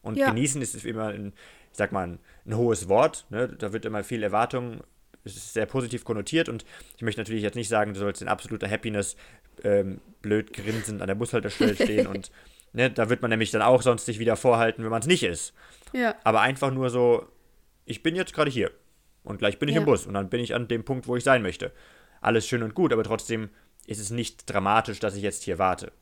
Und 0.00 0.16
ja. 0.16 0.28
genießen 0.28 0.62
ist 0.62 0.84
immer, 0.84 1.08
ein, 1.08 1.32
ich 1.70 1.78
sag 1.78 1.92
mal, 1.92 2.06
ein, 2.06 2.18
ein 2.46 2.56
hohes 2.56 2.88
Wort. 2.88 3.26
Ne? 3.30 3.48
Da 3.48 3.72
wird 3.72 3.84
immer 3.84 4.04
viel 4.04 4.22
Erwartung, 4.22 4.82
es 5.24 5.36
ist 5.36 5.52
sehr 5.52 5.66
positiv 5.66 6.04
konnotiert 6.04 6.48
und 6.48 6.64
ich 6.96 7.02
möchte 7.02 7.20
natürlich 7.20 7.42
jetzt 7.42 7.54
nicht 7.54 7.68
sagen, 7.68 7.94
du 7.94 8.00
sollst 8.00 8.22
in 8.22 8.28
absoluter 8.28 8.68
Happiness 8.68 9.16
ähm, 9.62 10.00
blöd 10.20 10.52
grinsend 10.52 11.00
an 11.00 11.06
der 11.06 11.14
Bushaltestelle 11.14 11.74
stehen 11.74 12.06
und 12.08 12.30
Ne, 12.74 12.90
da 12.90 13.10
wird 13.10 13.20
man 13.20 13.30
nämlich 13.30 13.50
dann 13.50 13.60
auch 13.60 13.82
sonst 13.82 14.06
sich 14.06 14.18
wieder 14.18 14.36
vorhalten, 14.36 14.82
wenn 14.82 14.90
man 14.90 15.02
es 15.02 15.06
nicht 15.06 15.22
ist. 15.22 15.52
Ja. 15.92 16.14
Aber 16.24 16.40
einfach 16.40 16.70
nur 16.70 16.88
so, 16.88 17.28
ich 17.84 18.02
bin 18.02 18.16
jetzt 18.16 18.32
gerade 18.32 18.50
hier 18.50 18.70
und 19.24 19.38
gleich 19.38 19.58
bin 19.58 19.68
ich 19.68 19.74
ja. 19.74 19.80
im 19.80 19.86
Bus 19.86 20.06
und 20.06 20.14
dann 20.14 20.30
bin 20.30 20.40
ich 20.40 20.54
an 20.54 20.68
dem 20.68 20.84
Punkt, 20.84 21.06
wo 21.06 21.16
ich 21.16 21.24
sein 21.24 21.42
möchte. 21.42 21.72
Alles 22.22 22.46
schön 22.46 22.62
und 22.62 22.74
gut, 22.74 22.92
aber 22.92 23.04
trotzdem 23.04 23.50
ist 23.86 24.00
es 24.00 24.10
nicht 24.10 24.50
dramatisch, 24.50 25.00
dass 25.00 25.16
ich 25.16 25.22
jetzt 25.22 25.42
hier 25.42 25.58
warte. 25.58 25.92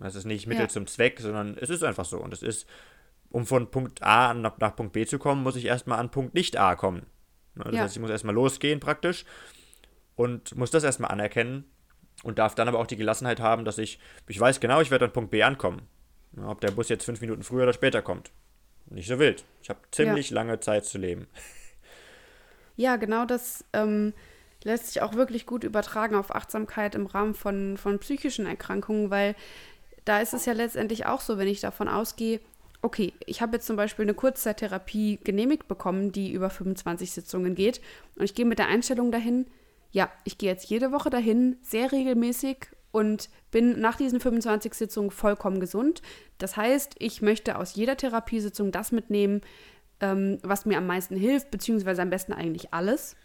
Es 0.00 0.14
ist 0.14 0.24
nicht 0.24 0.46
Mittel 0.46 0.62
ja. 0.62 0.68
zum 0.68 0.86
Zweck, 0.86 1.20
sondern 1.20 1.56
es 1.60 1.70
ist 1.70 1.84
einfach 1.84 2.06
so. 2.06 2.18
Und 2.18 2.32
es 2.32 2.42
ist, 2.42 2.66
um 3.28 3.46
von 3.46 3.70
Punkt 3.70 4.02
A 4.02 4.34
nach, 4.34 4.58
nach 4.58 4.74
Punkt 4.74 4.92
B 4.92 5.04
zu 5.04 5.18
kommen, 5.18 5.42
muss 5.42 5.56
ich 5.56 5.66
erstmal 5.66 5.98
an 5.98 6.10
Punkt 6.10 6.34
nicht 6.34 6.56
A 6.56 6.74
kommen. 6.74 7.06
Ne, 7.54 7.64
das 7.64 7.80
heißt, 7.80 7.96
ich 7.96 8.00
muss 8.00 8.10
erstmal 8.10 8.34
losgehen 8.34 8.80
praktisch 8.80 9.24
und 10.16 10.56
muss 10.56 10.70
das 10.70 10.84
erstmal 10.84 11.10
anerkennen 11.10 11.64
und 12.22 12.38
darf 12.38 12.54
dann 12.54 12.68
aber 12.68 12.78
auch 12.78 12.86
die 12.86 12.96
Gelassenheit 12.96 13.40
haben, 13.40 13.64
dass 13.64 13.78
ich, 13.78 14.00
ich 14.26 14.40
weiß 14.40 14.60
genau, 14.60 14.80
ich 14.80 14.90
werde 14.90 15.04
an 15.04 15.12
Punkt 15.12 15.30
B 15.30 15.42
ankommen. 15.42 15.82
Ob 16.36 16.60
der 16.60 16.70
Bus 16.70 16.88
jetzt 16.88 17.04
fünf 17.04 17.20
Minuten 17.20 17.42
früher 17.42 17.64
oder 17.64 17.72
später 17.72 18.02
kommt. 18.02 18.30
Nicht 18.86 19.08
so 19.08 19.18
wild. 19.18 19.44
Ich 19.62 19.70
habe 19.70 19.80
ziemlich 19.90 20.30
ja. 20.30 20.34
lange 20.36 20.60
Zeit 20.60 20.84
zu 20.84 20.98
leben. 20.98 21.26
Ja, 22.76 22.96
genau 22.96 23.26
das 23.26 23.62
ähm, 23.74 24.14
lässt 24.64 24.86
sich 24.86 25.02
auch 25.02 25.12
wirklich 25.12 25.44
gut 25.44 25.64
übertragen 25.64 26.14
auf 26.14 26.34
Achtsamkeit 26.34 26.94
im 26.94 27.04
Rahmen 27.04 27.34
von, 27.34 27.76
von 27.76 27.98
psychischen 27.98 28.46
Erkrankungen, 28.46 29.10
weil 29.10 29.34
da 30.06 30.20
ist 30.20 30.32
es 30.32 30.46
ja 30.46 30.54
letztendlich 30.54 31.04
auch 31.04 31.20
so, 31.20 31.36
wenn 31.36 31.46
ich 31.46 31.60
davon 31.60 31.88
ausgehe, 31.88 32.40
okay, 32.82 33.12
ich 33.26 33.42
habe 33.42 33.56
jetzt 33.56 33.66
zum 33.66 33.76
Beispiel 33.76 34.04
eine 34.04 34.14
Kurzzeittherapie 34.14 35.18
genehmigt 35.22 35.68
bekommen, 35.68 36.12
die 36.12 36.32
über 36.32 36.48
25 36.48 37.12
Sitzungen 37.12 37.54
geht. 37.54 37.82
Und 38.16 38.24
ich 38.24 38.34
gehe 38.34 38.46
mit 38.46 38.58
der 38.58 38.68
Einstellung 38.68 39.12
dahin, 39.12 39.46
ja, 39.92 40.10
ich 40.24 40.38
gehe 40.38 40.50
jetzt 40.50 40.70
jede 40.70 40.92
Woche 40.92 41.10
dahin, 41.10 41.58
sehr 41.62 41.92
regelmäßig 41.92 42.68
und 42.92 43.30
bin 43.50 43.80
nach 43.80 43.96
diesen 43.96 44.20
25 44.20 44.74
Sitzungen 44.74 45.10
vollkommen 45.10 45.60
gesund. 45.60 46.02
Das 46.38 46.56
heißt, 46.56 46.96
ich 46.98 47.22
möchte 47.22 47.56
aus 47.58 47.74
jeder 47.74 47.96
Therapiesitzung 47.96 48.72
das 48.72 48.92
mitnehmen, 48.92 49.42
ähm, 50.00 50.38
was 50.42 50.66
mir 50.66 50.78
am 50.78 50.86
meisten 50.86 51.16
hilft, 51.16 51.50
beziehungsweise 51.50 52.02
am 52.02 52.10
besten 52.10 52.32
eigentlich 52.32 52.72
alles, 52.72 53.16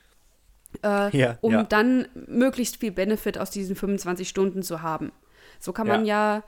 äh, 0.84 1.16
ja, 1.18 1.38
um 1.42 1.54
ja. 1.54 1.64
dann 1.64 2.08
möglichst 2.28 2.78
viel 2.78 2.92
Benefit 2.92 3.38
aus 3.38 3.50
diesen 3.50 3.76
25 3.76 4.28
Stunden 4.28 4.62
zu 4.62 4.82
haben. 4.82 5.12
So 5.60 5.74
kann 5.74 5.88
man 5.88 6.06
ja, 6.06 6.38
ja 6.38 6.44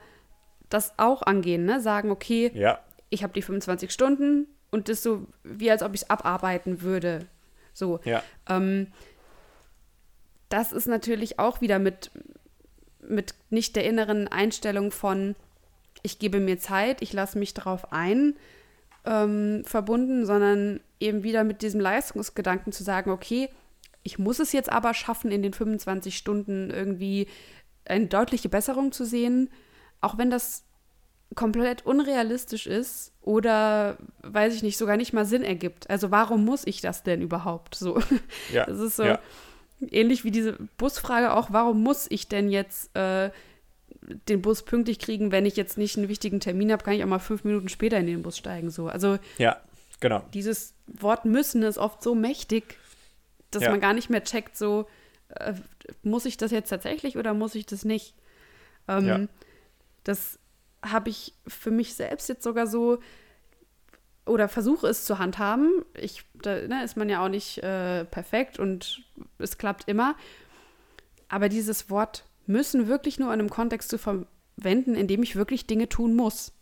das 0.68 0.92
auch 0.98 1.22
angehen, 1.22 1.64
ne? 1.64 1.80
Sagen, 1.80 2.10
okay, 2.10 2.52
ich 3.10 3.22
habe 3.22 3.32
die 3.32 3.42
25 3.42 3.90
Stunden 3.90 4.46
und 4.70 4.88
das 4.88 5.02
so 5.02 5.26
wie 5.44 5.70
als 5.70 5.82
ob 5.82 5.94
ich 5.94 6.02
es 6.02 6.10
abarbeiten 6.10 6.82
würde. 6.82 7.26
So. 7.72 8.00
Ähm, 8.48 8.88
das 10.48 10.72
ist 10.72 10.86
natürlich 10.86 11.38
auch 11.38 11.60
wieder 11.60 11.78
mit, 11.78 12.10
mit 13.08 13.34
nicht 13.50 13.76
der 13.76 13.84
inneren 13.84 14.28
Einstellung 14.28 14.90
von, 14.90 15.34
ich 16.02 16.18
gebe 16.18 16.40
mir 16.40 16.58
Zeit, 16.58 17.02
ich 17.02 17.12
lasse 17.12 17.38
mich 17.38 17.54
darauf 17.54 17.92
ein, 17.92 18.34
ähm, 19.04 19.62
verbunden, 19.64 20.26
sondern 20.26 20.80
eben 21.00 21.22
wieder 21.22 21.44
mit 21.44 21.62
diesem 21.62 21.80
Leistungsgedanken 21.80 22.72
zu 22.72 22.82
sagen, 22.82 23.10
okay, 23.10 23.48
ich 24.02 24.18
muss 24.18 24.38
es 24.38 24.52
jetzt 24.52 24.70
aber 24.70 24.94
schaffen, 24.94 25.30
in 25.30 25.42
den 25.42 25.52
25 25.52 26.16
Stunden 26.16 26.70
irgendwie 26.70 27.28
eine 27.84 28.06
deutliche 28.06 28.48
Besserung 28.48 28.92
zu 28.92 29.04
sehen, 29.04 29.50
auch 30.00 30.18
wenn 30.18 30.30
das 30.30 30.64
komplett 31.34 31.84
unrealistisch 31.84 32.66
ist 32.66 33.12
oder, 33.20 33.98
weiß 34.22 34.54
ich 34.54 34.62
nicht, 34.62 34.78
sogar 34.78 34.96
nicht 34.96 35.12
mal 35.12 35.26
Sinn 35.26 35.42
ergibt. 35.42 35.90
Also 35.90 36.10
warum 36.10 36.44
muss 36.44 36.66
ich 36.66 36.80
das 36.80 37.02
denn 37.02 37.20
überhaupt 37.20 37.74
so? 37.74 38.00
Ja, 38.52 38.64
das 38.66 38.78
ist 38.78 38.96
so 38.96 39.04
ja. 39.04 39.18
Ähnlich 39.80 40.24
wie 40.24 40.30
diese 40.30 40.54
Busfrage 40.76 41.32
auch, 41.32 41.52
warum 41.52 41.82
muss 41.82 42.06
ich 42.10 42.28
denn 42.28 42.50
jetzt 42.50 42.94
äh, 42.96 43.30
den 44.28 44.42
Bus 44.42 44.62
pünktlich 44.62 44.98
kriegen, 44.98 45.32
wenn 45.32 45.46
ich 45.46 45.56
jetzt 45.56 45.78
nicht 45.78 45.96
einen 45.96 46.08
wichtigen 46.08 46.40
Termin 46.40 46.72
habe, 46.72 46.82
kann 46.84 46.94
ich 46.94 47.02
auch 47.02 47.08
mal 47.08 47.18
fünf 47.18 47.44
Minuten 47.44 47.68
später 47.68 47.98
in 47.98 48.06
den 48.06 48.22
Bus 48.22 48.38
steigen. 48.38 48.70
So. 48.70 48.88
Also 48.88 49.18
ja, 49.38 49.60
genau. 50.00 50.24
Dieses 50.34 50.74
Wort 50.86 51.24
müssen 51.24 51.62
ist 51.62 51.78
oft 51.78 52.02
so 52.02 52.14
mächtig, 52.14 52.78
dass 53.50 53.62
ja. 53.62 53.70
man 53.70 53.80
gar 53.80 53.94
nicht 53.94 54.10
mehr 54.10 54.24
checkt, 54.24 54.56
so 54.56 54.86
äh, 55.30 55.54
muss 56.02 56.24
ich 56.24 56.36
das 56.36 56.50
jetzt 56.50 56.70
tatsächlich 56.70 57.16
oder 57.16 57.34
muss 57.34 57.54
ich 57.54 57.66
das 57.66 57.84
nicht? 57.84 58.14
Ähm, 58.86 59.06
ja. 59.06 59.20
Das 60.04 60.38
habe 60.82 61.10
ich 61.10 61.34
für 61.46 61.70
mich 61.70 61.94
selbst 61.94 62.28
jetzt 62.28 62.42
sogar 62.42 62.66
so 62.66 62.98
oder 64.28 64.48
versuche 64.48 64.86
es 64.86 65.04
zu 65.04 65.18
handhaben. 65.18 65.84
Ich, 65.94 66.24
da 66.34 66.66
ne, 66.66 66.84
ist 66.84 66.96
man 66.96 67.08
ja 67.08 67.24
auch 67.24 67.28
nicht 67.28 67.62
äh, 67.62 68.04
perfekt 68.04 68.58
und 68.58 69.02
es 69.38 69.58
klappt 69.58 69.88
immer. 69.88 70.16
Aber 71.28 71.48
dieses 71.48 71.90
Wort 71.90 72.24
müssen 72.46 72.88
wirklich 72.88 73.18
nur 73.18 73.32
in 73.32 73.40
einem 73.40 73.50
Kontext 73.50 73.90
zu 73.90 73.98
verwenden, 73.98 74.94
in 74.94 75.06
dem 75.06 75.22
ich 75.22 75.36
wirklich 75.36 75.66
Dinge 75.66 75.88
tun 75.88 76.16
muss. 76.16 76.52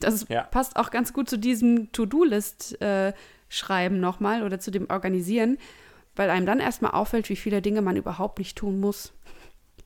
Das 0.00 0.26
ja. 0.28 0.44
passt 0.44 0.76
auch 0.76 0.90
ganz 0.90 1.12
gut 1.12 1.28
zu 1.28 1.38
diesem 1.38 1.92
To-Do-List-Schreiben 1.92 3.96
äh, 3.96 4.00
nochmal 4.00 4.42
oder 4.42 4.58
zu 4.58 4.70
dem 4.70 4.88
Organisieren, 4.88 5.58
weil 6.16 6.30
einem 6.30 6.46
dann 6.46 6.60
erstmal 6.60 6.92
auffällt, 6.92 7.28
wie 7.28 7.36
viele 7.36 7.60
Dinge 7.60 7.82
man 7.82 7.96
überhaupt 7.96 8.38
nicht 8.38 8.56
tun 8.56 8.80
muss. 8.80 9.12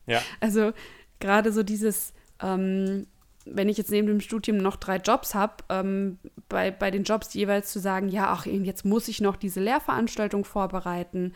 Ja. 0.05 0.21
Also 0.39 0.71
gerade 1.19 1.51
so 1.51 1.63
dieses, 1.63 2.13
ähm, 2.41 3.07
wenn 3.51 3.69
ich 3.69 3.77
jetzt 3.77 3.91
neben 3.91 4.07
dem 4.07 4.21
Studium 4.21 4.57
noch 4.57 4.75
drei 4.75 4.97
Jobs 4.97 5.35
habe, 5.35 5.55
ähm, 5.69 6.19
bei, 6.47 6.71
bei 6.71 6.91
den 6.91 7.03
Jobs 7.03 7.33
jeweils 7.33 7.71
zu 7.71 7.79
sagen, 7.79 8.09
ja, 8.09 8.27
ach, 8.31 8.45
jetzt 8.45 8.85
muss 8.85 9.07
ich 9.07 9.21
noch 9.21 9.35
diese 9.35 9.59
Lehrveranstaltung 9.59 10.45
vorbereiten, 10.45 11.33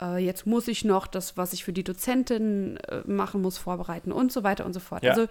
äh, 0.00 0.18
jetzt 0.18 0.46
muss 0.46 0.68
ich 0.68 0.84
noch 0.84 1.06
das, 1.06 1.36
was 1.36 1.52
ich 1.52 1.64
für 1.64 1.72
die 1.72 1.84
Dozentin 1.84 2.76
äh, 2.88 3.02
machen 3.06 3.42
muss, 3.42 3.58
vorbereiten 3.58 4.12
und 4.12 4.32
so 4.32 4.42
weiter 4.42 4.64
und 4.66 4.72
so 4.72 4.80
fort. 4.80 5.04
Ja. 5.04 5.10
Also 5.10 5.26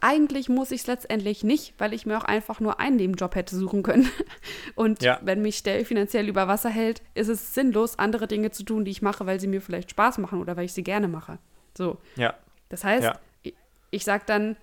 eigentlich 0.00 0.50
muss 0.50 0.70
ich 0.70 0.82
es 0.82 0.86
letztendlich 0.86 1.44
nicht, 1.44 1.72
weil 1.78 1.94
ich 1.94 2.04
mir 2.04 2.18
auch 2.18 2.24
einfach 2.24 2.60
nur 2.60 2.78
einen 2.78 2.96
Nebenjob 2.96 3.34
hätte 3.34 3.56
suchen 3.56 3.82
können. 3.82 4.10
Und 4.74 5.02
ja. 5.02 5.18
wenn 5.22 5.40
mich 5.40 5.62
der 5.62 5.82
finanziell 5.86 6.28
über 6.28 6.46
Wasser 6.46 6.68
hält, 6.68 7.00
ist 7.14 7.28
es 7.28 7.54
sinnlos, 7.54 7.98
andere 7.98 8.26
Dinge 8.26 8.50
zu 8.50 8.64
tun, 8.64 8.84
die 8.84 8.90
ich 8.90 9.00
mache, 9.00 9.24
weil 9.24 9.40
sie 9.40 9.46
mir 9.46 9.62
vielleicht 9.62 9.90
Spaß 9.92 10.18
machen 10.18 10.42
oder 10.42 10.58
weil 10.58 10.66
ich 10.66 10.74
sie 10.74 10.82
gerne 10.82 11.08
mache. 11.08 11.38
So. 11.76 11.96
Ja. 12.16 12.34
Das 12.68 12.84
heißt, 12.84 13.04
ja. 13.04 13.18
ich, 13.42 13.54
ich 13.92 14.04
sage 14.04 14.24
dann, 14.26 14.56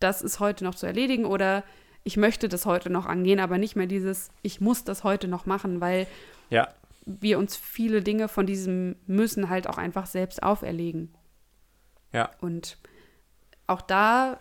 das 0.00 0.22
ist 0.22 0.40
heute 0.40 0.64
noch 0.64 0.74
zu 0.74 0.86
erledigen 0.86 1.24
oder 1.24 1.64
ich 2.04 2.16
möchte 2.16 2.48
das 2.48 2.66
heute 2.66 2.88
noch 2.88 3.06
angehen, 3.06 3.40
aber 3.40 3.58
nicht 3.58 3.74
mehr 3.74 3.86
dieses, 3.88 4.28
ich 4.42 4.60
muss 4.60 4.84
das 4.84 5.02
heute 5.02 5.26
noch 5.26 5.44
machen, 5.44 5.80
weil 5.80 6.06
ja. 6.50 6.68
wir 7.04 7.38
uns 7.38 7.56
viele 7.56 8.00
Dinge 8.00 8.28
von 8.28 8.46
diesem 8.46 8.94
Müssen 9.06 9.48
halt 9.48 9.68
auch 9.68 9.76
einfach 9.76 10.06
selbst 10.06 10.42
auferlegen. 10.42 11.12
Ja. 12.12 12.30
Und 12.40 12.78
auch 13.66 13.80
da 13.80 14.38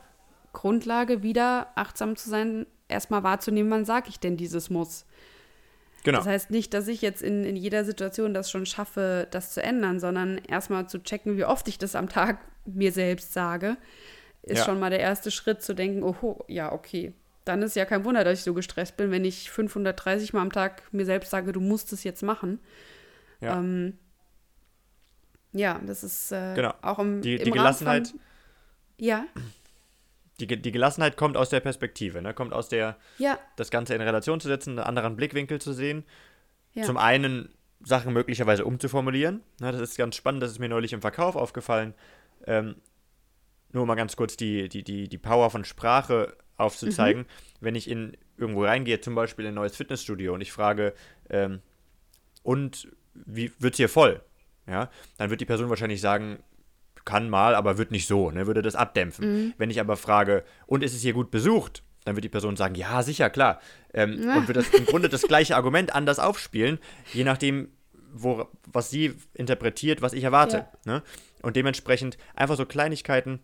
Grundlage 0.53 1.23
wieder 1.23 1.71
achtsam 1.73 2.15
zu 2.15 2.29
sein, 2.29 2.67
erstmal 2.87 3.23
wahrzunehmen, 3.23 3.71
wann 3.71 3.85
sage 3.85 4.09
ich 4.09 4.19
denn 4.19 4.37
dieses 4.37 4.69
Muss. 4.69 5.07
Genau. 6.03 6.19
Das 6.19 6.27
heißt 6.27 6.51
nicht, 6.51 6.71
dass 6.75 6.87
ich 6.87 7.01
jetzt 7.01 7.23
in, 7.23 7.43
in 7.43 7.55
jeder 7.55 7.83
Situation 7.83 8.35
das 8.35 8.51
schon 8.51 8.67
schaffe, 8.67 9.27
das 9.31 9.53
zu 9.53 9.63
ändern, 9.63 9.99
sondern 9.99 10.37
erstmal 10.37 10.87
zu 10.87 11.01
checken, 11.01 11.35
wie 11.35 11.45
oft 11.45 11.67
ich 11.67 11.79
das 11.79 11.95
am 11.95 12.09
Tag 12.09 12.37
mir 12.65 12.91
selbst 12.91 13.33
sage 13.33 13.77
ist 14.45 14.59
ja. 14.59 14.65
schon 14.65 14.79
mal 14.79 14.91
der 14.91 14.99
erste 14.99 15.31
Schritt 15.31 15.63
zu 15.63 15.73
denken, 15.73 16.03
oh, 16.03 16.43
ja, 16.47 16.71
okay. 16.71 17.13
Dann 17.45 17.61
ist 17.61 17.75
ja 17.75 17.85
kein 17.85 18.05
Wunder, 18.05 18.23
dass 18.23 18.39
ich 18.39 18.43
so 18.43 18.53
gestresst 18.53 18.95
bin, 18.95 19.11
wenn 19.11 19.25
ich 19.25 19.51
530 19.51 20.33
Mal 20.33 20.41
am 20.41 20.51
Tag 20.51 20.81
mir 20.91 21.05
selbst 21.05 21.31
sage, 21.31 21.51
du 21.51 21.59
musst 21.59 21.93
es 21.93 22.03
jetzt 22.03 22.21
machen. 22.21 22.59
Ja, 23.41 23.57
ähm, 23.57 23.97
ja 25.51 25.79
das 25.85 26.03
ist 26.03 26.31
äh, 26.31 26.53
genau. 26.55 26.73
auch 26.81 26.99
im, 26.99 27.21
die, 27.21 27.35
im 27.35 27.43
die 27.43 27.51
Gelassenheit. 27.51 28.09
Von, 28.09 28.19
ja. 28.97 29.25
Die, 30.39 30.47
die 30.47 30.71
Gelassenheit 30.71 31.17
kommt 31.17 31.37
aus 31.37 31.49
der 31.49 31.59
Perspektive, 31.59 32.21
ne? 32.21 32.33
kommt 32.33 32.53
aus 32.53 32.69
der, 32.69 32.97
ja. 33.17 33.39
das 33.55 33.71
Ganze 33.71 33.95
in 33.95 34.01
Relation 34.01 34.39
zu 34.39 34.47
setzen, 34.47 34.71
einen 34.71 34.87
anderen 34.87 35.15
Blickwinkel 35.15 35.59
zu 35.59 35.73
sehen. 35.73 36.03
Ja. 36.73 36.83
Zum 36.83 36.97
einen 36.97 37.49
Sachen 37.81 38.13
möglicherweise 38.13 38.65
umzuformulieren. 38.65 39.41
Ne? 39.59 39.71
Das 39.71 39.81
ist 39.81 39.97
ganz 39.97 40.15
spannend, 40.15 40.43
das 40.43 40.51
ist 40.51 40.59
mir 40.59 40.69
neulich 40.69 40.93
im 40.93 41.01
Verkauf 41.01 41.35
aufgefallen. 41.35 41.93
Ähm, 42.45 42.75
nur 43.71 43.85
mal 43.85 43.95
ganz 43.95 44.15
kurz 44.15 44.37
die, 44.37 44.69
die, 44.69 44.83
die, 44.83 45.09
die 45.09 45.17
Power 45.17 45.49
von 45.49 45.65
Sprache 45.65 46.35
aufzuzeigen. 46.57 47.23
Mhm. 47.23 47.27
Wenn 47.59 47.75
ich 47.75 47.89
in 47.89 48.17
irgendwo 48.37 48.63
reingehe, 48.65 49.01
zum 49.01 49.15
Beispiel 49.15 49.45
in 49.45 49.51
ein 49.51 49.55
neues 49.55 49.75
Fitnessstudio 49.75 50.33
und 50.33 50.41
ich 50.41 50.51
frage, 50.51 50.93
ähm, 51.29 51.61
und 52.43 52.89
wie 53.13 53.51
wird 53.59 53.73
es 53.73 53.77
hier 53.77 53.89
voll? 53.89 54.21
Ja, 54.67 54.89
dann 55.17 55.29
wird 55.29 55.41
die 55.41 55.45
Person 55.45 55.69
wahrscheinlich 55.69 56.01
sagen, 56.01 56.39
kann 57.05 57.29
mal, 57.29 57.53
aber 57.53 57.77
wird 57.77 57.91
nicht 57.91 58.07
so, 58.07 58.31
ne, 58.31 58.47
würde 58.47 58.61
das 58.61 58.75
abdämpfen. 58.75 59.31
Mhm. 59.31 59.53
Wenn 59.57 59.69
ich 59.69 59.79
aber 59.79 59.95
frage, 59.95 60.43
und 60.65 60.83
ist 60.83 60.95
es 60.95 61.01
hier 61.01 61.13
gut 61.13 61.31
besucht? 61.31 61.83
Dann 62.03 62.15
wird 62.15 62.23
die 62.23 62.29
Person 62.29 62.55
sagen, 62.55 62.75
ja, 62.75 63.01
sicher, 63.01 63.29
klar. 63.29 63.59
Ähm, 63.93 64.21
ja. 64.21 64.37
Und 64.37 64.47
wird 64.47 64.57
das 64.57 64.69
im 64.69 64.85
Grunde 64.85 65.09
das 65.09 65.23
gleiche 65.23 65.55
Argument 65.55 65.93
anders 65.93 66.19
aufspielen, 66.19 66.79
je 67.13 67.23
nachdem, 67.23 67.69
wo, 68.13 68.47
was 68.71 68.89
sie 68.89 69.15
interpretiert, 69.33 70.01
was 70.01 70.13
ich 70.13 70.23
erwarte. 70.23 70.67
Ja. 70.85 70.93
Ne? 70.93 71.03
Und 71.41 71.55
dementsprechend 71.55 72.17
einfach 72.35 72.57
so 72.57 72.65
Kleinigkeiten, 72.65 73.39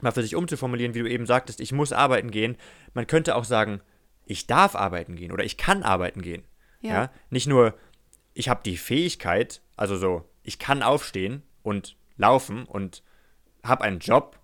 mal 0.00 0.12
für 0.12 0.22
sich 0.22 0.34
umzuformulieren, 0.34 0.94
wie 0.94 1.00
du 1.00 1.10
eben 1.10 1.26
sagtest, 1.26 1.60
ich 1.60 1.72
muss 1.72 1.92
arbeiten 1.92 2.30
gehen. 2.30 2.56
Man 2.94 3.06
könnte 3.06 3.36
auch 3.36 3.44
sagen, 3.44 3.80
ich 4.24 4.46
darf 4.46 4.74
arbeiten 4.74 5.16
gehen 5.16 5.32
oder 5.32 5.44
ich 5.44 5.56
kann 5.56 5.82
arbeiten 5.82 6.22
gehen. 6.22 6.44
Ja. 6.80 6.90
ja? 6.90 7.10
Nicht 7.30 7.46
nur, 7.46 7.74
ich 8.34 8.48
habe 8.48 8.62
die 8.64 8.76
Fähigkeit, 8.76 9.60
also 9.76 9.96
so, 9.96 10.28
ich 10.42 10.58
kann 10.58 10.82
aufstehen 10.82 11.42
und 11.62 11.96
laufen 12.16 12.64
und 12.64 13.02
habe 13.62 13.84
einen 13.84 13.98
Job, 13.98 14.38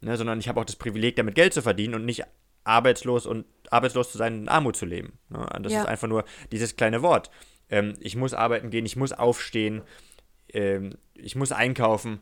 ne, 0.00 0.16
sondern 0.16 0.38
ich 0.38 0.48
habe 0.48 0.60
auch 0.60 0.64
das 0.64 0.76
Privileg, 0.76 1.16
damit 1.16 1.34
Geld 1.34 1.52
zu 1.52 1.62
verdienen 1.62 1.94
und 1.94 2.04
nicht 2.04 2.24
arbeitslos 2.64 3.26
und 3.26 3.46
arbeitslos 3.70 4.12
zu 4.12 4.18
sein 4.18 4.34
und 4.34 4.40
in 4.42 4.48
Armut 4.48 4.76
zu 4.76 4.86
leben. 4.86 5.18
Ne? 5.28 5.46
Das 5.60 5.72
ja. 5.72 5.80
ist 5.80 5.88
einfach 5.88 6.08
nur 6.08 6.24
dieses 6.52 6.76
kleine 6.76 7.02
Wort. 7.02 7.30
Ähm, 7.68 7.94
ich 8.00 8.16
muss 8.16 8.34
arbeiten 8.34 8.70
gehen, 8.70 8.86
ich 8.86 8.96
muss 8.96 9.12
aufstehen, 9.12 9.82
ähm, 10.52 10.96
ich 11.14 11.34
muss 11.34 11.52
einkaufen 11.52 12.20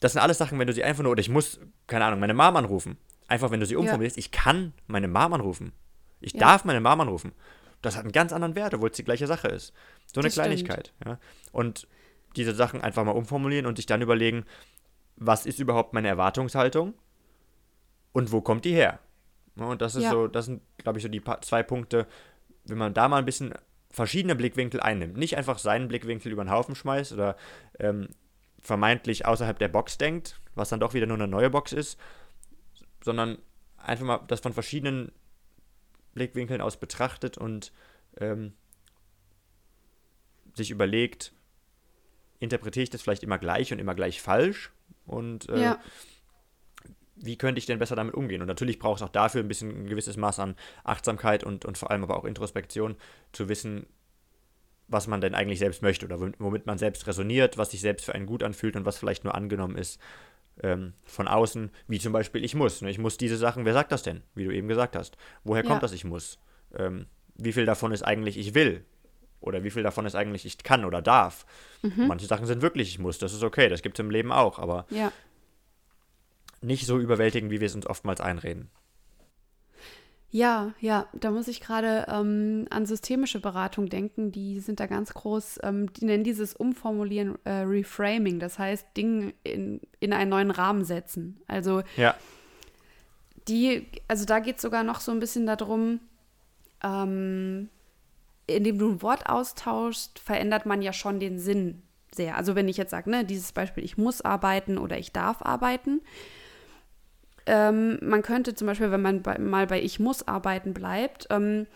das 0.00 0.12
sind 0.12 0.20
alles 0.20 0.38
Sachen, 0.38 0.58
wenn 0.58 0.66
du 0.66 0.72
sie 0.72 0.82
einfach 0.82 1.02
nur, 1.02 1.12
oder 1.12 1.20
ich 1.20 1.28
muss, 1.28 1.60
keine 1.86 2.04
Ahnung, 2.06 2.20
meine 2.20 2.34
Mom 2.34 2.56
anrufen. 2.56 2.96
Einfach, 3.28 3.50
wenn 3.50 3.60
du 3.60 3.66
sie 3.66 3.76
umformulierst, 3.76 4.16
ja. 4.16 4.20
ich 4.20 4.30
kann 4.32 4.72
meine 4.86 5.08
Mom 5.08 5.32
anrufen. 5.32 5.72
Ich 6.20 6.32
ja. 6.32 6.40
darf 6.40 6.64
meine 6.64 6.80
Mom 6.80 7.00
anrufen. 7.00 7.32
Das 7.82 7.96
hat 7.96 8.02
einen 8.02 8.12
ganz 8.12 8.32
anderen 8.32 8.54
Wert, 8.54 8.74
obwohl 8.74 8.90
es 8.90 8.96
die 8.96 9.04
gleiche 9.04 9.26
Sache 9.26 9.48
ist. 9.48 9.72
So 10.12 10.20
eine 10.20 10.28
das 10.28 10.34
Kleinigkeit. 10.34 10.92
Ja. 11.04 11.18
Und 11.52 11.86
diese 12.36 12.54
Sachen 12.54 12.80
einfach 12.80 13.04
mal 13.04 13.12
umformulieren 13.12 13.66
und 13.66 13.76
sich 13.76 13.86
dann 13.86 14.02
überlegen, 14.02 14.44
was 15.16 15.46
ist 15.46 15.58
überhaupt 15.58 15.92
meine 15.92 16.08
Erwartungshaltung 16.08 16.94
und 18.12 18.32
wo 18.32 18.40
kommt 18.40 18.64
die 18.64 18.72
her? 18.72 18.98
Und 19.56 19.82
das 19.82 19.94
ist 19.94 20.08
so, 20.08 20.26
das 20.26 20.46
sind, 20.46 20.62
glaube 20.78 20.98
ich, 20.98 21.02
so 21.02 21.08
die 21.08 21.22
zwei 21.42 21.62
Punkte, 21.62 22.06
wenn 22.64 22.78
man 22.78 22.94
da 22.94 23.08
mal 23.08 23.18
ein 23.18 23.24
bisschen 23.24 23.52
verschiedene 23.90 24.34
Blickwinkel 24.34 24.80
einnimmt. 24.80 25.16
Nicht 25.16 25.36
einfach 25.36 25.58
seinen 25.58 25.88
Blickwinkel 25.88 26.32
über 26.32 26.44
den 26.44 26.50
Haufen 26.50 26.74
schmeißt 26.74 27.12
oder 27.12 27.36
ähm, 27.78 28.08
vermeintlich 28.60 29.26
außerhalb 29.26 29.58
der 29.58 29.68
Box 29.68 29.98
denkt, 29.98 30.40
was 30.54 30.68
dann 30.68 30.80
doch 30.80 30.94
wieder 30.94 31.06
nur 31.06 31.16
eine 31.16 31.28
neue 31.28 31.50
Box 31.50 31.72
ist, 31.72 31.98
sondern 33.02 33.38
einfach 33.76 34.04
mal 34.04 34.20
das 34.28 34.40
von 34.40 34.52
verschiedenen 34.52 35.12
Blickwinkeln 36.14 36.60
aus 36.60 36.76
betrachtet 36.76 37.38
und 37.38 37.72
ähm, 38.18 38.52
sich 40.54 40.70
überlegt, 40.70 41.32
interpretiere 42.38 42.84
ich 42.84 42.90
das 42.90 43.02
vielleicht 43.02 43.22
immer 43.22 43.38
gleich 43.38 43.72
und 43.72 43.78
immer 43.78 43.94
gleich 43.94 44.20
falsch 44.20 44.72
und 45.06 45.48
äh, 45.48 45.62
ja. 45.62 45.80
wie 47.16 47.36
könnte 47.36 47.58
ich 47.58 47.66
denn 47.66 47.78
besser 47.78 47.96
damit 47.96 48.14
umgehen? 48.14 48.40
Und 48.40 48.48
natürlich 48.48 48.78
braucht 48.78 49.00
es 49.00 49.02
auch 49.02 49.10
dafür 49.10 49.42
ein 49.42 49.48
bisschen 49.48 49.84
ein 49.84 49.86
gewisses 49.86 50.16
Maß 50.16 50.40
an 50.40 50.56
Achtsamkeit 50.84 51.44
und, 51.44 51.64
und 51.64 51.78
vor 51.78 51.90
allem 51.90 52.02
aber 52.02 52.16
auch 52.16 52.24
Introspektion, 52.24 52.96
zu 53.32 53.48
wissen, 53.48 53.86
was 54.90 55.06
man 55.06 55.20
denn 55.20 55.34
eigentlich 55.34 55.60
selbst 55.60 55.82
möchte 55.82 56.04
oder 56.04 56.20
womit 56.38 56.66
man 56.66 56.76
selbst 56.76 57.06
resoniert, 57.06 57.56
was 57.56 57.70
sich 57.70 57.80
selbst 57.80 58.04
für 58.04 58.14
einen 58.14 58.26
gut 58.26 58.42
anfühlt 58.42 58.76
und 58.76 58.84
was 58.84 58.98
vielleicht 58.98 59.24
nur 59.24 59.34
angenommen 59.34 59.76
ist 59.76 60.00
ähm, 60.62 60.92
von 61.04 61.28
außen, 61.28 61.70
wie 61.86 62.00
zum 62.00 62.12
Beispiel 62.12 62.44
ich 62.44 62.54
muss. 62.54 62.82
Ne? 62.82 62.90
Ich 62.90 62.98
muss 62.98 63.16
diese 63.16 63.36
Sachen, 63.36 63.64
wer 63.64 63.72
sagt 63.72 63.92
das 63.92 64.02
denn, 64.02 64.22
wie 64.34 64.44
du 64.44 64.50
eben 64.50 64.68
gesagt 64.68 64.96
hast? 64.96 65.16
Woher 65.44 65.62
ja. 65.62 65.68
kommt 65.68 65.82
das 65.82 65.92
ich 65.92 66.04
muss? 66.04 66.38
Ähm, 66.76 67.06
wie 67.36 67.52
viel 67.52 67.66
davon 67.66 67.92
ist 67.92 68.02
eigentlich 68.02 68.36
ich 68.36 68.54
will? 68.54 68.84
Oder 69.40 69.64
wie 69.64 69.70
viel 69.70 69.82
davon 69.82 70.04
ist 70.04 70.14
eigentlich 70.14 70.44
ich 70.44 70.58
kann 70.58 70.84
oder 70.84 71.00
darf? 71.00 71.46
Mhm. 71.82 72.08
Manche 72.08 72.26
Sachen 72.26 72.46
sind 72.46 72.60
wirklich 72.60 72.90
ich 72.90 72.98
muss, 72.98 73.18
das 73.18 73.32
ist 73.32 73.42
okay, 73.42 73.68
das 73.68 73.82
gibt 73.82 73.98
es 73.98 74.04
im 74.04 74.10
Leben 74.10 74.32
auch, 74.32 74.58
aber 74.58 74.86
ja. 74.90 75.12
nicht 76.60 76.84
so 76.84 76.98
überwältigend, 76.98 77.50
wie 77.50 77.60
wir 77.60 77.66
es 77.66 77.74
uns 77.74 77.86
oftmals 77.86 78.20
einreden. 78.20 78.70
Ja, 80.32 80.74
ja, 80.80 81.08
da 81.12 81.32
muss 81.32 81.48
ich 81.48 81.60
gerade 81.60 82.06
ähm, 82.08 82.66
an 82.70 82.86
systemische 82.86 83.40
Beratung 83.40 83.88
denken. 83.88 84.30
Die 84.30 84.60
sind 84.60 84.78
da 84.78 84.86
ganz 84.86 85.12
groß. 85.12 85.58
Ähm, 85.64 85.92
die 85.92 86.04
nennen 86.04 86.22
dieses 86.22 86.54
Umformulieren 86.54 87.36
äh, 87.44 87.62
Reframing. 87.62 88.38
Das 88.38 88.58
heißt, 88.58 88.86
Dinge 88.96 89.34
in, 89.42 89.80
in 89.98 90.12
einen 90.12 90.30
neuen 90.30 90.52
Rahmen 90.52 90.84
setzen. 90.84 91.40
Also, 91.48 91.82
ja. 91.96 92.14
die, 93.48 93.88
also 94.06 94.24
da 94.24 94.38
geht 94.38 94.56
es 94.56 94.62
sogar 94.62 94.84
noch 94.84 95.00
so 95.00 95.10
ein 95.10 95.18
bisschen 95.18 95.46
darum, 95.46 95.98
ähm, 96.84 97.68
indem 98.46 98.78
du 98.78 98.88
ein 98.88 99.02
Wort 99.02 99.28
austauschst, 99.28 100.20
verändert 100.20 100.64
man 100.64 100.80
ja 100.80 100.92
schon 100.92 101.18
den 101.18 101.40
Sinn 101.40 101.82
sehr. 102.14 102.36
Also, 102.36 102.54
wenn 102.54 102.68
ich 102.68 102.76
jetzt 102.76 102.90
sage, 102.90 103.10
ne, 103.10 103.24
dieses 103.24 103.50
Beispiel, 103.50 103.82
ich 103.82 103.98
muss 103.98 104.20
arbeiten 104.20 104.78
oder 104.78 104.96
ich 104.96 105.10
darf 105.10 105.42
arbeiten, 105.42 106.02
ähm, 107.50 107.98
man 108.00 108.22
könnte 108.22 108.54
zum 108.54 108.68
Beispiel, 108.68 108.92
wenn 108.92 109.02
man 109.02 109.22
bei, 109.22 109.36
mal 109.38 109.66
bei 109.66 109.82
Ich 109.82 109.98
muss 109.98 110.28
arbeiten 110.28 110.72
bleibt, 110.72 111.26
ähm, 111.30 111.66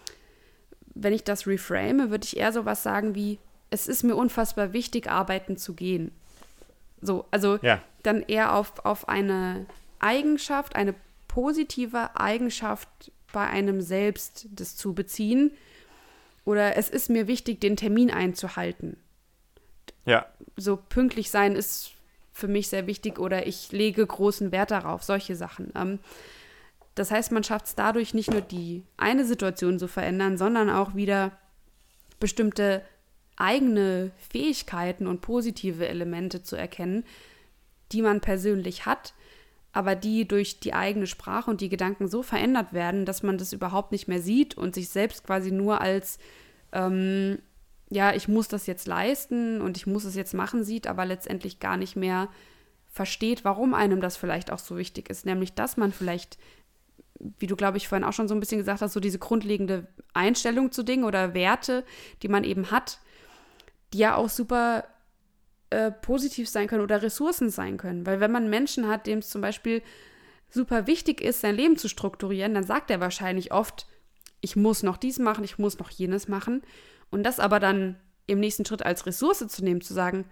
wenn 0.94 1.12
ich 1.12 1.24
das 1.24 1.48
reframe, 1.48 2.10
würde 2.10 2.24
ich 2.24 2.36
eher 2.36 2.52
sowas 2.52 2.84
sagen 2.84 3.16
wie, 3.16 3.40
es 3.70 3.88
ist 3.88 4.04
mir 4.04 4.14
unfassbar 4.14 4.72
wichtig, 4.72 5.10
arbeiten 5.10 5.56
zu 5.56 5.74
gehen. 5.74 6.12
So, 7.00 7.24
also 7.32 7.58
ja. 7.60 7.80
dann 8.04 8.22
eher 8.22 8.54
auf, 8.54 8.84
auf 8.84 9.08
eine 9.08 9.66
Eigenschaft, 9.98 10.76
eine 10.76 10.94
positive 11.26 12.10
Eigenschaft 12.14 12.88
bei 13.32 13.44
einem 13.44 13.80
selbst 13.80 14.46
das 14.52 14.76
zu 14.76 14.94
beziehen. 14.94 15.50
Oder 16.44 16.76
es 16.76 16.88
ist 16.88 17.10
mir 17.10 17.26
wichtig, 17.26 17.60
den 17.60 17.76
Termin 17.76 18.12
einzuhalten. 18.12 18.96
Ja. 20.06 20.26
So 20.56 20.76
pünktlich 20.76 21.32
sein 21.32 21.56
ist 21.56 21.93
für 22.34 22.48
mich 22.48 22.68
sehr 22.68 22.86
wichtig 22.86 23.18
oder 23.18 23.46
ich 23.46 23.70
lege 23.72 24.04
großen 24.04 24.52
Wert 24.52 24.72
darauf, 24.72 25.04
solche 25.04 25.36
Sachen. 25.36 25.72
Ähm, 25.76 26.00
das 26.96 27.10
heißt, 27.10 27.32
man 27.32 27.44
schafft 27.44 27.66
es 27.66 27.74
dadurch 27.76 28.12
nicht 28.12 28.30
nur 28.30 28.40
die 28.40 28.82
eine 28.96 29.24
Situation 29.24 29.78
zu 29.78 29.88
verändern, 29.88 30.36
sondern 30.36 30.68
auch 30.68 30.94
wieder 30.94 31.32
bestimmte 32.20 32.82
eigene 33.36 34.10
Fähigkeiten 34.30 35.06
und 35.06 35.20
positive 35.20 35.86
Elemente 35.86 36.42
zu 36.42 36.56
erkennen, 36.56 37.04
die 37.92 38.02
man 38.02 38.20
persönlich 38.20 38.84
hat, 38.84 39.14
aber 39.72 39.94
die 39.94 40.26
durch 40.26 40.60
die 40.60 40.74
eigene 40.74 41.06
Sprache 41.06 41.50
und 41.50 41.60
die 41.60 41.68
Gedanken 41.68 42.08
so 42.08 42.22
verändert 42.22 42.72
werden, 42.72 43.06
dass 43.06 43.22
man 43.22 43.38
das 43.38 43.52
überhaupt 43.52 43.92
nicht 43.92 44.08
mehr 44.08 44.20
sieht 44.20 44.56
und 44.56 44.74
sich 44.74 44.88
selbst 44.88 45.24
quasi 45.24 45.52
nur 45.52 45.80
als 45.80 46.18
ähm, 46.72 47.38
ja, 47.90 48.14
ich 48.14 48.28
muss 48.28 48.48
das 48.48 48.66
jetzt 48.66 48.86
leisten 48.86 49.60
und 49.60 49.76
ich 49.76 49.86
muss 49.86 50.04
es 50.04 50.14
jetzt 50.14 50.34
machen 50.34 50.64
sieht, 50.64 50.86
aber 50.86 51.04
letztendlich 51.04 51.60
gar 51.60 51.76
nicht 51.76 51.96
mehr 51.96 52.28
versteht, 52.90 53.44
warum 53.44 53.74
einem 53.74 54.00
das 54.00 54.16
vielleicht 54.16 54.50
auch 54.50 54.58
so 54.58 54.76
wichtig 54.76 55.10
ist. 55.10 55.26
Nämlich, 55.26 55.54
dass 55.54 55.76
man 55.76 55.92
vielleicht, 55.92 56.38
wie 57.38 57.46
du, 57.46 57.56
glaube 57.56 57.76
ich, 57.76 57.88
vorhin 57.88 58.04
auch 58.04 58.12
schon 58.12 58.28
so 58.28 58.34
ein 58.34 58.40
bisschen 58.40 58.58
gesagt 58.58 58.80
hast, 58.82 58.92
so 58.92 59.00
diese 59.00 59.18
grundlegende 59.18 59.86
Einstellung 60.12 60.72
zu 60.72 60.82
Dingen 60.82 61.04
oder 61.04 61.34
Werte, 61.34 61.84
die 62.22 62.28
man 62.28 62.44
eben 62.44 62.70
hat, 62.70 63.00
die 63.92 63.98
ja 63.98 64.14
auch 64.14 64.28
super 64.28 64.84
äh, 65.70 65.90
positiv 65.90 66.48
sein 66.48 66.68
können 66.68 66.82
oder 66.82 67.02
Ressourcen 67.02 67.50
sein 67.50 67.76
können. 67.76 68.06
Weil 68.06 68.20
wenn 68.20 68.30
man 68.30 68.48
Menschen 68.48 68.88
hat, 68.88 69.06
dem 69.06 69.18
es 69.18 69.28
zum 69.28 69.40
Beispiel 69.40 69.82
super 70.48 70.86
wichtig 70.86 71.20
ist, 71.20 71.40
sein 71.40 71.56
Leben 71.56 71.76
zu 71.76 71.88
strukturieren, 71.88 72.54
dann 72.54 72.64
sagt 72.64 72.90
er 72.90 73.00
wahrscheinlich 73.00 73.52
oft, 73.52 73.86
ich 74.40 74.54
muss 74.54 74.82
noch 74.84 74.96
dies 74.96 75.18
machen, 75.18 75.42
ich 75.42 75.58
muss 75.58 75.78
noch 75.78 75.90
jenes 75.90 76.28
machen. 76.28 76.62
Und 77.14 77.22
das 77.22 77.38
aber 77.38 77.60
dann 77.60 77.94
im 78.26 78.40
nächsten 78.40 78.64
Schritt 78.64 78.84
als 78.84 79.06
Ressource 79.06 79.46
zu 79.46 79.62
nehmen, 79.62 79.80
zu 79.80 79.94
sagen, 79.94 80.24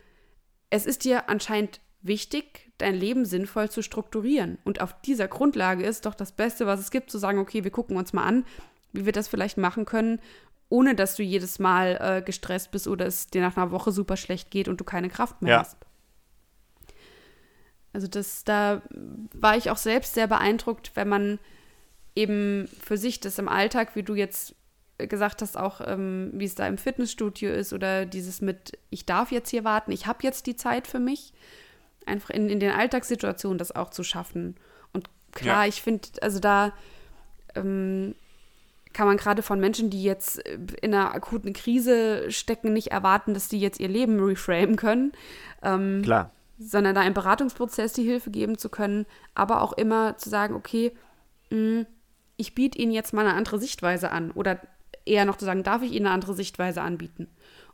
es 0.69 0.85
ist 0.85 1.05
dir 1.05 1.29
anscheinend 1.29 1.81
wichtig, 2.01 2.73
dein 2.79 2.97
Leben 2.97 3.25
sinnvoll 3.25 3.71
zu 3.71 3.83
strukturieren. 3.83 4.59
Und 4.65 4.81
auf 4.81 5.01
dieser 5.03 5.29
Grundlage 5.29 5.85
ist 5.87 6.07
doch 6.07 6.15
das 6.17 6.33
Beste, 6.33 6.67
was 6.67 6.81
es 6.81 6.91
gibt, 6.91 7.13
zu 7.13 7.19
sagen, 7.19 7.39
okay, 7.39 7.63
wir 7.63 7.71
gucken 7.71 7.97
uns 7.97 8.13
mal 8.13 8.25
an, 8.25 8.45
wie 8.93 9.07
wir 9.07 9.13
das 9.13 9.29
vielleicht 9.29 9.59
machen 9.59 9.85
können, 9.85 10.21
ohne 10.71 10.97
dass 10.97 11.15
du 11.15 11.23
jedes 11.23 11.61
Mal 11.61 11.99
äh, 12.01 12.21
gestresst 12.21 12.73
bist 12.73 12.89
oder 12.89 13.07
es 13.07 13.29
dir 13.29 13.43
nach 13.43 13.57
einer 13.57 13.71
Woche 13.71 13.93
super 13.93 14.17
schlecht 14.17 14.51
geht 14.51 14.67
und 14.67 14.81
du 14.81 14.85
keine 14.85 15.09
Kraft 15.09 15.41
mehr 15.41 15.53
ja. 15.53 15.61
hast. 15.61 15.77
Also 17.93 18.09
das, 18.09 18.43
da 18.43 18.83
war 18.91 19.57
ich 19.57 19.71
auch 19.71 19.77
selbst 19.77 20.15
sehr 20.15 20.27
beeindruckt, 20.27 20.91
wenn 20.97 21.09
man 21.09 21.39
eben 22.17 22.67
für 22.67 22.97
sich 22.97 23.21
das 23.21 23.39
im 23.39 23.49
Alltag, 23.49 23.95
wie 23.95 24.03
du 24.03 24.17
jetzt 24.17 24.57
gesagt 24.99 25.43
hast, 25.43 25.57
auch 25.57 25.81
ähm, 25.85 26.31
wie 26.35 26.45
es 26.45 26.55
da 26.55 26.67
im 26.67 26.79
Fitnessstudio 26.79 27.53
ist 27.53 27.73
oder 27.73 28.07
dieses 28.07 28.41
mit, 28.41 28.79
ich 28.91 29.07
darf 29.07 29.33
jetzt 29.33 29.51
hier 29.51 29.65
warten, 29.65 29.93
ich 29.93 30.07
habe 30.07 30.21
jetzt 30.23 30.47
die 30.47 30.57
Zeit 30.57 30.87
für 30.87 31.01
mich, 31.01 31.33
einfach 32.07 32.31
in, 32.31 32.49
in 32.49 32.61
den 32.61 32.73
Alltagssituationen 32.73 33.59
das 33.59 33.75
auch 33.75 33.91
zu 33.91 34.03
schaffen. 34.05 34.57
Und 34.93 35.09
klar, 35.33 35.63
ja. 35.63 35.69
ich 35.69 35.83
finde, 35.83 36.09
also 36.21 36.41
da 36.41 36.73
ähm, 37.55 38.15
kann 38.93 39.07
man 39.07 39.17
gerade 39.17 39.43
von 39.43 39.61
Menschen, 39.61 39.91
die 39.91 40.03
jetzt 40.03 40.39
in 40.39 40.95
einer 40.95 41.15
akuten 41.15 41.53
Krise 41.53 42.31
stecken, 42.31 42.73
nicht 42.73 42.89
erwarten, 42.89 43.35
dass 43.35 43.49
die 43.49 43.61
jetzt 43.61 43.81
ihr 43.81 43.89
Leben 43.89 44.21
reframen 44.21 44.77
können. 44.77 45.13
Ähm, 45.63 46.03
klar. 46.03 46.31
Sondern 46.59 46.95
da 46.95 47.03
im 47.03 47.15
Beratungsprozess 47.15 47.93
die 47.93 48.05
Hilfe 48.05 48.31
geben 48.31 48.59
zu 48.59 48.69
können, 48.69 49.07
aber 49.35 49.63
auch 49.63 49.73
immer 49.73 50.17
zu 50.19 50.29
sagen, 50.29 50.55
okay, 50.55 50.93
mh, 51.51 51.81
mm, 51.81 51.87
ich 52.37 52.55
biete 52.55 52.79
Ihnen 52.79 52.93
jetzt 52.93 53.13
mal 53.13 53.27
eine 53.27 53.35
andere 53.35 53.59
Sichtweise 53.59 54.11
an 54.11 54.31
oder 54.33 54.61
eher 55.05 55.25
noch 55.25 55.37
zu 55.37 55.45
sagen, 55.45 55.63
darf 55.63 55.83
ich 55.83 55.93
ihnen 55.93 56.07
eine 56.07 56.15
andere 56.15 56.35
Sichtweise 56.35 56.83
anbieten? 56.83 57.29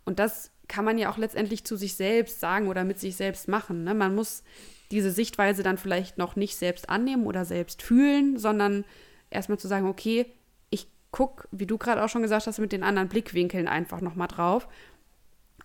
Und 0.05 0.19
das 0.19 0.51
kann 0.69 0.85
man 0.85 0.99
ja 0.99 1.11
auch 1.11 1.19
letztendlich 1.19 1.65
zu 1.65 1.77
sich 1.77 1.95
selbst 1.95 2.41
sagen 2.41 2.69
oder 2.69 2.85
mit 2.85 2.99
sich 2.99 3.17
selbst 3.17 3.49
machen. 3.49 3.85
Ne? 3.85 3.95
Man 3.95 4.15
muss 4.15 4.43
diese 4.91 5.11
Sichtweise 5.11 5.63
dann 5.63 5.79
vielleicht 5.79 6.19
noch 6.19 6.37
nicht 6.37 6.57
selbst 6.57 6.89
annehmen 6.89 7.27
oder 7.27 7.45
selbst 7.45 7.83
fühlen, 7.83 8.39
sondern 8.39 8.85
erstmal 9.31 9.59
zu 9.59 9.69
sagen, 9.69 9.87
okay, 9.87 10.27
ich 10.71 10.89
gucke, 11.11 11.49
wie 11.51 11.67
du 11.67 11.79
gerade 11.79 12.03
auch 12.03 12.09
schon 12.09 12.23
gesagt 12.23 12.47
hast, 12.47 12.59
mit 12.59 12.73
den 12.73 12.83
anderen 12.83 13.09
Blickwinkeln 13.09 13.69
einfach 13.69 14.01
nochmal 14.01 14.29
drauf 14.29 14.69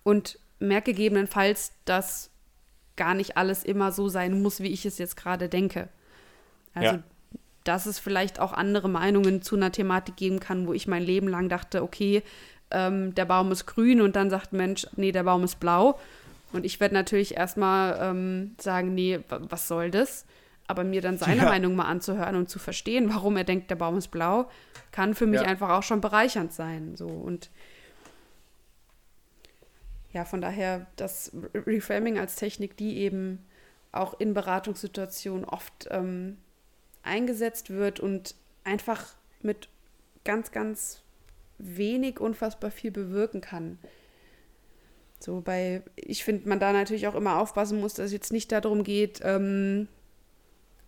und 0.02 0.38
merke 0.58 0.92
gegebenenfalls, 0.92 1.72
dass 1.84 2.30
gar 2.96 3.14
nicht 3.14 3.36
alles 3.36 3.64
immer 3.64 3.92
so 3.92 4.08
sein 4.08 4.42
muss, 4.42 4.60
wie 4.60 4.72
ich 4.72 4.86
es 4.86 4.98
jetzt 4.98 5.16
gerade 5.16 5.48
denke. 5.48 5.88
Also 6.74 6.96
ja 6.96 7.02
dass 7.64 7.86
es 7.86 7.98
vielleicht 7.98 8.38
auch 8.38 8.52
andere 8.52 8.88
Meinungen 8.88 9.42
zu 9.42 9.56
einer 9.56 9.72
Thematik 9.72 10.16
geben 10.16 10.38
kann, 10.38 10.66
wo 10.66 10.72
ich 10.72 10.86
mein 10.86 11.02
Leben 11.02 11.28
lang 11.28 11.48
dachte, 11.48 11.82
okay, 11.82 12.22
ähm, 12.70 13.14
der 13.14 13.24
Baum 13.24 13.50
ist 13.52 13.66
grün 13.66 14.00
und 14.00 14.16
dann 14.16 14.30
sagt 14.30 14.52
Mensch, 14.52 14.86
nee, 14.96 15.12
der 15.12 15.24
Baum 15.24 15.44
ist 15.44 15.60
blau. 15.60 15.98
Und 16.52 16.64
ich 16.64 16.78
werde 16.78 16.94
natürlich 16.94 17.36
erstmal 17.36 17.98
ähm, 18.00 18.54
sagen, 18.60 18.94
nee, 18.94 19.20
was 19.28 19.66
soll 19.66 19.90
das? 19.90 20.24
Aber 20.66 20.84
mir 20.84 21.00
dann 21.00 21.18
seine 21.18 21.42
ja. 21.42 21.48
Meinung 21.48 21.74
mal 21.74 21.86
anzuhören 21.86 22.36
und 22.36 22.48
zu 22.48 22.58
verstehen, 22.58 23.12
warum 23.12 23.36
er 23.36 23.44
denkt, 23.44 23.70
der 23.70 23.76
Baum 23.76 23.98
ist 23.98 24.08
blau, 24.08 24.48
kann 24.92 25.14
für 25.14 25.26
mich 25.26 25.40
ja. 25.40 25.46
einfach 25.46 25.70
auch 25.70 25.82
schon 25.82 26.00
bereichernd 26.00 26.52
sein. 26.52 26.96
So 26.96 27.06
und 27.06 27.50
ja, 30.12 30.24
von 30.24 30.40
daher 30.40 30.86
das 30.96 31.32
Reframing 31.54 32.18
als 32.18 32.36
Technik, 32.36 32.76
die 32.76 32.98
eben 32.98 33.44
auch 33.90 34.18
in 34.20 34.32
Beratungssituationen 34.32 35.44
oft 35.44 35.88
ähm, 35.90 36.38
eingesetzt 37.04 37.70
wird 37.70 38.00
und 38.00 38.34
einfach 38.64 39.14
mit 39.42 39.68
ganz, 40.24 40.50
ganz 40.52 41.02
wenig 41.58 42.20
unfassbar 42.20 42.70
viel 42.70 42.90
bewirken 42.90 43.40
kann. 43.40 43.78
So 45.20 45.40
bei, 45.40 45.82
ich 45.96 46.24
finde, 46.24 46.48
man 46.48 46.60
da 46.60 46.72
natürlich 46.72 47.06
auch 47.06 47.14
immer 47.14 47.38
aufpassen 47.38 47.80
muss, 47.80 47.94
dass 47.94 48.06
es 48.06 48.12
jetzt 48.12 48.32
nicht 48.32 48.52
darum 48.52 48.84
geht, 48.84 49.20
ähm, 49.22 49.88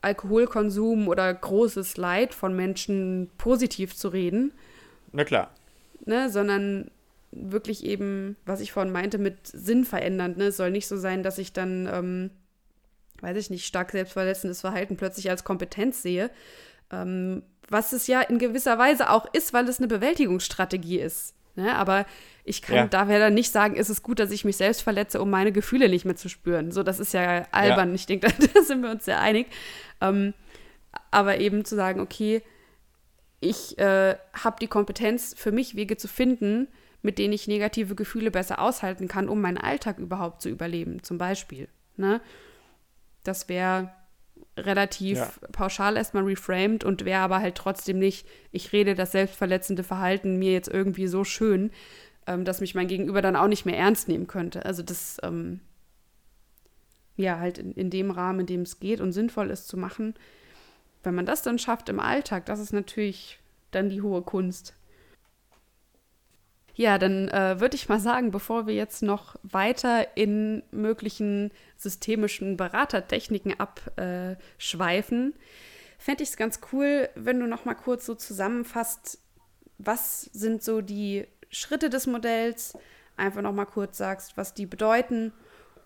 Alkoholkonsum 0.03 1.09
oder 1.09 1.33
großes 1.33 1.97
Leid 1.97 2.35
von 2.35 2.55
Menschen 2.55 3.31
positiv 3.39 3.97
zu 3.97 4.09
reden. 4.09 4.53
Na 5.13 5.25
klar. 5.25 5.51
Ne, 6.05 6.31
sondern 6.31 6.91
wirklich 7.33 7.85
eben, 7.85 8.37
was 8.45 8.61
ich 8.61 8.73
vorhin 8.73 8.93
meinte, 8.93 9.19
mit 9.19 9.47
Sinn 9.47 9.85
verändernd. 9.85 10.37
Ne? 10.37 10.47
Es 10.47 10.57
soll 10.57 10.71
nicht 10.71 10.87
so 10.87 10.97
sein, 10.97 11.23
dass 11.23 11.39
ich 11.39 11.53
dann 11.53 11.89
ähm, 11.91 12.31
weiß 13.21 13.37
ich 13.37 13.51
nicht, 13.51 13.67
stark 13.67 13.91
selbstverletzendes 13.93 14.61
Verhalten 14.61 14.97
plötzlich 14.97 15.31
als 15.31 15.45
Kompetenz 15.45 16.03
sehe. 16.03 16.31
Ähm, 16.91 17.43
was 17.69 17.93
es 17.93 18.07
ja 18.07 18.21
in 18.21 18.39
gewisser 18.39 18.79
Weise 18.79 19.11
auch 19.11 19.27
ist, 19.33 19.53
weil 19.53 19.69
es 19.69 19.79
eine 19.79 19.89
Bewältigungsstrategie 19.89 21.01
ist. 21.01 21.35
Ne? 21.57 21.75
Aber 21.75 22.07
ich 22.45 22.63
kann 22.63 22.77
ja. 22.77 22.87
da 22.87 23.05
dann 23.05 23.35
nicht 23.35 23.51
sagen, 23.51 23.75
ist 23.75 23.89
es 23.89 24.03
gut, 24.03 24.19
dass 24.19 24.31
ich 24.31 24.45
mich 24.45 24.57
selbst 24.57 24.83
verletze, 24.83 25.21
um 25.21 25.31
meine 25.31 25.53
Gefühle 25.53 25.89
nicht 25.89 26.05
mehr 26.05 26.17
zu 26.17 26.29
spüren. 26.29 26.71
So, 26.71 26.83
das 26.83 27.01
ist 27.01 27.13
ja 27.13 27.47
albern. 27.51 27.89
Ja. 27.89 27.95
Ich 27.95 28.07
denke, 28.07 28.29
da 28.55 28.63
sind 28.63 28.83
wir 28.83 28.91
uns 28.91 29.05
sehr 29.05 29.21
einig. 29.21 29.47
Ähm, 30.01 30.35
aber 31.11 31.41
eben 31.41 31.65
zu 31.65 31.75
sagen, 31.75 32.01
okay, 32.01 32.43
ich 33.41 33.79
äh, 33.79 34.17
habe 34.33 34.57
die 34.61 34.69
Kompetenz, 34.69 35.35
für 35.37 35.53
mich 35.53 35.77
Wege 35.77 35.97
zu 35.97 36.09
finden, 36.09 36.69
mit 37.03 37.19
denen 37.19 37.33
ich 37.33 37.49
negative 37.49 37.95
Gefühle 37.95 38.31
besser 38.31 38.61
aushalten 38.61 39.09
kann, 39.09 39.29
um 39.29 39.41
meinen 39.41 39.59
Alltag 39.59 39.99
überhaupt 39.99 40.43
zu 40.43 40.49
überleben, 40.49 41.03
zum 41.03 41.19
Beispiel. 41.19 41.69
Ne? 41.97 42.21
Das 43.27 43.49
wäre 43.49 43.91
relativ 44.57 45.19
ja. 45.19 45.33
pauschal 45.53 45.97
erstmal 45.97 46.25
reframed 46.25 46.85
und 46.85 47.05
wäre 47.05 47.21
aber 47.21 47.41
halt 47.41 47.57
trotzdem 47.57 47.99
nicht, 47.99 48.27
ich 48.53 48.73
rede 48.73 48.95
das 48.95 49.13
selbstverletzende 49.13 49.83
Verhalten 49.83 50.39
mir 50.39 50.53
jetzt 50.53 50.69
irgendwie 50.69 51.07
so 51.07 51.25
schön, 51.25 51.71
ähm, 52.27 52.45
dass 52.45 52.61
mich 52.61 52.75
mein 52.75 52.89
Gegenüber 52.89 53.23
dann 53.23 53.37
auch 53.37 53.49
nicht 53.49 53.67
mehr 53.67 53.77
ernst 53.77 54.09
nehmen 54.09 54.27
könnte. 54.27 54.65
Also 54.65 54.83
das, 54.83 55.19
ähm, 55.23 55.61
ja, 57.17 57.39
halt 57.39 57.59
in, 57.59 57.73
in 57.73 57.91
dem 57.91 58.11
Rahmen, 58.11 58.41
in 58.41 58.47
dem 58.47 58.63
es 58.63 58.81
geht 58.81 59.01
und 59.01 59.13
sinnvoll 59.13 59.51
ist 59.51 59.69
zu 59.69 59.77
machen. 59.77 60.15
Wenn 61.03 61.15
man 61.15 61.27
das 61.27 61.43
dann 61.43 61.59
schafft 61.59 61.89
im 61.89 62.01
Alltag, 62.01 62.47
das 62.47 62.61
ist 62.61 62.73
natürlich 62.73 63.39
dann 63.71 63.91
die 63.91 64.03
hohe 64.03 64.23
Kunst. 64.23 64.75
Ja, 66.79 66.99
dann 66.99 67.29
äh, 67.29 67.59
würde 67.59 67.75
ich 67.75 67.89
mal 67.89 67.99
sagen, 67.99 68.31
bevor 68.31 68.67
wir 68.67 68.75
jetzt 68.75 69.03
noch 69.03 69.37
weiter 69.43 70.15
in 70.15 70.63
möglichen 70.71 71.51
systemischen 71.79 72.59
Beratertechniken 72.59 73.55
abschweifen, 73.59 75.33
fände 75.99 76.23
ich 76.23 76.29
es 76.29 76.37
ganz 76.37 76.61
cool, 76.73 77.09
wenn 77.15 77.41
du 77.41 77.47
noch 77.47 77.65
mal 77.65 77.75
kurz 77.75 78.05
so 78.05 78.15
zusammenfasst, 78.15 79.19
was 79.79 80.23
sind 80.35 80.63
so 80.63 80.83
die 80.83 81.27
Schritte 81.51 81.89
des 81.89 82.07
Modells, 82.07 82.77
einfach 83.17 83.41
noch 83.41 83.55
mal 83.55 83.65
kurz 83.65 83.97
sagst, 83.97 84.37
was 84.37 84.53
die 84.53 84.67
bedeuten 84.67 85.33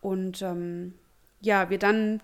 und 0.00 0.42
ähm, 0.42 0.94
ja, 1.40 1.70
wir 1.70 1.78
dann 1.78 2.20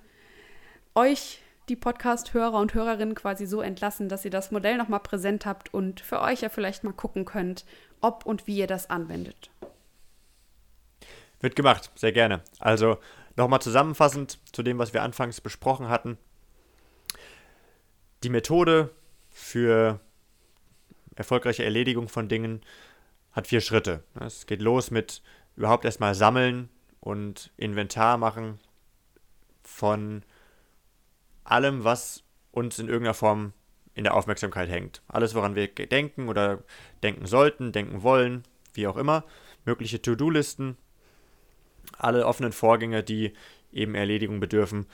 euch 0.97 1.41
die 1.69 1.77
Podcast-Hörer 1.77 2.59
und 2.59 2.75
Hörerinnen 2.75 3.15
quasi 3.15 3.47
so 3.47 3.61
entlassen, 3.61 4.09
dass 4.09 4.25
ihr 4.25 4.31
das 4.31 4.51
Modell 4.51 4.77
nochmal 4.77 5.01
präsent 5.01 5.47
habt 5.47 5.73
und 5.75 6.01
für 6.01 6.21
euch 6.21 6.43
ja 6.43 6.49
vielleicht 6.49 6.85
mal 6.85 6.93
gucken 6.93 7.25
könnt, 7.25 7.65
ob 8.01 8.27
und 8.27 8.47
wie 8.47 8.59
ihr 8.59 8.67
das 8.67 8.91
anwendet. 8.91 9.51
Wird 11.41 11.57
gemacht, 11.57 11.91
sehr 11.95 12.13
gerne. 12.13 12.43
Also 12.59 12.99
nochmal 13.37 13.61
zusammenfassend 13.61 14.39
zu 14.53 14.63
dem, 14.63 14.79
was 14.79 14.95
wir 14.95 15.03
anfangs 15.03 15.41
besprochen 15.41 15.89
hatten. 15.89 16.19
Die 18.23 18.31
Methode 18.31 18.91
für 19.31 20.01
erfolgreiche 21.15 21.65
Erledigung 21.65 22.09
von 22.09 22.29
Dingen 22.29 22.63
hat 23.33 23.47
vier 23.47 23.61
Schritte. 23.61 24.03
Es 24.19 24.47
geht 24.47 24.63
los 24.63 24.91
mit 24.91 25.23
überhaupt 25.57 25.85
erstmal 25.85 26.15
sammeln 26.15 26.69
und 27.01 27.53
Inventar 27.57 28.17
machen 28.17 28.59
von 29.63 30.23
allem, 31.45 31.85
was 31.85 32.23
uns 32.53 32.79
in 32.79 32.89
irgendeiner 32.89 33.15
Form 33.15 33.53
in 33.97 34.05
der 34.05 34.15
Aufmerksamkeit 34.15 34.69
hängt. 34.69 35.03
Alles, 35.09 35.35
woran 35.35 35.57
wir 35.57 35.69
denken 35.69 36.29
oder 36.29 36.63
denken 37.03 37.27
sollten, 37.27 37.73
denken 37.73 38.03
wollen, 38.03 38.45
wie 38.75 38.87
auch 38.87 38.99
immer. 38.99 39.25
Mögliche 39.65 40.01
To-Do-Listen, 40.01 40.77
alle 41.97 42.27
offenen 42.27 42.53
Vorgänge, 42.53 43.03
die 43.03 43.33
eben 43.73 43.95
Erledigung 43.95 44.39
bedürfen. 44.39 44.87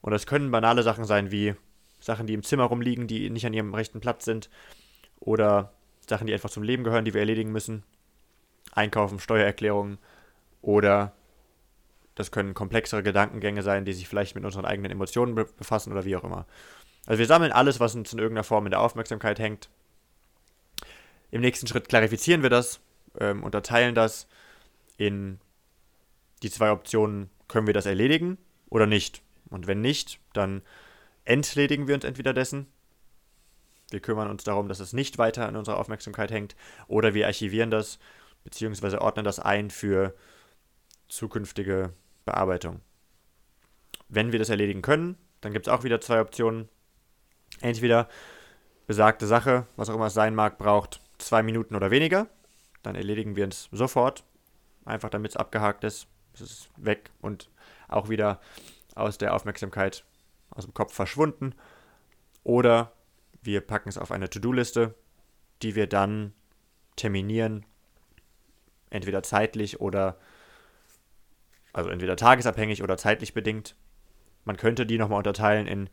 Und 0.00 0.10
das 0.10 0.26
können 0.26 0.50
banale 0.50 0.82
Sachen 0.82 1.04
sein, 1.04 1.30
wie 1.30 1.54
Sachen, 2.00 2.26
die 2.26 2.34
im 2.34 2.42
Zimmer 2.42 2.64
rumliegen, 2.64 3.06
die 3.06 3.30
nicht 3.30 3.46
an 3.46 3.54
ihrem 3.54 3.72
rechten 3.72 4.00
Platz 4.00 4.24
sind. 4.24 4.50
Oder 5.20 5.72
Sachen, 6.08 6.26
die 6.26 6.32
einfach 6.32 6.50
zum 6.50 6.64
Leben 6.64 6.82
gehören, 6.82 7.04
die 7.04 7.14
wir 7.14 7.20
erledigen 7.20 7.52
müssen. 7.52 7.84
Einkaufen, 8.72 9.20
Steuererklärungen. 9.20 9.98
Oder 10.60 11.12
das 12.16 12.32
können 12.32 12.54
komplexere 12.54 13.04
Gedankengänge 13.04 13.62
sein, 13.62 13.84
die 13.84 13.92
sich 13.92 14.08
vielleicht 14.08 14.34
mit 14.34 14.44
unseren 14.44 14.64
eigenen 14.64 14.90
Emotionen 14.90 15.36
befassen 15.36 15.92
oder 15.92 16.04
wie 16.04 16.16
auch 16.16 16.24
immer. 16.24 16.46
Also 17.06 17.18
wir 17.18 17.26
sammeln 17.26 17.52
alles, 17.52 17.80
was 17.80 17.94
uns 17.94 18.12
in 18.12 18.18
irgendeiner 18.18 18.44
Form 18.44 18.66
in 18.66 18.70
der 18.70 18.80
Aufmerksamkeit 18.80 19.38
hängt. 19.38 19.68
Im 21.30 21.40
nächsten 21.40 21.66
Schritt 21.66 21.88
klarifizieren 21.88 22.42
wir 22.42 22.50
das, 22.50 22.80
ähm, 23.18 23.42
unterteilen 23.42 23.94
das 23.94 24.26
in 24.96 25.38
die 26.42 26.50
zwei 26.50 26.70
Optionen, 26.70 27.30
können 27.48 27.66
wir 27.66 27.74
das 27.74 27.86
erledigen 27.86 28.38
oder 28.68 28.86
nicht. 28.86 29.22
Und 29.48 29.66
wenn 29.66 29.80
nicht, 29.80 30.20
dann 30.32 30.62
entledigen 31.24 31.88
wir 31.88 31.94
uns 31.94 32.04
entweder 32.04 32.32
dessen. 32.32 32.66
Wir 33.90 34.00
kümmern 34.00 34.30
uns 34.30 34.44
darum, 34.44 34.68
dass 34.68 34.80
es 34.80 34.92
nicht 34.92 35.18
weiter 35.18 35.48
an 35.48 35.56
unserer 35.56 35.78
Aufmerksamkeit 35.78 36.30
hängt. 36.30 36.54
Oder 36.86 37.14
wir 37.14 37.26
archivieren 37.26 37.70
das, 37.70 37.98
beziehungsweise 38.44 39.00
ordnen 39.00 39.24
das 39.24 39.40
ein 39.40 39.70
für 39.70 40.14
zukünftige 41.08 41.92
Bearbeitung. 42.24 42.80
Wenn 44.08 44.32
wir 44.32 44.38
das 44.38 44.48
erledigen 44.48 44.82
können, 44.82 45.16
dann 45.40 45.52
gibt 45.52 45.66
es 45.66 45.72
auch 45.72 45.82
wieder 45.82 46.00
zwei 46.00 46.20
Optionen. 46.20 46.68
Entweder 47.60 48.08
besagte 48.86 49.26
Sache, 49.26 49.66
was 49.76 49.90
auch 49.90 49.94
immer 49.94 50.06
es 50.06 50.14
sein 50.14 50.34
mag, 50.34 50.58
braucht 50.58 51.00
zwei 51.18 51.42
Minuten 51.42 51.74
oder 51.74 51.90
weniger. 51.90 52.28
Dann 52.82 52.94
erledigen 52.94 53.36
wir 53.36 53.46
es 53.46 53.68
sofort. 53.72 54.24
Einfach 54.84 55.10
damit 55.10 55.32
es 55.32 55.36
abgehakt 55.36 55.84
ist. 55.84 56.06
Es 56.34 56.40
ist 56.40 56.70
weg 56.76 57.10
und 57.20 57.50
auch 57.88 58.08
wieder 58.08 58.40
aus 58.94 59.18
der 59.18 59.34
Aufmerksamkeit, 59.34 60.04
aus 60.50 60.64
dem 60.64 60.74
Kopf 60.74 60.94
verschwunden. 60.94 61.54
Oder 62.44 62.92
wir 63.42 63.60
packen 63.60 63.88
es 63.88 63.98
auf 63.98 64.10
eine 64.10 64.30
To-Do-Liste, 64.30 64.94
die 65.62 65.74
wir 65.74 65.86
dann 65.86 66.32
terminieren, 66.96 67.64
entweder 68.90 69.22
zeitlich 69.22 69.80
oder, 69.80 70.18
also 71.72 71.90
entweder 71.90 72.16
tagesabhängig 72.16 72.82
oder 72.82 72.96
zeitlich 72.96 73.34
bedingt. 73.34 73.76
Man 74.44 74.56
könnte 74.56 74.86
die 74.86 74.98
nochmal 74.98 75.18
unterteilen 75.18 75.66
in 75.66 75.90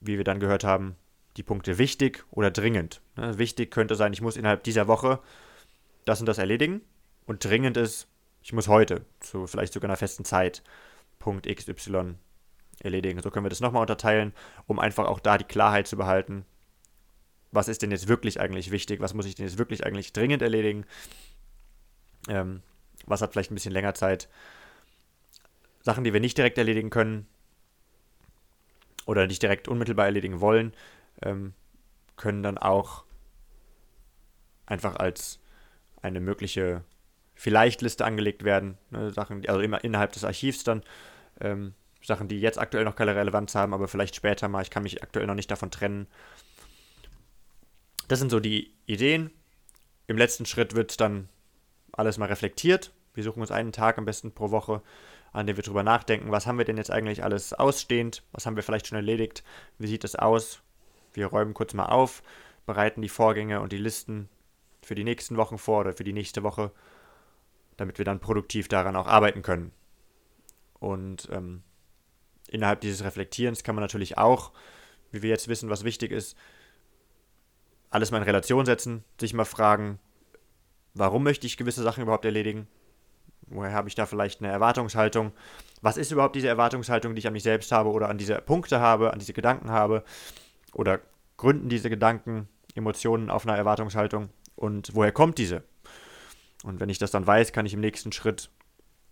wie 0.00 0.16
wir 0.16 0.24
dann 0.24 0.40
gehört 0.40 0.64
haben, 0.64 0.96
die 1.36 1.42
Punkte 1.42 1.78
wichtig 1.78 2.24
oder 2.30 2.50
dringend. 2.50 3.00
Ne, 3.16 3.38
wichtig 3.38 3.70
könnte 3.70 3.94
sein, 3.94 4.12
ich 4.12 4.20
muss 4.20 4.36
innerhalb 4.36 4.62
dieser 4.64 4.88
Woche 4.88 5.20
das 6.04 6.20
und 6.20 6.26
das 6.26 6.38
erledigen. 6.38 6.80
Und 7.26 7.44
dringend 7.44 7.76
ist, 7.76 8.08
ich 8.42 8.52
muss 8.52 8.68
heute, 8.68 9.04
zu 9.20 9.46
vielleicht 9.46 9.72
sogar 9.72 9.90
einer 9.90 9.96
festen 9.96 10.24
Zeit, 10.24 10.62
Punkt 11.18 11.46
XY 11.46 12.14
erledigen. 12.80 13.20
So 13.20 13.30
können 13.30 13.44
wir 13.44 13.50
das 13.50 13.60
nochmal 13.60 13.82
unterteilen, 13.82 14.32
um 14.66 14.78
einfach 14.78 15.06
auch 15.06 15.20
da 15.20 15.36
die 15.38 15.44
Klarheit 15.44 15.86
zu 15.86 15.96
behalten. 15.96 16.44
Was 17.50 17.68
ist 17.68 17.82
denn 17.82 17.90
jetzt 17.90 18.08
wirklich 18.08 18.40
eigentlich 18.40 18.70
wichtig? 18.70 19.00
Was 19.00 19.14
muss 19.14 19.26
ich 19.26 19.34
denn 19.34 19.46
jetzt 19.46 19.58
wirklich 19.58 19.84
eigentlich 19.84 20.12
dringend 20.12 20.42
erledigen? 20.42 20.84
Ähm, 22.28 22.62
was 23.06 23.22
hat 23.22 23.32
vielleicht 23.32 23.50
ein 23.50 23.54
bisschen 23.54 23.72
länger 23.72 23.94
Zeit? 23.94 24.28
Sachen, 25.82 26.04
die 26.04 26.12
wir 26.12 26.20
nicht 26.20 26.36
direkt 26.36 26.58
erledigen 26.58 26.90
können, 26.90 27.26
oder 29.08 29.26
nicht 29.26 29.42
direkt 29.42 29.68
unmittelbar 29.68 30.04
erledigen 30.04 30.42
wollen, 30.42 30.74
ähm, 31.22 31.54
können 32.16 32.42
dann 32.42 32.58
auch 32.58 33.04
einfach 34.66 34.96
als 34.96 35.40
eine 36.02 36.20
mögliche 36.20 36.84
Vielleicht-Liste 37.34 38.04
angelegt 38.04 38.44
werden. 38.44 38.76
Ne, 38.90 39.10
Sachen, 39.10 39.48
also 39.48 39.60
immer 39.60 39.82
innerhalb 39.82 40.12
des 40.12 40.24
Archivs 40.24 40.62
dann. 40.62 40.82
Ähm, 41.40 41.72
Sachen, 42.02 42.28
die 42.28 42.38
jetzt 42.38 42.58
aktuell 42.58 42.84
noch 42.84 42.96
keine 42.96 43.16
Relevanz 43.16 43.54
haben, 43.54 43.72
aber 43.72 43.88
vielleicht 43.88 44.14
später 44.14 44.46
mal. 44.46 44.60
Ich 44.60 44.70
kann 44.70 44.82
mich 44.82 45.02
aktuell 45.02 45.26
noch 45.26 45.34
nicht 45.34 45.50
davon 45.50 45.70
trennen. 45.70 46.06
Das 48.08 48.18
sind 48.18 48.30
so 48.30 48.40
die 48.40 48.74
Ideen. 48.84 49.30
Im 50.06 50.18
letzten 50.18 50.44
Schritt 50.44 50.74
wird 50.74 51.00
dann 51.00 51.30
alles 51.92 52.18
mal 52.18 52.26
reflektiert. 52.26 52.92
Wir 53.14 53.24
suchen 53.24 53.40
uns 53.40 53.50
einen 53.50 53.72
Tag 53.72 53.96
am 53.96 54.04
besten 54.04 54.32
pro 54.32 54.50
Woche, 54.50 54.82
an 55.32 55.46
dem 55.46 55.56
wir 55.56 55.62
drüber 55.62 55.82
nachdenken, 55.82 56.30
was 56.30 56.46
haben 56.46 56.58
wir 56.58 56.64
denn 56.64 56.76
jetzt 56.76 56.90
eigentlich 56.90 57.22
alles 57.24 57.52
ausstehend, 57.52 58.22
was 58.32 58.46
haben 58.46 58.56
wir 58.56 58.62
vielleicht 58.62 58.86
schon 58.86 58.96
erledigt, 58.96 59.44
wie 59.78 59.86
sieht 59.86 60.04
es 60.04 60.16
aus. 60.16 60.62
Wir 61.12 61.26
räumen 61.26 61.54
kurz 61.54 61.74
mal 61.74 61.86
auf, 61.86 62.22
bereiten 62.66 63.02
die 63.02 63.08
Vorgänge 63.08 63.60
und 63.60 63.72
die 63.72 63.78
Listen 63.78 64.28
für 64.82 64.94
die 64.94 65.04
nächsten 65.04 65.36
Wochen 65.36 65.58
vor 65.58 65.80
oder 65.80 65.92
für 65.92 66.04
die 66.04 66.12
nächste 66.12 66.42
Woche, 66.42 66.72
damit 67.76 67.98
wir 67.98 68.04
dann 68.04 68.20
produktiv 68.20 68.68
daran 68.68 68.96
auch 68.96 69.06
arbeiten 69.06 69.42
können. 69.42 69.72
Und 70.78 71.28
ähm, 71.32 71.62
innerhalb 72.48 72.80
dieses 72.80 73.04
Reflektierens 73.04 73.62
kann 73.62 73.74
man 73.74 73.82
natürlich 73.82 74.18
auch, 74.18 74.52
wie 75.10 75.22
wir 75.22 75.30
jetzt 75.30 75.48
wissen, 75.48 75.70
was 75.70 75.84
wichtig 75.84 76.12
ist, 76.12 76.36
alles 77.90 78.10
mal 78.10 78.18
in 78.18 78.24
Relation 78.24 78.66
setzen, 78.66 79.04
sich 79.20 79.32
mal 79.34 79.44
fragen, 79.44 79.98
warum 80.94 81.22
möchte 81.22 81.46
ich 81.46 81.56
gewisse 81.56 81.82
Sachen 81.82 82.02
überhaupt 82.02 82.24
erledigen? 82.24 82.68
Woher 83.50 83.72
habe 83.72 83.88
ich 83.88 83.94
da 83.94 84.06
vielleicht 84.06 84.40
eine 84.40 84.52
Erwartungshaltung? 84.52 85.32
Was 85.80 85.96
ist 85.96 86.10
überhaupt 86.10 86.36
diese 86.36 86.48
Erwartungshaltung, 86.48 87.14
die 87.14 87.20
ich 87.20 87.26
an 87.26 87.32
mich 87.32 87.42
selbst 87.42 87.72
habe 87.72 87.90
oder 87.90 88.08
an 88.08 88.18
diese 88.18 88.36
Punkte 88.40 88.80
habe, 88.80 89.12
an 89.12 89.18
diese 89.18 89.32
Gedanken 89.32 89.70
habe? 89.70 90.04
Oder 90.72 91.00
gründen 91.36 91.68
diese 91.68 91.90
Gedanken, 91.90 92.48
Emotionen 92.74 93.30
auf 93.30 93.46
einer 93.46 93.56
Erwartungshaltung? 93.56 94.28
Und 94.56 94.94
woher 94.94 95.12
kommt 95.12 95.38
diese? 95.38 95.62
Und 96.64 96.80
wenn 96.80 96.88
ich 96.88 96.98
das 96.98 97.10
dann 97.10 97.26
weiß, 97.26 97.52
kann 97.52 97.66
ich 97.66 97.74
im 97.74 97.80
nächsten 97.80 98.12
Schritt 98.12 98.50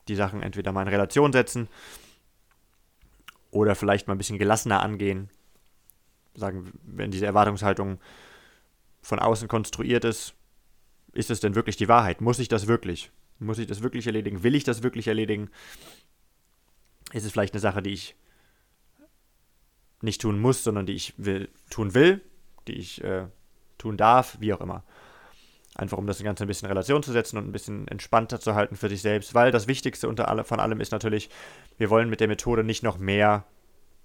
die 0.08 0.16
Sachen 0.16 0.42
entweder 0.42 0.72
mal 0.72 0.82
in 0.82 0.88
Relation 0.88 1.32
setzen 1.32 1.68
oder 3.50 3.74
vielleicht 3.74 4.06
mal 4.06 4.14
ein 4.14 4.18
bisschen 4.18 4.38
gelassener 4.38 4.82
angehen. 4.82 5.30
Sagen, 6.34 6.72
wenn 6.82 7.10
diese 7.10 7.26
Erwartungshaltung 7.26 7.98
von 9.00 9.18
außen 9.18 9.48
konstruiert 9.48 10.04
ist, 10.04 10.34
ist 11.12 11.30
es 11.30 11.40
denn 11.40 11.54
wirklich 11.54 11.76
die 11.76 11.88
Wahrheit? 11.88 12.20
Muss 12.20 12.38
ich 12.38 12.48
das 12.48 12.66
wirklich? 12.66 13.10
Muss 13.38 13.58
ich 13.58 13.66
das 13.66 13.82
wirklich 13.82 14.06
erledigen? 14.06 14.42
Will 14.42 14.54
ich 14.54 14.64
das 14.64 14.82
wirklich 14.82 15.08
erledigen? 15.08 15.50
Ist 17.12 17.24
es 17.24 17.32
vielleicht 17.32 17.54
eine 17.54 17.60
Sache, 17.60 17.82
die 17.82 17.92
ich 17.92 18.16
nicht 20.00 20.20
tun 20.20 20.40
muss, 20.40 20.64
sondern 20.64 20.86
die 20.86 20.94
ich 20.94 21.14
will, 21.16 21.48
tun 21.70 21.94
will, 21.94 22.20
die 22.66 22.74
ich 22.74 23.02
äh, 23.04 23.26
tun 23.78 23.96
darf, 23.96 24.36
wie 24.40 24.52
auch 24.52 24.60
immer. 24.60 24.84
Einfach 25.74 25.98
um 25.98 26.06
das 26.06 26.22
Ganze 26.22 26.44
ein 26.44 26.46
bisschen 26.46 26.66
in 26.66 26.70
Relation 26.70 27.02
zu 27.02 27.12
setzen 27.12 27.36
und 27.36 27.46
ein 27.46 27.52
bisschen 27.52 27.86
entspannter 27.88 28.40
zu 28.40 28.54
halten 28.54 28.76
für 28.76 28.88
sich 28.88 29.02
selbst, 29.02 29.34
weil 29.34 29.52
das 29.52 29.66
Wichtigste 29.66 30.08
unter 30.08 30.28
alle, 30.28 30.44
von 30.44 30.58
allem 30.58 30.80
ist 30.80 30.92
natürlich, 30.92 31.28
wir 31.76 31.90
wollen 31.90 32.08
mit 32.08 32.20
der 32.20 32.28
Methode 32.28 32.64
nicht 32.64 32.82
noch 32.82 32.98
mehr 32.98 33.44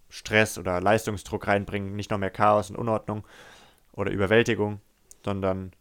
Stress 0.09 0.57
oder 0.57 0.81
Leistungsdruck 0.81 1.47
reinbringen, 1.47 1.95
nicht 1.95 2.11
noch 2.11 2.17
mehr 2.17 2.29
Chaos 2.29 2.69
und 2.69 2.75
Unordnung 2.75 3.25
oder 3.93 4.11
Überwältigung, 4.11 4.81
sondern 5.23 5.71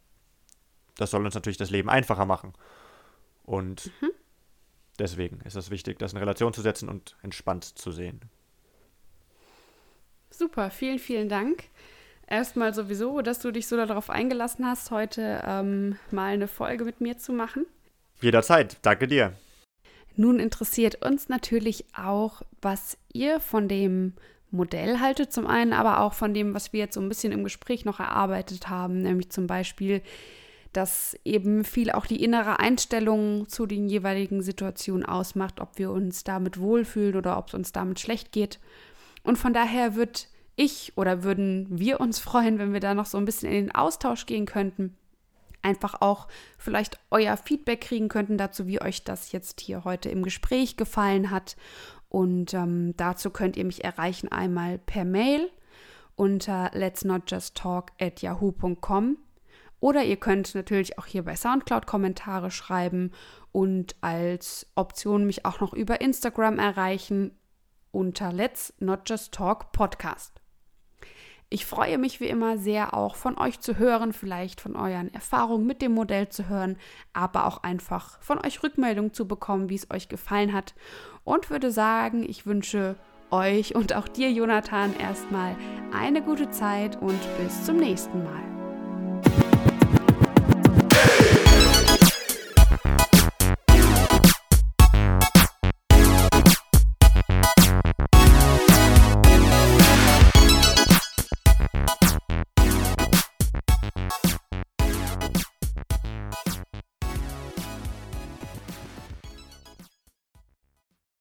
das 0.95 1.11
soll 1.11 1.25
uns 1.25 1.35
natürlich 1.35 1.57
das 1.57 1.71
Leben 1.71 1.89
einfacher 1.89 2.25
machen. 2.25 2.53
Und 3.43 3.91
mhm. 4.01 4.11
deswegen 4.99 5.41
ist 5.41 5.55
es 5.55 5.69
wichtig, 5.69 5.99
das 5.99 6.13
in 6.13 6.19
Relation 6.19 6.53
zu 6.53 6.61
setzen 6.61 6.89
und 6.89 7.15
entspannt 7.21 7.63
zu 7.63 7.91
sehen. 7.91 8.21
Super, 10.29 10.69
vielen, 10.71 10.99
vielen 10.99 11.29
Dank. 11.29 11.65
erstmal 12.31 12.73
sowieso, 12.73 13.21
dass 13.21 13.39
du 13.39 13.51
dich 13.51 13.67
so 13.67 13.75
darauf 13.75 14.09
eingelassen 14.09 14.65
hast, 14.65 14.89
heute 14.89 15.43
ähm, 15.45 15.97
mal 16.09 16.33
eine 16.33 16.47
Folge 16.47 16.85
mit 16.85 17.01
mir 17.01 17.17
zu 17.17 17.33
machen. 17.33 17.65
Jederzeit, 18.21 18.77
danke 18.81 19.07
dir. 19.07 19.33
Nun 20.15 20.39
interessiert 20.39 21.05
uns 21.05 21.29
natürlich 21.29 21.85
auch, 21.95 22.41
was 22.61 22.97
ihr 23.13 23.39
von 23.39 23.67
dem 23.67 24.13
Modell 24.49 24.99
haltet, 24.99 25.31
zum 25.31 25.47
einen, 25.47 25.73
aber 25.73 26.01
auch 26.01 26.13
von 26.13 26.33
dem, 26.33 26.53
was 26.53 26.73
wir 26.73 26.81
jetzt 26.81 26.95
so 26.95 27.01
ein 27.01 27.09
bisschen 27.09 27.31
im 27.31 27.43
Gespräch 27.43 27.85
noch 27.85 27.99
erarbeitet 27.99 28.69
haben, 28.69 29.01
nämlich 29.01 29.29
zum 29.29 29.47
Beispiel, 29.47 30.01
dass 30.73 31.17
eben 31.25 31.63
viel 31.63 31.91
auch 31.91 32.05
die 32.05 32.23
innere 32.23 32.59
Einstellung 32.59 33.47
zu 33.49 33.65
den 33.65 33.87
jeweiligen 33.87 34.41
Situationen 34.41 35.05
ausmacht, 35.05 35.59
ob 35.59 35.77
wir 35.77 35.91
uns 35.91 36.23
damit 36.23 36.59
wohlfühlen 36.59 37.15
oder 37.15 37.37
ob 37.37 37.47
es 37.47 37.53
uns 37.53 37.71
damit 37.71 37.99
schlecht 37.99 38.31
geht. 38.31 38.59
Und 39.23 39.37
von 39.37 39.53
daher 39.53 39.95
wird 39.95 40.27
ich 40.55 40.93
oder 40.97 41.23
würden 41.23 41.67
wir 41.69 41.99
uns 41.99 42.19
freuen, 42.19 42.59
wenn 42.59 42.73
wir 42.73 42.79
da 42.79 42.93
noch 42.93 43.05
so 43.05 43.17
ein 43.17 43.25
bisschen 43.25 43.51
in 43.51 43.65
den 43.65 43.75
Austausch 43.75 44.25
gehen 44.25 44.45
könnten. 44.45 44.95
Einfach 45.63 46.01
auch 46.01 46.27
vielleicht 46.57 46.99
euer 47.11 47.37
Feedback 47.37 47.81
kriegen 47.81 48.09
könnten 48.09 48.37
dazu, 48.37 48.65
wie 48.65 48.81
euch 48.81 49.03
das 49.03 49.31
jetzt 49.31 49.61
hier 49.61 49.83
heute 49.83 50.09
im 50.09 50.23
Gespräch 50.23 50.75
gefallen 50.75 51.29
hat. 51.29 51.55
Und 52.09 52.53
ähm, 52.53 52.95
dazu 52.97 53.29
könnt 53.29 53.57
ihr 53.57 53.65
mich 53.65 53.83
erreichen 53.83 54.31
einmal 54.31 54.79
per 54.79 55.05
Mail 55.05 55.49
unter 56.15 56.71
let's 56.73 57.05
not 57.05 57.23
just 57.29 57.55
talk 57.55 57.91
at 57.99 58.21
yahoo.com 58.21 59.17
oder 59.81 60.03
ihr 60.03 60.15
könnt 60.15 60.55
natürlich 60.55 60.97
auch 60.97 61.05
hier 61.05 61.25
bei 61.25 61.35
Soundcloud 61.35 61.85
Kommentare 61.85 62.51
schreiben 62.51 63.11
und 63.51 63.95
als 63.99 64.67
Option 64.75 65.25
mich 65.25 65.45
auch 65.45 65.59
noch 65.59 65.73
über 65.73 65.99
Instagram 65.99 66.57
erreichen 66.59 67.37
unter 67.91 68.31
Let's 68.31 68.73
Not 68.79 69.09
Just 69.09 69.33
Talk 69.33 69.73
Podcast. 69.73 70.39
Ich 71.49 71.65
freue 71.65 71.97
mich 71.97 72.21
wie 72.21 72.27
immer 72.27 72.57
sehr 72.57 72.93
auch 72.93 73.15
von 73.15 73.37
euch 73.37 73.59
zu 73.59 73.77
hören, 73.77 74.13
vielleicht 74.13 74.61
von 74.61 74.77
euren 74.77 75.13
Erfahrungen 75.13 75.67
mit 75.67 75.81
dem 75.81 75.93
Modell 75.93 76.29
zu 76.29 76.47
hören, 76.47 76.77
aber 77.11 77.45
auch 77.45 77.63
einfach 77.63 78.21
von 78.21 78.39
euch 78.45 78.63
Rückmeldung 78.63 79.13
zu 79.13 79.27
bekommen, 79.27 79.67
wie 79.67 79.75
es 79.75 79.91
euch 79.91 80.07
gefallen 80.07 80.53
hat. 80.53 80.73
Und 81.25 81.49
würde 81.49 81.71
sagen, 81.71 82.23
ich 82.23 82.45
wünsche 82.45 82.95
euch 83.31 83.75
und 83.75 83.93
auch 83.95 84.07
dir, 84.07 84.31
Jonathan, 84.31 84.95
erstmal 84.97 85.57
eine 85.91 86.21
gute 86.21 86.49
Zeit 86.51 87.01
und 87.01 87.19
bis 87.37 87.65
zum 87.65 87.75
nächsten 87.77 88.23
Mal. 88.23 88.60